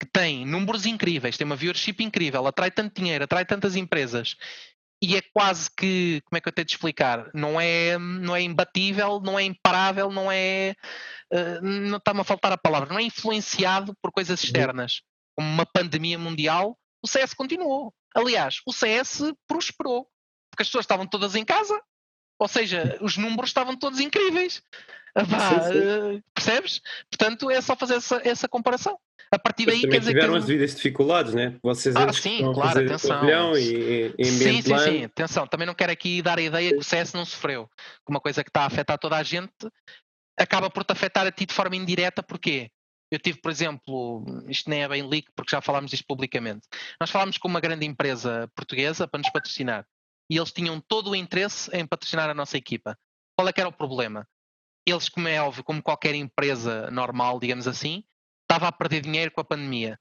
que 0.00 0.06
tem 0.06 0.46
números 0.46 0.86
incríveis, 0.86 1.36
tem 1.36 1.44
uma 1.44 1.56
viewership 1.56 2.02
incrível, 2.02 2.46
atrai 2.46 2.70
tanto 2.70 2.94
dinheiro, 3.00 3.24
atrai 3.24 3.44
tantas 3.44 3.74
empresas 3.76 4.36
e 5.00 5.16
é 5.16 5.22
quase 5.32 5.70
que, 5.70 6.20
como 6.24 6.38
é 6.38 6.40
que 6.40 6.48
eu 6.48 6.52
tenho 6.52 6.66
de 6.66 6.72
explicar? 6.72 7.30
Não 7.32 7.60
é, 7.60 7.96
não 7.98 8.34
é 8.34 8.42
imbatível, 8.42 9.20
não 9.20 9.38
é 9.38 9.44
imparável, 9.44 10.10
não 10.10 10.30
é. 10.30 10.74
Uh, 11.32 11.62
não 11.62 11.98
está-me 11.98 12.20
a 12.20 12.24
faltar 12.24 12.52
a 12.52 12.58
palavra, 12.58 12.88
não 12.88 12.98
é 12.98 13.02
influenciado 13.02 13.94
por 14.02 14.10
coisas 14.10 14.40
uhum. 14.40 14.46
externas, 14.46 15.02
como 15.36 15.48
uma 15.48 15.64
pandemia 15.64 16.18
mundial. 16.18 16.76
O 17.02 17.06
CS 17.06 17.32
continuou. 17.32 17.94
Aliás, 18.14 18.60
o 18.66 18.72
CS 18.72 19.32
prosperou, 19.46 20.08
porque 20.50 20.62
as 20.62 20.68
pessoas 20.68 20.84
estavam 20.84 21.06
todas 21.06 21.36
em 21.36 21.44
casa, 21.44 21.80
Ou 22.38 22.48
seja, 22.48 22.98
os 23.00 23.16
números 23.16 23.50
estavam 23.50 23.76
todos 23.76 24.00
incríveis. 24.00 24.62
Epá, 25.16 25.64
sim, 25.64 25.72
sim. 25.72 25.78
Eh, 25.78 26.22
percebes? 26.32 26.80
Portanto, 27.10 27.50
é 27.50 27.60
só 27.60 27.74
fazer 27.74 27.96
essa, 27.96 28.20
essa 28.24 28.48
comparação. 28.48 28.98
A 29.30 29.38
partir 29.38 29.66
daí 29.66 29.82
quer 29.82 29.98
dizer 29.98 30.12
tiveram 30.12 30.32
que... 30.32 30.38
as 30.38 30.46
devidas 30.46 30.74
dificuldades, 30.74 31.34
né? 31.34 31.56
Vocês 31.62 31.94
ah, 31.96 32.10
sim, 32.12 32.50
claro, 32.54 32.80
atenção. 32.80 33.56
E, 33.58 34.14
e 34.16 34.24
sim, 34.24 34.62
sim, 34.62 34.78
sim, 34.78 35.04
atenção. 35.04 35.46
Também 35.46 35.66
não 35.66 35.74
quero 35.74 35.92
aqui 35.92 36.22
dar 36.22 36.38
a 36.38 36.42
ideia 36.42 36.70
que 36.70 36.78
o 36.78 36.82
CS 36.82 37.12
não 37.12 37.26
sofreu. 37.26 37.68
Uma 38.08 38.20
coisa 38.20 38.42
que 38.42 38.48
está 38.48 38.62
a 38.62 38.66
afetar 38.66 38.98
toda 38.98 39.16
a 39.16 39.22
gente 39.22 39.52
acaba 40.38 40.70
por 40.70 40.84
te 40.84 40.92
afetar 40.92 41.26
a 41.26 41.32
ti 41.32 41.44
de 41.44 41.52
forma 41.52 41.76
indireta, 41.76 42.22
porquê? 42.22 42.70
Eu 43.10 43.18
tive, 43.18 43.40
por 43.40 43.50
exemplo, 43.50 44.24
isto 44.48 44.70
nem 44.70 44.82
é 44.82 44.88
bem 44.88 45.02
leak 45.02 45.28
porque 45.34 45.50
já 45.50 45.60
falámos 45.60 45.90
disto 45.90 46.06
publicamente. 46.06 46.66
Nós 47.00 47.10
falámos 47.10 47.38
com 47.38 47.48
uma 47.48 47.60
grande 47.60 47.84
empresa 47.84 48.48
portuguesa 48.54 49.08
para 49.08 49.18
nos 49.18 49.30
patrocinar 49.30 49.84
e 50.30 50.36
eles 50.36 50.52
tinham 50.52 50.80
todo 50.80 51.10
o 51.10 51.16
interesse 51.16 51.70
em 51.74 51.86
patrocinar 51.86 52.28
a 52.28 52.34
nossa 52.34 52.56
equipa. 52.56 52.98
Qual 53.36 53.48
é 53.48 53.52
que 53.52 53.60
era 53.60 53.68
o 53.68 53.72
problema? 53.72 54.28
Eles, 54.86 55.08
como 55.08 55.28
é 55.28 55.40
óbvio, 55.40 55.64
como 55.64 55.82
qualquer 55.82 56.14
empresa 56.14 56.90
normal, 56.90 57.38
digamos 57.38 57.68
assim, 57.68 58.04
estava 58.42 58.68
a 58.68 58.72
perder 58.72 59.02
dinheiro 59.02 59.30
com 59.30 59.40
a 59.40 59.44
pandemia 59.44 59.98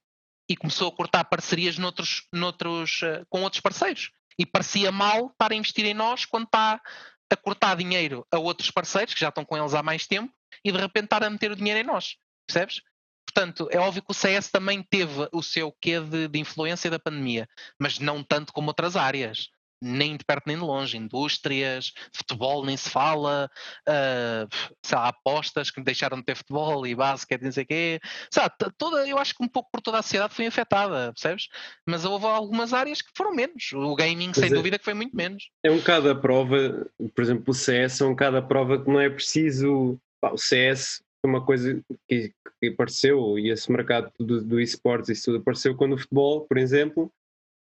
e 0.50 0.56
começou 0.56 0.88
a 0.88 0.96
cortar 0.96 1.26
parcerias 1.26 1.78
noutros, 1.78 2.26
noutros, 2.34 3.02
uh, 3.02 3.26
com 3.30 3.44
outros 3.44 3.62
parceiros. 3.62 4.12
E 4.40 4.46
parecia 4.46 4.92
mal 4.92 5.28
estar 5.28 5.52
a 5.52 5.56
investir 5.56 5.86
em 5.86 5.94
nós 5.94 6.26
quando 6.26 6.46
está 6.46 6.82
a 7.30 7.36
cortar 7.36 7.76
dinheiro 7.76 8.26
a 8.32 8.40
outros 8.40 8.72
parceiros 8.72 9.14
que 9.14 9.20
já 9.20 9.30
estão 9.30 9.44
com 9.44 9.58
eles 9.58 9.74
há 9.74 9.84
mais 9.84 10.08
tempo 10.08 10.34
e 10.64 10.72
de 10.72 10.78
repente 10.78 11.06
estar 11.06 11.24
a 11.24 11.30
meter 11.30 11.52
o 11.52 11.56
dinheiro 11.56 11.82
em 11.82 11.84
nós. 11.84 12.16
Percebes? 12.48 12.82
Portanto, 13.26 13.68
é 13.72 13.78
óbvio 13.78 14.02
que 14.02 14.12
o 14.12 14.14
CS 14.14 14.50
também 14.50 14.82
teve 14.82 15.28
o 15.34 15.44
seu 15.44 15.72
quê 15.82 16.00
de, 16.00 16.28
de 16.30 16.40
influência 16.40 16.90
da 16.90 16.98
pandemia, 16.98 17.48
mas 17.80 18.00
não 18.00 18.24
tanto 18.24 18.54
como 18.54 18.70
outras 18.70 18.96
áreas 18.96 19.50
nem 19.82 20.18
de 20.18 20.26
perto 20.26 20.44
nem 20.48 20.58
de 20.58 20.64
longe, 20.64 20.98
indústrias, 20.98 21.92
futebol 22.14 22.66
nem 22.66 22.76
se 22.76 22.90
fala, 22.90 23.50
uh, 23.88 24.56
sei 24.84 24.98
lá, 24.98 25.08
apostas 25.08 25.72
que 25.72 25.82
deixaram 25.82 26.18
de 26.18 26.24
ter 26.24 26.36
futebol 26.36 26.86
e 26.86 26.96
basquete, 26.96 27.44
não 27.44 27.52
sei 27.52 27.64
o 27.64 27.68
quê. 27.68 28.00
Lá, 28.36 28.50
toda, 28.78 29.08
eu 29.08 29.18
acho 29.18 29.36
que 29.36 29.44
um 29.44 29.48
pouco 29.48 29.70
por 29.72 29.82
toda 29.82 30.00
a 30.00 30.02
sociedade 30.02 30.34
foi 30.34 30.48
afetada, 30.48 31.14
percebes? 31.14 31.48
Mas 31.86 32.06
houve 32.06 32.26
algumas 32.26 32.74
áreas 32.74 33.02
que 33.02 33.12
foram 33.16 33.34
menos. 33.34 33.72
O 33.74 33.96
gaming, 33.96 34.34
sem 34.34 34.46
é, 34.46 34.54
dúvida, 34.54 34.80
que 34.80 34.86
foi 34.86 34.94
muito 34.94 35.16
menos. 35.16 35.50
É 35.64 35.72
um 35.72 35.78
bocado 35.78 36.10
a 36.10 36.16
prova, 36.16 36.88
por 37.16 37.22
exemplo, 37.22 37.46
o 37.48 37.54
CS 37.54 38.02
é 38.02 38.06
um 38.06 38.12
bocado 38.12 38.38
a 38.38 38.42
prova 38.42 38.82
que 38.82 38.90
não 38.90 39.00
é 39.00 39.10
preciso. 39.10 40.00
Pá, 40.20 40.32
o 40.32 40.38
CS 40.38 41.04
foi 41.22 41.30
uma 41.30 41.46
coisa 41.46 41.80
que, 42.08 42.34
que 42.60 42.68
apareceu 42.70 43.38
e 43.38 43.50
esse 43.50 43.72
mercado 43.72 44.12
do, 44.20 44.42
do 44.42 44.60
esportes, 44.60 45.10
isso 45.10 45.26
tudo 45.26 45.38
apareceu 45.40 45.76
quando 45.76 45.94
o 45.94 45.98
futebol, 45.98 46.42
por 46.48 46.58
exemplo, 46.58 47.12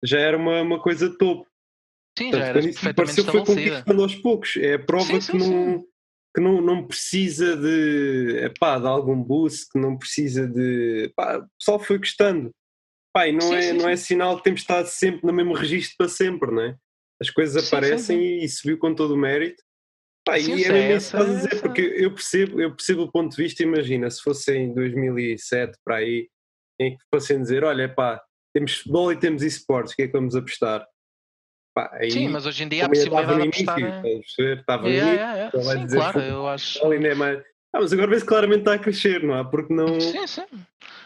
já 0.03 0.19
era 0.19 0.37
uma, 0.37 0.63
uma 0.63 0.81
coisa 0.81 1.15
topo 1.19 1.50
Sim, 2.21 2.31
Portanto, 2.31 2.41
já 2.41 2.47
era 2.47 2.63
perfeitamente 2.63 3.23
foi 3.23 3.45
conquistando 3.45 4.03
aos 4.03 4.15
poucos. 4.17 4.57
É 4.59 4.75
a 4.75 4.79
prova 4.79 5.05
sim, 5.05 5.21
sim, 5.23 5.33
que, 5.33 5.39
não, 5.39 5.85
que 6.35 6.41
não, 6.43 6.61
não 6.61 6.87
precisa 6.87 7.57
de, 7.57 8.41
epá, 8.45 8.79
de 8.79 8.87
algum 8.87 9.17
boost, 9.23 9.69
que 9.73 9.79
não 9.79 9.97
precisa 9.97 10.47
de. 10.47 11.05
Epá, 11.05 11.39
o 11.39 11.49
pessoal 11.59 11.79
foi 11.81 11.97
gostando. 11.97 12.51
Epá, 13.11 13.27
e 13.27 13.33
não, 13.33 13.55
é, 13.55 13.73
não 13.73 13.89
é 13.89 13.97
sinal 13.97 14.37
que 14.37 14.45
temos 14.45 14.61
estado 14.61 14.87
sempre 14.87 15.27
no 15.27 15.33
mesmo 15.33 15.55
registro 15.55 15.97
para 15.97 16.09
sempre, 16.09 16.51
não 16.51 16.63
é? 16.63 16.77
As 17.23 17.31
coisas 17.31 17.67
aparecem 17.67 18.45
e 18.45 18.49
subiu 18.49 18.79
com 18.79 18.95
todo 18.95 19.15
o 19.15 19.19
mérito. 19.19 19.63
Pá, 20.27 20.39
e 20.39 20.63
é 20.63 20.71
mesmo 20.71 20.97
isso 20.97 21.11
que 21.11 21.17
estás 21.17 21.31
a 21.31 21.35
dizer, 21.35 21.61
porque 21.63 21.81
eu 21.81 22.13
percebo, 22.13 22.61
eu 22.61 22.77
percebo 22.77 23.03
o 23.05 23.11
ponto 23.11 23.35
de 23.35 23.43
vista, 23.43 23.63
imagina, 23.63 24.11
se 24.11 24.21
fosse 24.21 24.55
em 24.55 24.75
2007 24.75 25.79
para 25.83 25.97
aí, 25.97 26.29
em 26.79 26.97
que 26.97 27.03
fossem 27.13 27.41
dizer, 27.41 27.65
olha, 27.65 27.89
pá, 27.89 28.23
temos 28.55 28.75
futebol 28.75 29.11
e 29.11 29.19
temos 29.19 29.43
esportes, 29.43 29.95
o 29.95 29.97
que 29.97 30.03
é 30.03 30.07
que 30.07 30.13
vamos 30.13 30.37
apostar? 30.37 30.87
Pá, 31.81 31.97
aí, 31.99 32.11
Sim, 32.11 32.29
mas 32.29 32.45
hoje 32.45 32.65
em 32.65 32.69
dia 32.69 32.83
há 32.83 32.87
a 32.87 32.89
possibilidade 32.91 33.41
de 33.41 33.49
apostar... 33.49 33.79
Início, 33.79 34.53
Estava 34.53 34.89
yeah, 34.89 35.13
yeah, 35.13 35.35
yeah. 35.35 35.63
Sim, 35.63 35.85
dizer, 35.87 35.97
claro, 35.97 36.21
eu 36.21 36.49
acho... 36.49 36.79
É. 36.93 37.43
Ah, 37.73 37.81
mas 37.81 37.93
agora 37.93 38.09
vê-se 38.09 38.25
claramente 38.25 38.59
está 38.61 38.75
a 38.75 38.79
crescer, 38.79 39.23
não 39.23 39.39
é? 39.39 39.45
Porque 39.45 39.73
não... 39.73 39.99
Sim, 40.01 40.27
sim. 40.27 40.43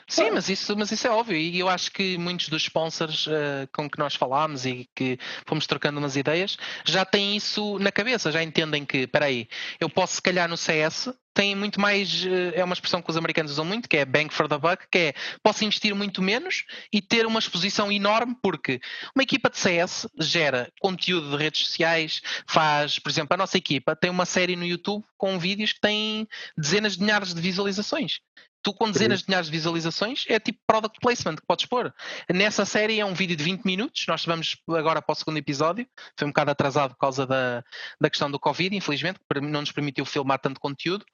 Sim, 0.09 0.31
mas 0.33 0.49
isso, 0.49 0.77
mas 0.77 0.91
isso 0.91 1.07
é 1.07 1.11
óbvio. 1.11 1.37
E 1.37 1.59
eu 1.59 1.69
acho 1.69 1.91
que 1.91 2.19
muitos 2.19 2.49
dos 2.49 2.63
sponsors 2.63 3.27
uh, 3.27 3.69
com 3.73 3.89
que 3.89 3.99
nós 3.99 4.15
falámos 4.15 4.67
e 4.67 4.89
que 4.95 5.19
fomos 5.47 5.67
trocando 5.67 5.99
umas 5.99 6.17
ideias 6.17 6.57
já 6.85 7.05
têm 7.05 7.37
isso 7.37 7.79
na 7.79 7.91
cabeça, 7.91 8.31
já 8.31 8.43
entendem 8.43 8.85
que, 8.85 8.99
espera 8.99 9.27
aí, 9.27 9.49
eu 9.81 9.89
posso 9.89 10.17
se 10.17 10.23
calhar 10.23 10.49
no 10.49 10.57
CS 10.57 11.09
tem 11.35 11.57
muito 11.57 11.81
mais, 11.81 12.25
uh, 12.25 12.53
é 12.55 12.63
uma 12.63 12.75
expressão 12.75 13.03
que 13.03 13.11
os 13.11 13.17
americanos 13.17 13.51
usam 13.51 13.65
muito, 13.65 13.89
que 13.89 13.97
é 13.97 14.05
bang 14.05 14.33
for 14.33 14.49
the 14.49 14.57
buck, 14.57 14.87
que 14.89 14.99
é 14.99 15.15
posso 15.43 15.65
investir 15.65 15.95
muito 15.95 16.23
menos 16.23 16.65
e 16.93 17.03
ter 17.03 17.27
uma 17.27 17.41
exposição 17.41 17.91
enorme 17.91 18.37
porque 18.41 18.81
uma 19.17 19.23
equipa 19.23 19.51
de 19.51 19.59
CS 19.59 20.07
gera 20.21 20.71
conteúdo 20.81 21.31
de 21.31 21.43
redes 21.43 21.67
sociais, 21.67 22.23
faz, 22.47 23.01
por 23.01 23.11
exemplo, 23.11 23.35
a 23.35 23.37
nossa 23.37 23.59
equipa 23.59 23.97
tem 23.97 24.11
uma 24.11 24.25
série 24.25 24.55
no 24.55 24.65
YouTube 24.65 25.05
com 25.19 25.39
vídeos 25.39 25.73
que 25.73 25.81
têm 25.81 26.29
dezenas 26.57 26.97
de 26.97 27.03
milhares 27.03 27.35
de 27.35 27.41
visualizações 27.41 28.21
tu 28.65 28.73
com 28.73 28.91
dezenas 28.91 29.21
de 29.21 29.27
milhares 29.29 29.47
de 29.47 29.53
visualizações 29.53 30.25
é 30.27 30.41
tipo 30.41 30.59
product 30.67 30.99
placement 30.99 31.37
que 31.37 31.47
podes 31.47 31.67
pôr. 31.67 31.95
Nessa 32.33 32.65
série 32.65 32.99
é 32.99 33.05
um 33.05 33.13
vídeo 33.13 33.37
de 33.37 33.45
20 33.45 33.63
minutos, 33.65 34.05
nós 34.09 34.25
vamos 34.25 34.57
agora 34.71 35.03
para 35.03 35.13
o 35.13 35.15
segundo 35.15 35.37
episódio, 35.37 35.87
foi 36.19 36.27
um 36.27 36.31
bocado 36.31 36.51
atrasado 36.51 36.93
por 36.93 36.99
causa 36.99 37.27
da, 37.27 37.63
da 38.01 38.11
questão 38.11 38.31
do 38.31 38.41
Covid, 38.41 38.75
infelizmente, 38.75 39.21
que 39.21 39.41
não 39.41 39.61
nos 39.61 39.71
permitiu 39.71 40.07
filmar 40.07 40.39
tanto 40.39 40.59
conteúdo. 40.59 41.05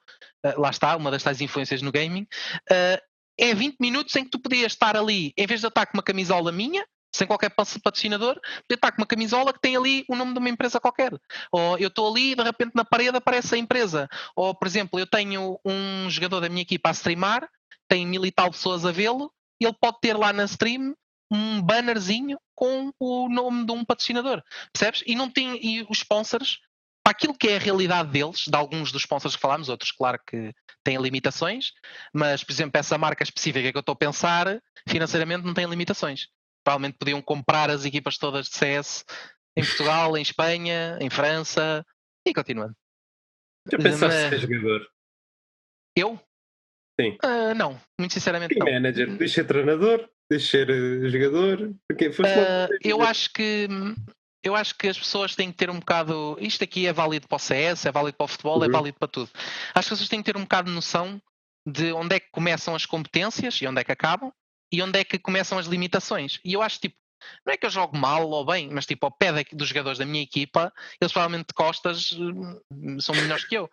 Uh, 0.45 0.59
lá 0.59 0.69
está, 0.69 0.95
uma 0.95 1.11
das 1.11 1.21
tais 1.21 1.41
influências 1.41 1.81
no 1.81 1.91
gaming. 1.91 2.25
Uh, 2.71 3.01
é 3.37 3.53
20 3.53 3.77
minutos 3.79 4.15
em 4.15 4.23
que 4.23 4.29
tu 4.29 4.39
podias 4.39 4.71
estar 4.71 4.95
ali, 4.95 5.33
em 5.37 5.45
vez 5.45 5.59
de 5.59 5.65
eu 5.65 5.69
estar 5.69 5.85
com 5.85 5.97
uma 5.97 6.03
camisola 6.03 6.51
minha, 6.51 6.85
sem 7.21 7.27
qualquer 7.27 7.51
patrocinador, 7.51 8.33
podia 8.33 8.75
estar 8.75 8.91
com 8.91 9.01
uma 9.01 9.05
camisola 9.05 9.53
que 9.53 9.59
tem 9.59 9.75
ali 9.77 10.03
o 10.09 10.15
nome 10.15 10.33
de 10.33 10.39
uma 10.39 10.49
empresa 10.49 10.79
qualquer. 10.79 11.13
Ou 11.51 11.77
eu 11.77 11.87
estou 11.87 12.09
ali 12.09 12.31
e 12.31 12.35
de 12.35 12.41
repente 12.41 12.71
na 12.73 12.83
parede 12.83 13.15
aparece 13.15 13.53
a 13.53 13.57
empresa. 13.59 14.09
Ou, 14.35 14.55
por 14.55 14.67
exemplo, 14.67 14.99
eu 14.99 15.05
tenho 15.05 15.59
um 15.63 16.09
jogador 16.09 16.39
da 16.39 16.49
minha 16.49 16.63
equipa 16.63 16.89
a 16.89 16.93
streamar, 16.93 17.47
tem 17.87 18.07
mil 18.07 18.25
e 18.25 18.31
tal 18.31 18.49
pessoas 18.49 18.85
a 18.85 18.91
vê-lo, 18.91 19.31
ele 19.59 19.75
pode 19.79 19.99
ter 20.01 20.17
lá 20.17 20.33
na 20.33 20.45
stream 20.45 20.95
um 21.31 21.61
bannerzinho 21.61 22.39
com 22.55 22.91
o 22.99 23.29
nome 23.29 23.65
de 23.65 23.71
um 23.71 23.85
patrocinador. 23.85 24.41
Percebes? 24.73 25.03
E 25.05 25.13
não 25.13 25.29
tem 25.29 25.63
e 25.63 25.85
os 25.89 25.99
sponsors 25.99 26.59
para 27.03 27.11
aquilo 27.11 27.35
que 27.35 27.49
é 27.49 27.55
a 27.55 27.59
realidade 27.59 28.09
deles, 28.09 28.45
de 28.47 28.55
alguns 28.55 28.91
dos 28.91 29.03
sponsors 29.03 29.35
que 29.35 29.41
falámos, 29.41 29.69
outros, 29.69 29.91
claro 29.91 30.19
que 30.25 30.53
têm 30.83 30.97
limitações, 30.97 31.71
mas, 32.13 32.43
por 32.43 32.51
exemplo, 32.51 32.79
essa 32.79 32.97
marca 32.97 33.23
específica 33.23 33.71
que 33.71 33.77
eu 33.77 33.81
estou 33.81 33.93
a 33.93 33.95
pensar, 33.95 34.61
financeiramente 34.87 35.45
não 35.45 35.53
tem 35.53 35.65
limitações 35.65 36.27
provavelmente 36.63 36.97
podiam 36.97 37.21
comprar 37.21 37.69
as 37.69 37.85
equipas 37.85 38.17
todas 38.17 38.47
de 38.47 38.55
CS 38.55 39.05
em 39.55 39.63
Portugal, 39.63 40.17
em 40.17 40.21
Espanha, 40.21 40.97
em 41.01 41.09
França 41.09 41.85
e 42.25 42.33
continuando. 42.33 42.75
Já 43.69 43.77
pensaste 43.77 44.17
Mas... 44.17 44.29
ser 44.29 44.39
jogador? 44.39 44.87
Eu? 45.95 46.19
Sim. 46.99 47.17
Uh, 47.23 47.53
não, 47.55 47.79
muito 47.99 48.13
sinceramente 48.13 48.55
e 48.55 48.59
não. 48.59 48.65
manager, 48.65 49.09
deixa 49.17 49.35
ser 49.35 49.45
treinador, 49.45 50.09
deixa 50.29 50.51
ser 50.51 50.69
uh, 50.69 51.09
jogador, 51.09 51.73
porque 51.87 52.07
uh, 52.09 52.77
eu 52.83 53.01
acho 53.01 53.31
que 53.33 53.67
eu 54.43 54.55
acho 54.55 54.75
que 54.75 54.87
as 54.87 54.97
pessoas 54.97 55.35
têm 55.35 55.51
que 55.51 55.57
ter 55.57 55.69
um 55.69 55.79
bocado. 55.79 56.37
Isto 56.39 56.63
aqui 56.63 56.87
é 56.87 56.93
válido 56.93 57.27
para 57.27 57.35
o 57.35 57.39
CS, 57.39 57.85
é 57.85 57.91
válido 57.91 58.17
para 58.17 58.25
o 58.25 58.27
futebol, 58.27 58.57
é 58.57 58.59
uhum. 58.59 58.65
é 58.65 58.69
válido 58.69 58.97
para 58.99 59.07
tudo. 59.07 59.29
Acho 59.33 59.73
que 59.73 59.79
as 59.79 59.89
pessoas 59.89 60.09
têm 60.09 60.21
que 60.21 60.31
ter 60.31 60.37
um 60.37 60.41
bocado 60.41 60.69
de 60.69 60.75
noção 60.75 61.21
de 61.67 61.91
onde 61.91 62.15
é 62.15 62.19
que 62.19 62.31
começam 62.31 62.73
as 62.73 62.85
competências 62.85 63.61
e 63.61 63.67
onde 63.67 63.81
é 63.81 63.83
que 63.83 63.91
acabam 63.91 64.31
e 64.71 64.81
onde 64.81 64.99
é 64.99 65.03
que 65.03 65.19
começam 65.19 65.57
as 65.57 65.65
limitações. 65.67 66.39
E 66.43 66.53
eu 66.53 66.61
acho 66.61 66.79
tipo, 66.79 66.95
não 67.45 67.53
é 67.53 67.57
que 67.57 67.65
eu 67.65 67.69
jogo 67.69 67.97
mal 67.97 68.27
ou 68.29 68.45
bem, 68.45 68.69
mas 68.71 68.85
tipo, 68.85 69.05
ao 69.05 69.11
pé 69.11 69.31
dos 69.51 69.67
jogadores 69.67 69.99
da 69.99 70.05
minha 70.05 70.23
equipa, 70.23 70.73
eles 70.99 71.11
provavelmente 71.11 71.47
de 71.47 71.53
costas 71.53 72.11
hum, 72.13 72.99
são 72.99 73.15
melhores 73.15 73.45
que 73.45 73.55
eu, 73.55 73.69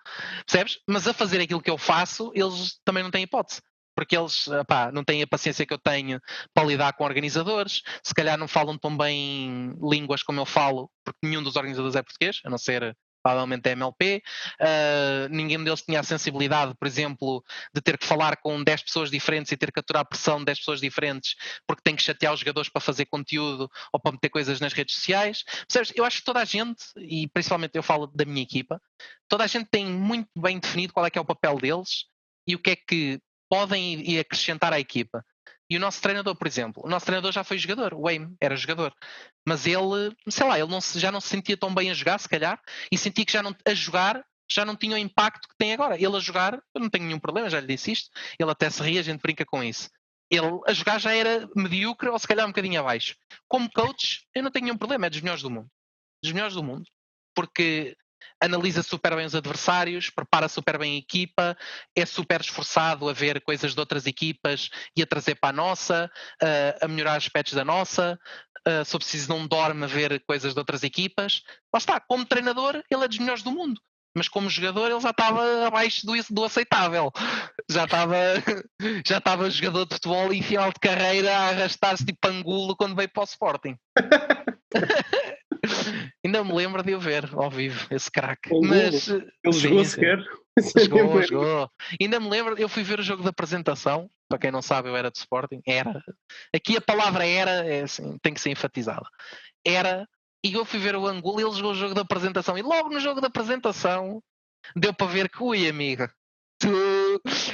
percebes? 0.46 0.80
Mas 0.86 1.06
a 1.06 1.14
fazer 1.14 1.40
aquilo 1.40 1.62
que 1.62 1.70
eu 1.70 1.78
faço, 1.78 2.30
eles 2.34 2.80
também 2.84 3.02
não 3.02 3.10
têm 3.10 3.22
hipótese. 3.22 3.62
Porque 3.94 4.16
eles 4.16 4.48
pá, 4.68 4.92
não 4.92 5.02
têm 5.02 5.22
a 5.22 5.26
paciência 5.26 5.66
que 5.66 5.74
eu 5.74 5.78
tenho 5.78 6.20
para 6.54 6.68
lidar 6.68 6.92
com 6.92 7.02
organizadores, 7.02 7.82
se 8.00 8.14
calhar 8.14 8.38
não 8.38 8.46
falam 8.46 8.78
tão 8.78 8.96
bem 8.96 9.74
línguas 9.82 10.22
como 10.22 10.40
eu 10.40 10.46
falo, 10.46 10.88
porque 11.04 11.18
nenhum 11.24 11.42
dos 11.42 11.56
organizadores 11.56 11.96
é 11.96 12.02
português, 12.02 12.40
a 12.44 12.50
não 12.50 12.58
ser 12.58 12.96
provavelmente 13.22 13.68
é 13.68 13.72
MLP. 13.72 14.22
Uh, 14.60 15.28
ninguém 15.30 15.62
deles 15.62 15.82
tinha 15.82 16.00
a 16.00 16.02
sensibilidade, 16.02 16.74
por 16.74 16.86
exemplo, 16.86 17.44
de 17.74 17.80
ter 17.80 17.98
que 17.98 18.06
falar 18.06 18.36
com 18.36 18.62
10 18.62 18.82
pessoas 18.82 19.10
diferentes 19.10 19.52
e 19.52 19.56
ter 19.56 19.72
que 19.72 19.80
aturar 19.80 20.02
a 20.02 20.04
pressão 20.04 20.38
de 20.38 20.46
10 20.46 20.58
pessoas 20.58 20.80
diferentes 20.80 21.36
porque 21.66 21.82
tem 21.82 21.96
que 21.96 22.02
chatear 22.02 22.32
os 22.32 22.40
jogadores 22.40 22.68
para 22.68 22.80
fazer 22.80 23.06
conteúdo 23.06 23.70
ou 23.92 24.00
para 24.00 24.12
meter 24.12 24.28
coisas 24.28 24.60
nas 24.60 24.72
redes 24.72 24.94
sociais. 24.96 25.44
Percebes? 25.66 25.92
Eu 25.94 26.04
acho 26.04 26.18
que 26.18 26.24
toda 26.24 26.40
a 26.40 26.44
gente, 26.44 26.84
e 26.96 27.28
principalmente 27.28 27.76
eu 27.76 27.82
falo 27.82 28.06
da 28.06 28.24
minha 28.24 28.42
equipa, 28.42 28.80
toda 29.28 29.44
a 29.44 29.46
gente 29.46 29.68
tem 29.70 29.86
muito 29.86 30.28
bem 30.36 30.58
definido 30.58 30.92
qual 30.92 31.06
é 31.06 31.10
que 31.10 31.18
é 31.18 31.20
o 31.20 31.24
papel 31.24 31.56
deles 31.58 32.06
e 32.46 32.54
o 32.54 32.58
que 32.58 32.70
é 32.70 32.76
que 32.76 33.20
podem 33.48 34.18
acrescentar 34.18 34.72
à 34.72 34.80
equipa. 34.80 35.24
E 35.70 35.76
o 35.76 35.80
nosso 35.80 36.00
treinador, 36.00 36.34
por 36.34 36.46
exemplo, 36.46 36.82
o 36.84 36.88
nosso 36.88 37.04
treinador 37.04 37.30
já 37.30 37.44
foi 37.44 37.58
jogador, 37.58 37.92
o 37.92 38.02
Wayne 38.02 38.34
era 38.40 38.56
jogador, 38.56 38.94
mas 39.46 39.66
ele, 39.66 40.16
sei 40.28 40.46
lá, 40.46 40.58
ele 40.58 40.70
não 40.70 40.80
já 40.80 41.12
não 41.12 41.20
se 41.20 41.28
sentia 41.28 41.56
tão 41.56 41.74
bem 41.74 41.90
a 41.90 41.94
jogar, 41.94 42.18
se 42.18 42.28
calhar, 42.28 42.60
e 42.90 42.96
sentia 42.96 43.24
que 43.24 43.32
já 43.32 43.42
não, 43.42 43.54
a 43.66 43.74
jogar 43.74 44.24
já 44.50 44.64
não 44.64 44.74
tinha 44.74 44.94
o 44.94 44.98
impacto 44.98 45.46
que 45.46 45.56
tem 45.58 45.74
agora. 45.74 45.96
Ele 45.96 46.16
a 46.16 46.20
jogar, 46.20 46.54
eu 46.74 46.80
não 46.80 46.88
tenho 46.88 47.04
nenhum 47.04 47.18
problema, 47.18 47.50
já 47.50 47.60
lhe 47.60 47.66
disse 47.66 47.92
isto, 47.92 48.10
ele 48.38 48.50
até 48.50 48.70
se 48.70 48.82
ria, 48.82 49.00
a 49.00 49.04
gente 49.04 49.20
brinca 49.20 49.44
com 49.44 49.62
isso. 49.62 49.90
Ele 50.30 50.60
a 50.66 50.72
jogar 50.72 50.98
já 50.98 51.14
era 51.14 51.48
medíocre 51.54 52.08
ou 52.08 52.18
se 52.18 52.26
calhar 52.26 52.46
um 52.46 52.50
bocadinho 52.50 52.80
abaixo. 52.80 53.14
Como 53.46 53.70
coach, 53.70 54.26
eu 54.34 54.42
não 54.42 54.50
tenho 54.50 54.66
nenhum 54.66 54.78
problema, 54.78 55.06
é 55.06 55.10
dos 55.10 55.20
melhores 55.20 55.42
do 55.42 55.50
mundo. 55.50 55.68
Dos 56.22 56.32
melhores 56.32 56.54
do 56.54 56.62
mundo. 56.62 56.84
Porque 57.34 57.96
analisa 58.40 58.82
super 58.82 59.16
bem 59.16 59.26
os 59.26 59.34
adversários, 59.34 60.10
prepara 60.10 60.48
super 60.48 60.78
bem 60.78 60.94
a 60.94 60.98
equipa, 60.98 61.56
é 61.96 62.06
super 62.06 62.40
esforçado 62.40 63.08
a 63.08 63.12
ver 63.12 63.40
coisas 63.42 63.74
de 63.74 63.80
outras 63.80 64.06
equipas 64.06 64.70
e 64.96 65.02
a 65.02 65.06
trazer 65.06 65.36
para 65.36 65.50
a 65.50 65.52
nossa, 65.52 66.10
uh, 66.42 66.84
a 66.84 66.88
melhorar 66.88 67.16
aspectos 67.16 67.54
da 67.54 67.64
nossa, 67.64 68.18
uh, 68.66 68.84
se 68.84 68.94
eu 68.94 69.00
preciso 69.00 69.28
não 69.28 69.46
dorme 69.46 69.84
a 69.84 69.88
ver 69.88 70.22
coisas 70.26 70.52
de 70.52 70.58
outras 70.58 70.82
equipas. 70.82 71.42
Lá 71.72 71.78
está, 71.78 72.00
como 72.00 72.24
treinador, 72.24 72.82
ele 72.90 73.04
é 73.04 73.08
dos 73.08 73.18
melhores 73.18 73.42
do 73.42 73.50
mundo. 73.50 73.80
Mas 74.16 74.28
como 74.28 74.50
jogador 74.50 74.90
ele 74.90 75.00
já 75.00 75.10
estava 75.10 75.66
abaixo 75.66 76.06
do, 76.06 76.12
do 76.30 76.44
aceitável. 76.44 77.12
Já 77.70 77.84
estava 77.84 78.16
já 79.06 79.18
estava 79.18 79.50
jogador 79.50 79.86
de 79.86 79.94
futebol 79.94 80.32
em 80.32 80.42
final 80.42 80.72
de 80.72 80.80
carreira 80.80 81.36
a 81.36 81.48
arrastar-se 81.50 82.04
tipo 82.04 82.26
angulo 82.26 82.76
quando 82.76 82.96
veio 82.96 83.08
para 83.10 83.22
o 83.22 83.24
Sporting. 83.24 83.76
Ainda 86.24 86.44
me 86.44 86.52
lembro 86.52 86.82
de 86.82 86.92
eu 86.92 87.00
ver 87.00 87.28
ao 87.34 87.50
vivo 87.50 87.86
esse 87.90 88.10
craque. 88.10 88.50
Mas 88.62 89.08
ele 89.08 89.52
jogou 89.52 89.84
sequer. 89.84 90.18
Jogou, 90.90 91.22
jogou. 91.22 91.70
Ainda 92.00 92.18
me 92.18 92.28
lembro, 92.28 92.58
eu 92.58 92.68
fui 92.68 92.82
ver 92.82 92.98
o 92.98 93.02
jogo 93.02 93.22
da 93.22 93.30
apresentação. 93.30 94.10
Para 94.28 94.40
quem 94.40 94.50
não 94.50 94.60
sabe, 94.60 94.88
eu 94.88 94.96
era 94.96 95.08
de 95.08 95.18
Sporting. 95.18 95.60
Era. 95.64 96.02
Aqui 96.52 96.76
a 96.76 96.80
palavra 96.80 97.24
era, 97.24 97.64
é 97.64 97.82
assim, 97.82 98.18
tem 98.20 98.34
que 98.34 98.40
ser 98.40 98.50
enfatizada. 98.50 99.06
Era. 99.64 100.04
E 100.44 100.52
eu 100.52 100.64
fui 100.64 100.80
ver 100.80 100.96
o 100.96 101.06
Angola 101.06 101.40
e 101.40 101.44
ele 101.44 101.54
jogou 101.54 101.70
o 101.70 101.76
jogo 101.76 101.94
da 101.94 102.00
apresentação. 102.00 102.58
E 102.58 102.62
logo 102.62 102.88
no 102.88 102.98
jogo 102.98 103.20
da 103.20 103.28
apresentação 103.28 104.20
deu 104.74 104.92
para 104.92 105.06
ver 105.06 105.28
que, 105.28 105.42
ui, 105.42 105.68
amiga, 105.68 106.12
tu, 106.58 106.68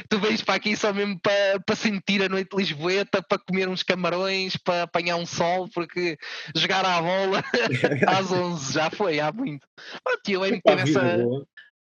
tu 0.08 0.18
vens 0.18 0.42
para 0.42 0.54
aqui 0.54 0.76
só 0.76 0.92
mesmo 0.92 1.18
para, 1.20 1.60
para 1.60 1.76
sentir 1.76 2.22
a 2.22 2.28
noite 2.28 2.54
lisboeta, 2.56 3.22
para 3.22 3.38
comer 3.38 3.68
uns 3.68 3.82
camarões, 3.82 4.56
para 4.56 4.84
apanhar 4.84 5.16
um 5.16 5.26
sol, 5.26 5.68
porque 5.72 6.16
jogar 6.54 6.84
à 6.84 7.00
bola 7.00 7.42
às 8.06 8.30
11 8.30 8.72
já 8.72 8.90
foi, 8.90 9.20
há 9.20 9.32
muito. 9.32 9.66
Pronto, 10.02 10.28
e 10.28 10.36
o 10.36 10.42
Aime 10.42 10.60
teve 10.62 10.82
essa. 10.82 11.16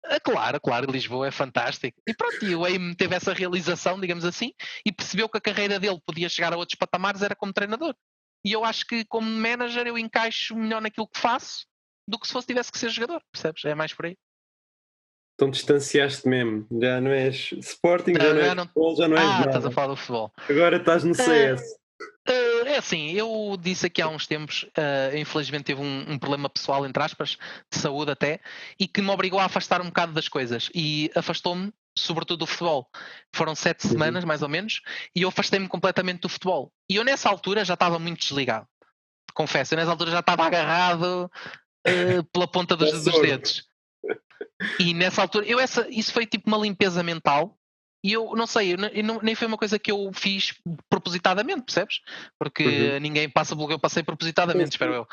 Ah, 0.08 0.20
claro, 0.20 0.60
claro, 0.60 0.90
Lisboa 0.90 1.26
é 1.26 1.30
fantástico. 1.30 2.00
E 2.06 2.14
pronto, 2.14 2.44
e 2.44 2.54
o 2.54 2.64
Aime 2.64 2.94
teve 2.94 3.14
essa 3.16 3.32
realização, 3.32 4.00
digamos 4.00 4.24
assim, 4.24 4.52
e 4.84 4.92
percebeu 4.92 5.28
que 5.28 5.38
a 5.38 5.40
carreira 5.40 5.80
dele 5.80 6.00
podia 6.06 6.28
chegar 6.28 6.52
a 6.52 6.56
outros 6.56 6.78
patamares, 6.78 7.22
era 7.22 7.34
como 7.34 7.52
treinador. 7.52 7.94
E 8.44 8.52
eu 8.52 8.64
acho 8.64 8.86
que 8.86 9.04
como 9.06 9.28
manager 9.28 9.86
eu 9.86 9.98
encaixo 9.98 10.54
melhor 10.54 10.80
naquilo 10.80 11.08
que 11.08 11.18
faço 11.18 11.66
do 12.08 12.18
que 12.18 12.26
se 12.26 12.32
fosse 12.32 12.46
tivesse 12.46 12.70
que 12.70 12.78
ser 12.78 12.90
jogador, 12.90 13.20
percebes? 13.32 13.64
É 13.64 13.74
mais 13.74 13.92
por 13.92 14.06
aí. 14.06 14.16
Então 15.36 15.50
distanciaste 15.50 16.26
mesmo, 16.26 16.66
já 16.80 16.98
não 16.98 17.10
és 17.10 17.52
Sporting, 17.58 18.14
já 18.14 18.32
não, 18.32 18.40
és 18.40 18.54
futebol, 18.54 18.96
já 18.96 19.06
não 19.06 19.16
és 19.18 19.22
ah, 19.22 19.32
nada. 19.32 19.46
estás 19.48 19.66
a 19.66 19.70
falar 19.70 19.88
do 19.88 19.96
futebol. 19.96 20.32
Agora 20.48 20.76
estás 20.78 21.04
no 21.04 21.14
CS. 21.14 21.60
Uh, 22.26 22.64
uh, 22.64 22.66
é 22.66 22.78
assim, 22.78 23.12
eu 23.12 23.54
disse 23.60 23.84
aqui 23.84 24.00
há 24.00 24.08
uns 24.08 24.26
tempos, 24.26 24.62
uh, 24.62 25.14
infelizmente 25.14 25.64
teve 25.64 25.82
um, 25.82 26.06
um, 26.08 26.18
problema 26.18 26.48
pessoal, 26.48 26.86
entre 26.86 27.02
aspas, 27.02 27.36
de 27.70 27.78
saúde 27.78 28.10
até, 28.10 28.40
e 28.80 28.88
que 28.88 29.02
me 29.02 29.10
obrigou 29.10 29.38
a 29.38 29.44
afastar 29.44 29.82
um 29.82 29.86
bocado 29.86 30.14
das 30.14 30.26
coisas. 30.26 30.70
E 30.74 31.10
afastou-me, 31.14 31.70
sobretudo, 31.96 32.38
do 32.38 32.46
futebol. 32.46 32.88
Foram 33.34 33.54
sete 33.54 33.84
uhum. 33.84 33.92
semanas, 33.92 34.24
mais 34.24 34.40
ou 34.40 34.48
menos, 34.48 34.80
e 35.14 35.20
eu 35.20 35.28
afastei-me 35.28 35.68
completamente 35.68 36.20
do 36.20 36.30
futebol. 36.30 36.72
E 36.88 36.96
eu 36.96 37.04
nessa 37.04 37.28
altura 37.28 37.62
já 37.62 37.74
estava 37.74 37.98
muito 37.98 38.20
desligado. 38.20 38.66
Confesso, 39.34 39.74
eu 39.74 39.76
nessa 39.76 39.90
altura 39.90 40.12
já 40.12 40.20
estava 40.20 40.46
agarrado 40.46 41.30
pela 42.32 42.48
ponta 42.48 42.74
dos, 42.74 43.04
dos 43.04 43.20
dedos. 43.20 43.68
E 44.78 44.94
nessa 44.94 45.22
altura, 45.22 45.46
eu 45.46 45.60
essa, 45.60 45.86
isso 45.90 46.12
foi 46.12 46.26
tipo 46.26 46.48
uma 46.48 46.58
limpeza 46.58 47.02
mental. 47.02 47.56
E 48.04 48.12
eu 48.12 48.34
não 48.36 48.46
sei, 48.46 48.74
eu, 48.74 49.02
não, 49.02 49.20
nem 49.20 49.34
foi 49.34 49.48
uma 49.48 49.56
coisa 49.56 49.80
que 49.80 49.90
eu 49.90 50.12
fiz 50.14 50.54
propositadamente, 50.88 51.62
percebes? 51.62 52.00
Porque 52.38 52.64
uhum. 52.64 53.00
ninguém 53.00 53.28
passa 53.28 53.56
pelo 53.56 53.66
que 53.66 53.74
eu 53.74 53.80
passei 53.80 54.02
propositadamente, 54.02 54.70
espero 54.70 54.94
eu. 54.94 55.08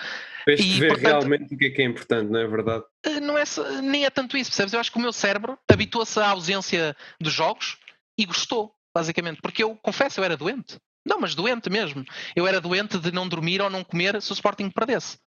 Fez-te 0.46 0.80
ver 0.80 0.88
portanto, 0.90 1.08
realmente 1.08 1.56
o 1.56 1.58
que 1.58 1.66
é 1.66 1.70
que 1.72 1.82
é 1.82 1.86
importante, 1.86 2.30
não 2.30 2.40
é 2.40 2.46
verdade? 2.46 2.84
Eh, 3.04 3.20
não 3.20 3.36
é, 3.36 3.44
nem 3.82 4.06
é 4.06 4.12
tanto 4.12 4.38
isso, 4.38 4.52
percebes? 4.52 4.74
Eu 4.74 4.80
acho 4.80 4.92
que 4.92 4.98
o 5.00 5.02
meu 5.02 5.12
cérebro 5.12 5.58
habituou-se 5.72 6.20
à 6.20 6.30
ausência 6.30 6.96
dos 7.20 7.34
jogos 7.34 7.78
e 8.16 8.26
gostou, 8.26 8.76
basicamente. 8.96 9.42
Porque 9.42 9.64
eu 9.64 9.76
confesso, 9.78 10.20
eu 10.20 10.24
era 10.24 10.38
doente. 10.38 10.78
Não, 11.04 11.20
mas 11.20 11.34
doente 11.34 11.72
mesmo. 11.72 12.06
Eu 12.36 12.46
era 12.46 12.62
doente 12.62 13.00
de 13.00 13.12
não 13.12 13.28
dormir 13.28 13.60
ou 13.60 13.72
não 13.72 13.84
comer 13.84 14.22
se 14.22 14.32
o 14.32 14.36
Sporting 14.36 14.70
perdesse. 14.70 15.18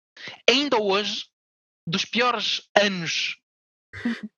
Ainda 0.49 0.81
hoje, 0.81 1.25
dos 1.87 2.05
piores 2.05 2.63
anos 2.79 3.37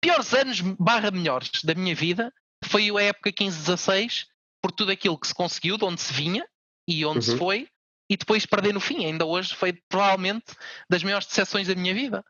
Piores 0.00 0.34
anos 0.34 0.60
barra 0.60 1.10
melhores 1.10 1.50
da 1.64 1.74
minha 1.74 1.94
vida 1.94 2.32
foi 2.64 2.90
a 2.90 3.02
época 3.02 3.32
15-16, 3.32 4.26
por 4.62 4.72
tudo 4.72 4.92
aquilo 4.92 5.18
que 5.18 5.26
se 5.26 5.34
conseguiu, 5.34 5.76
de 5.76 5.84
onde 5.84 6.00
se 6.00 6.12
vinha 6.12 6.46
e 6.88 7.04
onde 7.04 7.18
uhum. 7.18 7.34
se 7.34 7.38
foi, 7.38 7.68
e 8.10 8.16
depois 8.16 8.46
perder 8.46 8.72
no 8.72 8.80
fim. 8.80 9.04
Ainda 9.04 9.24
hoje 9.24 9.54
foi 9.54 9.72
provavelmente 9.88 10.54
das 10.88 11.02
maiores 11.02 11.26
decepções 11.26 11.68
da 11.68 11.74
minha 11.74 11.94
vida. 11.94 12.24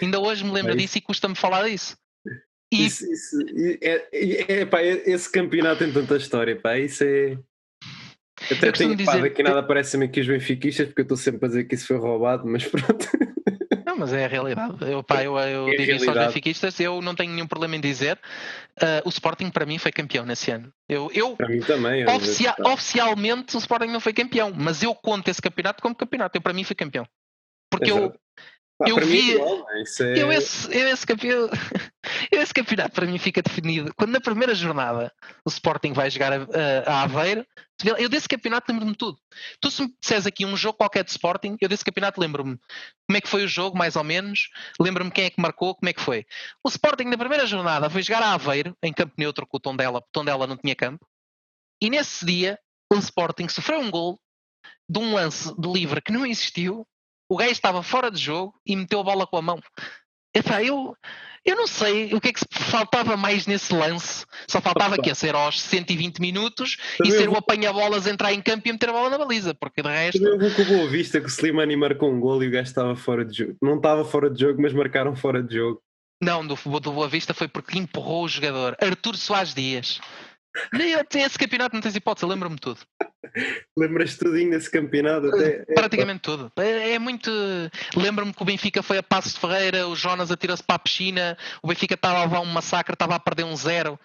Ainda 0.00 0.20
hoje 0.20 0.44
me 0.44 0.50
lembro 0.50 0.72
é 0.72 0.76
disso 0.76 0.98
e 0.98 1.00
custa-me 1.00 1.34
falar 1.34 1.68
disso. 1.68 1.96
E... 2.72 2.86
Isso, 2.86 3.10
isso, 3.10 3.36
é, 3.82 4.08
é, 4.12 4.60
é, 4.60 4.66
pá, 4.66 4.82
esse 4.82 5.30
campeonato 5.30 5.80
tem 5.80 5.92
tanta 5.92 6.16
história, 6.16 6.58
pá, 6.58 6.78
isso 6.78 7.04
é. 7.04 7.38
Até 8.50 8.72
tenho, 8.72 8.96
dizer... 8.96 9.10
pá, 9.10 9.18
daqui 9.18 9.42
nada 9.42 9.62
parece-me 9.62 10.08
que 10.08 10.20
os 10.20 10.26
benfiquistas, 10.26 10.86
porque 10.86 11.02
eu 11.02 11.04
estou 11.04 11.16
sempre 11.16 11.44
a 11.44 11.48
dizer 11.48 11.64
que 11.64 11.74
isso 11.74 11.86
foi 11.86 11.98
roubado, 11.98 12.46
mas 12.46 12.64
pronto. 12.68 13.06
Não, 13.92 13.98
mas 13.98 14.12
é 14.14 14.24
a 14.24 14.28
realidade. 14.28 14.74
Eu, 14.90 15.02
pá, 15.02 15.22
eu, 15.22 15.38
eu 15.38 15.68
é 15.68 15.76
digo 15.76 15.92
isso 15.92 16.08
aos 16.08 16.18
benfiquistas, 16.18 16.80
eu 16.80 17.02
não 17.02 17.14
tenho 17.14 17.30
nenhum 17.30 17.46
problema 17.46 17.76
em 17.76 17.80
dizer. 17.80 18.18
Uh, 18.80 19.04
o 19.04 19.10
Sporting 19.10 19.50
para 19.50 19.66
mim 19.66 19.76
foi 19.76 19.92
campeão 19.92 20.24
nesse 20.24 20.50
ano. 20.50 20.72
Eu, 20.88 21.10
eu, 21.12 21.36
para 21.36 21.48
mim 21.48 21.60
também. 21.60 22.08
Oficia 22.08 22.54
oficialmente 22.64 23.54
o 23.54 23.58
Sporting 23.58 23.88
não 23.88 24.00
foi 24.00 24.14
campeão, 24.14 24.50
mas 24.56 24.82
eu 24.82 24.94
conto 24.94 25.28
esse 25.28 25.42
campeonato 25.42 25.82
como 25.82 25.94
campeonato. 25.94 26.38
Eu 26.38 26.40
para 26.40 26.54
mim 26.54 26.64
fui 26.64 26.74
campeão. 26.74 27.06
Porque 27.70 27.90
Exato. 27.90 28.06
eu, 28.06 28.14
eu 28.86 28.96
vi. 29.00 29.32
Igual, 29.32 29.66
é... 29.70 30.22
eu, 30.22 30.32
esse, 30.32 30.76
eu, 30.76 30.88
esse 30.88 31.06
campeão, 31.06 31.48
eu 32.30 32.42
esse 32.42 32.54
campeonato 32.54 32.94
para 32.94 33.06
mim 33.06 33.18
fica 33.18 33.42
definido. 33.42 33.92
Quando 33.96 34.12
na 34.12 34.20
primeira 34.20 34.54
jornada 34.54 35.12
o 35.44 35.48
Sporting 35.48 35.92
vai 35.92 36.10
jogar 36.10 36.32
a, 36.32 36.46
a 36.86 37.02
Aveiro, 37.02 37.46
eu 37.98 38.08
desse 38.08 38.28
campeonato 38.28 38.70
lembro-me 38.70 38.94
tudo. 38.94 39.18
Tu 39.60 39.70
se 39.70 39.82
me 39.82 39.94
disseres 40.00 40.26
aqui 40.26 40.44
um 40.44 40.56
jogo 40.56 40.78
qualquer 40.78 41.04
de 41.04 41.10
Sporting, 41.10 41.56
eu 41.60 41.68
desse 41.68 41.84
campeonato 41.84 42.20
lembro-me 42.20 42.58
como 43.06 43.16
é 43.16 43.20
que 43.20 43.28
foi 43.28 43.44
o 43.44 43.48
jogo, 43.48 43.76
mais 43.76 43.96
ou 43.96 44.04
menos, 44.04 44.50
lembro-me 44.80 45.10
quem 45.10 45.24
é 45.24 45.30
que 45.30 45.40
marcou, 45.40 45.74
como 45.74 45.88
é 45.88 45.92
que 45.92 46.00
foi. 46.00 46.24
O 46.64 46.68
Sporting 46.68 47.04
na 47.04 47.18
primeira 47.18 47.46
jornada 47.46 47.90
foi 47.90 48.02
jogar 48.02 48.22
a 48.22 48.34
Aveiro, 48.34 48.76
em 48.82 48.92
campo 48.92 49.14
neutro 49.18 49.46
com 49.46 49.56
o 49.56 49.60
Tondela, 49.60 49.98
o 49.98 50.04
Tondela 50.12 50.46
não 50.46 50.56
tinha 50.56 50.76
campo, 50.76 51.06
e 51.80 51.90
nesse 51.90 52.24
dia 52.24 52.58
o 52.92 52.96
Sporting 52.96 53.48
sofreu 53.48 53.80
um 53.80 53.90
gol 53.90 54.20
de 54.88 54.98
um 54.98 55.14
lance 55.14 55.52
de 55.58 55.68
livre 55.68 56.00
que 56.00 56.12
não 56.12 56.26
existiu 56.26 56.86
o 57.32 57.36
gajo 57.36 57.52
estava 57.52 57.82
fora 57.82 58.10
de 58.10 58.20
jogo 58.20 58.54
e 58.66 58.76
meteu 58.76 59.00
a 59.00 59.04
bola 59.04 59.26
com 59.26 59.38
a 59.38 59.42
mão. 59.42 59.58
Epá, 60.34 60.62
eu, 60.62 60.94
eu 61.44 61.56
não 61.56 61.66
sei 61.66 62.14
o 62.14 62.20
que 62.20 62.28
é 62.28 62.32
que 62.32 62.40
faltava 62.50 63.16
mais 63.16 63.46
nesse 63.46 63.74
lance. 63.74 64.26
Só 64.46 64.60
faltava 64.60 64.98
que 64.98 65.14
ser 65.14 65.34
aos 65.34 65.60
120 65.60 66.20
minutos 66.20 66.76
Também 66.98 67.12
e 67.12 67.16
ser 67.16 67.26
vou... 67.26 67.36
o 67.36 67.38
apanha-bolas 67.38 68.06
entrar 68.06 68.34
em 68.34 68.42
campo 68.42 68.68
e 68.68 68.72
meter 68.72 68.90
a 68.90 68.92
bola 68.92 69.08
na 69.08 69.18
baliza, 69.18 69.54
porque 69.54 69.82
de 69.82 69.88
resto. 69.88 70.22
Também 70.22 70.38
vou 70.38 70.50
com 70.54 70.64
boa 70.64 70.88
vista 70.88 71.20
que 71.20 71.26
o 71.26 71.30
Slimani 71.30 71.74
marcou 71.74 72.12
um 72.12 72.20
gol 72.20 72.42
e 72.42 72.48
o 72.48 72.50
gajo 72.50 72.68
estava 72.68 72.94
fora 72.94 73.24
de 73.24 73.38
jogo. 73.38 73.56
Não 73.62 73.76
estava 73.76 74.04
fora 74.04 74.28
de 74.28 74.40
jogo, 74.40 74.60
mas 74.60 74.74
marcaram 74.74 75.16
fora 75.16 75.42
de 75.42 75.54
jogo. 75.54 75.82
Não, 76.22 76.46
do, 76.46 76.54
do 76.54 76.92
Boa 76.92 77.08
Vista 77.08 77.34
foi 77.34 77.48
porque 77.48 77.78
empurrou 77.78 78.24
o 78.24 78.28
jogador. 78.28 78.76
Artur 78.80 79.16
Soares 79.16 79.54
Dias. 79.54 80.00
Nem 80.72 80.94
esse 81.14 81.38
campeonato 81.38 81.74
não 81.74 81.80
tens 81.80 81.96
hipótese, 81.96 82.26
lembro-me 82.26 82.58
tudo. 82.58 82.80
Lembras 83.76 84.16
tudinho 84.16 84.50
desse 84.50 84.70
campeonato? 84.70 85.28
Até, 85.28 85.64
é, 85.68 85.74
Praticamente 85.74 86.20
tudo. 86.20 86.52
É, 86.56 86.92
é 86.92 86.98
muito. 86.98 87.30
Lembro-me 87.96 88.32
que 88.32 88.42
o 88.42 88.44
Benfica 88.44 88.82
foi 88.82 88.98
a 88.98 89.02
Passos 89.02 89.34
de 89.34 89.40
Ferreira, 89.40 89.88
o 89.88 89.96
Jonas 89.96 90.30
atirou-se 90.30 90.62
para 90.62 90.76
a 90.76 90.78
piscina, 90.78 91.36
o 91.62 91.68
Benfica 91.68 91.94
estava 91.94 92.18
a 92.18 92.24
levar 92.24 92.40
um 92.40 92.46
massacre, 92.46 92.94
estava 92.94 93.14
a 93.14 93.20
perder 93.20 93.44
um 93.44 93.56
zero. 93.56 93.98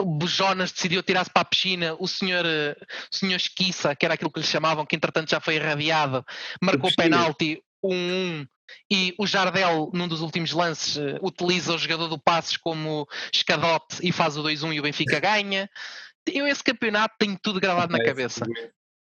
O 0.00 0.26
Jonas 0.26 0.72
decidiu 0.72 1.02
tirar-se 1.02 1.30
para 1.30 1.42
a 1.42 1.44
piscina, 1.44 1.96
o 1.98 2.08
senhor, 2.08 2.44
o 2.44 3.14
senhor 3.14 3.36
Esquiça, 3.36 3.94
que 3.94 4.04
era 4.04 4.14
aquilo 4.14 4.30
que 4.30 4.40
lhe 4.40 4.46
chamavam, 4.46 4.84
que 4.84 4.96
entretanto 4.96 5.30
já 5.30 5.40
foi 5.40 5.54
irradiado, 5.54 6.24
marcou 6.60 6.90
o 6.90 6.96
penalti 6.96 7.62
1-1. 7.84 7.92
Um, 7.92 8.46
e 8.90 9.14
o 9.18 9.26
Jardel, 9.26 9.90
num 9.92 10.08
dos 10.08 10.20
últimos 10.20 10.52
lances, 10.52 10.96
eh, 10.96 11.18
utiliza 11.22 11.74
o 11.74 11.78
jogador 11.78 12.08
do 12.08 12.18
Passos 12.18 12.56
como 12.56 13.06
escadote 13.32 13.98
e 14.02 14.12
faz 14.12 14.36
o 14.36 14.42
2-1 14.42 14.74
e 14.74 14.80
o 14.80 14.82
Benfica 14.82 15.20
ganha. 15.20 15.68
Eu 16.26 16.46
esse 16.46 16.62
campeonato 16.62 17.14
tenho 17.18 17.38
tudo 17.42 17.60
gravado 17.60 17.92
na 17.92 18.02
cabeça. 18.02 18.44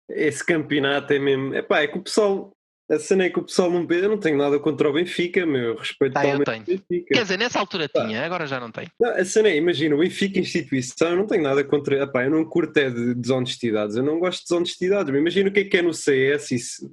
Esse 0.09 0.45
campeonato 0.45 1.11
é 1.13 1.19
mesmo. 1.19 1.53
Epá, 1.55 1.81
é 1.81 1.87
que 1.87 1.97
o 1.97 2.03
pessoal. 2.03 2.53
A 2.89 2.97
cena 2.97 3.25
é 3.25 3.29
que 3.29 3.37
o 3.37 3.43
pessoal 3.43 3.69
não. 3.69 3.85
Eu 3.89 4.09
não 4.09 4.17
tenho 4.17 4.37
nada 4.37 4.57
contra 4.59 4.89
o 4.89 4.93
Benfica, 4.93 5.45
meu. 5.45 5.75
Respeito 5.75 6.17
ah, 6.17 6.25
eu 6.25 6.43
tenho. 6.43 6.63
Benfica. 6.63 7.13
Quer 7.13 7.21
dizer, 7.21 7.37
nessa 7.37 7.59
altura 7.59 7.89
Pá. 7.89 8.05
tinha, 8.05 8.25
agora 8.25 8.47
já 8.47 8.61
não 8.61 8.71
tem. 8.71 8.87
Não, 8.97 9.11
a 9.11 9.25
cena 9.25 9.49
é, 9.49 9.57
imagina, 9.57 9.93
o 9.93 9.99
Benfica 9.99 10.39
instituição, 10.39 11.09
eu 11.09 11.17
não 11.17 11.27
tenho 11.27 11.43
nada 11.43 11.63
contra. 11.65 12.03
Epá, 12.03 12.23
eu 12.23 12.31
não 12.31 12.45
curto 12.45 12.77
é 12.77 12.89
de 12.89 13.13
desonestidades. 13.15 13.97
Eu 13.97 14.03
não 14.03 14.19
gosto 14.19 14.39
de 14.39 14.45
desonestidades. 14.45 15.13
Imagina 15.13 15.49
o 15.49 15.51
que 15.51 15.59
é 15.59 15.65
que 15.65 15.77
é 15.77 15.81
no 15.81 15.93
CS 15.93 16.51
e 16.51 16.59
se, 16.59 16.89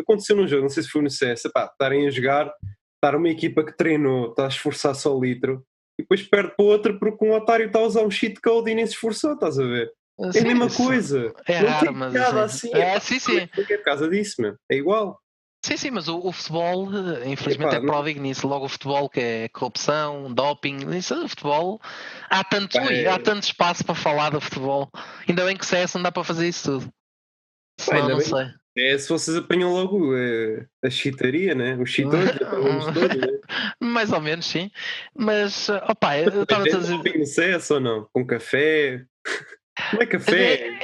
aconteceu 0.00 0.36
num 0.36 0.46
jogo, 0.46 0.62
não 0.62 0.68
sei 0.68 0.82
se 0.82 0.88
foi 0.88 1.02
no 1.02 1.10
CS, 1.10 1.44
estarem 1.44 2.06
a 2.06 2.10
jogar, 2.10 2.52
estar 2.96 3.16
uma 3.16 3.28
equipa 3.28 3.64
que 3.64 3.76
treinou, 3.76 4.30
está 4.30 4.44
a 4.44 4.48
esforçar 4.48 4.94
só 4.94 5.16
o 5.16 5.20
litro, 5.20 5.64
e 5.98 6.02
depois 6.02 6.22
perde 6.22 6.54
para 6.56 6.64
outra 6.64 6.98
porque 6.98 7.24
um 7.24 7.32
otário 7.32 7.66
está 7.66 7.78
a 7.78 7.84
usar 7.84 8.02
um 8.02 8.10
cheat 8.10 8.40
code 8.40 8.70
e 8.70 8.74
nem 8.74 8.86
se 8.86 8.94
esforçou, 8.94 9.34
estás 9.34 9.58
a 9.58 9.64
ver? 9.64 9.92
Sim, 10.32 10.38
é 10.38 10.40
a 10.40 10.44
mesma 10.44 10.70
coisa. 10.70 11.32
É 11.46 11.62
não 11.62 11.68
raro, 11.68 11.94
mas. 11.94 12.14
Assim. 12.14 12.68
assim. 12.68 12.74
É, 12.74 12.80
é, 12.80 13.00
sim, 13.00 13.18
sim. 13.18 13.38
É 13.38 13.46
por 13.46 13.84
causa 13.84 14.08
disso, 14.08 14.40
meu. 14.40 14.54
É 14.70 14.76
igual. 14.76 15.18
Sim, 15.64 15.76
sim, 15.76 15.90
mas 15.90 16.08
o, 16.08 16.18
o 16.18 16.32
futebol, 16.32 16.88
eh, 16.94 17.28
infelizmente, 17.28 17.74
Epá, 17.74 17.84
é 17.84 17.86
pródigo 17.86 18.20
nisso. 18.20 18.48
Logo 18.48 18.64
o 18.64 18.68
futebol, 18.68 19.10
que 19.10 19.20
é 19.20 19.48
corrupção, 19.50 20.32
doping, 20.32 20.78
isso, 20.96 21.22
o 21.22 21.28
futebol. 21.28 21.80
Há 22.30 22.42
tanto, 22.42 22.78
ui, 22.78 23.04
é- 23.04 23.08
há 23.08 23.18
tanto 23.18 23.42
espaço 23.44 23.84
para 23.84 23.94
falar 23.94 24.30
do 24.30 24.40
futebol. 24.40 24.90
Ainda 25.28 25.44
bem 25.44 25.56
que 25.56 25.64
o 25.64 25.66
CS 25.66 25.94
não 25.94 26.02
dá 26.02 26.12
para 26.12 26.24
fazer 26.24 26.48
isso 26.48 26.80
tudo. 26.80 26.92
Senão, 27.78 28.08
não 28.08 28.16
bem. 28.18 28.26
sei. 28.26 28.46
É 28.76 28.96
se 28.96 29.08
vocês 29.08 29.36
apanham 29.36 29.72
logo 29.72 30.16
eh, 30.16 30.66
a 30.84 30.88
chitaria, 30.88 31.54
né? 31.54 31.76
Os 31.76 31.90
chitões, 31.90 32.30
apanhamos 32.30 32.84
todos, 32.86 33.16
né? 33.16 33.40
Mais 33.80 34.12
ou 34.12 34.20
menos, 34.20 34.46
sim. 34.46 34.70
Mas, 35.14 35.68
eh, 35.68 35.82
opa, 35.88 36.18
eu 36.18 36.42
estava 36.42 36.62
a 36.62 36.64
tem 36.64 36.78
dizer. 36.78 36.94
ou 37.74 37.80
não? 37.80 38.08
Com 38.12 38.24
café? 38.24 39.04
Não 39.92 40.02
é 40.02 40.06
café? 40.06 40.78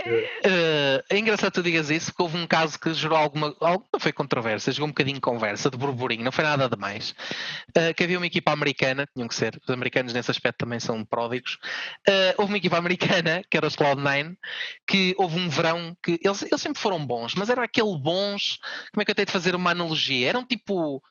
Eh, 0.45 1.05
é 1.11 1.19
engraçado 1.19 1.51
que 1.51 1.61
tu 1.61 1.63
digas 1.63 1.91
isso, 1.91 2.07
porque 2.07 2.23
houve 2.23 2.39
um 2.39 2.47
caso 2.47 2.79
que 2.79 2.93
gerou 2.95 3.19
alguma. 3.19 3.55
não 3.61 4.01
foi 4.01 4.13
controvérsia, 4.13 4.73
gerou 4.73 4.87
um 4.87 4.91
bocadinho 4.91 5.17
de 5.17 5.21
conversa, 5.21 5.71
de 5.71 5.77
burburinho, 5.77 6.25
não 6.25 6.33
foi 6.33 6.45
nada 6.45 6.69
demais. 6.69 7.15
Eh, 7.75 7.93
que 7.93 8.05
havia 8.05 8.19
uma 8.19 8.27
equipa 8.27 8.53
americana, 8.53 9.07
tinham 9.13 9.29
que 9.29 9.35
ser, 9.35 9.61
os 9.63 9.71
americanos 9.71 10.13
nesse 10.13 10.31
aspecto 10.31 10.59
também 10.59 10.81
são 10.81 11.05
pródigos. 11.05 11.59
Eh, 12.09 12.35
houve 12.39 12.53
uma 12.53 12.59
equipa 12.59 12.79
americana, 12.79 13.43
que 13.51 13.57
era 13.57 13.67
os 13.67 13.77
Cloud9, 13.77 14.37
que 14.87 15.15
houve 15.19 15.39
um 15.39 15.49
verão 15.49 15.97
que. 16.03 16.19
Eles, 16.23 16.43
eles 16.43 16.61
sempre 16.61 16.81
foram 16.81 17.05
bons, 17.05 17.35
mas 17.35 17.51
eram 17.51 17.63
aquele 17.63 17.99
bons. 17.99 18.59
Como 18.93 19.03
é 19.03 19.05
que 19.05 19.11
eu 19.11 19.15
tenho 19.15 19.27
de 19.27 19.33
fazer 19.33 19.55
uma 19.55 19.71
analogia? 19.73 20.29
Eram 20.29 20.45
tipo. 20.45 21.03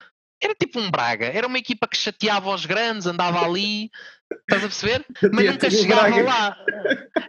Era 0.41 0.53
tipo 0.53 0.79
um 0.79 0.91
Braga, 0.91 1.27
era 1.27 1.47
uma 1.47 1.57
equipa 1.57 1.87
que 1.87 1.95
chateava 1.97 2.53
os 2.53 2.65
grandes, 2.65 3.07
andava 3.07 3.43
ali, 3.43 3.89
estás 4.31 4.63
a 4.63 4.67
perceber? 4.67 5.05
Mas 5.31 5.45
nunca 5.45 5.69
tudo 5.69 5.81
chegava 5.81 6.09
Braga. 6.09 6.23
lá. 6.23 6.57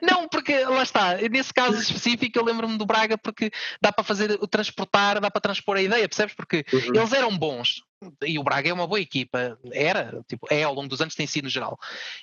Não, 0.03 0.29
porque 0.29 0.65
lá 0.65 0.83
está, 0.83 1.17
nesse 1.17 1.53
caso 1.53 1.79
específico 1.79 2.39
eu 2.39 2.45
lembro-me 2.45 2.77
do 2.77 2.87
Braga 2.87 3.17
porque 3.19 3.51
dá 3.81 3.93
para 3.93 4.05
fazer 4.05 4.39
o 4.41 4.47
transportar, 4.47 5.21
dá 5.21 5.31
para 5.31 5.41
transpor 5.41 5.77
a 5.77 5.83
ideia, 5.83 6.09
percebes? 6.09 6.35
Porque 6.35 6.65
Uhum. 6.73 6.95
eles 6.95 7.13
eram 7.13 7.37
bons 7.37 7.83
e 8.25 8.39
o 8.39 8.43
Braga 8.43 8.69
é 8.69 8.73
uma 8.73 8.87
boa 8.87 9.01
equipa, 9.01 9.59
era, 9.73 10.23
tipo, 10.29 10.47
é 10.51 10.63
ao 10.63 10.75
longo 10.75 10.89
dos 10.89 11.01
anos 11.01 11.15
tem 11.15 11.27
sido 11.27 11.45
no 11.45 11.51
geral. 11.51 11.79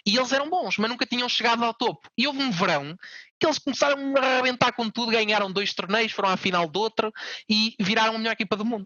E 0.05 0.15
eles 0.15 0.31
eram 0.31 0.49
bons, 0.49 0.77
mas 0.77 0.89
nunca 0.89 1.05
tinham 1.05 1.27
chegado 1.27 1.63
ao 1.63 1.73
topo. 1.73 2.07
E 2.17 2.27
houve 2.27 2.41
um 2.41 2.51
verão 2.51 2.95
que 3.39 3.45
eles 3.45 3.57
começaram 3.57 4.15
a 4.15 4.19
arrebentar 4.19 4.71
com 4.73 4.89
tudo, 4.89 5.11
ganharam 5.11 5.51
dois 5.51 5.73
torneios, 5.73 6.11
foram 6.11 6.29
à 6.29 6.37
final 6.37 6.67
do 6.67 6.79
outro 6.79 7.11
e 7.49 7.75
viraram 7.79 8.15
a 8.15 8.17
melhor 8.17 8.33
equipa 8.33 8.55
do 8.55 8.63
mundo. 8.65 8.85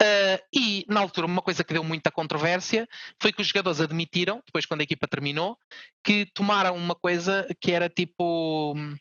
Ah, 0.00 0.40
e 0.52 0.86
na 0.88 1.00
altura, 1.00 1.26
uma 1.26 1.42
coisa 1.42 1.62
que 1.62 1.74
deu 1.74 1.84
muita 1.84 2.10
controvérsia 2.10 2.88
foi 3.20 3.32
que 3.32 3.42
os 3.42 3.48
jogadores 3.48 3.80
admitiram, 3.80 4.42
depois 4.46 4.64
quando 4.64 4.80
a 4.80 4.84
equipa 4.84 5.06
terminou, 5.06 5.58
que 6.02 6.26
tomaram 6.34 6.74
uma 6.74 6.94
coisa 6.94 7.46
que 7.60 7.70
era 7.70 7.88
tipo. 7.88 8.72
hum, 8.74 8.96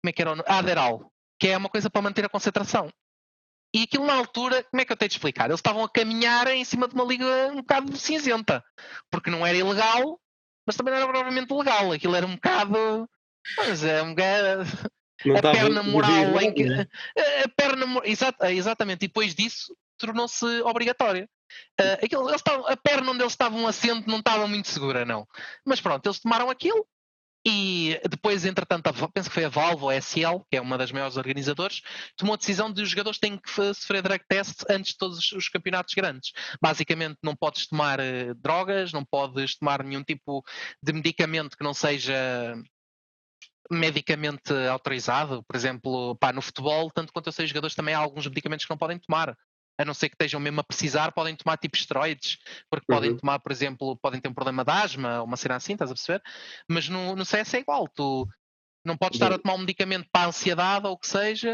Como 0.00 0.08
é 0.08 0.12
que 0.12 0.22
era? 0.22 0.32
Aderal, 0.46 1.12
que 1.38 1.48
é 1.48 1.56
uma 1.56 1.68
coisa 1.68 1.90
para 1.90 2.02
manter 2.02 2.24
a 2.24 2.28
concentração. 2.30 2.90
E 3.74 3.82
aquilo 3.82 4.06
na 4.06 4.14
altura, 4.14 4.64
como 4.70 4.80
é 4.80 4.84
que 4.84 4.92
eu 4.92 4.96
tenho 4.96 5.10
de 5.10 5.16
explicar? 5.16 5.44
Eles 5.46 5.58
estavam 5.58 5.84
a 5.84 5.90
caminhar 5.90 6.46
em 6.46 6.64
cima 6.64 6.88
de 6.88 6.94
uma 6.94 7.04
liga 7.04 7.26
um 7.52 7.56
bocado 7.56 7.94
cinzenta, 7.98 8.64
porque 9.10 9.30
não 9.30 9.46
era 9.46 9.58
ilegal, 9.58 10.18
mas 10.66 10.74
também 10.74 10.92
não 10.92 10.98
era 10.98 11.06
provavelmente 11.06 11.52
legal. 11.52 11.92
Aquilo 11.92 12.16
era 12.16 12.26
um 12.26 12.34
bocado. 12.34 13.08
Mas 13.58 13.84
é 13.84 14.02
um 14.02 14.14
bocado 14.14 14.64
Não 15.26 15.36
a 15.36 15.42
perna 15.42 15.82
moral 15.82 16.40
em 16.40 16.54
que, 16.54 16.64
né? 16.64 16.86
a 17.44 17.48
perna 17.50 17.86
exatamente 18.04 19.04
e 19.04 19.08
depois 19.08 19.34
disso 19.34 19.76
tornou-se 19.98 20.44
obrigatória. 20.62 21.28
Ah, 21.80 21.94
aquilo, 22.04 22.28
a 22.28 22.76
perna 22.76 23.10
onde 23.10 23.22
eles 23.22 23.32
estavam 23.32 23.66
assente 23.66 24.06
não 24.06 24.18
estava 24.18 24.46
muito 24.46 24.68
segura 24.68 25.04
não. 25.04 25.26
Mas 25.66 25.80
pronto 25.80 26.06
eles 26.06 26.20
tomaram 26.20 26.50
aquilo 26.50 26.86
e 27.46 27.98
depois 28.10 28.44
entretanto 28.44 28.88
a 28.88 29.08
penso 29.08 29.28
que 29.30 29.34
foi 29.34 29.44
a 29.44 29.48
Valve 29.48 29.84
ou 29.84 29.88
a 29.90 29.94
SL 29.94 30.40
que 30.50 30.56
é 30.56 30.60
uma 30.60 30.76
das 30.76 30.90
maiores 30.90 31.16
organizadores 31.16 31.80
tomou 32.16 32.34
a 32.34 32.36
decisão 32.36 32.70
de 32.70 32.82
os 32.82 32.90
jogadores 32.90 33.18
têm 33.18 33.38
que 33.38 33.48
sofrer 33.74 34.02
drug 34.02 34.22
test 34.28 34.64
antes 34.68 34.92
de 34.92 34.98
todos 34.98 35.18
os- 35.18 35.32
os 35.32 35.48
campeonatos 35.48 35.94
grandes. 35.94 36.32
Basicamente 36.60 37.16
não 37.22 37.36
podes 37.36 37.66
tomar 37.68 38.00
eh, 38.00 38.34
drogas 38.34 38.92
não 38.92 39.04
podes 39.04 39.56
tomar 39.56 39.82
nenhum 39.84 40.02
tipo 40.02 40.44
de 40.82 40.92
medicamento 40.92 41.56
que 41.56 41.64
não 41.64 41.72
seja 41.72 42.56
medicamente 43.70 44.52
autorizado, 44.70 45.42
por 45.44 45.54
exemplo, 45.54 46.16
pá, 46.16 46.32
no 46.32 46.40
futebol, 46.40 46.90
tanto 46.90 47.12
quanto 47.12 47.26
eu 47.26 47.32
sei, 47.32 47.44
os 47.44 47.50
jogadores 47.50 47.76
também 47.76 47.94
há 47.94 47.98
alguns 47.98 48.26
medicamentos 48.26 48.64
que 48.64 48.70
não 48.70 48.78
podem 48.78 48.98
tomar. 48.98 49.36
A 49.78 49.84
não 49.84 49.94
ser 49.94 50.08
que 50.08 50.14
estejam 50.14 50.40
mesmo 50.40 50.60
a 50.60 50.64
precisar, 50.64 51.12
podem 51.12 51.36
tomar 51.36 51.56
tipo 51.56 51.76
esteroides, 51.76 52.38
porque 52.68 52.84
podem 52.86 53.10
Uhum. 53.12 53.16
tomar, 53.16 53.38
por 53.38 53.52
exemplo, 53.52 53.96
podem 54.02 54.20
ter 54.20 54.28
um 54.28 54.34
problema 54.34 54.64
de 54.64 54.72
asma, 54.72 55.20
ou 55.20 55.24
uma 55.26 55.36
cena 55.36 55.54
assim, 55.56 55.74
estás 55.74 55.90
a 55.90 55.94
perceber? 55.94 56.20
Mas 56.68 56.88
no, 56.88 57.14
no 57.14 57.24
CS 57.24 57.54
é 57.54 57.60
igual, 57.60 57.86
tu 57.88 58.26
não 58.84 58.96
podes 58.96 59.16
estar 59.20 59.32
a 59.32 59.38
tomar 59.38 59.54
um 59.54 59.58
medicamento 59.60 60.08
para 60.10 60.24
a 60.24 60.28
ansiedade 60.28 60.86
ou 60.86 60.94
o 60.94 60.98
que 60.98 61.06
seja. 61.06 61.52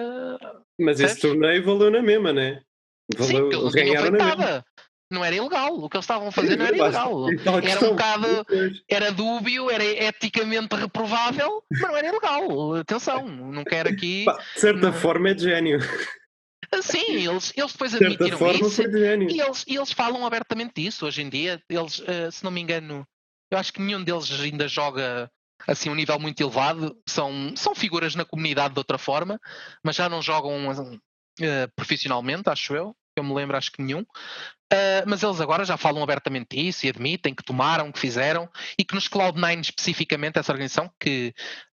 Mas 0.81 1.01
esse 1.01 1.21
Percebes? 1.21 1.21
torneio 1.21 1.65
valeu 1.65 1.91
na 1.91 2.03
mesma, 2.03 2.33
né? 2.33 2.63
Sim, 3.19 3.35
Valeu, 3.35 3.53
eles 3.61 3.73
tinham 3.73 3.87
ganharam 3.89 4.11
na 4.11 4.25
mesma. 4.25 4.65
Não 5.11 5.23
era 5.25 5.37
ilegal. 5.37 5.75
O 5.79 5.89
que 5.91 5.97
eles 5.97 6.05
estavam 6.05 6.29
a 6.29 6.33
fazer 6.33 6.57
não 6.57 6.65
era 6.65 6.75
ilegal. 6.79 7.27
Era 7.63 7.85
um 7.85 7.91
bocado-. 7.91 8.47
Era 8.89 9.13
dúbio, 9.13 9.71
era 9.71 9.85
eticamente 9.85 10.75
reprovável, 10.75 11.63
mas 11.71 11.81
não 11.83 11.97
era 11.97 12.09
ilegal. 12.09 12.75
Atenção, 12.77 13.29
não 13.29 13.63
quero 13.65 13.91
aqui. 13.91 14.25
De 14.55 14.61
certa 14.61 14.93
forma 14.93 15.29
é 15.29 15.35
de 15.35 15.43
gênio. 15.45 15.79
Sim, 16.83 17.29
eles, 17.29 17.53
eles 17.57 17.73
depois 17.73 17.95
admitiram 17.95 18.39
forma 18.39 18.67
isso 18.67 18.83
e 18.83 19.41
eles, 19.41 19.65
e 19.67 19.77
eles 19.77 19.93
falam 19.93 20.25
abertamente 20.27 20.83
disso 20.83 21.07
hoje 21.07 21.23
em 21.23 21.29
dia. 21.29 21.63
Eles, 21.69 22.03
eh, 22.07 22.31
se 22.31 22.45
não 22.45 22.51
me 22.51 22.61
engano, 22.61 23.07
eu 23.51 23.59
acho 23.59 23.73
que 23.73 23.81
nenhum 23.81 24.03
deles 24.03 24.31
ainda 24.41 24.69
joga 24.69 25.31
assim 25.67 25.89
um 25.91 25.95
nível 25.95 26.19
muito 26.19 26.41
elevado. 26.41 26.97
São, 27.09 27.55
são 27.57 27.75
figuras 27.75 28.15
na 28.15 28.25
comunidade 28.25 28.75
de 28.75 28.81
outra 28.81 28.99
forma, 28.99 29.41
mas 29.83 29.97
já 29.97 30.09
não 30.09 30.23
jogam 30.23 31.01
eh, 31.41 31.67
profissionalmente, 31.77 32.49
acho 32.49 32.75
eu. 32.75 32.97
Eu 33.17 33.23
me 33.23 33.33
lembro, 33.33 33.57
acho 33.57 33.71
que 33.71 33.83
nenhum. 33.83 34.05
Eh, 34.73 35.05
mas 35.07 35.23
eles 35.23 35.41
agora 35.41 35.65
já 35.65 35.77
falam 35.77 36.03
abertamente 36.03 36.57
disso 36.57 36.85
e 36.85 36.89
admitem 36.89 37.35
que 37.35 37.45
tomaram, 37.45 37.93
que 37.93 37.99
fizeram 37.99 38.49
e 38.79 38.85
que 38.85 38.95
nos 38.95 39.09
Cloud9 39.09 39.61
especificamente, 39.61 40.39
essa 40.39 40.53
organização, 40.53 40.91
que 40.99 41.33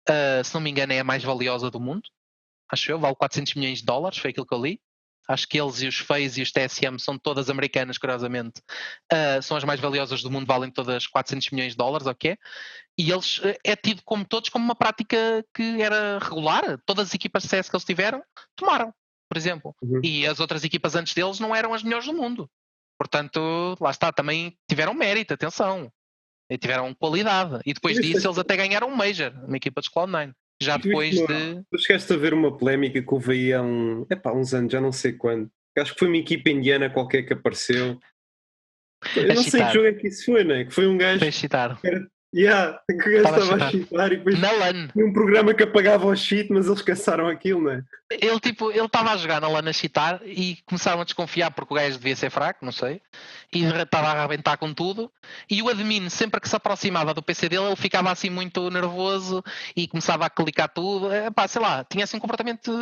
eh, 0.09 0.43
se 0.43 0.55
não 0.55 0.61
me 0.61 0.71
engano 0.71 0.93
é 0.93 1.01
a 1.01 1.05
mais 1.05 1.23
valiosa 1.23 1.71
do 1.71 1.79
mundo, 1.79 2.03
acho 2.71 2.91
eu, 2.91 2.99
vale 2.99 3.15
400 3.15 3.55
milhões 3.55 3.79
de 3.79 3.85
dólares, 3.85 4.19
foi 4.19 4.31
aquilo 4.31 4.47
que 4.47 4.55
eu 4.55 4.63
li. 4.63 4.81
Acho 5.29 5.47
que 5.47 5.61
eles 5.61 5.83
e 5.83 5.87
os 5.87 5.99
FaZe 5.99 6.41
e 6.41 6.43
os 6.43 6.51
TSM 6.51 6.99
são 6.99 7.19
todas 7.19 7.51
americanas, 7.51 7.99
curiosamente. 7.99 8.63
Uh, 9.13 9.43
são 9.43 9.57
as 9.59 9.65
mais 9.65 9.79
valiosas 9.79 10.23
do 10.23 10.31
mundo, 10.31 10.47
valem 10.47 10.71
todas 10.71 11.07
400 11.07 11.51
milhões 11.51 11.73
de 11.73 11.77
dólares, 11.77 12.07
ok? 12.07 12.37
E 12.99 13.11
eles 13.11 13.39
uh, 13.39 13.55
é 13.63 13.77
tido 13.77 14.03
como 14.05 14.25
todos 14.25 14.49
como 14.49 14.65
uma 14.65 14.75
prática 14.75 15.45
que 15.55 15.83
era 15.83 16.19
regular. 16.19 16.79
Todas 16.87 17.09
as 17.09 17.15
equipas 17.15 17.43
de 17.43 17.51
CS 17.51 17.69
que 17.69 17.77
eles 17.77 17.85
tiveram, 17.85 18.23
tomaram, 18.57 18.93
por 19.29 19.37
exemplo. 19.37 19.77
Uhum. 19.83 20.01
E 20.03 20.27
as 20.27 20.41
outras 20.41 20.65
equipas 20.65 20.95
antes 20.95 21.13
deles 21.13 21.39
não 21.39 21.55
eram 21.55 21.75
as 21.75 21.83
melhores 21.83 22.07
do 22.07 22.15
mundo. 22.15 22.51
Portanto, 22.99 23.77
lá 23.81 23.91
está, 23.91 24.11
também 24.11 24.57
tiveram 24.69 24.95
mérito, 24.95 25.35
atenção. 25.35 25.93
E 26.51 26.57
tiveram 26.57 26.95
qualidade. 26.95 27.61
E 27.67 27.75
depois 27.75 27.97
disso 27.99 28.27
é- 28.27 28.29
eles 28.29 28.39
até 28.39 28.57
ganharam 28.57 28.89
um 28.89 28.97
Major 28.97 29.31
na 29.47 29.59
equipa 29.59 29.83
dos 29.83 29.91
Cloud9. 29.91 30.33
Já 30.61 30.77
depois 30.77 31.15
de. 31.15 31.63
Tu 31.71 31.79
chegaste 31.79 32.13
a 32.13 32.17
ver 32.17 32.35
uma 32.35 32.57
polémica 32.57 33.01
que 33.01 33.15
houve 33.15 33.33
aí 33.33 33.53
há 33.53 33.63
um, 33.63 34.07
epá, 34.11 34.33
uns 34.33 34.53
anos, 34.55 34.73
já 34.73 34.81
não 34.81 34.93
sei 34.93 35.13
quando. 35.13 35.51
Acho 35.77 35.93
que 35.93 35.99
foi 36.01 36.09
uma 36.09 36.17
equipa 36.17 36.51
indiana 36.51 36.91
qualquer 36.91 37.23
que 37.23 37.33
apareceu. 37.33 37.99
Eu 39.15 39.23
A 39.31 39.35
não 39.35 39.43
sei 39.43 39.45
chitar. 39.45 39.69
que 39.69 39.75
jogo 39.75 39.87
é 39.87 39.93
que 39.93 40.09
isso 40.09 40.25
foi, 40.25 40.43
né? 40.43 40.65
Que 40.65 40.73
foi 40.73 40.89
um 40.89 40.99
gajo. 40.99 41.21
Para 41.21 41.31
citar. 41.33 41.81
Yeah, 42.35 42.79
que 42.87 43.09
Estava 43.09 43.55
a 43.65 43.71
chitar. 43.71 44.13
e 44.13 44.17
depois 44.19 44.39
Na 44.39 44.53
LAN. 44.53 44.89
tinha 44.89 45.07
um 45.07 45.13
programa 45.15 45.55
que 45.55 45.63
apagava 45.63 46.07
o 46.07 46.15
cheat, 46.15 46.53
mas 46.53 46.67
eles 46.67 46.83
caçaram 46.83 47.27
aquilo, 47.27 47.63
né? 47.63 47.83
Ele 48.11 48.41
tipo, 48.41 48.71
ele 48.71 48.85
estava 48.87 49.13
a 49.13 49.17
jogar 49.17 49.41
na 49.41 49.49
LAN 49.49 49.69
a 49.69 49.73
chitar 49.73 50.21
e 50.25 50.59
começaram 50.67 51.01
a 51.01 51.05
desconfiar 51.05 51.51
porque 51.51 51.73
o 51.73 51.77
gajo 51.77 51.99
devia 51.99 52.17
ser 52.17 52.31
fraco, 52.31 52.65
não 52.65 52.73
sei, 52.73 53.03
e 53.53 53.65
estava 53.65 54.09
a 54.09 54.13
arrebentar 54.13 54.57
com 54.57 54.73
tudo. 54.73 55.11
E 55.51 55.63
o 55.63 55.69
admin, 55.69 56.09
sempre 56.09 56.41
que 56.41 56.49
se 56.49 56.57
aproximava 56.57 57.13
do 57.13 57.23
PC 57.23 57.49
dele, 57.51 57.65
ele 57.67 57.77
ficava 57.77 58.11
assim 58.11 58.31
muito 58.31 58.71
nervoso 58.71 59.43
e 59.77 59.87
começava 59.87 60.25
a 60.27 60.31
clicar 60.31 60.69
tudo. 60.71 61.13
É, 61.13 61.31
pá, 61.31 61.47
sei 61.49 61.61
lá, 61.63 61.85
tinha 61.85 62.05
assim 62.05 62.17
um 62.17 62.21
comportamento 62.21 62.73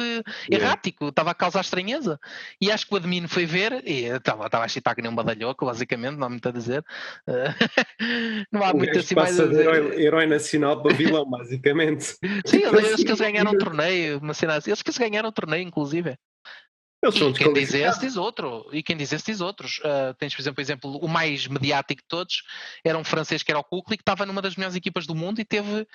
Yeah. 0.49 0.65
errático, 0.67 1.09
estava 1.09 1.31
a 1.33 1.35
causar 1.35 1.61
estranheza. 1.61 2.19
E 2.61 2.71
acho 2.71 2.87
que 2.87 2.95
o 2.95 2.97
admin 2.97 3.27
foi 3.27 3.47
ver 3.47 3.83
e 3.85 4.05
estava 4.07 4.47
estava 4.47 4.65
a 4.65 4.69
chitar 4.69 4.95
que 4.95 5.03
nem 5.03 5.11
um 5.11 5.15
badalhoco, 5.15 5.67
basicamente, 5.67 6.17
não 6.17 6.27
há 6.27 6.31
muito 6.31 6.49
a 6.49 6.53
dizer. 6.53 6.85
Não 8.53 8.63
há 8.65 8.73
muito 8.73 8.99
assim 8.99 9.15
mais 9.15 9.36
passa 9.37 9.49
de 9.49 9.57
herói, 9.57 10.01
herói 10.01 10.27
nacional 10.27 10.83
para 10.83 10.95
vilão, 10.95 11.29
basicamente. 11.29 12.17
Sim, 12.47 12.63
eles, 12.63 12.97
que 12.97 13.09
eles 13.09 13.21
ganharam 13.21 13.53
um 13.53 13.59
torneio, 13.59 14.19
uma 14.19 14.35
cena 14.35 14.57
assim. 14.57 14.71
Eles 14.71 14.83
que 14.83 14.91
eles 14.91 14.99
ganharam 14.99 15.29
um 15.29 15.33
torneio, 15.33 15.63
inclusive. 15.63 16.17
Eles 17.03 17.15
são 17.15 17.31
E 17.31 17.35
quem 17.35 17.53
diz 17.53 17.75
esse 17.75 18.01
diz 18.01 18.17
outro. 18.17 18.69
E 18.73 18.83
quem 18.83 18.97
diz 18.97 19.13
esse 19.13 19.27
diz 19.27 19.41
outros. 19.41 19.81
Ah, 19.85 20.15
tens, 20.19 20.35
por 20.35 20.41
exemplo, 20.41 20.55
por 20.57 20.61
exemplo, 20.63 20.99
o 20.99 21.09
mais 21.09 21.47
mediático 21.47 22.01
de 22.01 22.09
todos 22.09 22.43
era 22.85 22.97
um 22.97 23.05
francês 23.05 23.43
que 23.43 23.51
era 23.51 23.61
o 23.61 23.65
Kukli, 23.65 23.97
que 23.97 24.03
estava 24.03 24.25
numa 24.25 24.43
das 24.43 24.57
melhores 24.57 24.77
equipas 24.77 25.07
do 25.07 25.15
mundo 25.15 25.41
e 25.41 25.45
teve. 25.45 25.87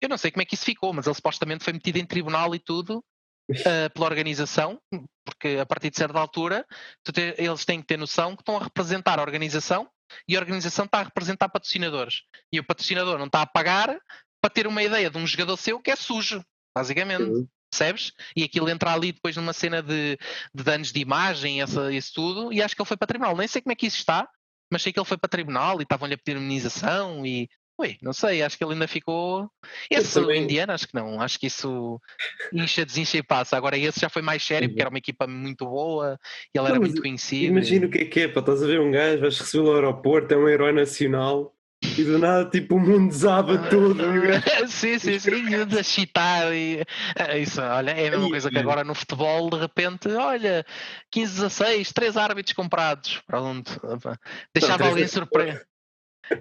Eu 0.00 0.08
não 0.08 0.18
sei 0.18 0.30
como 0.30 0.42
é 0.42 0.44
que 0.44 0.54
isso 0.54 0.64
ficou, 0.64 0.92
mas 0.92 1.06
ele 1.06 1.14
supostamente 1.14 1.64
foi 1.64 1.72
metido 1.72 1.96
em 1.96 2.04
tribunal 2.04 2.54
e 2.54 2.58
tudo 2.58 3.02
ah, 3.50 3.90
pela 3.90 4.06
organização, 4.06 4.80
porque 5.24 5.58
a 5.60 5.66
partir 5.66 5.90
de 5.90 5.96
certa 5.96 6.18
altura 6.18 6.66
tu 7.02 7.12
te- 7.12 7.34
eles 7.38 7.64
têm 7.64 7.80
que 7.80 7.86
ter 7.86 7.96
noção 7.98 8.34
que 8.34 8.42
estão 8.42 8.56
a 8.56 8.64
representar 8.64 9.18
a 9.18 9.22
organização 9.22 9.88
e 10.28 10.36
a 10.36 10.40
organização 10.40 10.84
está 10.84 11.00
a 11.00 11.02
representar 11.04 11.48
patrocinadores. 11.48 12.22
E 12.52 12.60
o 12.60 12.64
patrocinador 12.64 13.18
não 13.18 13.26
está 13.26 13.42
a 13.42 13.46
pagar 13.46 13.98
para 14.40 14.50
ter 14.50 14.66
uma 14.66 14.82
ideia 14.82 15.10
de 15.10 15.18
um 15.18 15.26
jogador 15.26 15.56
seu 15.56 15.80
que 15.80 15.90
é 15.90 15.96
sujo, 15.96 16.44
basicamente. 16.76 17.22
Uhum. 17.22 17.48
percebes? 17.70 18.12
E 18.36 18.44
aquilo 18.44 18.68
entra 18.68 18.92
ali 18.92 19.12
depois 19.12 19.36
numa 19.36 19.52
cena 19.52 19.82
de, 19.82 20.18
de 20.54 20.62
danos 20.62 20.92
de 20.92 21.00
imagem, 21.00 21.60
essa, 21.60 21.92
isso 21.92 22.12
tudo, 22.14 22.52
e 22.52 22.62
acho 22.62 22.76
que 22.76 22.80
ele 22.80 22.86
foi 22.86 22.96
para 22.96 23.08
tribunal. 23.08 23.36
Nem 23.36 23.48
sei 23.48 23.60
como 23.62 23.72
é 23.72 23.74
que 23.74 23.86
isso 23.86 23.96
está, 23.96 24.28
mas 24.70 24.82
sei 24.82 24.92
que 24.92 24.98
ele 25.00 25.06
foi 25.06 25.16
para 25.16 25.28
tribunal 25.28 25.80
e 25.80 25.82
estavam-lhe 25.82 26.14
a 26.14 26.18
pedir 26.18 26.36
imunização 26.36 27.24
e. 27.26 27.48
Ui, 27.76 27.96
não 28.00 28.12
sei, 28.12 28.42
acho 28.42 28.56
que 28.56 28.62
ele 28.62 28.74
ainda 28.74 28.86
ficou. 28.86 29.50
Esse 29.90 30.20
também... 30.20 30.44
indiano, 30.44 30.72
acho 30.72 30.86
que 30.86 30.94
não. 30.94 31.20
Acho 31.20 31.38
que 31.38 31.48
isso 31.48 32.00
incha, 32.52 32.86
desincha 32.86 33.18
e 33.18 33.22
passa. 33.22 33.56
Agora, 33.56 33.76
esse 33.76 34.00
já 34.00 34.08
foi 34.08 34.22
mais 34.22 34.44
sério, 34.44 34.68
porque 34.68 34.80
era 34.80 34.90
uma 34.90 34.98
equipa 34.98 35.26
muito 35.26 35.66
boa 35.66 36.18
e 36.54 36.58
ele 36.58 36.68
não, 36.68 36.74
era 36.76 36.80
muito 36.80 37.02
conhecido. 37.02 37.46
Imagina 37.46 37.86
e... 37.86 37.88
o 37.88 37.90
que 37.90 37.98
é 37.98 38.04
que 38.04 38.20
é, 38.20 38.28
pá, 38.28 38.40
estás 38.40 38.62
a 38.62 38.66
ver 38.66 38.80
um 38.80 38.92
gajo, 38.92 39.20
vais 39.20 39.38
receber 39.38 39.64
no 39.64 39.74
aeroporto, 39.74 40.32
é 40.32 40.36
um 40.36 40.48
herói 40.48 40.72
nacional 40.72 41.52
e 41.98 42.02
do 42.02 42.18
nada, 42.18 42.48
tipo, 42.48 42.76
o 42.76 42.80
mundo 42.80 43.08
desaba 43.08 43.58
tudo. 43.68 44.02
sim, 44.68 44.98
sim, 44.98 45.18
sim, 45.18 45.66
de 45.66 45.82
chitar 45.84 46.54
e 46.54 46.82
é 47.16 47.38
isso, 47.38 47.60
olha, 47.60 47.90
é 47.90 48.08
a 48.08 48.10
mesma 48.12 48.28
coisa 48.30 48.50
que 48.50 48.58
agora 48.58 48.84
no 48.84 48.94
futebol, 48.94 49.50
de 49.50 49.58
repente, 49.58 50.08
olha, 50.08 50.64
15, 51.10 51.34
16, 51.34 51.92
três 51.92 52.16
árbitros 52.16 52.54
comprados. 52.54 53.20
Pronto. 53.26 53.80
Deixava 54.54 54.86
alguém 54.86 55.06
surpreso. 55.06 55.60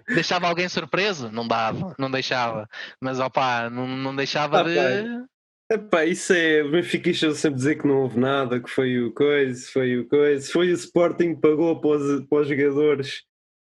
Deixava 0.08 0.48
alguém 0.48 0.70
surpreso? 0.70 1.32
Não 1.32 1.48
dava, 1.48 1.96
não 1.98 2.10
deixava. 2.10 2.70
Mas 3.02 3.20
opá, 3.20 3.70
não, 3.70 3.88
não 3.88 4.16
deixava 4.16 4.62
ah, 4.62 4.64
de. 4.64 4.76
Pai. 4.76 5.06
Epá, 5.72 6.06
isso 6.06 6.34
é. 6.34 6.64
O 6.64 6.72
Benfica 6.72 7.14
sempre 7.14 7.58
dizer 7.58 7.80
que 7.80 7.88
não 7.88 8.02
houve 8.02 8.20
nada, 8.20 8.60
que 8.60 8.70
foi 8.70 9.02
o 9.02 9.12
coisa, 9.12 9.68
foi 9.72 9.98
o 9.98 10.08
coisa. 10.08 10.52
Foi 10.52 10.72
o 10.72 10.74
Sporting 10.74 11.36
que 11.36 11.42
pagou 11.42 11.80
para 11.80 11.92
os, 11.92 12.26
para 12.28 12.42
os 12.42 12.48
jogadores 12.48 13.24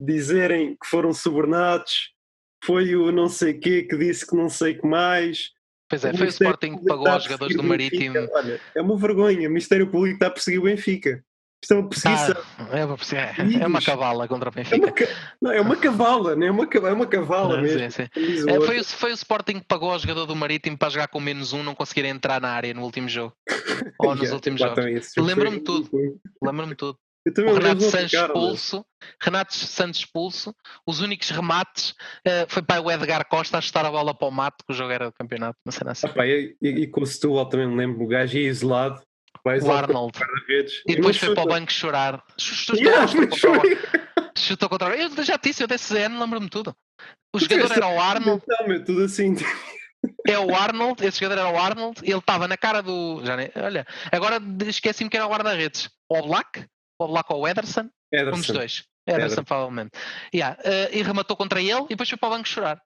dizerem 0.01 0.77
que 0.81 0.87
foram 0.87 1.13
subornados, 1.13 2.13
foi 2.65 2.95
o 2.95 3.11
não 3.11 3.29
sei 3.29 3.55
quê 3.55 3.83
que 3.83 3.97
disse 3.97 4.27
que 4.27 4.37
não 4.37 4.49
sei 4.49 4.75
que 4.75 4.87
mais. 4.87 5.51
Pois 5.89 6.05
é, 6.05 6.13
o 6.13 6.17
foi 6.17 6.27
o 6.27 6.31
Sporting 6.31 6.79
que 6.79 6.85
pagou 6.85 7.09
aos 7.09 7.25
jogadores 7.25 7.57
do 7.57 7.63
Marítimo. 7.63 8.17
Olha, 8.33 8.61
é 8.75 8.81
uma 8.81 8.97
vergonha, 8.97 9.49
o 9.49 9.51
Ministério 9.51 9.91
Público 9.91 10.15
está 10.15 10.27
a 10.29 10.31
perseguir 10.31 10.61
o 10.61 10.65
Benfica. 10.65 11.25
Isto 11.63 11.75
é 11.75 11.77
uma 11.77 11.89
perseguição. 11.89 12.35
Tá, 12.35 12.69
é, 12.73 12.85
uma, 12.85 12.95
é, 12.95 13.63
é 13.63 13.67
uma 13.67 13.83
cavala 13.83 14.29
contra 14.29 14.49
o 14.49 14.53
Benfica. 14.53 14.77
É 14.77 14.81
uma, 14.81 14.93
não, 15.43 15.53
é 15.53 15.61
uma 15.61 15.77
cavala, 15.77 16.37
não 16.37 16.47
é 16.47 16.51
uma, 16.51 16.65
é 16.65 16.93
uma 16.93 17.07
cavala 17.07 17.57
não, 17.57 17.63
mesmo. 17.63 17.91
Sim, 17.91 17.91
sim. 17.91 18.51
É, 18.51 18.61
foi, 18.61 18.83
foi 18.85 19.11
o 19.11 19.15
Sporting 19.15 19.55
que 19.55 19.67
pagou 19.67 19.91
ao 19.91 19.99
jogador 19.99 20.27
do 20.27 20.37
Marítimo 20.37 20.79
para 20.79 20.91
jogar 20.91 21.09
com 21.09 21.21
menos 21.21 21.53
um, 21.53 21.63
não 21.63 21.75
conseguir 21.75 22.05
entrar 22.05 22.41
na 22.41 22.51
área 22.51 22.73
no 22.73 22.83
último 22.83 23.09
jogo. 23.09 23.35
Ou 24.01 24.11
nos 24.11 24.23
yeah, 24.23 24.35
últimos 24.35 24.61
jogos. 24.61 25.13
Lembro-me 25.17 25.61
tudo. 25.61 25.91
Lembro-me 26.43 26.75
tudo 26.75 26.99
o 27.27 27.55
Renato 27.55 27.83
Santos 27.83 28.13
expulso, 28.13 28.87
Renato 29.21 29.55
Santos 29.55 30.01
expulso, 30.01 30.55
os 30.87 31.01
únicos 31.01 31.31
remates 31.31 31.91
uh, 31.91 32.47
foi 32.49 32.63
para 32.63 32.81
o 32.81 32.91
Edgar 32.91 33.27
Costa 33.29 33.59
a 33.59 33.61
chutar 33.61 33.85
a 33.85 33.91
bola 33.91 34.15
para 34.15 34.29
o 34.29 34.31
mato, 34.31 34.65
que 34.67 34.73
o 34.73 34.77
jogo 34.77 34.91
era 34.91 35.07
do 35.07 35.13
campeonato, 35.13 35.59
sei 35.71 35.89
assim. 35.89 36.07
Ah, 36.07 36.13
pá, 36.13 36.27
e, 36.27 36.57
e, 36.63 36.87
com 36.87 37.03
o 37.03 37.07
Setúbal 37.07 37.49
também 37.49 37.67
me 37.67 37.77
lembro, 37.77 38.03
o 38.03 38.07
gajo 38.07 38.39
ia 38.39 38.49
isolado, 38.49 39.03
o 39.63 39.73
Arnold. 39.73 40.19
E 40.87 40.97
depois 40.97 41.17
foi 41.17 41.35
para 41.35 41.45
o 41.45 41.47
banco 41.47 41.73
chorar. 41.73 42.23
Chutou, 42.39 42.77
yeah, 42.77 43.07
chutou, 43.07 44.69
contra, 44.69 44.69
contra 44.69 44.97
Eu 44.97 45.25
já 45.25 45.37
disse, 45.37 45.63
eu 45.63 45.67
desse 45.67 45.97
ano, 45.99 46.21
lembro-me 46.21 46.49
tudo. 46.49 46.75
O 47.35 47.39
jogador 47.39 47.73
era 47.73 47.89
o 47.89 48.01
Arnold. 48.01 48.43
Não, 48.47 48.85
tudo 48.85 49.05
assim. 49.05 49.35
É 50.27 50.39
o 50.39 50.55
Arnold, 50.55 51.05
esse 51.05 51.21
jogador 51.21 51.41
era 51.41 51.51
o 51.51 51.59
Arnold, 51.59 52.01
ele 52.03 52.19
estava 52.19 52.47
na 52.47 52.57
cara 52.57 52.83
do. 52.83 53.21
Já 53.25 53.37
nem, 53.37 53.51
olha, 53.57 53.87
agora 54.13 54.41
esqueci-me 54.67 55.11
que 55.11 55.17
era 55.17 55.27
o 55.27 55.31
guarda-redes. 55.31 55.91
O 56.09 56.23
Black, 56.23 56.65
ou 57.01 57.11
lá 57.11 57.23
com 57.23 57.35
o 57.35 57.49
Ederson, 57.49 57.89
Ederson. 58.13 58.37
um 58.37 58.41
dos 58.41 58.51
dois. 58.51 58.85
Ederson, 59.07 59.27
Ederson. 59.27 59.45
provavelmente. 59.45 59.91
Yeah. 60.33 60.57
Uh, 60.61 60.97
e 60.97 61.03
rematou 61.03 61.37
contra 61.37 61.61
ele 61.61 61.83
e 61.85 61.89
depois 61.89 62.09
foi 62.09 62.19
para 62.19 62.29
o 62.29 62.31
banco 62.33 62.49
chorar. 62.49 62.81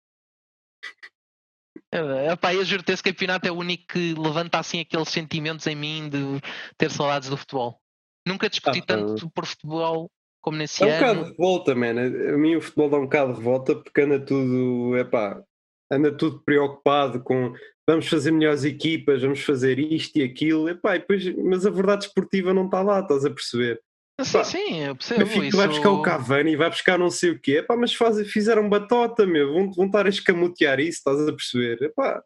Uh, 1.94 2.32
epá, 2.32 2.55
eu 2.55 2.64
juro 2.64 2.82
que 2.82 2.90
esse 2.90 3.02
campeonato 3.02 3.47
é 3.47 3.51
o 3.51 3.56
único 3.56 3.85
que 3.89 4.14
levanta 4.14 4.59
assim 4.59 4.81
aqueles 4.81 5.09
sentimentos 5.10 5.66
em 5.66 5.77
mim 5.77 6.09
de 6.09 6.40
ter 6.78 6.90
saudades 6.90 7.28
do 7.28 7.36
futebol. 7.36 7.78
Nunca 8.27 8.48
discuti 8.48 8.78
ah, 8.81 8.86
tanto 8.86 9.28
por 9.31 9.44
futebol 9.44 10.10
como 10.40 10.56
nesse 10.56 10.82
ano. 10.82 10.93
É 10.93 10.94
um 10.94 10.98
bocado 10.98 11.24
de 11.24 11.31
revolta, 11.31 11.74
man. 11.74 12.01
A 12.35 12.39
mim 12.39 12.56
o 12.56 12.60
futebol 12.60 12.90
dá 12.90 12.97
um 12.98 13.02
bocado 13.02 13.32
de 13.32 13.39
revolta 13.39 13.74
porque 13.74 14.01
anda 14.01 14.19
tudo, 14.19 14.97
epá, 14.97 15.43
anda 15.90 16.10
tudo 16.16 16.40
preocupado 16.40 17.23
com 17.23 17.52
vamos 17.86 18.09
fazer 18.09 18.31
melhores 18.31 18.64
equipas, 18.64 19.23
vamos 19.23 19.40
fazer 19.40 19.78
isto 19.78 20.16
e 20.16 20.23
aquilo, 20.23 20.69
epá, 20.69 20.97
e 20.97 21.01
depois, 21.01 21.36
mas 21.36 21.66
a 21.66 21.70
verdade 21.70 22.06
esportiva 22.06 22.55
não 22.55 22.66
está 22.66 22.81
lá, 22.81 23.01
estás 23.01 23.24
a 23.24 23.31
perceber? 23.31 23.81
Sim, 24.20 24.32
pá, 24.32 24.44
sim, 24.44 24.84
eu 24.84 24.97
percebo. 24.97 25.26
Fico, 25.26 25.44
isso... 25.44 25.56
Vai 25.56 25.68
buscar 25.68 25.90
o 25.90 26.02
Cavani, 26.02 26.56
vai 26.56 26.70
buscar 26.70 26.98
não 26.98 27.10
sei 27.10 27.30
o 27.30 27.40
quê, 27.40 27.62
pá, 27.62 27.76
mas 27.76 27.94
faz, 27.94 28.30
fizeram 28.30 28.68
batota, 28.68 29.26
meu, 29.26 29.52
vão, 29.52 29.72
vão 29.72 29.86
estar 29.86 30.06
a 30.06 30.10
escamotear 30.10 30.78
isso, 30.80 30.98
estás 30.98 31.20
a 31.20 31.32
perceber? 31.32 31.82
Epá. 31.82 32.22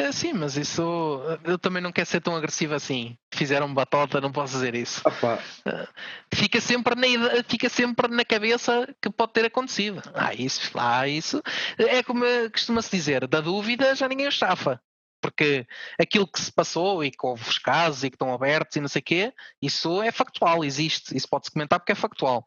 É 0.00 0.12
sim, 0.12 0.32
mas 0.32 0.56
isso 0.56 0.80
eu 1.42 1.58
também 1.58 1.82
não 1.82 1.90
quero 1.90 2.08
ser 2.08 2.20
tão 2.20 2.36
agressivo 2.36 2.72
assim. 2.72 3.18
Fizeram 3.34 3.74
batota, 3.74 4.20
não 4.20 4.30
posso 4.30 4.52
dizer 4.52 4.76
isso. 4.76 5.02
Ah, 5.04 5.88
fica 6.32 6.60
sempre 6.60 6.94
na 6.94 7.42
fica 7.42 7.68
sempre 7.68 8.06
na 8.06 8.24
cabeça 8.24 8.86
que 9.02 9.10
pode 9.10 9.32
ter 9.32 9.46
acontecido. 9.46 10.00
Ah, 10.14 10.32
isso, 10.32 10.70
ah, 10.78 11.08
isso 11.08 11.42
é 11.76 12.00
como 12.04 12.24
costuma-se 12.52 12.96
dizer, 12.96 13.26
da 13.26 13.40
dúvida 13.40 13.92
já 13.96 14.06
ninguém 14.08 14.26
o 14.26 14.28
estafa 14.28 14.80
porque 15.20 15.66
aquilo 16.00 16.26
que 16.26 16.40
se 16.40 16.52
passou 16.52 17.04
e 17.04 17.10
que 17.10 17.26
houve 17.26 17.42
os 17.48 17.58
casos 17.58 18.04
e 18.04 18.10
que 18.10 18.16
estão 18.16 18.32
abertos 18.32 18.76
e 18.76 18.80
não 18.80 18.88
sei 18.88 19.00
o 19.00 19.04
quê, 19.04 19.32
isso 19.60 20.02
é 20.02 20.10
factual, 20.10 20.64
existe, 20.64 21.16
isso 21.16 21.28
pode-se 21.28 21.50
comentar 21.50 21.78
porque 21.78 21.92
é 21.92 21.94
factual. 21.94 22.46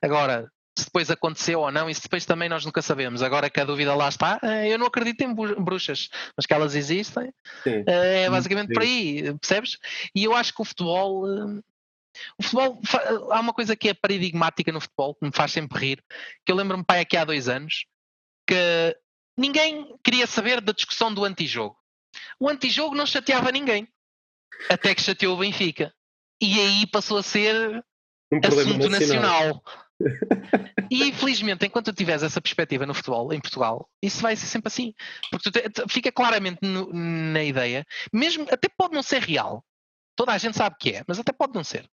Agora, 0.00 0.50
se 0.76 0.86
depois 0.86 1.10
aconteceu 1.10 1.60
ou 1.60 1.70
não, 1.70 1.88
isso 1.90 2.02
depois 2.02 2.24
também 2.24 2.48
nós 2.48 2.64
nunca 2.64 2.80
sabemos. 2.80 3.22
Agora 3.22 3.50
que 3.50 3.60
a 3.60 3.64
dúvida 3.64 3.94
lá 3.94 4.08
está, 4.08 4.40
eh, 4.42 4.72
eu 4.72 4.78
não 4.78 4.86
acredito 4.86 5.20
em 5.22 5.34
bruxas, 5.34 6.08
mas 6.36 6.46
que 6.46 6.54
elas 6.54 6.74
existem, 6.74 7.32
Sim. 7.62 7.84
Eh, 7.86 8.24
é 8.24 8.30
basicamente 8.30 8.68
Sim. 8.68 8.74
por 8.74 8.82
aí, 8.82 9.38
percebes? 9.38 9.78
E 10.14 10.24
eu 10.24 10.34
acho 10.34 10.54
que 10.54 10.62
o 10.62 10.64
futebol. 10.64 11.26
Eh, 11.28 11.60
o 12.38 12.42
futebol, 12.42 12.80
há 13.30 13.40
uma 13.40 13.54
coisa 13.54 13.74
que 13.74 13.88
é 13.88 13.94
paradigmática 13.94 14.70
no 14.70 14.80
futebol, 14.80 15.14
que 15.14 15.24
me 15.24 15.32
faz 15.32 15.52
sempre 15.52 15.78
rir, 15.78 16.04
que 16.44 16.52
eu 16.52 16.56
lembro-me, 16.56 16.84
pai, 16.84 17.00
aqui 17.00 17.16
há 17.16 17.24
dois 17.24 17.48
anos, 17.48 17.86
que 18.46 18.96
ninguém 19.36 19.96
queria 20.04 20.26
saber 20.26 20.60
da 20.60 20.72
discussão 20.72 21.12
do 21.12 21.24
antijogo 21.24 21.81
o 22.38 22.48
antijogo 22.48 22.94
não 22.94 23.06
chateava 23.06 23.50
ninguém. 23.52 23.88
Até 24.68 24.94
que 24.94 25.02
chateou 25.02 25.36
o 25.36 25.40
Benfica. 25.40 25.92
E 26.40 26.58
aí 26.60 26.86
passou 26.86 27.18
a 27.18 27.22
ser 27.22 27.84
um 28.32 28.38
assunto 28.38 28.88
nacional. 28.88 28.90
nacional. 28.90 29.62
e 30.90 31.08
infelizmente, 31.08 31.66
enquanto 31.66 31.92
tu 31.92 31.96
tiveres 31.96 32.22
essa 32.22 32.40
perspectiva 32.40 32.86
no 32.86 32.94
futebol, 32.94 33.32
em 33.32 33.40
Portugal, 33.40 33.88
isso 34.02 34.20
vai 34.20 34.34
ser 34.34 34.46
sempre 34.46 34.68
assim. 34.68 34.94
Porque 35.30 35.50
te, 35.50 35.84
fica 35.88 36.10
claramente 36.10 36.58
no, 36.62 36.92
na 36.92 37.42
ideia, 37.44 37.86
mesmo 38.12 38.46
até 38.50 38.68
pode 38.68 38.94
não 38.94 39.02
ser 39.02 39.22
real, 39.22 39.64
toda 40.16 40.32
a 40.32 40.38
gente 40.38 40.56
sabe 40.56 40.76
que 40.78 40.90
é, 40.90 41.04
mas 41.06 41.18
até 41.18 41.32
pode 41.32 41.54
não 41.54 41.64
ser. 41.64 41.88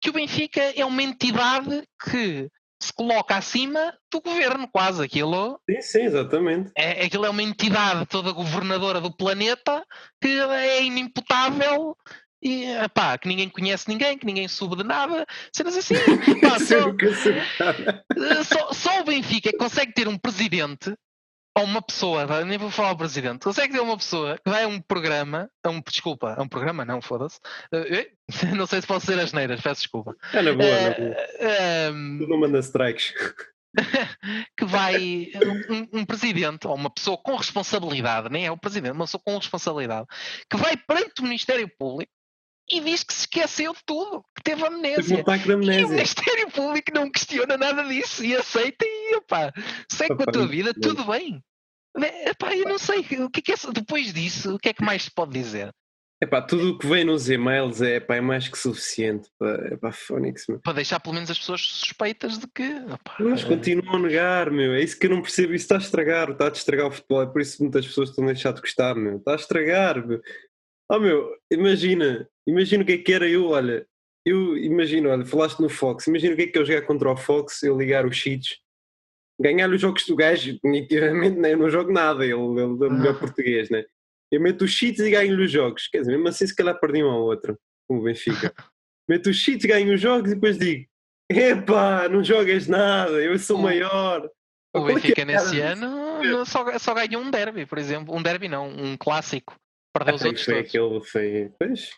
Que 0.00 0.10
o 0.10 0.12
Benfica 0.12 0.60
é 0.60 0.84
uma 0.84 1.02
entidade 1.02 1.86
que 2.04 2.50
se 2.84 2.92
coloca 2.92 3.36
acima 3.36 3.94
do 4.10 4.20
governo, 4.20 4.68
quase. 4.68 5.02
Aquilo. 5.02 5.60
Sim, 5.68 5.80
sim, 5.80 6.02
exatamente. 6.02 6.70
É, 6.76 7.04
aquilo 7.04 7.26
é 7.26 7.30
uma 7.30 7.42
entidade 7.42 8.06
toda 8.06 8.32
governadora 8.32 9.00
do 9.00 9.14
planeta 9.14 9.84
que 10.20 10.28
é 10.28 10.82
inimputável 10.82 11.96
e 12.42 12.66
pá, 12.92 13.16
que 13.16 13.28
ninguém 13.28 13.48
conhece 13.48 13.88
ninguém, 13.88 14.18
que 14.18 14.26
ninguém 14.26 14.48
soube 14.48 14.76
de 14.76 14.82
nada, 14.82 15.24
cenas 15.54 15.76
assim. 15.76 15.94
Pá, 16.42 16.58
só, 16.58 16.90
só, 18.42 18.72
só, 18.72 19.00
o 19.00 19.04
Benfica 19.04 19.50
é 19.50 19.56
consegue 19.56 19.92
ter 19.92 20.08
um 20.08 20.18
presidente 20.18 20.92
ou 21.56 21.64
uma 21.64 21.82
pessoa, 21.82 22.44
nem 22.44 22.56
vou 22.56 22.70
falar 22.70 22.92
o 22.92 22.96
presidente, 22.96 23.44
consegue 23.44 23.74
ter 23.74 23.80
uma 23.80 23.96
pessoa 23.96 24.38
que 24.38 24.50
vai 24.50 24.64
a 24.64 24.68
um 24.68 24.80
programa, 24.80 25.50
a 25.62 25.68
um, 25.68 25.80
desculpa, 25.80 26.34
a 26.34 26.42
um 26.42 26.48
programa, 26.48 26.84
não, 26.84 27.02
foda-se. 27.02 27.38
Uh, 27.72 28.08
não 28.56 28.66
sei 28.66 28.80
se 28.80 28.86
posso 28.86 29.06
ser 29.06 29.18
as 29.18 29.32
neiras, 29.32 29.60
peço 29.60 29.82
desculpa. 29.82 30.16
É 30.32 30.40
na 30.40 30.52
boa, 30.52 30.80
na 30.80 30.90
boa. 30.96 31.10
Uh, 31.10 32.18
Tudo 32.18 32.38
manda 32.38 32.58
strikes. 32.60 33.12
que 34.56 34.64
vai 34.66 35.30
um, 35.70 36.00
um, 36.00 36.04
presidente 36.04 36.66
ou 36.66 36.74
uma 36.74 36.90
pessoa 36.90 37.16
com 37.16 37.36
responsabilidade, 37.36 38.28
nem 38.30 38.46
é 38.46 38.50
o 38.50 38.56
presidente, 38.56 38.92
uma 38.92 39.06
pessoa 39.06 39.22
com 39.24 39.36
responsabilidade, 39.36 40.06
que 40.50 40.56
vai 40.58 40.76
perante 40.76 41.20
o 41.20 41.24
Ministério 41.24 41.70
Público 41.78 42.12
e 42.72 42.80
diz 42.80 43.04
que 43.04 43.12
se 43.12 43.20
esqueceu 43.20 43.72
de 43.74 43.80
tudo, 43.84 44.24
que 44.34 44.42
teve 44.42 44.66
amnésia. 44.66 45.18
Um 45.18 45.20
ataque 45.20 45.44
de 45.44 45.52
amnésia. 45.52 45.80
E 45.82 45.84
o 45.84 45.88
Ministério 45.90 46.50
Público 46.50 46.92
não 46.94 47.10
questiona 47.10 47.56
nada 47.58 47.84
disso 47.84 48.24
e 48.24 48.34
aceita 48.34 48.84
e 48.84 49.16
opá, 49.16 49.52
segue 49.90 50.16
com 50.16 50.22
a 50.22 50.32
tua 50.32 50.46
vida, 50.46 50.72
tudo 50.72 51.04
bem. 51.04 51.42
Epá, 52.26 52.56
eu 52.56 52.64
não 52.64 52.78
sei, 52.78 53.00
o 53.00 53.30
que 53.30 53.40
é 53.40 53.42
que 53.42 53.52
é, 53.52 53.56
depois 53.72 54.14
disso, 54.14 54.54
o 54.54 54.58
que 54.58 54.70
é 54.70 54.72
que 54.72 54.82
mais 54.82 55.04
se 55.04 55.10
pode 55.10 55.32
dizer? 55.32 55.70
Epá, 56.22 56.40
tudo 56.40 56.70
o 56.70 56.78
que 56.78 56.86
vem 56.86 57.04
nos 57.04 57.28
e-mails 57.28 57.82
é, 57.82 57.96
epá, 57.96 58.14
é 58.14 58.20
mais 58.20 58.46
que 58.46 58.56
suficiente 58.56 59.28
para, 59.36 59.74
epá, 59.74 59.90
Phonics, 59.90 60.46
para 60.62 60.74
deixar 60.74 61.00
pelo 61.00 61.16
menos 61.16 61.28
as 61.28 61.38
pessoas 61.38 61.60
suspeitas 61.60 62.38
de 62.38 62.46
que. 62.46 62.62
Epá, 62.62 63.16
Mas 63.18 63.42
é... 63.42 63.48
continuam 63.48 63.96
a 63.96 63.98
negar, 63.98 64.48
meu. 64.48 64.72
É 64.72 64.80
isso 64.80 64.96
que 64.96 65.06
eu 65.06 65.10
não 65.10 65.20
percebo. 65.20 65.52
Isso 65.52 65.64
está 65.64 65.74
a 65.74 65.78
estragar, 65.78 66.30
está 66.30 66.44
a 66.46 66.52
estragar 66.52 66.86
o 66.86 66.92
futebol. 66.92 67.22
É 67.22 67.26
por 67.26 67.42
isso 67.42 67.56
que 67.56 67.64
muitas 67.64 67.84
pessoas 67.84 68.10
estão 68.10 68.22
a 68.22 68.28
deixar 68.28 68.52
de 68.52 68.60
gostar, 68.60 68.94
meu. 68.94 69.16
Está 69.16 69.32
a 69.32 69.34
estragar, 69.34 70.06
meu. 70.06 70.22
Oh 70.90 70.98
meu, 70.98 71.34
imagina, 71.50 72.28
imagina 72.46 72.82
o 72.82 72.86
que 72.86 72.92
é 72.92 72.98
que 72.98 73.12
era 73.12 73.28
eu, 73.28 73.48
olha, 73.48 73.86
eu 74.24 74.56
imagino, 74.56 75.10
olha, 75.10 75.24
falaste 75.24 75.60
no 75.60 75.68
Fox, 75.68 76.06
imagina 76.06 76.34
o 76.34 76.36
que 76.36 76.42
é 76.42 76.46
que 76.46 76.58
eu 76.58 76.64
jogar 76.64 76.82
contra 76.82 77.10
o 77.10 77.16
Fox, 77.16 77.62
eu 77.62 77.76
ligar 77.76 78.06
os 78.06 78.16
cheats, 78.16 78.58
ganhar 79.40 79.70
os 79.70 79.80
jogos 79.80 80.06
do 80.06 80.14
gajo, 80.14 80.52
definitivamente, 80.62 81.38
né? 81.38 81.52
eu 81.52 81.58
não 81.58 81.70
jogo 81.70 81.92
nada, 81.92 82.24
ele, 82.24 82.34
ele 82.34 82.86
é 82.86 82.90
melhor 82.90 83.18
português, 83.18 83.70
né? 83.70 83.84
Eu 84.30 84.40
meto 84.40 84.64
os 84.64 84.70
cheats 84.70 85.00
e 85.00 85.10
ganho 85.10 85.38
os 85.38 85.50
jogos. 85.50 85.88
Quer 85.88 86.00
dizer, 86.00 86.12
mesmo 86.12 86.28
assim, 86.28 86.46
se 86.46 86.56
calhar 86.56 86.78
perdi 86.80 87.04
um 87.04 87.10
ao 87.10 87.22
outro, 87.22 87.58
como 87.86 88.00
o 88.00 88.04
Benfica. 88.04 88.54
meto 89.06 89.28
os 89.28 89.36
cheats, 89.36 89.66
ganho 89.66 89.94
os 89.94 90.00
jogos 90.00 90.30
e 90.30 90.34
depois 90.34 90.56
digo: 90.56 90.86
Epá, 91.30 92.08
não 92.08 92.24
jogas 92.24 92.66
nada, 92.66 93.22
eu 93.22 93.38
sou 93.38 93.58
o, 93.58 93.62
maior. 93.62 94.26
O 94.74 94.88
é 94.88 94.94
Benfica 94.94 95.20
é 95.20 95.24
nesse 95.26 95.60
ano 95.60 96.02
só, 96.44 96.78
só 96.78 96.94
ganhou 96.94 97.22
um 97.22 97.30
derby, 97.30 97.66
por 97.66 97.78
exemplo. 97.78 98.14
Um 98.14 98.22
derby 98.22 98.48
não, 98.48 98.68
um 98.68 98.96
clássico. 98.96 99.54
Perdeu 99.92 100.14
ah, 100.14 100.16
os 100.16 100.24
outros 100.24 100.44
foi 100.44 100.54
todos. 100.54 100.68
Aquele, 100.68 101.04
foi, 101.04 101.52
pois. 101.58 101.90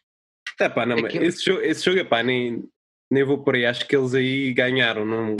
É 0.61 0.69
pá, 0.69 0.87
não, 0.87 0.99
Aquilo... 0.99 1.25
esse, 1.25 1.45
jogo, 1.45 1.61
esse 1.63 1.85
jogo, 1.85 1.99
epá, 1.99 2.23
nem, 2.23 2.65
nem 3.11 3.25
vou 3.25 3.43
por 3.43 3.55
aí. 3.55 3.67
Acho 3.67 3.87
que 3.87 3.97
eles 3.97 4.15
aí 4.15 4.53
ganharam. 4.53 5.05
Não, 5.05 5.37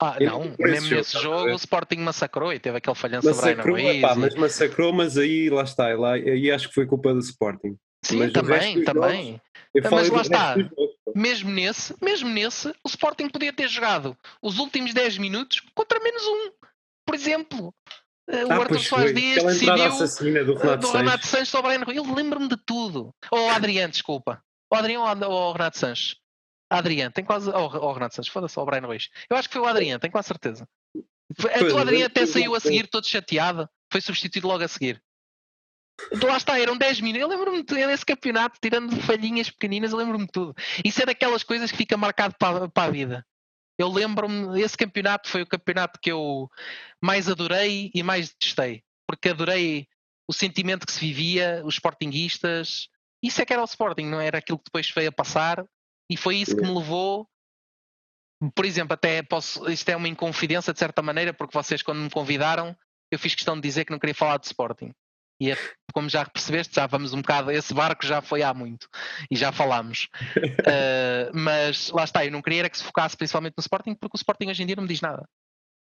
ah, 0.00 0.16
não, 0.20 0.54
mesmo 0.58 0.88
jogo, 0.88 0.94
nesse 0.96 1.18
jogo 1.18 1.50
o 1.50 1.56
Sporting 1.56 1.96
massacrou 1.96 2.52
e 2.52 2.60
teve 2.60 2.78
aquele 2.78 2.94
falhanço 2.94 3.34
sobre 3.34 3.60
a 3.60 3.64
Ruiz. 3.64 4.16
mas 4.16 4.34
massacrou, 4.36 4.92
mas 4.92 5.18
aí 5.18 5.50
lá 5.50 5.64
está, 5.64 5.92
lá, 5.96 6.12
aí 6.12 6.50
acho 6.52 6.68
que 6.68 6.74
foi 6.74 6.86
culpa 6.86 7.12
do 7.12 7.18
Sporting. 7.18 7.76
Sim, 8.04 8.18
mas 8.18 8.32
também, 8.32 8.84
também. 8.84 9.40
Jogos, 9.74 9.90
mas 9.90 10.08
lá 10.08 10.22
está, 10.22 10.56
mesmo 11.16 11.50
nesse, 11.50 11.94
mesmo 12.00 12.28
nesse, 12.28 12.68
o 12.68 12.88
Sporting 12.88 13.28
podia 13.28 13.52
ter 13.52 13.68
jogado 13.68 14.16
os 14.40 14.58
últimos 14.58 14.94
10 14.94 15.18
minutos 15.18 15.60
contra 15.74 15.98
menos 16.00 16.22
um. 16.24 16.52
Por 17.04 17.14
exemplo, 17.16 17.74
eh, 17.88 17.94
o 18.28 18.52
ah, 18.52 18.56
Arthur 18.56 18.80
Soares 18.80 19.14
Dias 19.14 19.42
decidiu 19.42 20.44
do 20.44 20.54
Renato, 20.54 20.86
do 20.86 20.92
Renato 20.92 21.26
Sanches 21.26 21.48
sobre 21.48 21.70
a 21.70 21.74
Ele 21.74 22.00
lembra-me 22.14 22.48
de 22.48 22.56
tudo. 22.58 23.14
Ou 23.30 23.50
Adriano, 23.50 23.90
desculpa. 23.90 24.42
O 24.70 24.76
Adriano 24.76 25.26
ou 25.26 25.50
o 25.50 25.52
Renato 25.52 25.78
Sanches. 25.78 26.16
Adriano, 26.70 27.10
tem 27.10 27.24
quase. 27.24 27.48
Oh, 27.48 27.66
oh 27.66 27.92
Renato 27.92 28.14
Santos, 28.14 28.30
foda-se, 28.30 28.58
o 28.58 28.64
Brian 28.66 28.86
Ruiz. 28.86 29.08
Eu 29.30 29.36
acho 29.36 29.48
que 29.48 29.54
foi 29.54 29.62
o 29.62 29.66
Adriano, 29.66 29.98
tenho 29.98 30.12
quase 30.12 30.28
certeza. 30.28 30.68
Pois, 31.36 31.72
o 31.72 31.78
Adriano 31.78 32.06
até 32.06 32.26
saiu 32.26 32.54
a 32.54 32.60
seguir 32.60 32.86
todo 32.88 33.06
chateado, 33.06 33.68
foi 33.90 34.00
substituído 34.00 34.48
logo 34.48 34.64
a 34.64 34.68
seguir. 34.68 35.02
Lá 36.22 36.36
está, 36.36 36.58
eram 36.60 36.76
10 36.76 37.00
minutos. 37.00 37.22
Eu 37.22 37.28
lembro-me 37.28 37.62
desse 37.62 38.06
campeonato, 38.06 38.58
tirando 38.62 38.94
falhinhas 39.02 39.50
pequeninas, 39.50 39.92
eu 39.92 39.98
lembro-me 39.98 40.26
de 40.26 40.32
tudo. 40.32 40.54
Isso 40.84 41.02
é 41.02 41.06
daquelas 41.06 41.42
coisas 41.42 41.70
que 41.70 41.76
fica 41.76 41.96
marcado 41.96 42.34
para, 42.38 42.68
para 42.68 42.88
a 42.88 42.90
vida. 42.90 43.26
Eu 43.78 43.88
lembro-me, 43.88 44.60
esse 44.60 44.76
campeonato 44.76 45.28
foi 45.28 45.42
o 45.42 45.46
campeonato 45.46 46.00
que 46.00 46.10
eu 46.10 46.50
mais 47.00 47.28
adorei 47.28 47.90
e 47.94 48.02
mais 48.02 48.30
detestei. 48.30 48.82
Porque 49.06 49.28
adorei 49.28 49.86
o 50.28 50.32
sentimento 50.32 50.84
que 50.84 50.92
se 50.92 51.00
vivia, 51.00 51.62
os 51.64 51.74
sportinguistas. 51.74 52.88
Isso 53.22 53.40
é 53.40 53.46
que 53.46 53.52
era 53.52 53.62
o 53.62 53.64
Sporting, 53.64 54.06
não 54.06 54.20
era 54.20 54.38
aquilo 54.38 54.58
que 54.58 54.64
depois 54.66 54.90
veio 54.90 55.08
a 55.08 55.12
passar. 55.12 55.64
E 56.10 56.16
foi 56.16 56.36
isso 56.36 56.56
que 56.56 56.62
me 56.62 56.74
levou, 56.74 57.28
por 58.54 58.64
exemplo, 58.64 58.94
até 58.94 59.22
posso, 59.22 59.68
isto 59.70 59.88
é 59.88 59.96
uma 59.96 60.08
inconfidência 60.08 60.72
de 60.72 60.78
certa 60.78 61.02
maneira, 61.02 61.32
porque 61.32 61.56
vocês 61.56 61.82
quando 61.82 62.00
me 62.00 62.10
convidaram, 62.10 62.76
eu 63.10 63.18
fiz 63.18 63.34
questão 63.34 63.54
de 63.54 63.62
dizer 63.62 63.84
que 63.84 63.92
não 63.92 63.98
queria 63.98 64.14
falar 64.14 64.38
de 64.38 64.46
Sporting. 64.46 64.92
E 65.40 65.52
é, 65.52 65.56
como 65.92 66.08
já 66.08 66.24
percebeste, 66.24 66.74
já 66.74 66.86
vamos 66.86 67.12
um 67.12 67.22
bocado, 67.22 67.50
esse 67.50 67.72
barco 67.72 68.04
já 68.04 68.20
foi 68.20 68.42
há 68.42 68.52
muito 68.52 68.88
e 69.30 69.36
já 69.36 69.52
falámos. 69.52 70.08
uh, 70.36 71.30
mas 71.34 71.90
lá 71.90 72.04
está, 72.04 72.24
eu 72.24 72.32
não 72.32 72.42
queria 72.42 72.60
era 72.60 72.70
que 72.70 72.78
se 72.78 72.84
focasse 72.84 73.16
principalmente 73.16 73.54
no 73.56 73.60
Sporting, 73.60 73.94
porque 73.94 74.16
o 74.16 74.18
Sporting 74.18 74.48
hoje 74.48 74.62
em 74.62 74.66
dia 74.66 74.76
não 74.76 74.82
me 74.82 74.88
diz 74.88 75.00
nada. 75.00 75.28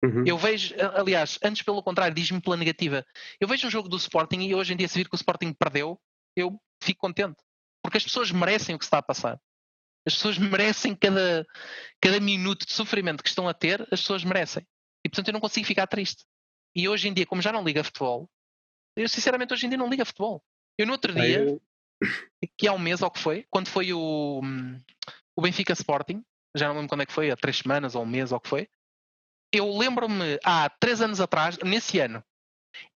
Uhum. 0.04 0.24
Eu 0.26 0.38
vejo, 0.38 0.76
aliás, 0.96 1.40
antes 1.44 1.62
pelo 1.62 1.82
contrário, 1.82 2.14
diz-me 2.14 2.42
pela 2.42 2.58
negativa. 2.58 3.06
Eu 3.40 3.48
vejo 3.48 3.68
um 3.68 3.72
jogo 3.72 3.88
do 3.88 3.96
Sporting 3.96 4.42
e 4.42 4.54
hoje 4.54 4.74
em 4.74 4.76
dia 4.78 4.88
se 4.88 4.98
vir 4.98 5.08
que 5.08 5.16
o 5.16 5.18
Sporting 5.18 5.54
perdeu, 5.54 6.00
eu 6.36 6.60
fico 6.84 7.00
contente. 7.00 7.38
Porque 7.82 7.98
as 7.98 8.04
pessoas 8.04 8.32
merecem 8.32 8.76
o 8.76 8.80
que 8.80 8.84
está 8.84 8.98
a 8.98 9.04
passar. 9.04 9.40
As 10.06 10.16
pessoas 10.16 10.38
merecem 10.38 10.96
cada, 10.96 11.46
cada 12.02 12.20
minuto 12.20 12.66
de 12.66 12.74
sofrimento 12.74 13.24
que 13.24 13.30
estão 13.30 13.48
a 13.48 13.54
ter, 13.54 13.82
as 13.84 14.02
pessoas 14.02 14.24
merecem. 14.24 14.66
E 15.06 15.10
portanto 15.10 15.30
eu 15.30 15.34
não 15.34 15.40
consigo 15.40 15.66
ficar 15.66 15.88
triste. 15.88 16.26
E 16.76 16.90
hoje 16.90 17.08
em 17.08 17.14
dia, 17.14 17.26
como 17.26 17.42
já 17.42 17.52
não 17.54 17.64
liga 17.64 17.84
futebol, 17.84 18.30
eu 18.96 19.08
sinceramente 19.10 19.54
hoje 19.54 19.66
em 19.66 19.70
dia 19.70 19.78
não 19.78 19.90
ligo 19.90 20.02
a 20.02 20.06
futebol. 20.06 20.44
Eu 20.78 20.86
no 20.86 20.94
outro 20.94 21.14
dia, 21.14 21.44
eu... 21.44 21.62
que 22.58 22.68
há 22.68 22.74
um 22.74 22.80
mês 22.80 23.02
ou 23.02 23.12
que 23.12 23.20
foi, 23.20 23.46
quando 23.50 23.68
foi 23.68 23.94
o, 23.94 24.42
o 25.36 25.42
Benfica 25.42 25.74
Sporting, 25.74 26.24
já 26.56 26.68
não 26.68 26.76
lembro 26.76 26.90
quando 26.90 27.02
é 27.02 27.06
que 27.06 27.14
foi, 27.14 27.32
há 27.32 27.36
três 27.36 27.58
semanas 27.58 27.96
ou 27.96 28.04
um 28.04 28.08
mês 28.08 28.32
ou 28.32 28.40
que 28.40 28.50
foi, 28.50 28.70
eu 29.52 29.78
lembro-me 29.78 30.40
há 30.44 30.70
três 30.70 31.02
anos 31.02 31.22
atrás, 31.22 31.58
nesse 31.60 32.00
ano, 32.00 32.24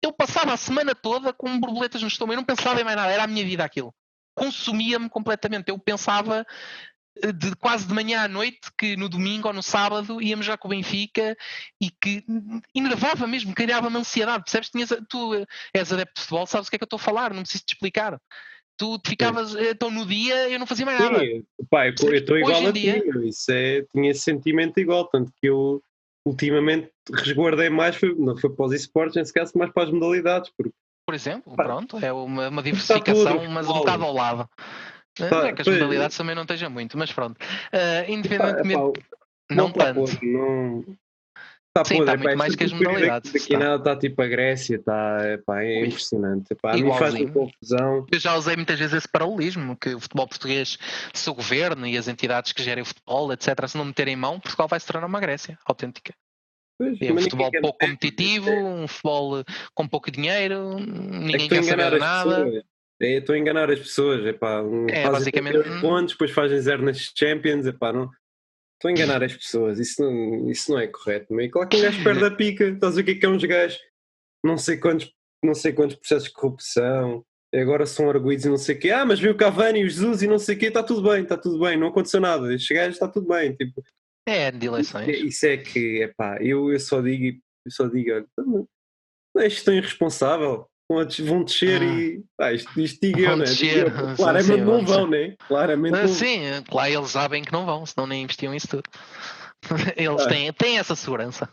eu 0.01 0.11
passava 0.11 0.53
a 0.53 0.57
semana 0.57 0.95
toda 0.95 1.31
com 1.31 1.59
borboletas 1.59 2.01
no 2.01 2.07
estômago, 2.07 2.33
eu 2.33 2.37
não 2.37 2.43
pensava 2.43 2.81
em 2.81 2.83
mais 2.83 2.95
nada, 2.95 3.11
era 3.11 3.23
a 3.23 3.27
minha 3.27 3.45
vida 3.45 3.63
aquilo. 3.63 3.93
Consumia-me 4.35 5.09
completamente. 5.09 5.69
Eu 5.69 5.79
pensava 5.79 6.45
de 7.33 7.55
quase 7.55 7.87
de 7.87 7.93
manhã 7.93 8.21
à 8.21 8.27
noite 8.27 8.59
que 8.77 8.95
no 8.95 9.09
domingo 9.09 9.47
ou 9.47 9.53
no 9.53 9.63
sábado 9.63 10.21
íamos 10.21 10.45
já 10.45 10.57
com 10.57 10.67
o 10.67 10.71
Benfica 10.71 11.35
e 11.81 11.89
que 11.89 12.23
enervava 12.75 13.27
mesmo, 13.27 13.53
criava-me 13.53 13.97
ansiedade, 13.97 14.43
percebes? 14.43 14.69
Tinhas, 14.69 14.89
tu 15.09 15.33
és 15.73 15.91
adepto 15.91 16.15
de 16.15 16.21
futebol, 16.21 16.45
sabes 16.45 16.67
o 16.67 16.69
que 16.69 16.75
é 16.75 16.79
que 16.79 16.83
eu 16.83 16.87
estou 16.87 16.97
a 16.97 17.01
falar, 17.01 17.33
não 17.33 17.41
preciso 17.41 17.65
te 17.65 17.73
explicar. 17.73 18.19
Tu 18.77 18.99
ficavas, 19.05 19.55
então 19.55 19.89
no 19.89 20.05
dia 20.05 20.49
eu 20.49 20.59
não 20.59 20.67
fazia 20.67 20.85
mais 20.85 20.99
nada. 20.99 21.19
Sim, 21.19 21.43
pá, 21.69 21.87
eu 21.87 21.93
estou 21.93 22.37
igual 22.37 22.67
a 22.67 22.71
dia... 22.71 23.01
ti, 23.01 23.27
isso 23.27 23.51
é, 23.51 23.83
tinha 23.91 24.11
esse 24.11 24.21
sentimento 24.21 24.79
igual, 24.79 25.07
tanto 25.07 25.31
que 25.41 25.49
eu 25.49 25.81
ultimamente 26.27 26.91
resguardei 27.11 27.69
mais, 27.69 27.95
foi, 27.95 28.13
não 28.15 28.37
foi 28.37 28.49
para 28.49 28.65
os 28.65 28.73
esportes, 28.73 29.15
nesse 29.15 29.33
caso, 29.33 29.57
mais 29.57 29.71
para 29.71 29.83
as 29.83 29.91
modalidades. 29.91 30.51
Porque, 30.55 30.71
Por 31.05 31.15
exemplo, 31.15 31.55
pá, 31.55 31.63
pronto, 31.63 31.97
é 31.97 32.11
uma, 32.11 32.49
uma 32.49 32.61
diversificação, 32.61 33.49
mas 33.49 33.67
um 33.67 33.73
bocado 33.73 34.03
ao 34.03 34.13
lado. 34.13 34.49
Não 35.19 35.45
é 35.45 35.53
que 35.53 35.61
as 35.61 35.67
modalidades 35.67 36.17
também 36.17 36.35
não 36.35 36.43
esteja 36.43 36.69
muito, 36.69 36.97
mas 36.97 37.11
pronto. 37.11 37.37
Uh, 37.37 38.11
independentemente. 38.11 38.75
não, 38.75 38.93
não 39.49 39.71
tanto. 39.71 40.25
não... 40.25 40.83
Está 41.77 41.85
Sim, 41.85 41.99
está 41.99 42.17
muito 42.17 42.37
mais 42.37 42.55
que 42.55 42.63
as 42.63 42.73
modalidades. 42.73 43.35
Aqui 43.35 43.55
nada 43.55 43.75
está 43.75 43.95
tipo 43.95 44.21
a 44.21 44.27
Grécia, 44.27 44.77
está, 44.77 45.17
é 45.59 45.85
impressionante. 45.85 46.51
Epá, 46.51 46.71
a 46.71 46.77
mim 46.77 46.91
faz 46.97 47.13
confusão. 47.31 48.05
Eu 48.11 48.19
já 48.19 48.35
usei 48.35 48.55
muitas 48.55 48.79
vezes 48.79 48.95
esse 48.95 49.07
paralelismo, 49.07 49.77
que 49.77 49.93
o 49.93 49.99
futebol 49.99 50.27
português, 50.27 50.77
se 51.13 51.29
o 51.29 51.35
governo 51.35 51.85
e 51.85 51.95
as 51.95 52.07
entidades 52.07 52.51
que 52.51 52.63
gerem 52.63 52.81
o 52.81 52.85
futebol, 52.85 53.31
etc., 53.31 53.67
se 53.67 53.77
não 53.77 53.85
meterem 53.85 54.15
mão, 54.15 54.39
Portugal 54.39 54.67
vai 54.67 54.79
se 54.79 54.87
tornar 54.87 55.05
uma 55.05 55.19
Grécia 55.19 55.57
autêntica. 55.65 56.13
Pois, 56.79 56.99
é 57.01 57.11
um 57.11 57.17
futebol 57.17 57.51
pouco 57.51 57.79
competitivo, 57.79 58.49
um 58.51 58.87
futebol 58.87 59.43
com 59.73 59.87
pouco 59.87 60.11
dinheiro, 60.11 60.79
ninguém 60.79 61.35
é 61.35 61.39
que 61.39 61.49
quer 61.49 61.63
saber 61.63 61.99
nada. 61.99 62.45
Pessoas. 62.45 62.63
É, 62.99 63.17
estou 63.17 63.35
a 63.35 63.37
enganar 63.37 63.69
as 63.69 63.79
pessoas, 63.79 64.25
epá, 64.25 64.61
um, 64.61 64.87
é, 64.89 65.09
basicamente 65.09 65.59
pontos, 65.81 66.13
depois 66.13 66.31
fazem 66.31 66.59
zero 66.59 66.83
nas 66.83 67.13
Champions, 67.15 67.65
epá, 67.65 67.93
não. 67.93 68.09
Estou 68.75 68.89
a 68.89 68.91
enganar 68.91 69.23
as 69.23 69.35
pessoas, 69.35 69.79
isso 69.79 70.01
não, 70.01 70.49
isso 70.49 70.71
não 70.71 70.79
é 70.79 70.87
correto. 70.87 71.33
Mas 71.33 71.51
claro 71.51 71.69
que 71.69 71.77
um 71.77 71.81
gajo 71.81 72.03
perde 72.03 72.25
a 72.25 72.31
pica, 72.31 72.65
estás 72.65 72.93
a 72.93 72.95
ver 72.95 73.01
o 73.01 73.05
que 73.05 73.11
é 73.11 73.15
que 73.15 73.25
é 73.25 73.29
uns 73.29 73.43
gajos, 73.43 73.79
não 74.43 74.57
sei 74.57 74.77
quantos, 74.77 75.11
não 75.43 75.53
sei 75.53 75.73
quantos 75.73 75.95
processos 75.95 76.29
de 76.29 76.33
corrupção, 76.33 77.23
agora 77.53 77.85
são 77.85 78.09
arguídos 78.09 78.45
e 78.45 78.49
não 78.49 78.57
sei 78.57 78.75
o 78.75 78.79
quê. 78.79 78.91
Ah, 78.91 79.05
mas 79.05 79.19
viu 79.19 79.31
o 79.31 79.37
Cavani 79.37 79.81
e 79.81 79.85
o 79.85 79.89
Jesus 79.89 80.21
e 80.21 80.27
não 80.27 80.39
sei 80.39 80.55
o 80.55 80.59
quê, 80.59 80.67
está 80.67 80.83
tudo 80.83 81.07
bem, 81.09 81.23
está 81.23 81.37
tudo 81.37 81.59
bem, 81.59 81.77
não 81.77 81.87
aconteceu 81.87 82.19
nada. 82.19 82.53
Estes 82.53 82.75
gajos 82.75 82.95
está 82.95 83.07
tudo 83.07 83.27
bem. 83.27 83.55
Tipo, 83.55 83.83
é, 84.27 84.51
de 84.51 84.67
eleições. 84.67 85.07
Isso 85.07 85.45
é, 85.45 85.53
é 85.53 85.57
que, 85.57 86.01
epá, 86.03 86.37
eu, 86.41 86.71
eu 86.71 86.79
só 86.79 87.01
digo, 87.01 87.39
eu 87.65 87.71
só 87.71 87.87
digo, 87.87 88.11
olha, 88.11 88.27
não 88.37 88.67
é 89.41 89.47
isto 89.47 89.65
tão 89.65 89.73
irresponsável 89.73 90.67
vão 90.89 91.43
descer 91.43 91.81
ah. 91.81 91.85
e 91.85 92.23
ah, 92.39 92.53
isto, 92.53 92.79
isto 92.79 92.99
diga 93.01 93.21
eu, 93.21 93.37
né? 93.37 93.45
Descer. 93.45 93.91
Claramente 94.15 94.59
sim, 94.59 94.61
não 94.61 94.85
vão, 94.85 95.07
né? 95.07 95.35
Claramente 95.47 95.91
não. 95.91 96.07
Sim, 96.07 96.39
lá 96.71 96.89
eles 96.89 97.09
sabem 97.09 97.43
que 97.43 97.51
não 97.51 97.65
vão, 97.65 97.85
senão 97.85 98.07
nem 98.07 98.23
investiam 98.23 98.53
isso 98.53 98.67
tudo. 98.67 98.89
Eles 99.97 100.21
ah. 100.21 100.29
têm, 100.29 100.53
têm 100.53 100.77
essa 100.77 100.95
segurança. 100.95 101.49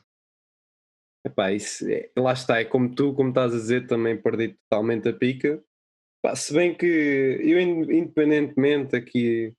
Epá, 1.26 1.52
isso 1.52 1.88
é, 1.88 2.10
lá 2.16 2.34
está, 2.34 2.60
é 2.60 2.64
como 2.64 2.94
tu, 2.94 3.14
como 3.14 3.30
estás 3.30 3.54
a 3.54 3.56
dizer, 3.56 3.86
também 3.86 4.20
perdi 4.20 4.56
totalmente 4.68 5.08
a 5.08 5.12
pica. 5.12 5.62
Se 6.34 6.52
bem 6.52 6.74
que 6.74 6.86
eu, 6.86 7.58
independentemente 7.58 8.94
aqui, 8.94 9.54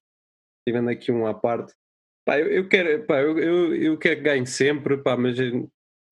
tirando 0.68 0.90
aqui 0.90 1.12
um 1.12 1.26
à 1.26 1.34
parte, 1.34 1.74
pá, 2.26 2.40
eu, 2.40 2.48
eu, 2.48 2.70
quero, 2.70 3.06
pá, 3.06 3.20
eu, 3.20 3.38
eu, 3.40 3.76
eu 3.76 3.98
quero 3.98 4.18
que 4.18 4.22
ganhe 4.22 4.46
sempre, 4.46 4.98
pá, 4.98 5.18
mas 5.18 5.38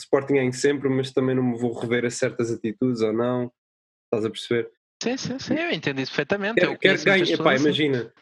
Sporting 0.03 0.35
ganhe 0.35 0.53
sempre, 0.53 0.89
mas 0.89 1.11
também 1.11 1.35
não 1.35 1.43
me 1.43 1.57
vou 1.57 1.73
rever 1.73 2.05
a 2.05 2.09
certas 2.09 2.51
atitudes 2.51 3.01
ou 3.01 3.13
não. 3.13 3.51
Estás 4.05 4.25
a 4.25 4.29
perceber? 4.29 4.71
Sim, 5.01 5.17
sim, 5.17 5.39
sim, 5.39 5.55
eu 5.55 5.71
entendo 5.71 5.99
isso 5.99 6.11
perfeitamente. 6.11 6.59
Quero, 6.59 6.77
quero 6.77 6.97
que 6.99 7.05
ganhe, 7.05 7.33
epá, 7.33 7.55
imagina, 7.55 8.13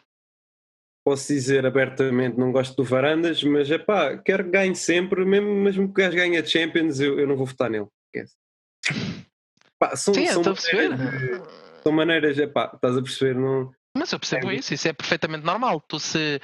posso 1.06 1.28
dizer 1.28 1.66
abertamente, 1.66 2.38
não 2.38 2.52
gosto 2.52 2.76
do 2.76 2.84
Varandas, 2.84 3.44
mas 3.44 3.70
é 3.70 3.78
pá, 3.78 4.18
quero 4.18 4.46
que 4.46 4.52
ganhe 4.52 4.76
sempre, 4.76 5.26
mesmo, 5.26 5.54
mesmo 5.54 5.86
que 5.86 5.92
o 5.92 6.04
gajo 6.04 6.16
ganhe 6.16 6.38
a 6.38 6.46
Champions, 6.46 7.00
eu, 7.00 7.20
eu 7.20 7.28
não 7.28 7.36
vou 7.36 7.46
votar 7.46 7.70
nele. 7.70 7.88
Pá, 9.78 9.96
são, 9.96 10.14
Sim, 10.14 10.28
são, 10.28 10.42
estou 10.42 10.54
a 10.54 10.56
perceber. 10.56 11.44
são 11.82 11.92
maneiras, 11.92 12.38
é 12.38 12.46
pá, 12.46 12.72
estás 12.72 12.96
a 12.96 13.02
perceber, 13.02 13.34
não. 13.34 13.74
Mas 13.98 14.12
eu 14.12 14.20
percebo 14.20 14.52
é, 14.52 14.56
isso, 14.56 14.76
isso 14.76 14.88
é 14.88 14.94
perfeitamente 14.94 15.44
normal. 15.44 15.82
Tu 15.82 16.00
se, 16.00 16.40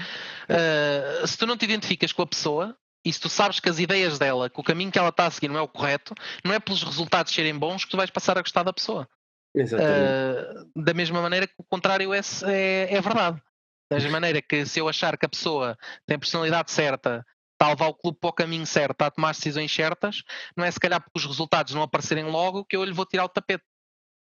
uh, 0.50 1.28
se 1.28 1.38
tu 1.38 1.46
não 1.46 1.56
te 1.56 1.66
identificas 1.66 2.12
com 2.12 2.24
a 2.24 2.28
pessoa, 2.28 2.76
e 3.08 3.14
se 3.14 3.22
tu 3.22 3.30
sabes 3.30 3.62
que 3.62 3.70
as 3.70 3.80
ideias 3.80 4.20
dela, 4.20 4.50
que 4.50 4.60
o 4.60 4.64
caminho 4.64 4.92
que 4.92 5.00
ela 5.00 5.08
está 5.10 5.28
a 5.28 5.32
seguir 5.32 5.48
não 5.48 5.58
é 5.58 5.62
o 5.62 5.68
correto, 5.68 6.14
não 6.44 6.54
é 6.54 6.60
pelos 6.60 6.84
resultados 6.84 7.34
serem 7.34 7.58
bons 7.58 7.86
que 7.86 7.92
tu 7.92 7.96
vais 7.96 8.10
passar 8.10 8.38
a 8.38 8.42
gostar 8.42 8.64
da 8.64 8.74
pessoa. 8.74 9.08
Uh, 9.56 10.84
da 10.84 10.94
mesma 10.94 11.22
maneira 11.22 11.48
que 11.48 11.54
o 11.58 11.64
contrário 11.64 12.14
é, 12.14 12.20
é, 12.20 12.96
é, 12.96 13.02
verdade. 13.02 13.42
Da 13.90 13.96
mesma 13.96 14.12
maneira 14.12 14.42
que 14.42 14.66
se 14.66 14.80
eu 14.80 14.90
achar 14.90 15.18
que 15.18 15.26
a 15.26 15.30
pessoa 15.30 15.78
tem 16.06 16.16
a 16.16 16.20
personalidade 16.20 16.70
certa, 16.70 17.26
está 17.54 17.68
a 17.68 17.70
levar 17.70 17.88
o 17.88 17.94
clube 17.94 18.18
para 18.20 18.30
o 18.30 18.34
caminho 18.34 18.66
certo, 18.66 18.92
está 18.92 19.06
a 19.06 19.12
tomar 19.12 19.34
decisões 19.34 19.74
certas, 19.74 20.24
não 20.56 20.66
é 20.66 20.70
se 20.70 20.80
calhar 20.80 21.02
porque 21.02 21.18
os 21.18 21.26
resultados 21.26 21.74
não 21.74 21.84
aparecerem 21.84 22.26
logo 22.26 22.66
que 22.66 22.76
eu 22.76 22.84
lhe 22.84 22.92
vou 22.92 23.06
tirar 23.06 23.24
o 23.24 23.30
tapete. 23.30 23.64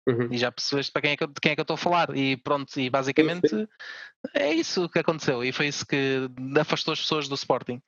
Uhum. 0.07 0.29
E 0.31 0.37
já 0.37 0.51
percebeste 0.51 0.91
para 0.91 1.01
quem 1.01 1.11
é 1.11 1.17
que, 1.17 1.27
de 1.27 1.41
quem 1.41 1.51
é 1.51 1.55
que 1.55 1.61
eu 1.61 1.63
estou 1.63 1.75
a 1.75 1.77
falar. 1.77 2.15
E 2.15 2.37
pronto, 2.37 2.79
e 2.79 2.89
basicamente 2.89 3.47
sim, 3.47 3.59
sim. 3.59 3.67
é 4.33 4.53
isso 4.53 4.89
que 4.89 4.99
aconteceu. 4.99 5.43
E 5.43 5.51
foi 5.51 5.67
isso 5.67 5.85
que 5.85 6.27
afastou 6.59 6.93
as 6.93 7.01
pessoas 7.01 7.27
do 7.27 7.35
Sporting. 7.35 7.81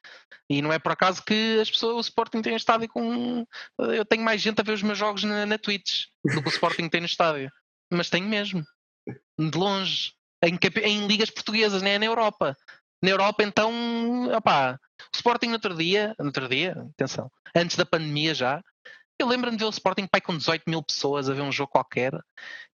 E 0.50 0.62
não 0.62 0.72
é 0.72 0.80
por 0.80 0.92
acaso 0.92 1.24
que 1.24 1.60
as 1.60 1.70
pessoas, 1.70 1.96
o 1.96 2.02
Sporting 2.02 2.42
tem 2.42 2.54
um 2.54 2.58
estádio 2.58 2.90
com. 2.90 3.46
Eu 3.80 4.06
tenho 4.06 4.24
mais 4.24 4.42
gente 4.42 4.60
a 4.60 4.64
ver 4.64 4.74
os 4.74 4.84
meus 4.84 4.98
jogos 4.98 5.24
na, 5.24 5.46
na 5.46 5.58
Twitch 5.58 6.08
do 6.24 6.42
que 6.42 6.50
o 6.50 6.52
Sporting 6.52 6.90
tem 6.90 7.02
no 7.02 7.08
estádio. 7.08 7.50
Mas 7.92 8.10
tenho 8.10 8.28
mesmo. 8.28 8.64
De 9.40 9.58
longe. 9.58 10.14
Em, 10.44 10.58
em 10.84 11.08
ligas 11.08 11.30
portuguesas, 11.30 11.82
nem 11.82 11.94
é 11.94 12.00
na 12.00 12.06
Europa. 12.06 12.56
Na 13.04 13.10
Europa, 13.10 13.44
então, 13.44 14.32
opá, 14.36 14.80
o 15.14 15.16
Sporting 15.16 15.48
no 15.48 15.54
outro 15.54 15.76
dia, 15.76 16.16
no 16.20 16.28
outro 16.28 16.48
dia, 16.48 16.76
atenção, 16.94 17.32
antes 17.56 17.76
da 17.76 17.86
pandemia 17.86 18.34
já, 18.36 18.64
eu 19.22 19.28
lembro-me 19.28 19.56
de 19.56 19.64
ver 19.64 19.68
o 19.68 19.72
Sporting 19.74 20.08
pai 20.08 20.22
com 20.22 20.36
18 20.36 20.64
mil 20.68 20.82
pessoas 20.82 21.30
a 21.30 21.34
ver 21.34 21.42
um 21.42 21.52
jogo 21.52 21.72
qualquer. 21.72 22.12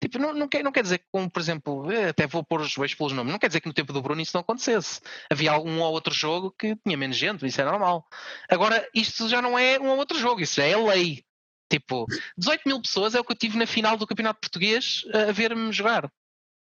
Tipo, 0.01 0.19
não, 0.19 0.33
não, 0.33 0.49
quer, 0.49 0.63
não 0.63 0.73
quer 0.73 0.83
dizer 0.83 0.99
que, 0.99 1.07
como, 1.11 1.31
por 1.31 1.41
exemplo, 1.41 1.87
até 2.09 2.27
vou 2.27 2.45
pôr 2.45 2.61
os 2.61 2.71
joelhos 2.71 2.95
pelos 2.95 3.13
nomes, 3.13 3.33
não 3.33 3.39
quer 3.39 3.49
dizer 3.49 3.61
que 3.61 3.69
no 3.69 3.75
tempo 3.75 3.93
do 3.93 4.03
Bruno 4.03 4.21
isso 4.21 4.33
não 4.35 4.41
acontecesse. 4.41 5.01
Havia 5.31 5.53
algum 5.53 5.81
ou 5.81 5.93
outro 5.93 6.15
jogo 6.15 6.51
que 6.53 6.77
tinha 6.77 6.97
menos 6.97 7.17
gente, 7.17 7.47
isso 7.47 7.61
é 7.61 7.65
normal. 7.65 8.07
Agora, 8.49 8.89
isto 8.95 9.29
já 9.29 9.43
não 9.43 9.59
é 9.59 9.79
um 9.81 9.89
ou 9.89 9.97
outro 9.97 10.19
jogo, 10.19 10.41
isso 10.41 10.57
já 10.57 10.65
é 10.65 10.77
lei. 10.77 11.25
Tipo, 11.69 12.07
18 12.39 12.63
mil 12.67 12.81
pessoas 12.81 13.15
é 13.15 13.21
o 13.21 13.25
que 13.25 13.33
eu 13.33 13.37
tive 13.37 13.59
na 13.59 13.67
final 13.67 13.97
do 13.97 14.07
Campeonato 14.07 14.41
Português 14.41 15.03
a 15.13 15.33
ver-me 15.33 15.73
jogar. 15.73 16.11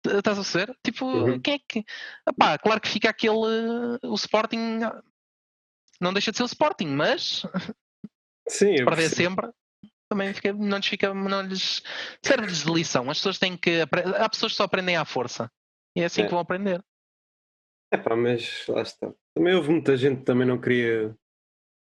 Estás 0.07 0.39
a 0.39 0.59
ver? 0.59 0.77
Tipo, 0.85 1.07
uhum. 1.07 1.41
quem 1.41 1.55
é 1.55 1.59
que. 1.59 1.85
Epá, 2.29 2.59
claro 2.59 2.81
que 2.81 2.89
fica 2.89 3.09
aquele. 3.09 3.99
O 4.03 4.15
Sporting. 4.15 4.81
Não 6.01 6.13
deixa 6.13 6.31
de 6.31 6.37
ser 6.37 6.43
o 6.43 6.47
Sporting, 6.47 6.87
mas. 6.87 7.43
Sim, 8.47 8.77
se 8.77 8.85
perder 8.85 9.09
sempre 9.09 9.51
também 10.09 10.33
fica, 10.33 10.53
não 10.53 10.77
lhes 10.77 10.87
fica, 10.87 11.15
não 11.15 11.43
lhes 11.43 11.83
serve-lhes 12.23 12.65
de 12.65 12.73
lição. 12.73 13.11
As 13.11 13.19
pessoas 13.19 13.39
têm 13.39 13.57
que 13.57 13.81
há 13.81 14.29
pessoas 14.29 14.53
que 14.53 14.57
só 14.57 14.65
aprendem 14.65 14.97
à 14.97 15.05
força 15.05 15.51
e 15.97 16.01
é 16.01 16.05
assim 16.05 16.23
é. 16.23 16.25
que 16.25 16.31
vão 16.31 16.41
aprender. 16.41 16.83
É 17.93 17.97
pá, 17.97 18.17
mas 18.17 18.65
lá 18.69 18.83
está. 18.83 19.13
Também 19.35 19.55
houve 19.55 19.71
muita 19.71 19.97
gente 19.97 20.19
que 20.19 20.25
também 20.25 20.47
não 20.47 20.61
queria 20.61 21.17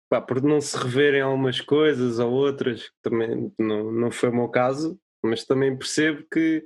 pá, 0.09 0.21
por 0.21 0.41
não 0.43 0.59
se 0.59 0.77
reverem 0.77 1.21
algumas 1.21 1.61
coisas 1.61 2.19
ou 2.19 2.31
outras, 2.31 2.91
também 3.01 3.51
não, 3.57 3.91
não 3.91 4.11
foi 4.11 4.29
o 4.29 4.35
meu 4.35 4.49
caso, 4.49 4.99
mas 5.23 5.45
também 5.45 5.77
percebo 5.77 6.25
que 6.29 6.63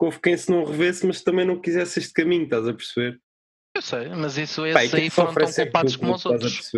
houve 0.00 0.20
quem 0.20 0.36
se 0.36 0.50
não 0.50 0.64
revesse, 0.64 1.04
mas 1.04 1.22
também 1.22 1.44
não 1.44 1.60
quisesse 1.60 1.98
este 1.98 2.12
caminho, 2.12 2.44
estás 2.44 2.68
a 2.68 2.72
perceber? 2.72 3.20
Eu 3.76 3.82
sei, 3.82 4.08
mas 4.10 4.38
isso 4.38 4.64
esses 4.64 4.90
Pá, 4.90 4.96
aí 4.96 5.10
foram 5.10 5.34
tão 5.34 5.52
culpados 5.52 5.96
como 5.96 6.14
os 6.14 6.24
outros. 6.24 6.70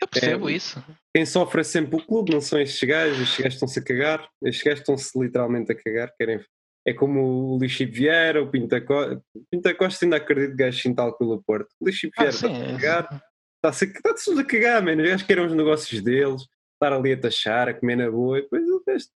Eu 0.00 0.08
percebo 0.08 0.48
é, 0.48 0.52
isso. 0.52 0.84
Quem 1.14 1.24
sofre 1.24 1.60
é 1.60 1.64
sempre 1.64 1.96
o 1.96 2.04
clube, 2.04 2.32
não 2.32 2.40
são 2.40 2.60
estes 2.60 2.86
gajos, 2.88 3.20
estes 3.20 3.38
gajos 3.38 3.54
estão-se 3.54 3.78
a 3.78 3.84
cagar, 3.84 4.28
estes 4.42 4.64
gajos 4.64 4.80
estão-se 4.80 5.18
literalmente 5.18 5.72
a 5.72 5.74
cagar, 5.74 6.12
querem. 6.16 6.44
É 6.86 6.92
como 6.92 7.54
o 7.54 7.58
Lixipe 7.58 7.92
Vieira, 7.92 8.42
o 8.42 8.50
Pinta 8.50 8.80
Costa. 8.80 9.22
Pinta 9.50 9.74
Costa 9.74 10.04
ainda 10.04 10.16
acredito 10.16 10.50
que 10.50 10.56
gajo 10.56 10.78
sintal 10.78 11.16
pelo 11.16 11.42
Porto. 11.42 11.68
O 11.80 11.86
Lixipe 11.86 12.12
ah, 12.18 12.24
Vieira 12.24 12.36
ah, 12.36 12.46
está 12.46 12.48
a 12.48 12.72
cagar, 12.72 13.22
está-se 13.56 13.84
está 13.86 14.40
a 14.40 14.44
cagar, 14.44 14.82
mano. 14.82 15.02
Os 15.02 15.08
gajos 15.08 15.26
querem 15.26 15.46
os 15.46 15.54
negócios 15.54 16.02
deles, 16.02 16.42
estar 16.74 16.92
ali 16.92 17.12
a 17.12 17.20
taxar, 17.20 17.68
a 17.68 17.74
comer 17.74 17.96
na 17.96 18.10
boa, 18.10 18.38
e 18.38 18.42
depois 18.42 18.68
o 18.68 18.82
resto 18.86 19.12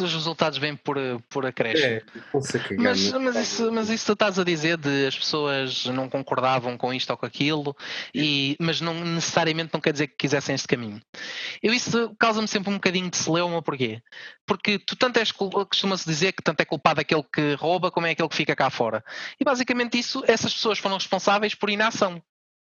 os 0.00 0.12
resultados 0.12 0.58
vêm 0.58 0.76
por, 0.76 0.96
por 1.28 1.44
acréscimo. 1.44 1.86
É, 1.86 2.02
mas, 2.78 3.12
mas, 3.12 3.36
isso, 3.36 3.72
mas 3.72 3.90
isso 3.90 4.06
tu 4.06 4.12
estás 4.12 4.38
a 4.38 4.44
dizer 4.44 4.76
de 4.76 5.06
as 5.06 5.16
pessoas 5.16 5.86
não 5.86 6.08
concordavam 6.08 6.76
com 6.76 6.92
isto 6.94 7.10
ou 7.10 7.16
com 7.16 7.26
aquilo, 7.26 7.76
e, 8.14 8.56
mas 8.60 8.80
não 8.80 8.94
necessariamente 8.94 9.70
não 9.72 9.80
quer 9.80 9.92
dizer 9.92 10.06
que 10.08 10.16
quisessem 10.16 10.54
este 10.54 10.68
caminho. 10.68 11.00
Eu 11.62 11.74
isso 11.74 12.14
causa-me 12.18 12.48
sempre 12.48 12.70
um 12.70 12.74
bocadinho 12.74 13.10
de 13.10 13.16
celeuma, 13.16 13.60
porquê? 13.60 14.00
Porque 14.46 14.78
tu 14.78 14.96
tanto 14.96 15.18
és, 15.18 15.32
costuma-se 15.32 16.04
dizer 16.04 16.32
que 16.32 16.42
tanto 16.42 16.60
é 16.60 16.64
culpado 16.64 17.00
aquele 17.00 17.24
que 17.24 17.54
rouba 17.54 17.90
como 17.90 18.06
é 18.06 18.10
aquele 18.10 18.28
que 18.28 18.36
fica 18.36 18.54
cá 18.54 18.70
fora. 18.70 19.04
E 19.40 19.44
basicamente 19.44 19.98
isso, 19.98 20.22
essas 20.26 20.54
pessoas 20.54 20.78
foram 20.78 20.96
responsáveis 20.96 21.54
por 21.54 21.70
inação. 21.70 22.22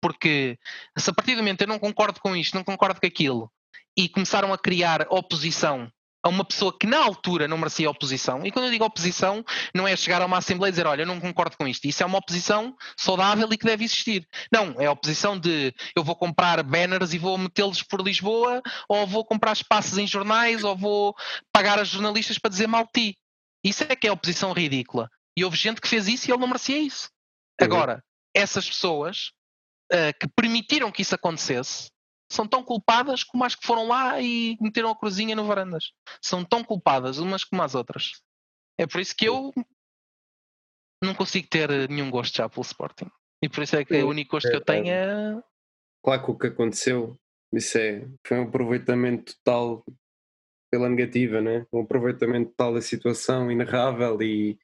Porque 0.01 0.57
se 0.97 1.09
a 1.09 1.13
partir 1.13 1.35
do 1.35 1.37
momento 1.37 1.61
eu 1.61 1.67
não 1.67 1.79
concordo 1.79 2.19
com 2.19 2.35
isto, 2.35 2.55
não 2.55 2.63
concordo 2.63 2.99
com 2.99 3.07
aquilo, 3.07 3.51
e 3.97 4.07
começaram 4.07 4.53
a 4.53 4.57
criar 4.57 5.07
oposição 5.09 5.91
a 6.27 6.29
uma 6.29 6.45
pessoa 6.45 6.75
que 6.77 6.85
na 6.85 6.99
altura 6.99 7.47
não 7.47 7.57
merecia 7.57 7.89
oposição. 7.89 8.45
E 8.45 8.51
quando 8.51 8.65
eu 8.65 8.71
digo 8.71 8.85
oposição, 8.85 9.43
não 9.73 9.87
é 9.87 9.95
chegar 9.95 10.21
a 10.21 10.25
uma 10.25 10.37
Assembleia 10.37 10.69
e 10.69 10.71
dizer, 10.71 10.85
olha, 10.85 11.01
eu 11.01 11.07
não 11.07 11.19
concordo 11.19 11.57
com 11.57 11.67
isto. 11.67 11.85
Isso 11.85 12.03
é 12.03 12.05
uma 12.05 12.17
oposição 12.17 12.75
saudável 12.97 13.47
e 13.51 13.57
que 13.57 13.65
deve 13.65 13.85
existir. 13.85 14.27
Não, 14.51 14.75
é 14.79 14.85
a 14.85 14.91
oposição 14.91 15.39
de 15.39 15.73
eu 15.95 16.03
vou 16.03 16.15
comprar 16.15 16.61
banners 16.63 17.13
e 17.13 17.17
vou 17.17 17.37
metê-los 17.37 17.81
por 17.81 18.01
Lisboa, 18.01 18.61
ou 18.87 19.07
vou 19.07 19.25
comprar 19.25 19.53
espaços 19.53 19.97
em 19.97 20.05
jornais, 20.05 20.63
ou 20.63 20.75
vou 20.75 21.15
pagar 21.51 21.79
a 21.79 21.83
jornalistas 21.83 22.37
para 22.37 22.49
dizer 22.49 22.67
mal 22.67 22.85
de 22.85 22.91
ti. 23.11 23.17
Isso 23.63 23.83
é 23.83 23.95
que 23.95 24.07
é 24.07 24.11
oposição 24.11 24.53
ridícula. 24.53 25.09
E 25.35 25.43
houve 25.43 25.57
gente 25.57 25.81
que 25.81 25.87
fez 25.87 26.07
isso 26.07 26.29
e 26.29 26.31
ele 26.31 26.39
não 26.39 26.47
merecia 26.47 26.77
isso. 26.77 27.09
Uhum. 27.59 27.65
Agora, 27.65 28.03
essas 28.33 28.67
pessoas 28.67 29.31
uh, 29.91 30.13
que 30.19 30.27
permitiram 30.35 30.91
que 30.91 31.01
isso 31.01 31.15
acontecesse 31.15 31.89
são 32.29 32.47
tão 32.47 32.63
culpadas 32.63 33.23
como 33.23 33.43
as 33.43 33.55
que 33.55 33.65
foram 33.65 33.87
lá 33.87 34.19
e 34.21 34.57
meteram 34.59 34.89
a 34.89 34.97
cruzinha 34.97 35.35
no 35.35 35.45
varandas. 35.45 35.93
São 36.21 36.43
tão 36.43 36.63
culpadas 36.63 37.19
umas 37.19 37.43
como 37.43 37.63
as 37.63 37.75
outras. 37.75 38.21
É 38.77 38.85
por 38.85 38.99
isso 38.99 39.15
que 39.15 39.27
eu 39.27 39.53
não 41.03 41.15
consigo 41.15 41.47
ter 41.47 41.89
nenhum 41.89 42.11
gosto 42.11 42.35
já 42.35 42.49
pelo 42.49 42.61
Sporting. 42.61 43.09
E 43.41 43.49
por 43.49 43.63
isso 43.63 43.75
é 43.75 43.85
que 43.85 44.01
o 44.01 44.09
único 44.09 44.31
gosto 44.31 44.49
que 44.49 44.55
eu 44.55 44.63
tenho 44.63 44.89
é. 44.89 45.41
Claro 46.03 46.23
que 46.23 46.31
o 46.31 46.37
que 46.37 46.47
aconteceu, 46.47 47.17
isso 47.53 47.77
é, 47.77 48.07
foi 48.25 48.39
um 48.39 48.43
aproveitamento 48.43 49.35
total 49.37 49.83
pela 50.71 50.89
negativa, 50.89 51.41
né? 51.41 51.65
um 51.71 51.81
aproveitamento 51.81 52.49
total 52.51 52.73
da 52.73 52.81
situação 52.81 53.51
inarrável 53.51 54.21
e, 54.21 54.57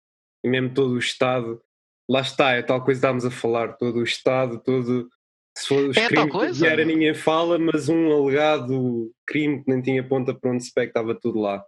e 0.43 0.49
mesmo 0.49 0.73
todo 0.73 0.93
o 0.93 0.99
Estado. 0.99 1.61
Lá 2.09 2.21
está, 2.21 2.51
é 2.51 2.61
tal 2.61 2.83
coisa 2.83 2.99
que 2.99 3.05
estávamos 3.05 3.25
a 3.25 3.31
falar, 3.31 3.77
todo 3.77 3.99
o 3.99 4.03
Estado, 4.03 4.61
todo 4.61 5.09
se 5.55 5.67
for 5.67 5.89
os 5.89 5.97
é 5.97 6.07
crimes 6.07 6.31
coisa. 6.31 6.67
Era, 6.67 6.83
ninguém 6.83 7.13
fala, 7.13 7.57
mas 7.59 7.89
um 7.89 8.11
alegado 8.11 9.11
crime 9.25 9.63
que 9.63 9.69
nem 9.69 9.81
tinha 9.81 10.07
ponta 10.07 10.33
para 10.33 10.51
onde 10.51 10.63
se 10.63 10.73
pega, 10.73 10.87
estava 10.87 11.15
tudo 11.15 11.39
lá. 11.39 11.63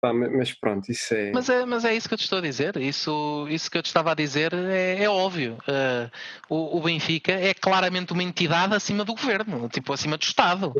Pá, 0.00 0.14
mas 0.14 0.52
pronto, 0.54 0.90
isso 0.90 1.12
é... 1.12 1.30
Mas, 1.30 1.50
é. 1.50 1.66
mas 1.66 1.84
é 1.84 1.94
isso 1.94 2.08
que 2.08 2.14
eu 2.14 2.18
te 2.18 2.24
estou 2.24 2.38
a 2.38 2.42
dizer. 2.42 2.76
Isso, 2.78 3.46
isso 3.50 3.70
que 3.70 3.76
eu 3.76 3.82
te 3.82 3.86
estava 3.86 4.12
a 4.12 4.14
dizer 4.14 4.52
é, 4.54 5.04
é 5.04 5.10
óbvio. 5.10 5.58
Uh, 5.68 6.10
o, 6.48 6.78
o, 6.78 6.80
Benfica 6.80 7.32
é 7.32 7.52
claramente 7.52 8.12
uma 8.14 8.22
entidade 8.22 8.74
acima 8.74 9.04
do 9.04 9.14
governo, 9.14 9.68
tipo 9.68 9.92
acima 9.92 10.16
do 10.16 10.22
Estado 10.22 10.72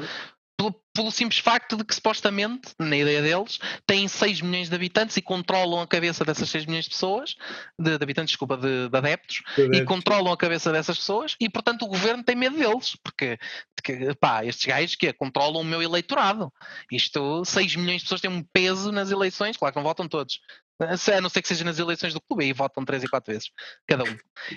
pelo, 0.60 0.74
pelo, 0.92 1.10
simples 1.10 1.40
facto 1.40 1.74
de 1.74 1.84
que 1.84 1.94
supostamente, 1.94 2.74
na 2.78 2.94
ideia 2.94 3.22
deles, 3.22 3.58
têm 3.86 4.06
6 4.06 4.42
milhões 4.42 4.68
de 4.68 4.74
habitantes 4.74 5.16
e 5.16 5.22
controlam 5.22 5.80
a 5.80 5.86
cabeça 5.86 6.22
dessas 6.22 6.50
6 6.50 6.66
milhões 6.66 6.84
de 6.84 6.90
pessoas, 6.90 7.34
de, 7.78 7.96
de 7.96 8.02
habitantes, 8.02 8.32
desculpa, 8.32 8.58
de, 8.58 8.90
de 8.90 8.96
adeptos, 8.96 9.42
e 9.72 9.82
controlam 9.84 10.30
a 10.30 10.36
cabeça 10.36 10.70
dessas 10.70 10.98
pessoas 10.98 11.34
e, 11.40 11.48
portanto, 11.48 11.82
o 11.84 11.88
governo 11.88 12.22
tem 12.22 12.36
medo 12.36 12.58
deles, 12.58 12.94
porque, 13.02 13.38
porque 13.74 14.14
pá, 14.20 14.44
estes 14.44 14.66
gajos 14.66 14.96
que 14.96 15.10
controlam 15.14 15.62
o 15.62 15.64
meu 15.64 15.82
eleitorado. 15.82 16.52
Isto, 16.92 17.42
6 17.42 17.76
milhões 17.76 17.98
de 17.98 18.04
pessoas 18.04 18.20
têm 18.20 18.30
um 18.30 18.44
peso 18.52 18.92
nas 18.92 19.10
eleições, 19.10 19.56
claro 19.56 19.72
que 19.72 19.78
não 19.78 19.84
votam 19.84 20.06
todos, 20.06 20.40
a 20.78 21.20
não 21.20 21.30
ser 21.30 21.40
que 21.40 21.48
seja 21.48 21.64
nas 21.64 21.78
eleições 21.78 22.12
do 22.12 22.20
clube, 22.20 22.44
aí 22.44 22.52
votam 22.52 22.84
3 22.84 23.04
e 23.04 23.08
4 23.08 23.32
vezes, 23.32 23.50
cada 23.86 24.04
um. 24.04 24.16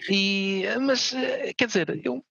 E, 0.10 0.66
mas, 0.82 1.14
eh, 1.14 1.54
quer 1.58 1.68
dizer, 1.68 2.02
eu 2.04 2.24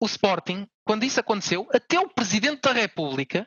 o 0.00 0.06
Sporting, 0.06 0.66
quando 0.84 1.04
isso 1.04 1.20
aconteceu, 1.20 1.68
até 1.72 2.00
o 2.00 2.08
Presidente 2.08 2.62
da 2.62 2.72
República 2.72 3.46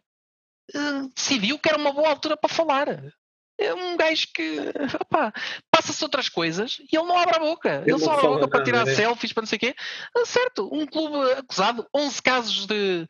uh, 0.76 1.10
decidiu 1.16 1.58
que 1.58 1.68
era 1.68 1.78
uma 1.78 1.92
boa 1.92 2.10
altura 2.10 2.38
para 2.38 2.54
falar. 2.54 2.88
É 3.60 3.74
um 3.74 3.96
gajo 3.96 4.28
que 4.34 4.58
passa-se 5.72 6.04
outras 6.04 6.28
coisas 6.28 6.80
e 6.80 6.96
ele 6.96 7.06
não 7.06 7.18
abre 7.18 7.36
a 7.36 7.40
boca. 7.40 7.82
Ele, 7.82 7.92
ele 7.92 8.00
só 8.00 8.14
abre 8.14 8.26
a 8.26 8.30
boca 8.30 8.48
para 8.48 8.64
tirar 8.64 8.86
né? 8.86 8.94
selfies, 8.96 9.32
para 9.32 9.42
não 9.42 9.48
sei 9.48 9.58
o 9.58 9.60
quê. 9.60 9.76
Ah, 10.16 10.26
certo, 10.26 10.70
um 10.74 10.86
clube 10.88 11.32
acusado, 11.34 11.88
11 11.96 12.22
casos 12.22 12.66
de 12.66 13.08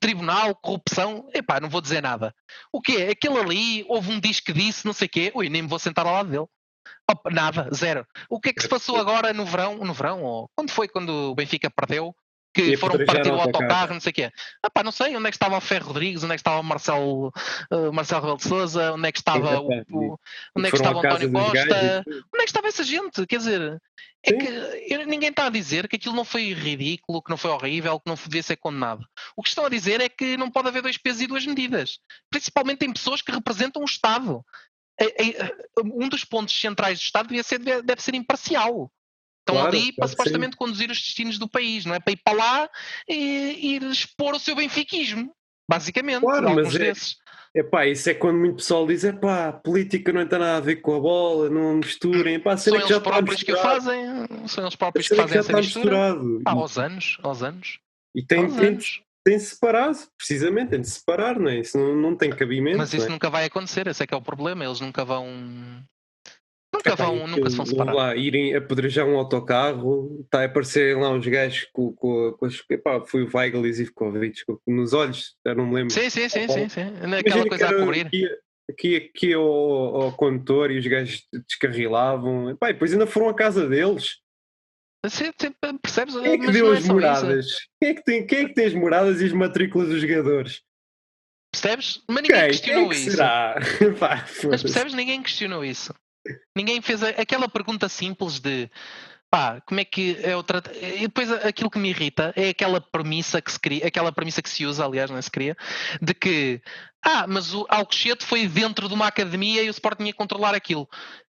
tribunal, 0.00 0.54
corrupção. 0.54 1.28
Epá, 1.34 1.60
não 1.60 1.68
vou 1.68 1.80
dizer 1.80 2.02
nada. 2.02 2.34
O 2.72 2.80
quê? 2.80 3.08
Aquele 3.10 3.38
ali, 3.38 3.84
houve 3.88 4.10
um 4.10 4.20
disco 4.20 4.46
que 4.46 4.52
disse, 4.52 4.86
não 4.86 4.92
sei 4.92 5.06
o 5.06 5.10
quê. 5.10 5.32
Ui, 5.34 5.48
nem 5.48 5.62
me 5.62 5.68
vou 5.68 5.78
sentar 5.78 6.06
ao 6.06 6.14
lado 6.14 6.30
dele. 6.30 6.46
Opa, 7.10 7.30
nada, 7.30 7.68
zero. 7.74 8.06
O 8.30 8.40
que 8.40 8.48
é 8.50 8.52
que 8.52 8.62
se 8.62 8.68
passou 8.68 8.96
agora 8.96 9.32
no 9.32 9.44
verão? 9.44 9.76
No 9.76 9.92
verão, 9.92 10.22
ou 10.22 10.48
quando 10.56 10.70
foi 10.70 10.88
quando 10.88 11.10
o 11.10 11.34
Benfica 11.34 11.70
perdeu? 11.70 12.14
Que 12.52 12.76
foram 12.76 13.04
partir 13.04 13.30
o 13.30 13.40
autocarro, 13.40 13.94
não 13.94 14.00
sei 14.00 14.10
o 14.10 14.14
quê. 14.14 14.32
Ah, 14.62 14.70
pá, 14.70 14.82
não 14.82 14.92
sei 14.92 15.16
onde 15.16 15.26
é 15.26 15.30
que 15.30 15.36
estava 15.36 15.56
o 15.56 15.60
Ferro 15.60 15.88
Rodrigues, 15.88 16.22
onde 16.22 16.34
é 16.34 16.36
que 16.36 16.40
estava 16.40 16.60
o 16.60 16.64
Marcelo, 16.64 17.32
uh, 17.72 17.92
Marcelo 17.92 18.20
Rebelo 18.20 18.36
de 18.36 18.44
Souza, 18.44 18.92
onde 18.92 19.08
é 19.08 19.12
que 19.12 19.18
estava 19.18 19.60
o, 19.60 19.68
o, 19.90 20.18
onde 20.56 20.68
é 20.68 20.70
que 20.70 20.76
estava 20.76 20.96
o 20.96 20.98
António 20.98 21.32
Costa, 21.32 22.04
onde 22.06 22.42
é 22.42 22.44
que 22.44 22.50
estava 22.50 22.68
essa 22.68 22.84
gente? 22.84 23.26
Quer 23.26 23.38
dizer, 23.38 23.80
é 24.24 24.32
que 24.32 25.06
ninguém 25.06 25.30
está 25.30 25.46
a 25.46 25.50
dizer 25.50 25.88
que 25.88 25.96
aquilo 25.96 26.14
não 26.14 26.24
foi 26.24 26.52
ridículo, 26.52 27.22
que 27.22 27.30
não 27.30 27.36
foi 27.36 27.50
horrível, 27.50 27.98
que 27.98 28.08
não 28.08 28.14
devia 28.14 28.42
ser 28.42 28.56
condenado. 28.56 29.04
O 29.36 29.42
que 29.42 29.48
estão 29.48 29.64
a 29.64 29.68
dizer 29.68 30.00
é 30.00 30.08
que 30.08 30.36
não 30.36 30.50
pode 30.50 30.68
haver 30.68 30.82
dois 30.82 30.96
pesos 30.96 31.22
e 31.22 31.26
duas 31.26 31.46
medidas, 31.46 31.98
principalmente 32.30 32.84
em 32.84 32.92
pessoas 32.92 33.22
que 33.22 33.32
representam 33.32 33.82
o 33.82 33.86
Estado. 33.86 34.44
Um 35.82 36.08
dos 36.08 36.24
pontos 36.24 36.58
centrais 36.58 36.98
do 36.98 37.02
Estado 37.02 37.28
deve 37.28 37.42
ser, 37.42 37.58
deve 37.58 38.02
ser 38.02 38.14
imparcial. 38.14 38.92
Estão 39.42 39.56
claro, 39.56 39.76
ali 39.76 39.92
para 39.92 40.06
supostamente 40.06 40.56
conduzir 40.56 40.88
os 40.90 40.98
destinos 40.98 41.36
do 41.36 41.48
país, 41.48 41.84
não 41.84 41.94
é? 41.94 42.00
Para 42.00 42.12
ir 42.12 42.20
para 42.24 42.36
lá 42.36 42.70
e, 43.08 43.76
e 43.76 43.90
expor 43.90 44.34
o 44.34 44.38
seu 44.38 44.54
benfiquismo, 44.54 45.34
basicamente. 45.68 46.20
Claro, 46.20 46.54
mas 46.54 46.76
é, 46.76 46.92
Epá, 47.54 47.86
isso 47.86 48.08
é 48.08 48.14
quando 48.14 48.38
muito 48.38 48.56
pessoal 48.56 48.86
diz: 48.86 49.04
epá, 49.04 49.48
a 49.48 49.52
política 49.52 50.10
não 50.10 50.26
tem 50.26 50.38
nada 50.38 50.56
a 50.56 50.60
ver 50.60 50.76
com 50.76 50.96
a 50.96 51.00
bola, 51.00 51.50
não 51.50 51.74
misturem. 51.74 52.36
Epá, 52.36 52.56
São 52.56 52.72
que 52.72 52.80
já 52.80 52.94
eles 52.94 53.02
próprios 53.02 53.42
que 53.42 53.56
fazem, 53.56 54.26
são 54.48 54.64
eles 54.64 54.76
próprios 54.76 55.08
que 55.08 55.14
fazem 55.14 55.34
já 55.34 55.40
essa 55.40 55.56
mistura. 55.58 55.84
misturado. 55.84 56.40
E- 56.40 56.42
aos 56.46 56.78
anos, 56.78 57.18
aos 57.22 57.42
anos. 57.42 57.78
E 58.14 58.24
tem, 58.24 58.44
aos 58.44 58.54
tem, 58.54 58.68
anos. 58.68 59.02
tem 59.22 59.36
de 59.36 59.42
separar, 59.42 59.92
precisamente, 60.16 60.70
tem 60.70 60.80
de 60.80 60.88
separar, 60.88 61.38
não 61.38 61.50
é? 61.50 61.58
Isso 61.58 61.76
não, 61.76 61.94
não 61.94 62.16
tem 62.16 62.30
cabimento. 62.30 62.78
Mas 62.78 62.94
isso 62.94 63.06
é? 63.06 63.10
nunca 63.10 63.28
vai 63.28 63.44
acontecer, 63.44 63.86
esse 63.86 64.02
é 64.02 64.06
que 64.06 64.14
é 64.14 64.16
o 64.16 64.22
problema. 64.22 64.64
Eles 64.64 64.80
nunca 64.80 65.04
vão. 65.04 65.26
Nunca 66.74 66.96
vão, 66.96 67.16
e 67.16 67.30
nunca 67.30 67.50
se 67.50 67.56
vão 67.56 67.66
separar. 67.66 67.94
lá 67.94 68.16
irem 68.16 68.54
apedrejar 68.56 69.06
um 69.06 69.16
autocarro, 69.18 70.20
está 70.24 70.40
a 70.40 70.44
aparecerem 70.46 71.00
lá 71.02 71.10
os 71.14 71.26
gajos 71.26 71.68
com, 71.72 71.92
com, 71.92 72.32
com 72.32 72.46
as. 72.46 72.62
Epá, 72.70 73.00
foi 73.04 73.22
o 73.24 73.30
Weigl 73.32 73.66
e 73.66 73.72
Zivkovic 73.72 74.44
com- 74.46 74.58
nos 74.66 74.92
olhos, 74.94 75.36
já 75.46 75.54
não 75.54 75.66
me 75.66 75.74
lembro. 75.74 75.92
Sim, 75.92 76.08
sim, 76.08 76.28
sim, 76.28 76.48
sim, 76.48 76.68
sim. 76.68 76.84
Naquela 76.84 77.20
Imagina 77.20 77.48
coisa 77.48 77.68
a 77.68 77.74
cobrir. 77.78 78.06
Aqui, 78.06 78.28
aqui, 78.70 78.96
aqui 78.96 79.32
ao, 79.34 79.44
ao 79.44 80.12
condutor 80.16 80.70
e 80.70 80.78
os 80.78 80.86
gajos 80.86 81.26
descarrilavam. 81.46 82.50
Epá, 82.50 82.70
e 82.70 82.72
depois 82.72 82.92
ainda 82.92 83.06
foram 83.06 83.28
à 83.28 83.34
casa 83.34 83.68
deles. 83.68 84.18
Sim, 85.06 85.30
sim, 85.38 85.52
percebes? 85.82 86.14
Quem 86.14 86.32
é 86.32 86.38
que 86.38 86.46
Mas 86.46 86.54
deu 86.54 86.66
não 86.66 86.72
é 86.74 86.78
as 86.78 86.84
só 86.84 86.86
isso. 86.86 86.92
moradas? 86.94 87.46
Quem 87.80 87.90
é, 87.90 87.94
que 87.94 88.02
tem, 88.04 88.26
quem 88.26 88.38
é 88.38 88.48
que 88.48 88.54
tem 88.54 88.66
as 88.66 88.74
moradas 88.74 89.20
e 89.20 89.24
as 89.26 89.32
matrículas 89.32 89.88
dos 89.88 90.00
jogadores? 90.00 90.62
Percebes? 91.52 92.02
Mas 92.08 92.22
ninguém 92.22 92.28
Quem? 92.28 92.38
Quem 92.38 92.46
é 92.46 92.48
questionou 92.48 92.88
que 92.88 92.94
isso. 92.96 93.10
será? 93.10 93.54
Pá, 94.00 94.24
Mas 94.48 94.62
percebes? 94.62 94.94
Ninguém 94.94 95.22
questionou 95.22 95.64
isso. 95.64 95.92
Ninguém 96.56 96.80
fez 96.80 97.02
aquela 97.02 97.48
pergunta 97.48 97.88
simples 97.88 98.38
de 98.38 98.70
pá, 99.30 99.62
como 99.62 99.80
é 99.80 99.84
que 99.84 100.18
é 100.22 100.36
outra. 100.36 100.62
E 100.80 101.00
depois 101.00 101.30
aquilo 101.32 101.70
que 101.70 101.78
me 101.78 101.88
irrita 101.88 102.32
é 102.36 102.50
aquela 102.50 102.80
premissa 102.80 103.40
que 103.40 103.50
se 103.50 103.58
cria, 103.58 103.86
aquela 103.86 104.12
premissa 104.12 104.42
que 104.42 104.50
se 104.50 104.66
usa, 104.66 104.84
aliás, 104.84 105.10
não 105.10 105.16
é 105.16 105.22
se 105.22 105.30
cria, 105.30 105.56
de 106.02 106.12
que 106.12 106.60
ah, 107.04 107.26
mas 107.26 107.52
o 107.54 107.66
Alcochete 107.68 108.24
foi 108.24 108.46
dentro 108.46 108.88
de 108.88 108.94
uma 108.94 109.06
academia 109.08 109.62
e 109.62 109.68
o 109.68 109.70
Sport 109.72 109.98
tinha 109.98 110.12
que 110.12 110.18
controlar 110.18 110.54
aquilo. 110.54 110.86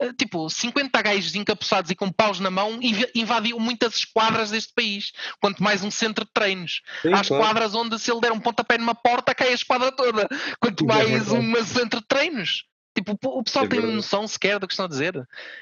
Eh, 0.00 0.12
Tipo, 0.12 0.48
50 0.48 1.02
gajos 1.02 1.34
encapuçados 1.34 1.90
e 1.90 1.96
com 1.96 2.12
paus 2.12 2.38
na 2.38 2.50
mão 2.50 2.78
inv- 2.82 3.10
invadiam 3.14 3.58
muitas 3.58 3.96
esquadras 3.96 4.50
deste 4.50 4.72
país. 4.74 5.10
Quanto 5.40 5.60
mais 5.62 5.82
um 5.82 5.90
centro 5.90 6.24
de 6.26 6.30
treinos. 6.32 6.82
Sim, 7.02 7.08
Há 7.14 7.24
claro. 7.24 7.42
esquadras 7.42 7.74
onde 7.74 7.98
se 7.98 8.12
ele 8.12 8.20
der 8.20 8.30
um 8.30 8.38
pontapé 8.38 8.76
numa 8.78 8.94
porta 8.94 9.34
cai 9.34 9.48
a 9.48 9.54
esquadra 9.54 9.90
toda. 9.90 10.28
Quanto 10.60 10.84
É 10.84 10.86
mais 10.86 11.32
um 11.32 11.64
centro 11.64 12.00
de 12.00 12.06
treinos. 12.06 12.64
Tipo, 12.96 13.18
o 13.22 13.42
pessoal 13.42 13.66
É 13.66 13.68
tem 13.68 13.80
noção 13.80 14.26
sequer 14.26 14.58
do 14.58 14.66
que 14.66 14.72
estão 14.72 14.86
a 14.86 14.88
dizer. 14.88 15.12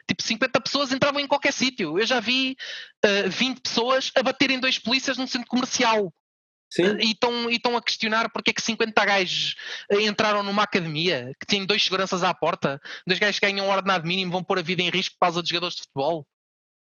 Tipo, 0.07 0.23
50 0.23 0.61
pessoas 0.61 0.93
entravam 0.93 1.21
em 1.21 1.27
qualquer 1.27 1.53
sítio. 1.53 1.99
Eu 1.99 2.07
já 2.07 2.21
vi 2.21 2.57
eh, 3.03 3.29
20 3.29 3.61
pessoas 3.61 4.13
a 4.15 4.23
baterem 4.23 4.61
dois 4.61 4.79
polícias 4.79 5.19
num 5.19 5.27
centro 5.27 5.49
comercial. 5.49 6.13
Sim, 6.71 6.97
E 7.01 7.11
estão 7.53 7.77
a 7.77 7.83
questionar 7.83 8.31
porque 8.31 8.51
é 8.51 8.55
que 8.55 8.63
50 8.63 9.05
gajos 9.05 9.57
eh, 9.91 10.03
entraram 10.03 10.45
numa 10.45 10.63
academia 10.63 11.33
que 11.41 11.47
tem 11.47 11.67
dois 11.67 11.83
seguranças 11.83 12.23
à 12.23 12.33
porta, 12.33 12.81
dois 13.07 13.19
gajos 13.19 13.41
que 13.41 13.47
ganham 13.47 13.67
um 13.67 13.71
ordenado 13.71 14.07
mínimo 14.07 14.31
vão 14.31 14.45
pôr 14.45 14.61
a 14.61 14.63
vida 14.63 14.83
em 14.83 14.91
risco 14.91 15.15
por 15.19 15.27
causa 15.27 15.43
de 15.43 15.49
jogadores 15.49 15.75
de 15.75 15.83
futebol. 15.83 16.27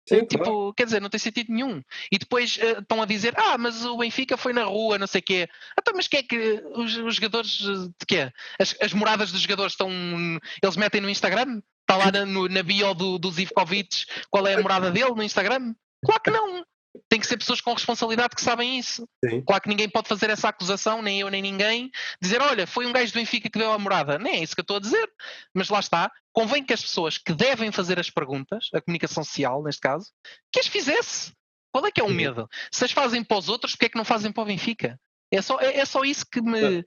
Sim, 0.08 0.24
tipo, 0.24 0.44
claro. 0.44 0.74
quer 0.74 0.84
dizer, 0.84 1.00
não 1.00 1.08
tem 1.10 1.18
sentido 1.20 1.52
nenhum. 1.52 1.82
E 2.10 2.18
depois 2.18 2.58
eh, 2.60 2.78
estão 2.78 3.00
a 3.02 3.06
dizer, 3.06 3.34
ah, 3.38 3.56
mas 3.58 3.84
o 3.84 3.96
Benfica 3.98 4.36
foi 4.36 4.52
na 4.52 4.64
rua, 4.64 4.98
não 4.98 5.06
sei 5.06 5.20
o 5.20 5.24
quê. 5.24 5.48
Então, 5.78 5.94
mas 5.96 6.08
que 6.08 6.16
é 6.18 6.22
que 6.22 6.62
os, 6.74 6.96
os 6.96 7.14
jogadores 7.16 7.60
eh, 7.62 7.88
de 7.98 8.06
quê? 8.06 8.32
As, 8.60 8.74
as 8.80 8.92
moradas 8.92 9.30
dos 9.32 9.40
jogadores 9.42 9.72
estão. 9.72 9.90
Eles 10.62 10.76
metem 10.76 11.00
no 11.00 11.10
Instagram? 11.10 11.60
Está 11.82 11.96
lá 11.96 12.10
na, 12.12 12.24
no- 12.24 12.48
na 12.48 12.62
bio 12.62 12.94
do, 12.94 13.18
do 13.18 13.30
Zivkovic 13.30 14.04
qual 14.30 14.46
é 14.46 14.54
a 14.54 14.60
morada 14.62 14.90
dele 14.90 15.10
no 15.14 15.22
Instagram? 15.22 15.74
Claro 16.04 16.22
que 16.22 16.30
não. 16.30 16.64
Tem 17.08 17.18
que 17.18 17.26
ser 17.26 17.38
pessoas 17.38 17.60
com 17.60 17.72
responsabilidade 17.72 18.34
que 18.34 18.42
sabem 18.42 18.78
isso. 18.78 19.08
Sim. 19.24 19.42
Claro 19.42 19.62
que 19.62 19.68
ninguém 19.68 19.88
pode 19.88 20.08
fazer 20.08 20.28
essa 20.30 20.48
acusação, 20.48 21.00
nem 21.00 21.20
eu 21.20 21.30
nem 21.30 21.40
ninguém, 21.40 21.90
dizer, 22.20 22.40
olha, 22.40 22.66
foi 22.66 22.86
um 22.86 22.92
gajo 22.92 23.12
do 23.12 23.18
Benfica 23.18 23.48
que 23.48 23.58
deu 23.58 23.72
a 23.72 23.78
morada. 23.78 24.18
Nem 24.18 24.36
é 24.36 24.42
isso 24.42 24.54
que 24.54 24.60
eu 24.60 24.64
estou 24.64 24.76
a 24.76 24.80
dizer. 24.80 25.10
Mas 25.54 25.68
lá 25.68 25.80
está, 25.80 26.10
convém 26.32 26.64
que 26.64 26.72
as 26.72 26.82
pessoas 26.82 27.18
que 27.18 27.32
devem 27.32 27.72
fazer 27.72 27.98
as 27.98 28.10
perguntas, 28.10 28.68
a 28.74 28.80
comunicação 28.80 29.24
social, 29.24 29.62
neste 29.62 29.80
caso, 29.80 30.10
que 30.52 30.60
as 30.60 30.66
fizesse. 30.66 31.32
Qual 31.72 31.86
é 31.86 31.90
que 31.90 32.00
é 32.00 32.04
o 32.04 32.10
medo? 32.10 32.48
Se 32.70 32.84
as 32.84 32.92
fazem 32.92 33.24
para 33.24 33.38
os 33.38 33.48
outros, 33.48 33.72
porque 33.72 33.86
é 33.86 33.88
que 33.88 33.96
não 33.96 34.04
fazem 34.04 34.30
para 34.30 34.42
o 34.42 34.46
Benfica? 34.46 35.00
É 35.32 35.42
só, 35.42 35.58
é, 35.60 35.78
é 35.78 35.84
só 35.84 36.04
isso 36.04 36.24
que 36.30 36.40
me. 36.40 36.84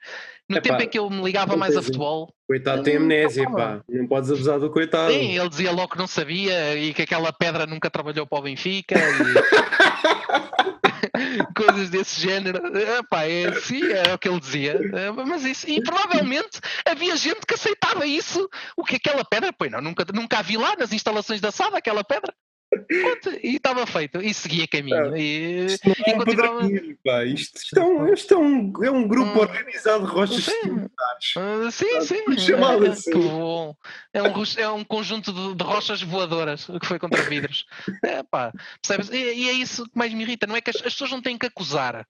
No 0.48 0.62
tempo 0.62 0.82
em 0.82 0.88
que 0.88 1.00
eu 1.00 1.10
me 1.10 1.24
ligava 1.24 1.58
mais 1.58 1.76
a 1.76 1.82
futebol, 1.82 2.32
Coitado 2.48 2.84
tem 2.84 2.98
amnésia, 2.98 3.50
pá. 3.50 3.82
Não 3.90 4.08
podes 4.08 4.32
abusar 4.32 4.60
do 4.60 4.70
coitado. 4.70 5.12
sim, 5.12 5.38
ele 5.40 5.50
dizia 5.50 5.72
logo 5.72 5.90
que 5.90 5.98
não 5.98 6.06
sabia 6.06 6.76
e 6.78 6.94
que 6.94 7.02
aquela 7.02 7.34
pedra 7.34 7.66
nunca 7.66 7.90
trabalhou 7.90 8.28
para 8.28 8.38
o 8.38 8.42
Benfica 8.44 8.96
e 8.96 9.00
coisas 11.56 11.90
desse 11.90 12.22
género. 12.22 12.62
Epá, 12.78 13.24
é, 13.24 13.52
sim, 13.60 13.82
é 13.92 14.14
o 14.14 14.18
que 14.18 14.28
ele 14.28 14.40
dizia. 14.40 14.80
É, 14.94 15.12
Mas 15.12 15.46
isso, 15.46 15.70
e 15.70 15.82
provavelmente 15.82 16.60
havia 16.86 17.16
gente 17.16 17.46
que 17.46 17.54
aceitava 17.54 18.06
isso. 18.06 18.48
O 18.78 18.84
que 18.84 18.96
aquela 18.96 19.26
pedra, 19.26 19.52
pois 19.54 19.72
não, 19.72 19.82
nunca, 19.82 20.06
nunca 20.14 20.40
a 20.40 20.42
vi 20.42 20.58
lá 20.58 20.76
nas 20.78 20.94
instalações 20.94 21.42
da 21.42 21.52
SAD, 21.52 21.76
aquela 21.76 22.04
pedra. 22.04 22.34
Pronto, 22.70 23.30
e 23.44 23.56
estava 23.56 23.86
feito, 23.86 24.22
e 24.22 24.34
seguia 24.34 24.68
caminho. 24.68 25.16
E, 25.16 25.66
Isto 25.66 25.88
não 25.88 25.96
é 26.06 26.14
um 26.16 26.18
continuava- 26.18 26.70
pá. 27.04 27.24
Isto, 27.24 27.58
isto 27.58 27.80
é, 27.80 27.84
um, 27.84 28.14
isto 28.14 28.34
é, 28.34 28.38
um, 28.38 28.74
é 28.84 28.92
um 28.92 29.08
grupo 29.08 29.32
Hum. 29.32 29.38
organizado 29.40 30.06
de 30.06 30.12
rochas 30.12 30.44
Sim. 30.44 30.52
sedimentares. 30.52 31.34
Ah, 31.38 31.72
sim, 31.72 32.02
sim. 32.02 32.16
É, 32.52 32.90
assim. 32.90 33.12
que 33.12 33.18
bom. 33.18 33.76
É 34.14 34.22
um, 34.24 34.44
é 34.58 34.70
um 34.70 34.84
conjunto 34.84 35.32
de, 35.32 35.56
de 35.56 35.64
rochas 35.64 36.02
voadoras 36.02 36.66
que 36.66 36.86
foi 36.86 37.00
contra 37.00 37.22
vidros. 37.24 37.66
É, 38.04 38.24
pá, 38.24 38.52
percebes? 38.82 39.10
E, 39.10 39.16
e 39.44 39.50
é 39.50 39.54
isso 39.54 39.84
que 39.86 39.98
mais 39.98 40.14
me 40.14 40.24
irrita. 40.24 40.46
Não 40.48 40.56
é 40.56 40.62
que 40.62 40.70
as, 40.72 40.76
as 40.78 40.82
pessoas 40.82 41.12
não 41.12 41.22
têm 41.22 41.38
que 41.38 41.46
acusar, 41.46 42.06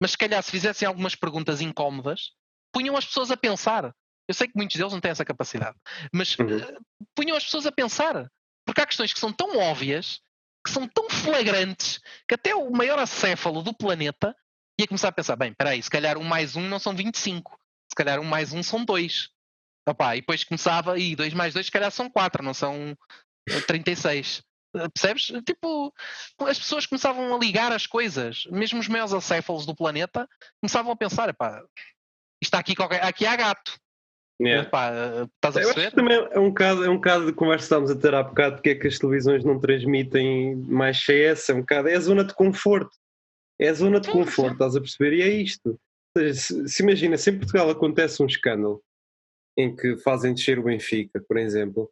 mas 0.00 0.12
se 0.12 0.18
calhar 0.18 0.42
se 0.42 0.50
fizessem 0.50 0.88
algumas 0.88 1.14
perguntas 1.14 1.60
incómodas, 1.60 2.30
punham 2.72 2.96
as 2.96 3.04
pessoas 3.04 3.30
a 3.30 3.36
pensar. 3.36 3.94
Eu 4.26 4.34
sei 4.34 4.46
que 4.48 4.56
muitos 4.56 4.76
deles 4.76 4.92
não 4.92 5.00
têm 5.00 5.10
essa 5.10 5.24
capacidade, 5.24 5.76
mas 6.12 6.36
Uhum. 6.38 6.58
eh, 6.58 6.78
punham 7.14 7.36
as 7.36 7.44
pessoas 7.44 7.66
a 7.66 7.72
pensar. 7.72 8.28
Porque 8.64 8.80
há 8.80 8.86
questões 8.86 9.12
que 9.12 9.20
são 9.20 9.32
tão 9.32 9.58
óbvias, 9.58 10.20
que 10.64 10.70
são 10.70 10.86
tão 10.86 11.08
flagrantes, 11.08 12.00
que 12.28 12.34
até 12.34 12.54
o 12.54 12.70
maior 12.70 12.98
acéfalo 12.98 13.62
do 13.62 13.74
planeta 13.74 14.34
ia 14.78 14.86
começar 14.86 15.08
a 15.08 15.12
pensar: 15.12 15.36
bem, 15.36 15.50
espera 15.50 15.70
aí, 15.70 15.82
se 15.82 15.90
calhar 15.90 16.18
um 16.18 16.24
mais 16.24 16.56
um 16.56 16.68
não 16.68 16.78
são 16.78 16.94
25, 16.94 17.58
se 17.88 17.94
calhar 17.94 18.20
um 18.20 18.24
mais 18.24 18.52
um 18.52 18.62
são 18.62 18.84
dois. 18.84 19.28
Opá, 19.88 20.14
e 20.16 20.20
depois 20.20 20.44
começava, 20.44 20.98
e 20.98 21.16
dois 21.16 21.32
mais 21.32 21.54
dois 21.54 21.66
se 21.66 21.72
calhar 21.72 21.90
são 21.90 22.08
quatro, 22.08 22.42
não 22.42 22.54
são 22.54 22.96
eh, 23.48 23.60
36. 23.62 24.42
Eh, 24.76 24.88
Percebes? 24.88 25.32
Tipo, 25.44 25.92
as 26.40 26.58
pessoas 26.58 26.86
começavam 26.86 27.34
a 27.34 27.38
ligar 27.38 27.72
as 27.72 27.86
coisas, 27.86 28.44
mesmo 28.50 28.78
os 28.78 28.88
maiores 28.88 29.12
acéfalos 29.12 29.66
do 29.66 29.74
planeta 29.74 30.28
começavam 30.60 30.92
a 30.92 30.96
pensar: 30.96 31.28
epá, 31.28 31.62
isto 32.42 32.54
aqui, 32.54 32.74
qualquer, 32.74 33.04
aqui 33.04 33.26
há 33.26 33.36
gato. 33.36 33.78
Yeah. 34.40 34.66
Epá, 34.66 34.90
eh, 34.90 35.26
estás 35.34 35.56
a 35.56 35.60
Eu 35.60 35.66
acho 35.68 35.74
perceber? 35.74 35.90
que 35.90 35.96
também 35.96 36.28
é 36.32 36.38
um 36.38 36.48
bocado, 36.48 36.84
é 36.84 36.88
um 36.88 36.94
bocado 36.94 37.26
de 37.26 37.32
conversa 37.34 37.58
que 37.58 37.64
estávamos 37.64 37.90
a 37.90 37.96
ter 37.96 38.14
há 38.14 38.22
bocado, 38.22 38.54
porque 38.56 38.70
é 38.70 38.74
que 38.74 38.86
as 38.88 38.98
televisões 38.98 39.44
não 39.44 39.60
transmitem 39.60 40.56
mais 40.56 40.98
CS, 41.04 41.50
é 41.50 41.54
um 41.54 41.60
bocado, 41.60 41.88
é 41.88 41.94
a 41.96 42.00
zona 42.00 42.24
de 42.24 42.32
conforto. 42.34 42.90
É 43.60 43.68
a 43.68 43.74
zona 43.74 44.00
de 44.00 44.08
conforto, 44.10 44.52
estás 44.54 44.74
a 44.76 44.80
perceber? 44.80 45.12
E 45.18 45.22
é 45.22 45.28
isto. 45.28 45.78
Ou 46.16 46.22
seja, 46.22 46.34
se, 46.34 46.68
se 46.68 46.82
imagina, 46.82 47.18
se 47.18 47.30
em 47.30 47.36
Portugal 47.38 47.68
acontece 47.68 48.22
um 48.22 48.26
escândalo 48.26 48.82
em 49.58 49.76
que 49.76 49.98
fazem 49.98 50.32
descer 50.32 50.58
o 50.58 50.62
Benfica, 50.62 51.22
por 51.28 51.36
exemplo, 51.36 51.90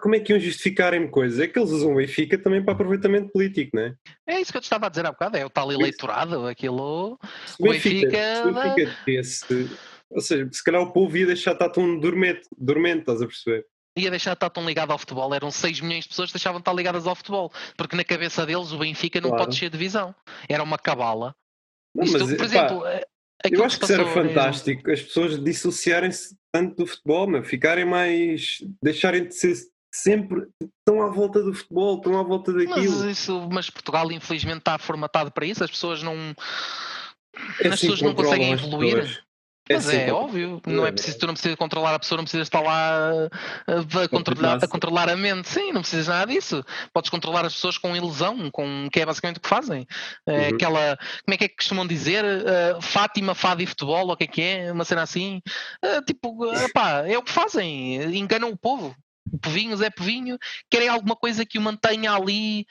como 0.00 0.14
é 0.14 0.20
que 0.20 0.32
iam 0.32 0.40
justificarem 0.40 1.06
coisas? 1.10 1.38
É 1.38 1.46
que 1.46 1.58
eles 1.58 1.70
usam 1.70 1.92
o 1.92 1.96
Benfica 1.96 2.38
também 2.38 2.64
para 2.64 2.72
aproveitamento 2.72 3.30
político, 3.30 3.76
não 3.76 3.82
é? 3.82 3.94
É 4.26 4.40
isso 4.40 4.50
que 4.50 4.56
eu 4.56 4.62
te 4.62 4.64
estava 4.64 4.86
a 4.86 4.88
dizer 4.88 5.04
há 5.04 5.12
bocado, 5.12 5.36
é 5.36 5.44
o 5.44 5.50
tal 5.50 5.70
eleitorado, 5.70 6.46
aquilo. 6.46 7.18
O 7.60 7.62
Benfica 7.62 8.36
se 8.42 8.48
o 8.48 8.54
Benfica 8.54 8.96
tivesse- 9.04 9.70
ou 10.12 10.20
seja, 10.20 10.48
se 10.52 10.62
calhar 10.62 10.82
o 10.82 10.92
povo 10.92 11.16
ia 11.16 11.26
deixar 11.26 11.52
estar 11.52 11.68
tão 11.70 11.98
dormente, 11.98 12.42
dormente, 12.56 13.00
estás 13.00 13.20
a 13.22 13.26
perceber? 13.26 13.66
ia 13.94 14.08
deixar 14.10 14.30
de 14.30 14.36
estar 14.36 14.48
tão 14.48 14.64
ligado 14.64 14.90
ao 14.90 14.96
futebol. 14.98 15.34
Eram 15.34 15.50
6 15.50 15.80
milhões 15.82 16.04
de 16.04 16.08
pessoas 16.08 16.30
que 16.30 16.34
deixavam 16.38 16.58
de 16.60 16.62
estar 16.62 16.72
ligadas 16.72 17.06
ao 17.06 17.14
futebol. 17.14 17.52
Porque 17.76 17.94
na 17.94 18.02
cabeça 18.02 18.46
deles 18.46 18.72
o 18.72 18.78
Benfica 18.78 19.20
não 19.20 19.28
Claro. 19.28 19.44
pode 19.44 19.56
ser 19.58 19.68
divisão. 19.68 20.14
Era 20.48 20.62
uma 20.62 20.78
cabala. 20.78 21.34
Não, 21.94 22.02
Isto, 22.04 22.20
mas, 22.20 22.28
por 22.30 22.38
pá, 22.38 22.44
exemplo, 22.46 22.86
eh, 22.86 23.04
aquilo 23.44 23.60
Eu 23.60 23.66
acho 23.66 23.78
que 23.78 23.84
isso 23.84 23.92
era 23.92 24.06
fantástico, 24.06 24.90
as 24.90 25.02
pessoas 25.02 25.38
dissociarem-se 25.44 26.34
tanto 26.50 26.76
do 26.76 26.86
futebol, 26.86 27.26
meu, 27.26 27.44
ficarem 27.44 27.84
mais. 27.84 28.64
deixarem 28.82 29.26
de 29.28 29.34
ser 29.34 29.54
sempre. 29.94 30.46
estão 30.78 31.02
à 31.02 31.10
volta 31.10 31.42
do 31.42 31.52
futebol, 31.52 31.96
estão 31.98 32.18
à 32.18 32.22
volta 32.22 32.50
Mas, 32.50 32.66
daquilo. 32.70 33.10
isso, 33.10 33.48
mas 33.52 33.68
Portugal 33.68 34.10
infelizmente 34.10 34.60
está 34.60 34.78
formatado 34.78 35.30
para 35.30 35.44
isso, 35.44 35.62
as 35.62 35.70
pessoas 35.70 36.02
não, 36.02 36.14
É 37.60 37.68
as 37.68 37.74
assim 37.74 37.88
pessoas 37.88 38.00
não 38.00 38.14
conseguem 38.14 38.52
evoluir. 38.52 38.96
pessoas. 39.02 39.22
Mas 39.70 39.86
assim 39.86 39.96
é, 39.96 40.04
que- 40.06 40.10
óbvio, 40.10 40.60
não 40.66 40.84
é 40.84 40.88
é 40.88 40.92
preciso, 40.92 41.18
tu 41.18 41.26
não 41.26 41.34
precisas 41.34 41.56
controlar 41.56 41.94
a 41.94 41.98
pessoa, 41.98 42.16
não 42.16 42.24
precisas 42.24 42.46
estar 42.46 42.60
lá 42.60 43.12
uh, 43.68 43.98
a, 44.04 44.08
controlar, 44.08 44.58
a 44.62 44.68
controlar 44.68 45.08
a 45.08 45.16
mente, 45.16 45.48
sim, 45.48 45.72
não 45.72 45.80
precisas 45.82 46.08
nada 46.08 46.32
disso. 46.32 46.64
Podes 46.92 47.10
controlar 47.10 47.44
as 47.44 47.54
pessoas 47.54 47.78
com 47.78 47.94
ilusão, 47.96 48.50
com 48.50 48.88
que 48.92 49.00
é 49.00 49.06
basicamente 49.06 49.36
o 49.38 49.40
que 49.40 49.48
fazem. 49.48 49.86
É 50.26 50.32
Uhum. 50.32 50.54
Aquela, 50.54 50.96
como 51.24 51.34
é 51.34 51.36
que 51.36 51.44
é 51.44 51.48
que 51.48 51.56
costumam 51.56 51.86
dizer? 51.86 52.24
Uh, 52.24 52.82
Fátima, 52.82 53.34
fado 53.34 53.62
e 53.62 53.66
futebol, 53.66 54.06
ou 54.06 54.12
o 54.12 54.16
que 54.16 54.24
é 54.24 54.26
que 54.26 54.42
é? 54.42 54.72
Uma 54.72 54.84
cena 54.84 55.02
assim. 55.02 55.40
Uh, 55.84 56.02
tipo, 56.04 56.44
uh, 56.44 56.72
pá, 56.72 57.06
é 57.06 57.16
o 57.16 57.22
que 57.22 57.30
fazem, 57.30 58.02
enganam 58.18 58.50
o 58.50 58.56
povo. 58.56 58.94
O 59.32 59.38
povinho, 59.38 59.76
Zé 59.76 59.88
Povinho, 59.88 60.36
querem 60.68 60.88
alguma 60.88 61.14
coisa 61.14 61.46
que 61.46 61.56
o 61.56 61.62
mantenha 61.62 62.12
ali 62.12 62.66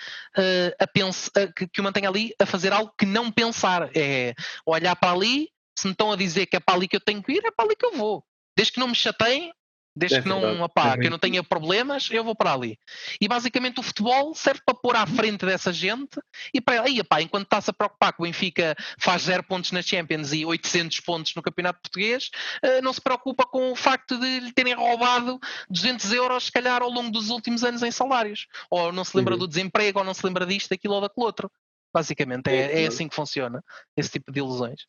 a 0.78 0.86
pensar, 0.86 1.32
que, 1.56 1.66
que 1.68 1.80
o 1.80 1.84
mantenha 1.84 2.10
ali 2.10 2.34
a 2.40 2.46
fazer 2.46 2.74
algo 2.74 2.94
que 2.98 3.06
não 3.06 3.32
pensar. 3.32 3.90
É 3.96 4.36
olhar 4.66 4.96
para 4.98 5.14
ali, 5.14 5.48
se 5.82 5.88
me 5.88 5.94
estão 5.94 6.12
a 6.12 6.16
dizer 6.16 6.46
que 6.46 6.56
é 6.56 6.60
para 6.60 6.76
ali 6.76 6.88
que 6.88 6.96
eu 6.96 7.02
tenho 7.02 7.22
que 7.22 7.32
ir, 7.34 7.46
é 7.46 7.52
para 7.52 7.66
ali 7.66 7.76
que 7.76 7.86
eu 7.86 7.94
vou. 7.94 8.24
Desde 8.56 8.74
que 8.74 8.80
não 8.80 8.88
me 8.88 8.96
chateiem, 8.96 9.52
Desde 9.94 10.20
É 10.20 10.22
que 10.22 10.30
não, 10.30 10.62
opá, 10.62 10.98
que 10.98 11.08
eu 11.08 11.12
não 11.12 11.20
tenha 11.20 11.44
problemas, 11.44 12.10
eu 12.12 12.24
vou 12.24 12.34
para 12.34 12.54
ali. 12.54 12.80
E 13.20 13.28
basicamente 13.28 13.82
o 13.82 13.84
futebol 13.84 14.34
serve 14.34 14.62
para 14.66 14.74
pôr 14.74 14.96
à 14.96 15.06
frente 15.06 15.46
dessa 15.46 15.74
gente 15.74 16.18
e 16.54 16.62
para 16.62 16.84
aí, 16.84 17.02
opá, 17.02 17.22
enquanto 17.22 17.44
está-se 17.44 17.72
a 17.72 17.74
preocupar 17.74 18.14
que 18.14 18.22
o 18.22 18.24
Benfica 18.24 18.74
faz 18.98 19.24
0 19.24 19.44
pontos 19.44 19.74
na 19.74 19.82
Champions 19.82 20.32
e 20.32 20.46
800 20.46 21.02
pontos 21.02 21.36
no 21.36 21.42
Campeonato 21.42 21.82
Português, 21.82 22.30
eh, 22.64 22.82
não 22.82 22.94
se 22.94 23.02
preocupa 23.02 23.46
com 23.46 23.74
o 23.74 23.76
facto 23.76 24.18
de 24.18 24.40
lhe 24.40 24.54
terem 24.54 24.74
roubado 24.74 25.38
200 25.70 26.14
euros, 26.14 26.46
se 26.46 26.52
calhar, 26.54 26.82
ao 26.82 26.90
longo 26.90 27.12
dos 27.12 27.30
últimos 27.30 27.62
anos 27.62 27.84
em 27.84 27.92
salários. 27.92 28.48
Ou 28.70 28.94
não 28.94 29.04
se 29.04 29.18
lembra 29.18 29.34
Uhum. 29.34 29.40
do 29.42 29.48
desemprego, 29.48 30.00
ou 30.00 30.06
não 30.06 30.14
se 30.14 30.26
lembra 30.26 30.46
disto, 30.46 30.70
daquilo 30.70 30.94
ou 30.94 31.02
daquele 31.02 31.26
outro. 31.26 31.52
Basicamente, 31.94 32.48
É, 32.48 32.56
é, 32.56 32.84
é 32.84 32.88
assim 32.88 33.10
que 33.10 33.16
funciona 33.16 33.62
esse 33.98 34.10
tipo 34.10 34.32
de 34.32 34.40
ilusões. 34.40 34.80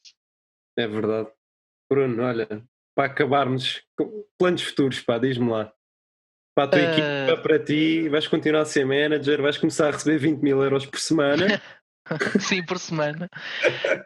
É 0.76 0.86
verdade. 0.86 1.28
Bruno, 1.90 2.22
olha, 2.22 2.46
para 2.96 3.06
acabarmos, 3.12 3.82
planos 4.38 4.62
futuros, 4.62 5.00
pá, 5.00 5.18
diz-me 5.18 5.50
lá. 5.50 5.72
Para 6.54 6.64
a 6.64 6.68
tua 6.68 6.80
Eh, 6.80 6.84
equipa, 7.26 7.42
para 7.42 7.58
ti, 7.58 8.08
vais 8.08 8.28
continuar 8.28 8.62
a 8.62 8.64
ser 8.66 8.84
manager, 8.84 9.40
vais 9.40 9.56
começar 9.58 9.88
a 9.88 9.90
receber 9.92 10.18
20 10.18 10.40
mil 10.42 10.62
euros 10.62 10.84
por 10.86 10.98
semana. 11.00 11.46
Sim, 12.40 12.64
por 12.64 12.78
semana. 12.78 13.28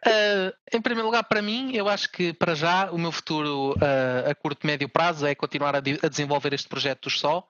Ah, 0.05 0.52
em 0.72 0.80
primeiro 0.80 1.06
lugar, 1.06 1.24
para 1.24 1.40
mim, 1.43 1.74
eu 1.74 1.88
acho 1.88 2.10
que 2.12 2.32
para 2.32 2.55
já 2.55 2.90
o 2.90 2.98
meu 2.98 3.10
futuro 3.10 3.74
ah, 3.80 4.30
a 4.30 4.34
curto 4.34 4.64
e 4.64 4.66
médio 4.66 4.88
prazo 4.88 5.26
é 5.26 5.34
continuar 5.34 5.74
a, 5.74 5.80
de- 5.80 5.98
a 6.02 6.09
desenvolver 6.09 6.52
este 6.52 6.68
projeto 6.68 7.05
do 7.05 7.10
só 7.10 7.48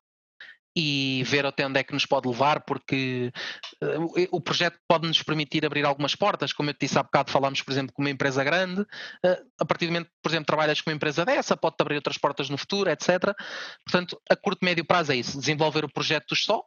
e 0.76 1.22
ver 1.24 1.46
até 1.46 1.66
onde 1.66 1.80
é 1.80 1.84
que 1.84 1.94
nos 1.94 2.04
pode 2.04 2.28
levar, 2.28 2.60
porque 2.64 3.32
ah, 3.82 3.86
o- 4.30 4.40
projeto 4.40 4.78
pode 4.86 5.08
nos 5.08 5.22
permitir 5.22 5.64
abrir 5.64 5.86
algumas 5.86 6.14
portas. 6.14 6.52
Como 6.52 6.68
eu 6.68 6.74
te 6.74 6.80
disse 6.86 6.98
há 6.98 7.02
bocado, 7.02 7.30
falámos, 7.32 7.62
por 7.62 7.72
exemplo, 7.72 7.94
com 7.94 8.02
uma 8.02 8.10
empresa 8.10 8.44
grande. 8.44 8.84
ah, 9.24 9.38
a 9.60 9.64
partir 9.64 9.86
do 9.86 9.92
momento, 9.92 10.10
por 10.22 10.30
exemplo, 10.30 10.46
trabalhas 10.46 10.80
com 10.82 10.90
uma 10.90 10.96
empresa 10.96 11.24
dessa, 11.24 11.56
pode-te 11.56 11.80
abrir 11.80 11.96
outras 11.96 12.18
portas 12.18 12.50
no 12.50 12.58
futuro, 12.58 12.90
etc. 12.90 13.34
Portanto, 13.84 14.20
a 14.30 14.36
curto 14.36 14.58
e 14.62 14.64
médio 14.66 14.84
prazo 14.84 15.12
é 15.12 15.16
isso: 15.16 15.38
desenvolver 15.40 15.84
o 15.84 15.92
projeto 15.92 16.36
só 16.36 16.62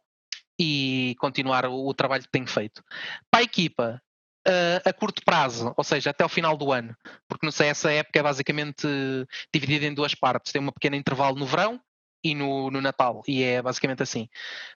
e 0.58 1.14
continuar 1.20 1.64
o, 1.66 1.86
o 1.88 1.94
trabalho 1.94 2.24
que 2.24 2.30
tenho 2.30 2.46
feito. 2.48 2.82
Para 3.30 3.40
a 3.40 3.44
equipa, 3.44 4.02
uh, 4.46 4.88
a 4.88 4.92
curto 4.92 5.22
prazo, 5.24 5.72
ou 5.76 5.84
seja, 5.84 6.10
até 6.10 6.24
o 6.24 6.28
final 6.28 6.56
do 6.56 6.72
ano, 6.72 6.94
porque 7.28 7.46
não 7.46 7.52
sei, 7.52 7.68
essa 7.68 7.90
época 7.92 8.18
é 8.18 8.22
basicamente 8.22 8.86
uh, 8.86 9.26
dividida 9.54 9.86
em 9.86 9.94
duas 9.94 10.14
partes. 10.14 10.52
Tem 10.52 10.60
um 10.60 10.72
pequeno 10.72 10.96
intervalo 10.96 11.38
no 11.38 11.46
verão 11.46 11.80
e 12.22 12.34
no, 12.34 12.70
no 12.70 12.80
Natal, 12.80 13.22
e 13.26 13.42
é 13.42 13.62
basicamente 13.62 14.02
assim. 14.02 14.28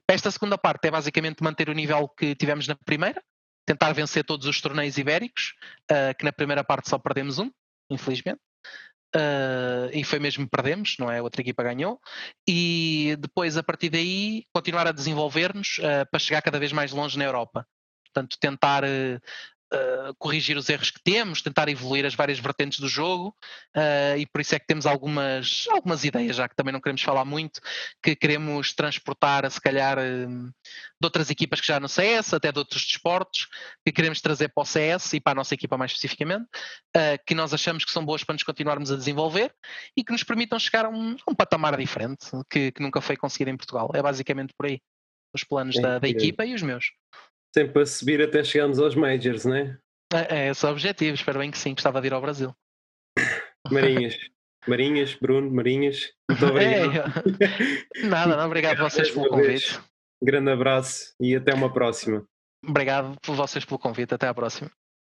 Para 0.06 0.14
esta 0.14 0.30
segunda 0.30 0.56
parte 0.56 0.88
é 0.88 0.90
basicamente 0.90 1.42
manter 1.42 1.68
o 1.68 1.74
nível 1.74 2.08
que 2.08 2.34
tivemos 2.34 2.66
na 2.66 2.74
primeira, 2.74 3.22
tentar 3.66 3.92
vencer 3.92 4.24
todos 4.24 4.46
os 4.46 4.60
torneios 4.60 4.98
ibéricos, 4.98 5.54
uh, 5.90 6.16
que 6.18 6.24
na 6.24 6.32
primeira 6.32 6.64
parte 6.64 6.88
só 6.88 6.98
perdemos 6.98 7.38
um, 7.38 7.50
infelizmente. 7.90 8.40
Uh, 9.16 9.88
e 9.92 10.02
foi 10.02 10.18
mesmo 10.18 10.48
perdemos, 10.48 10.96
não 10.98 11.08
é? 11.08 11.22
Outra 11.22 11.40
equipa 11.40 11.62
ganhou. 11.62 12.00
E 12.48 13.16
depois, 13.20 13.56
a 13.56 13.62
partir 13.62 13.88
daí, 13.88 14.44
continuar 14.52 14.88
a 14.88 14.92
desenvolver-nos 14.92 15.78
uh, 15.78 16.04
para 16.10 16.18
chegar 16.18 16.42
cada 16.42 16.58
vez 16.58 16.72
mais 16.72 16.90
longe 16.90 17.16
na 17.16 17.24
Europa. 17.24 17.64
Portanto, 18.12 18.36
tentar 18.40 18.84
uh, 19.72 20.04
uh, 20.04 20.14
corrigir 20.18 20.56
os 20.56 20.68
erros 20.68 20.90
que 20.90 21.00
temos, 21.02 21.42
tentar 21.42 21.68
evoluir 21.68 22.04
as 22.04 22.14
várias 22.14 22.38
vertentes 22.38 22.78
do 22.78 22.88
jogo, 22.88 23.34
uh, 23.76 24.18
e 24.18 24.26
por 24.26 24.40
isso 24.40 24.54
é 24.54 24.58
que 24.58 24.66
temos 24.66 24.86
algumas, 24.86 25.66
algumas 25.70 26.04
ideias, 26.04 26.36
já 26.36 26.48
que 26.48 26.56
também 26.56 26.72
não 26.72 26.80
queremos 26.80 27.02
falar 27.02 27.24
muito, 27.24 27.60
que 28.02 28.14
queremos 28.14 28.72
transportar, 28.72 29.50
se 29.50 29.60
calhar, 29.60 29.98
uh, 29.98 30.02
de 30.02 31.06
outras 31.06 31.30
equipas 31.30 31.60
que 31.60 31.66
já 31.66 31.80
no 31.80 31.88
CS, 31.88 32.34
até 32.34 32.52
de 32.52 32.58
outros 32.58 32.84
desportos, 32.84 33.48
que 33.84 33.92
queremos 33.92 34.20
trazer 34.20 34.48
para 34.48 34.62
o 34.62 34.66
CS 34.66 35.14
e 35.14 35.20
para 35.20 35.32
a 35.32 35.36
nossa 35.36 35.54
equipa 35.54 35.76
mais 35.76 35.92
especificamente, 35.92 36.46
uh, 36.96 37.18
que 37.26 37.34
nós 37.34 37.52
achamos 37.54 37.84
que 37.84 37.90
são 37.90 38.04
boas 38.04 38.24
para 38.24 38.34
nos 38.34 38.42
continuarmos 38.42 38.90
a 38.90 38.96
desenvolver 38.96 39.54
e 39.96 40.04
que 40.04 40.12
nos 40.12 40.22
permitam 40.22 40.58
chegar 40.58 40.86
a 40.86 40.88
um, 40.88 41.16
a 41.26 41.30
um 41.30 41.34
patamar 41.34 41.76
diferente, 41.76 42.26
que, 42.50 42.72
que 42.72 42.82
nunca 42.82 43.00
foi 43.00 43.16
conseguido 43.16 43.50
em 43.50 43.56
Portugal. 43.56 43.90
É 43.94 44.02
basicamente 44.02 44.52
por 44.56 44.66
aí. 44.66 44.80
Os 45.34 45.42
planos 45.42 45.74
da, 45.82 45.98
da 45.98 46.08
equipa 46.08 46.44
e 46.46 46.54
os 46.54 46.62
meus. 46.62 46.92
Sempre 47.54 47.82
a 47.82 47.86
subir 47.86 48.20
até 48.20 48.42
chegarmos 48.42 48.80
aos 48.80 48.96
Majors, 48.96 49.44
não 49.44 49.54
é? 49.54 49.78
É, 50.12 50.46
é 50.46 50.50
esse 50.50 50.66
o 50.66 50.70
objetivo, 50.70 51.14
espero 51.14 51.38
bem 51.38 51.52
que 51.52 51.58
sim, 51.58 51.72
gostava 51.72 52.00
de 52.00 52.08
ir 52.08 52.12
ao 52.12 52.20
Brasil. 52.20 52.52
Marinhas. 53.70 54.18
Marinhas, 54.66 55.14
Bruno, 55.14 55.52
Marinhas. 55.52 56.12
Muito 56.28 56.46
obrigado. 56.50 57.22
É, 57.40 58.06
nada, 58.06 58.36
não, 58.36 58.46
obrigado 58.46 58.80
a 58.80 58.88
vocês 58.88 59.08
pelo 59.08 59.28
convite. 59.28 59.80
Grande 60.20 60.50
abraço 60.50 61.14
e 61.20 61.36
até 61.36 61.54
uma 61.54 61.72
próxima. 61.72 62.26
Obrigado 62.66 63.14
por 63.20 63.36
vocês 63.36 63.64
pelo 63.64 63.78
convite, 63.78 64.12
até 64.12 64.26
à 64.26 64.34
próxima. 64.34 64.68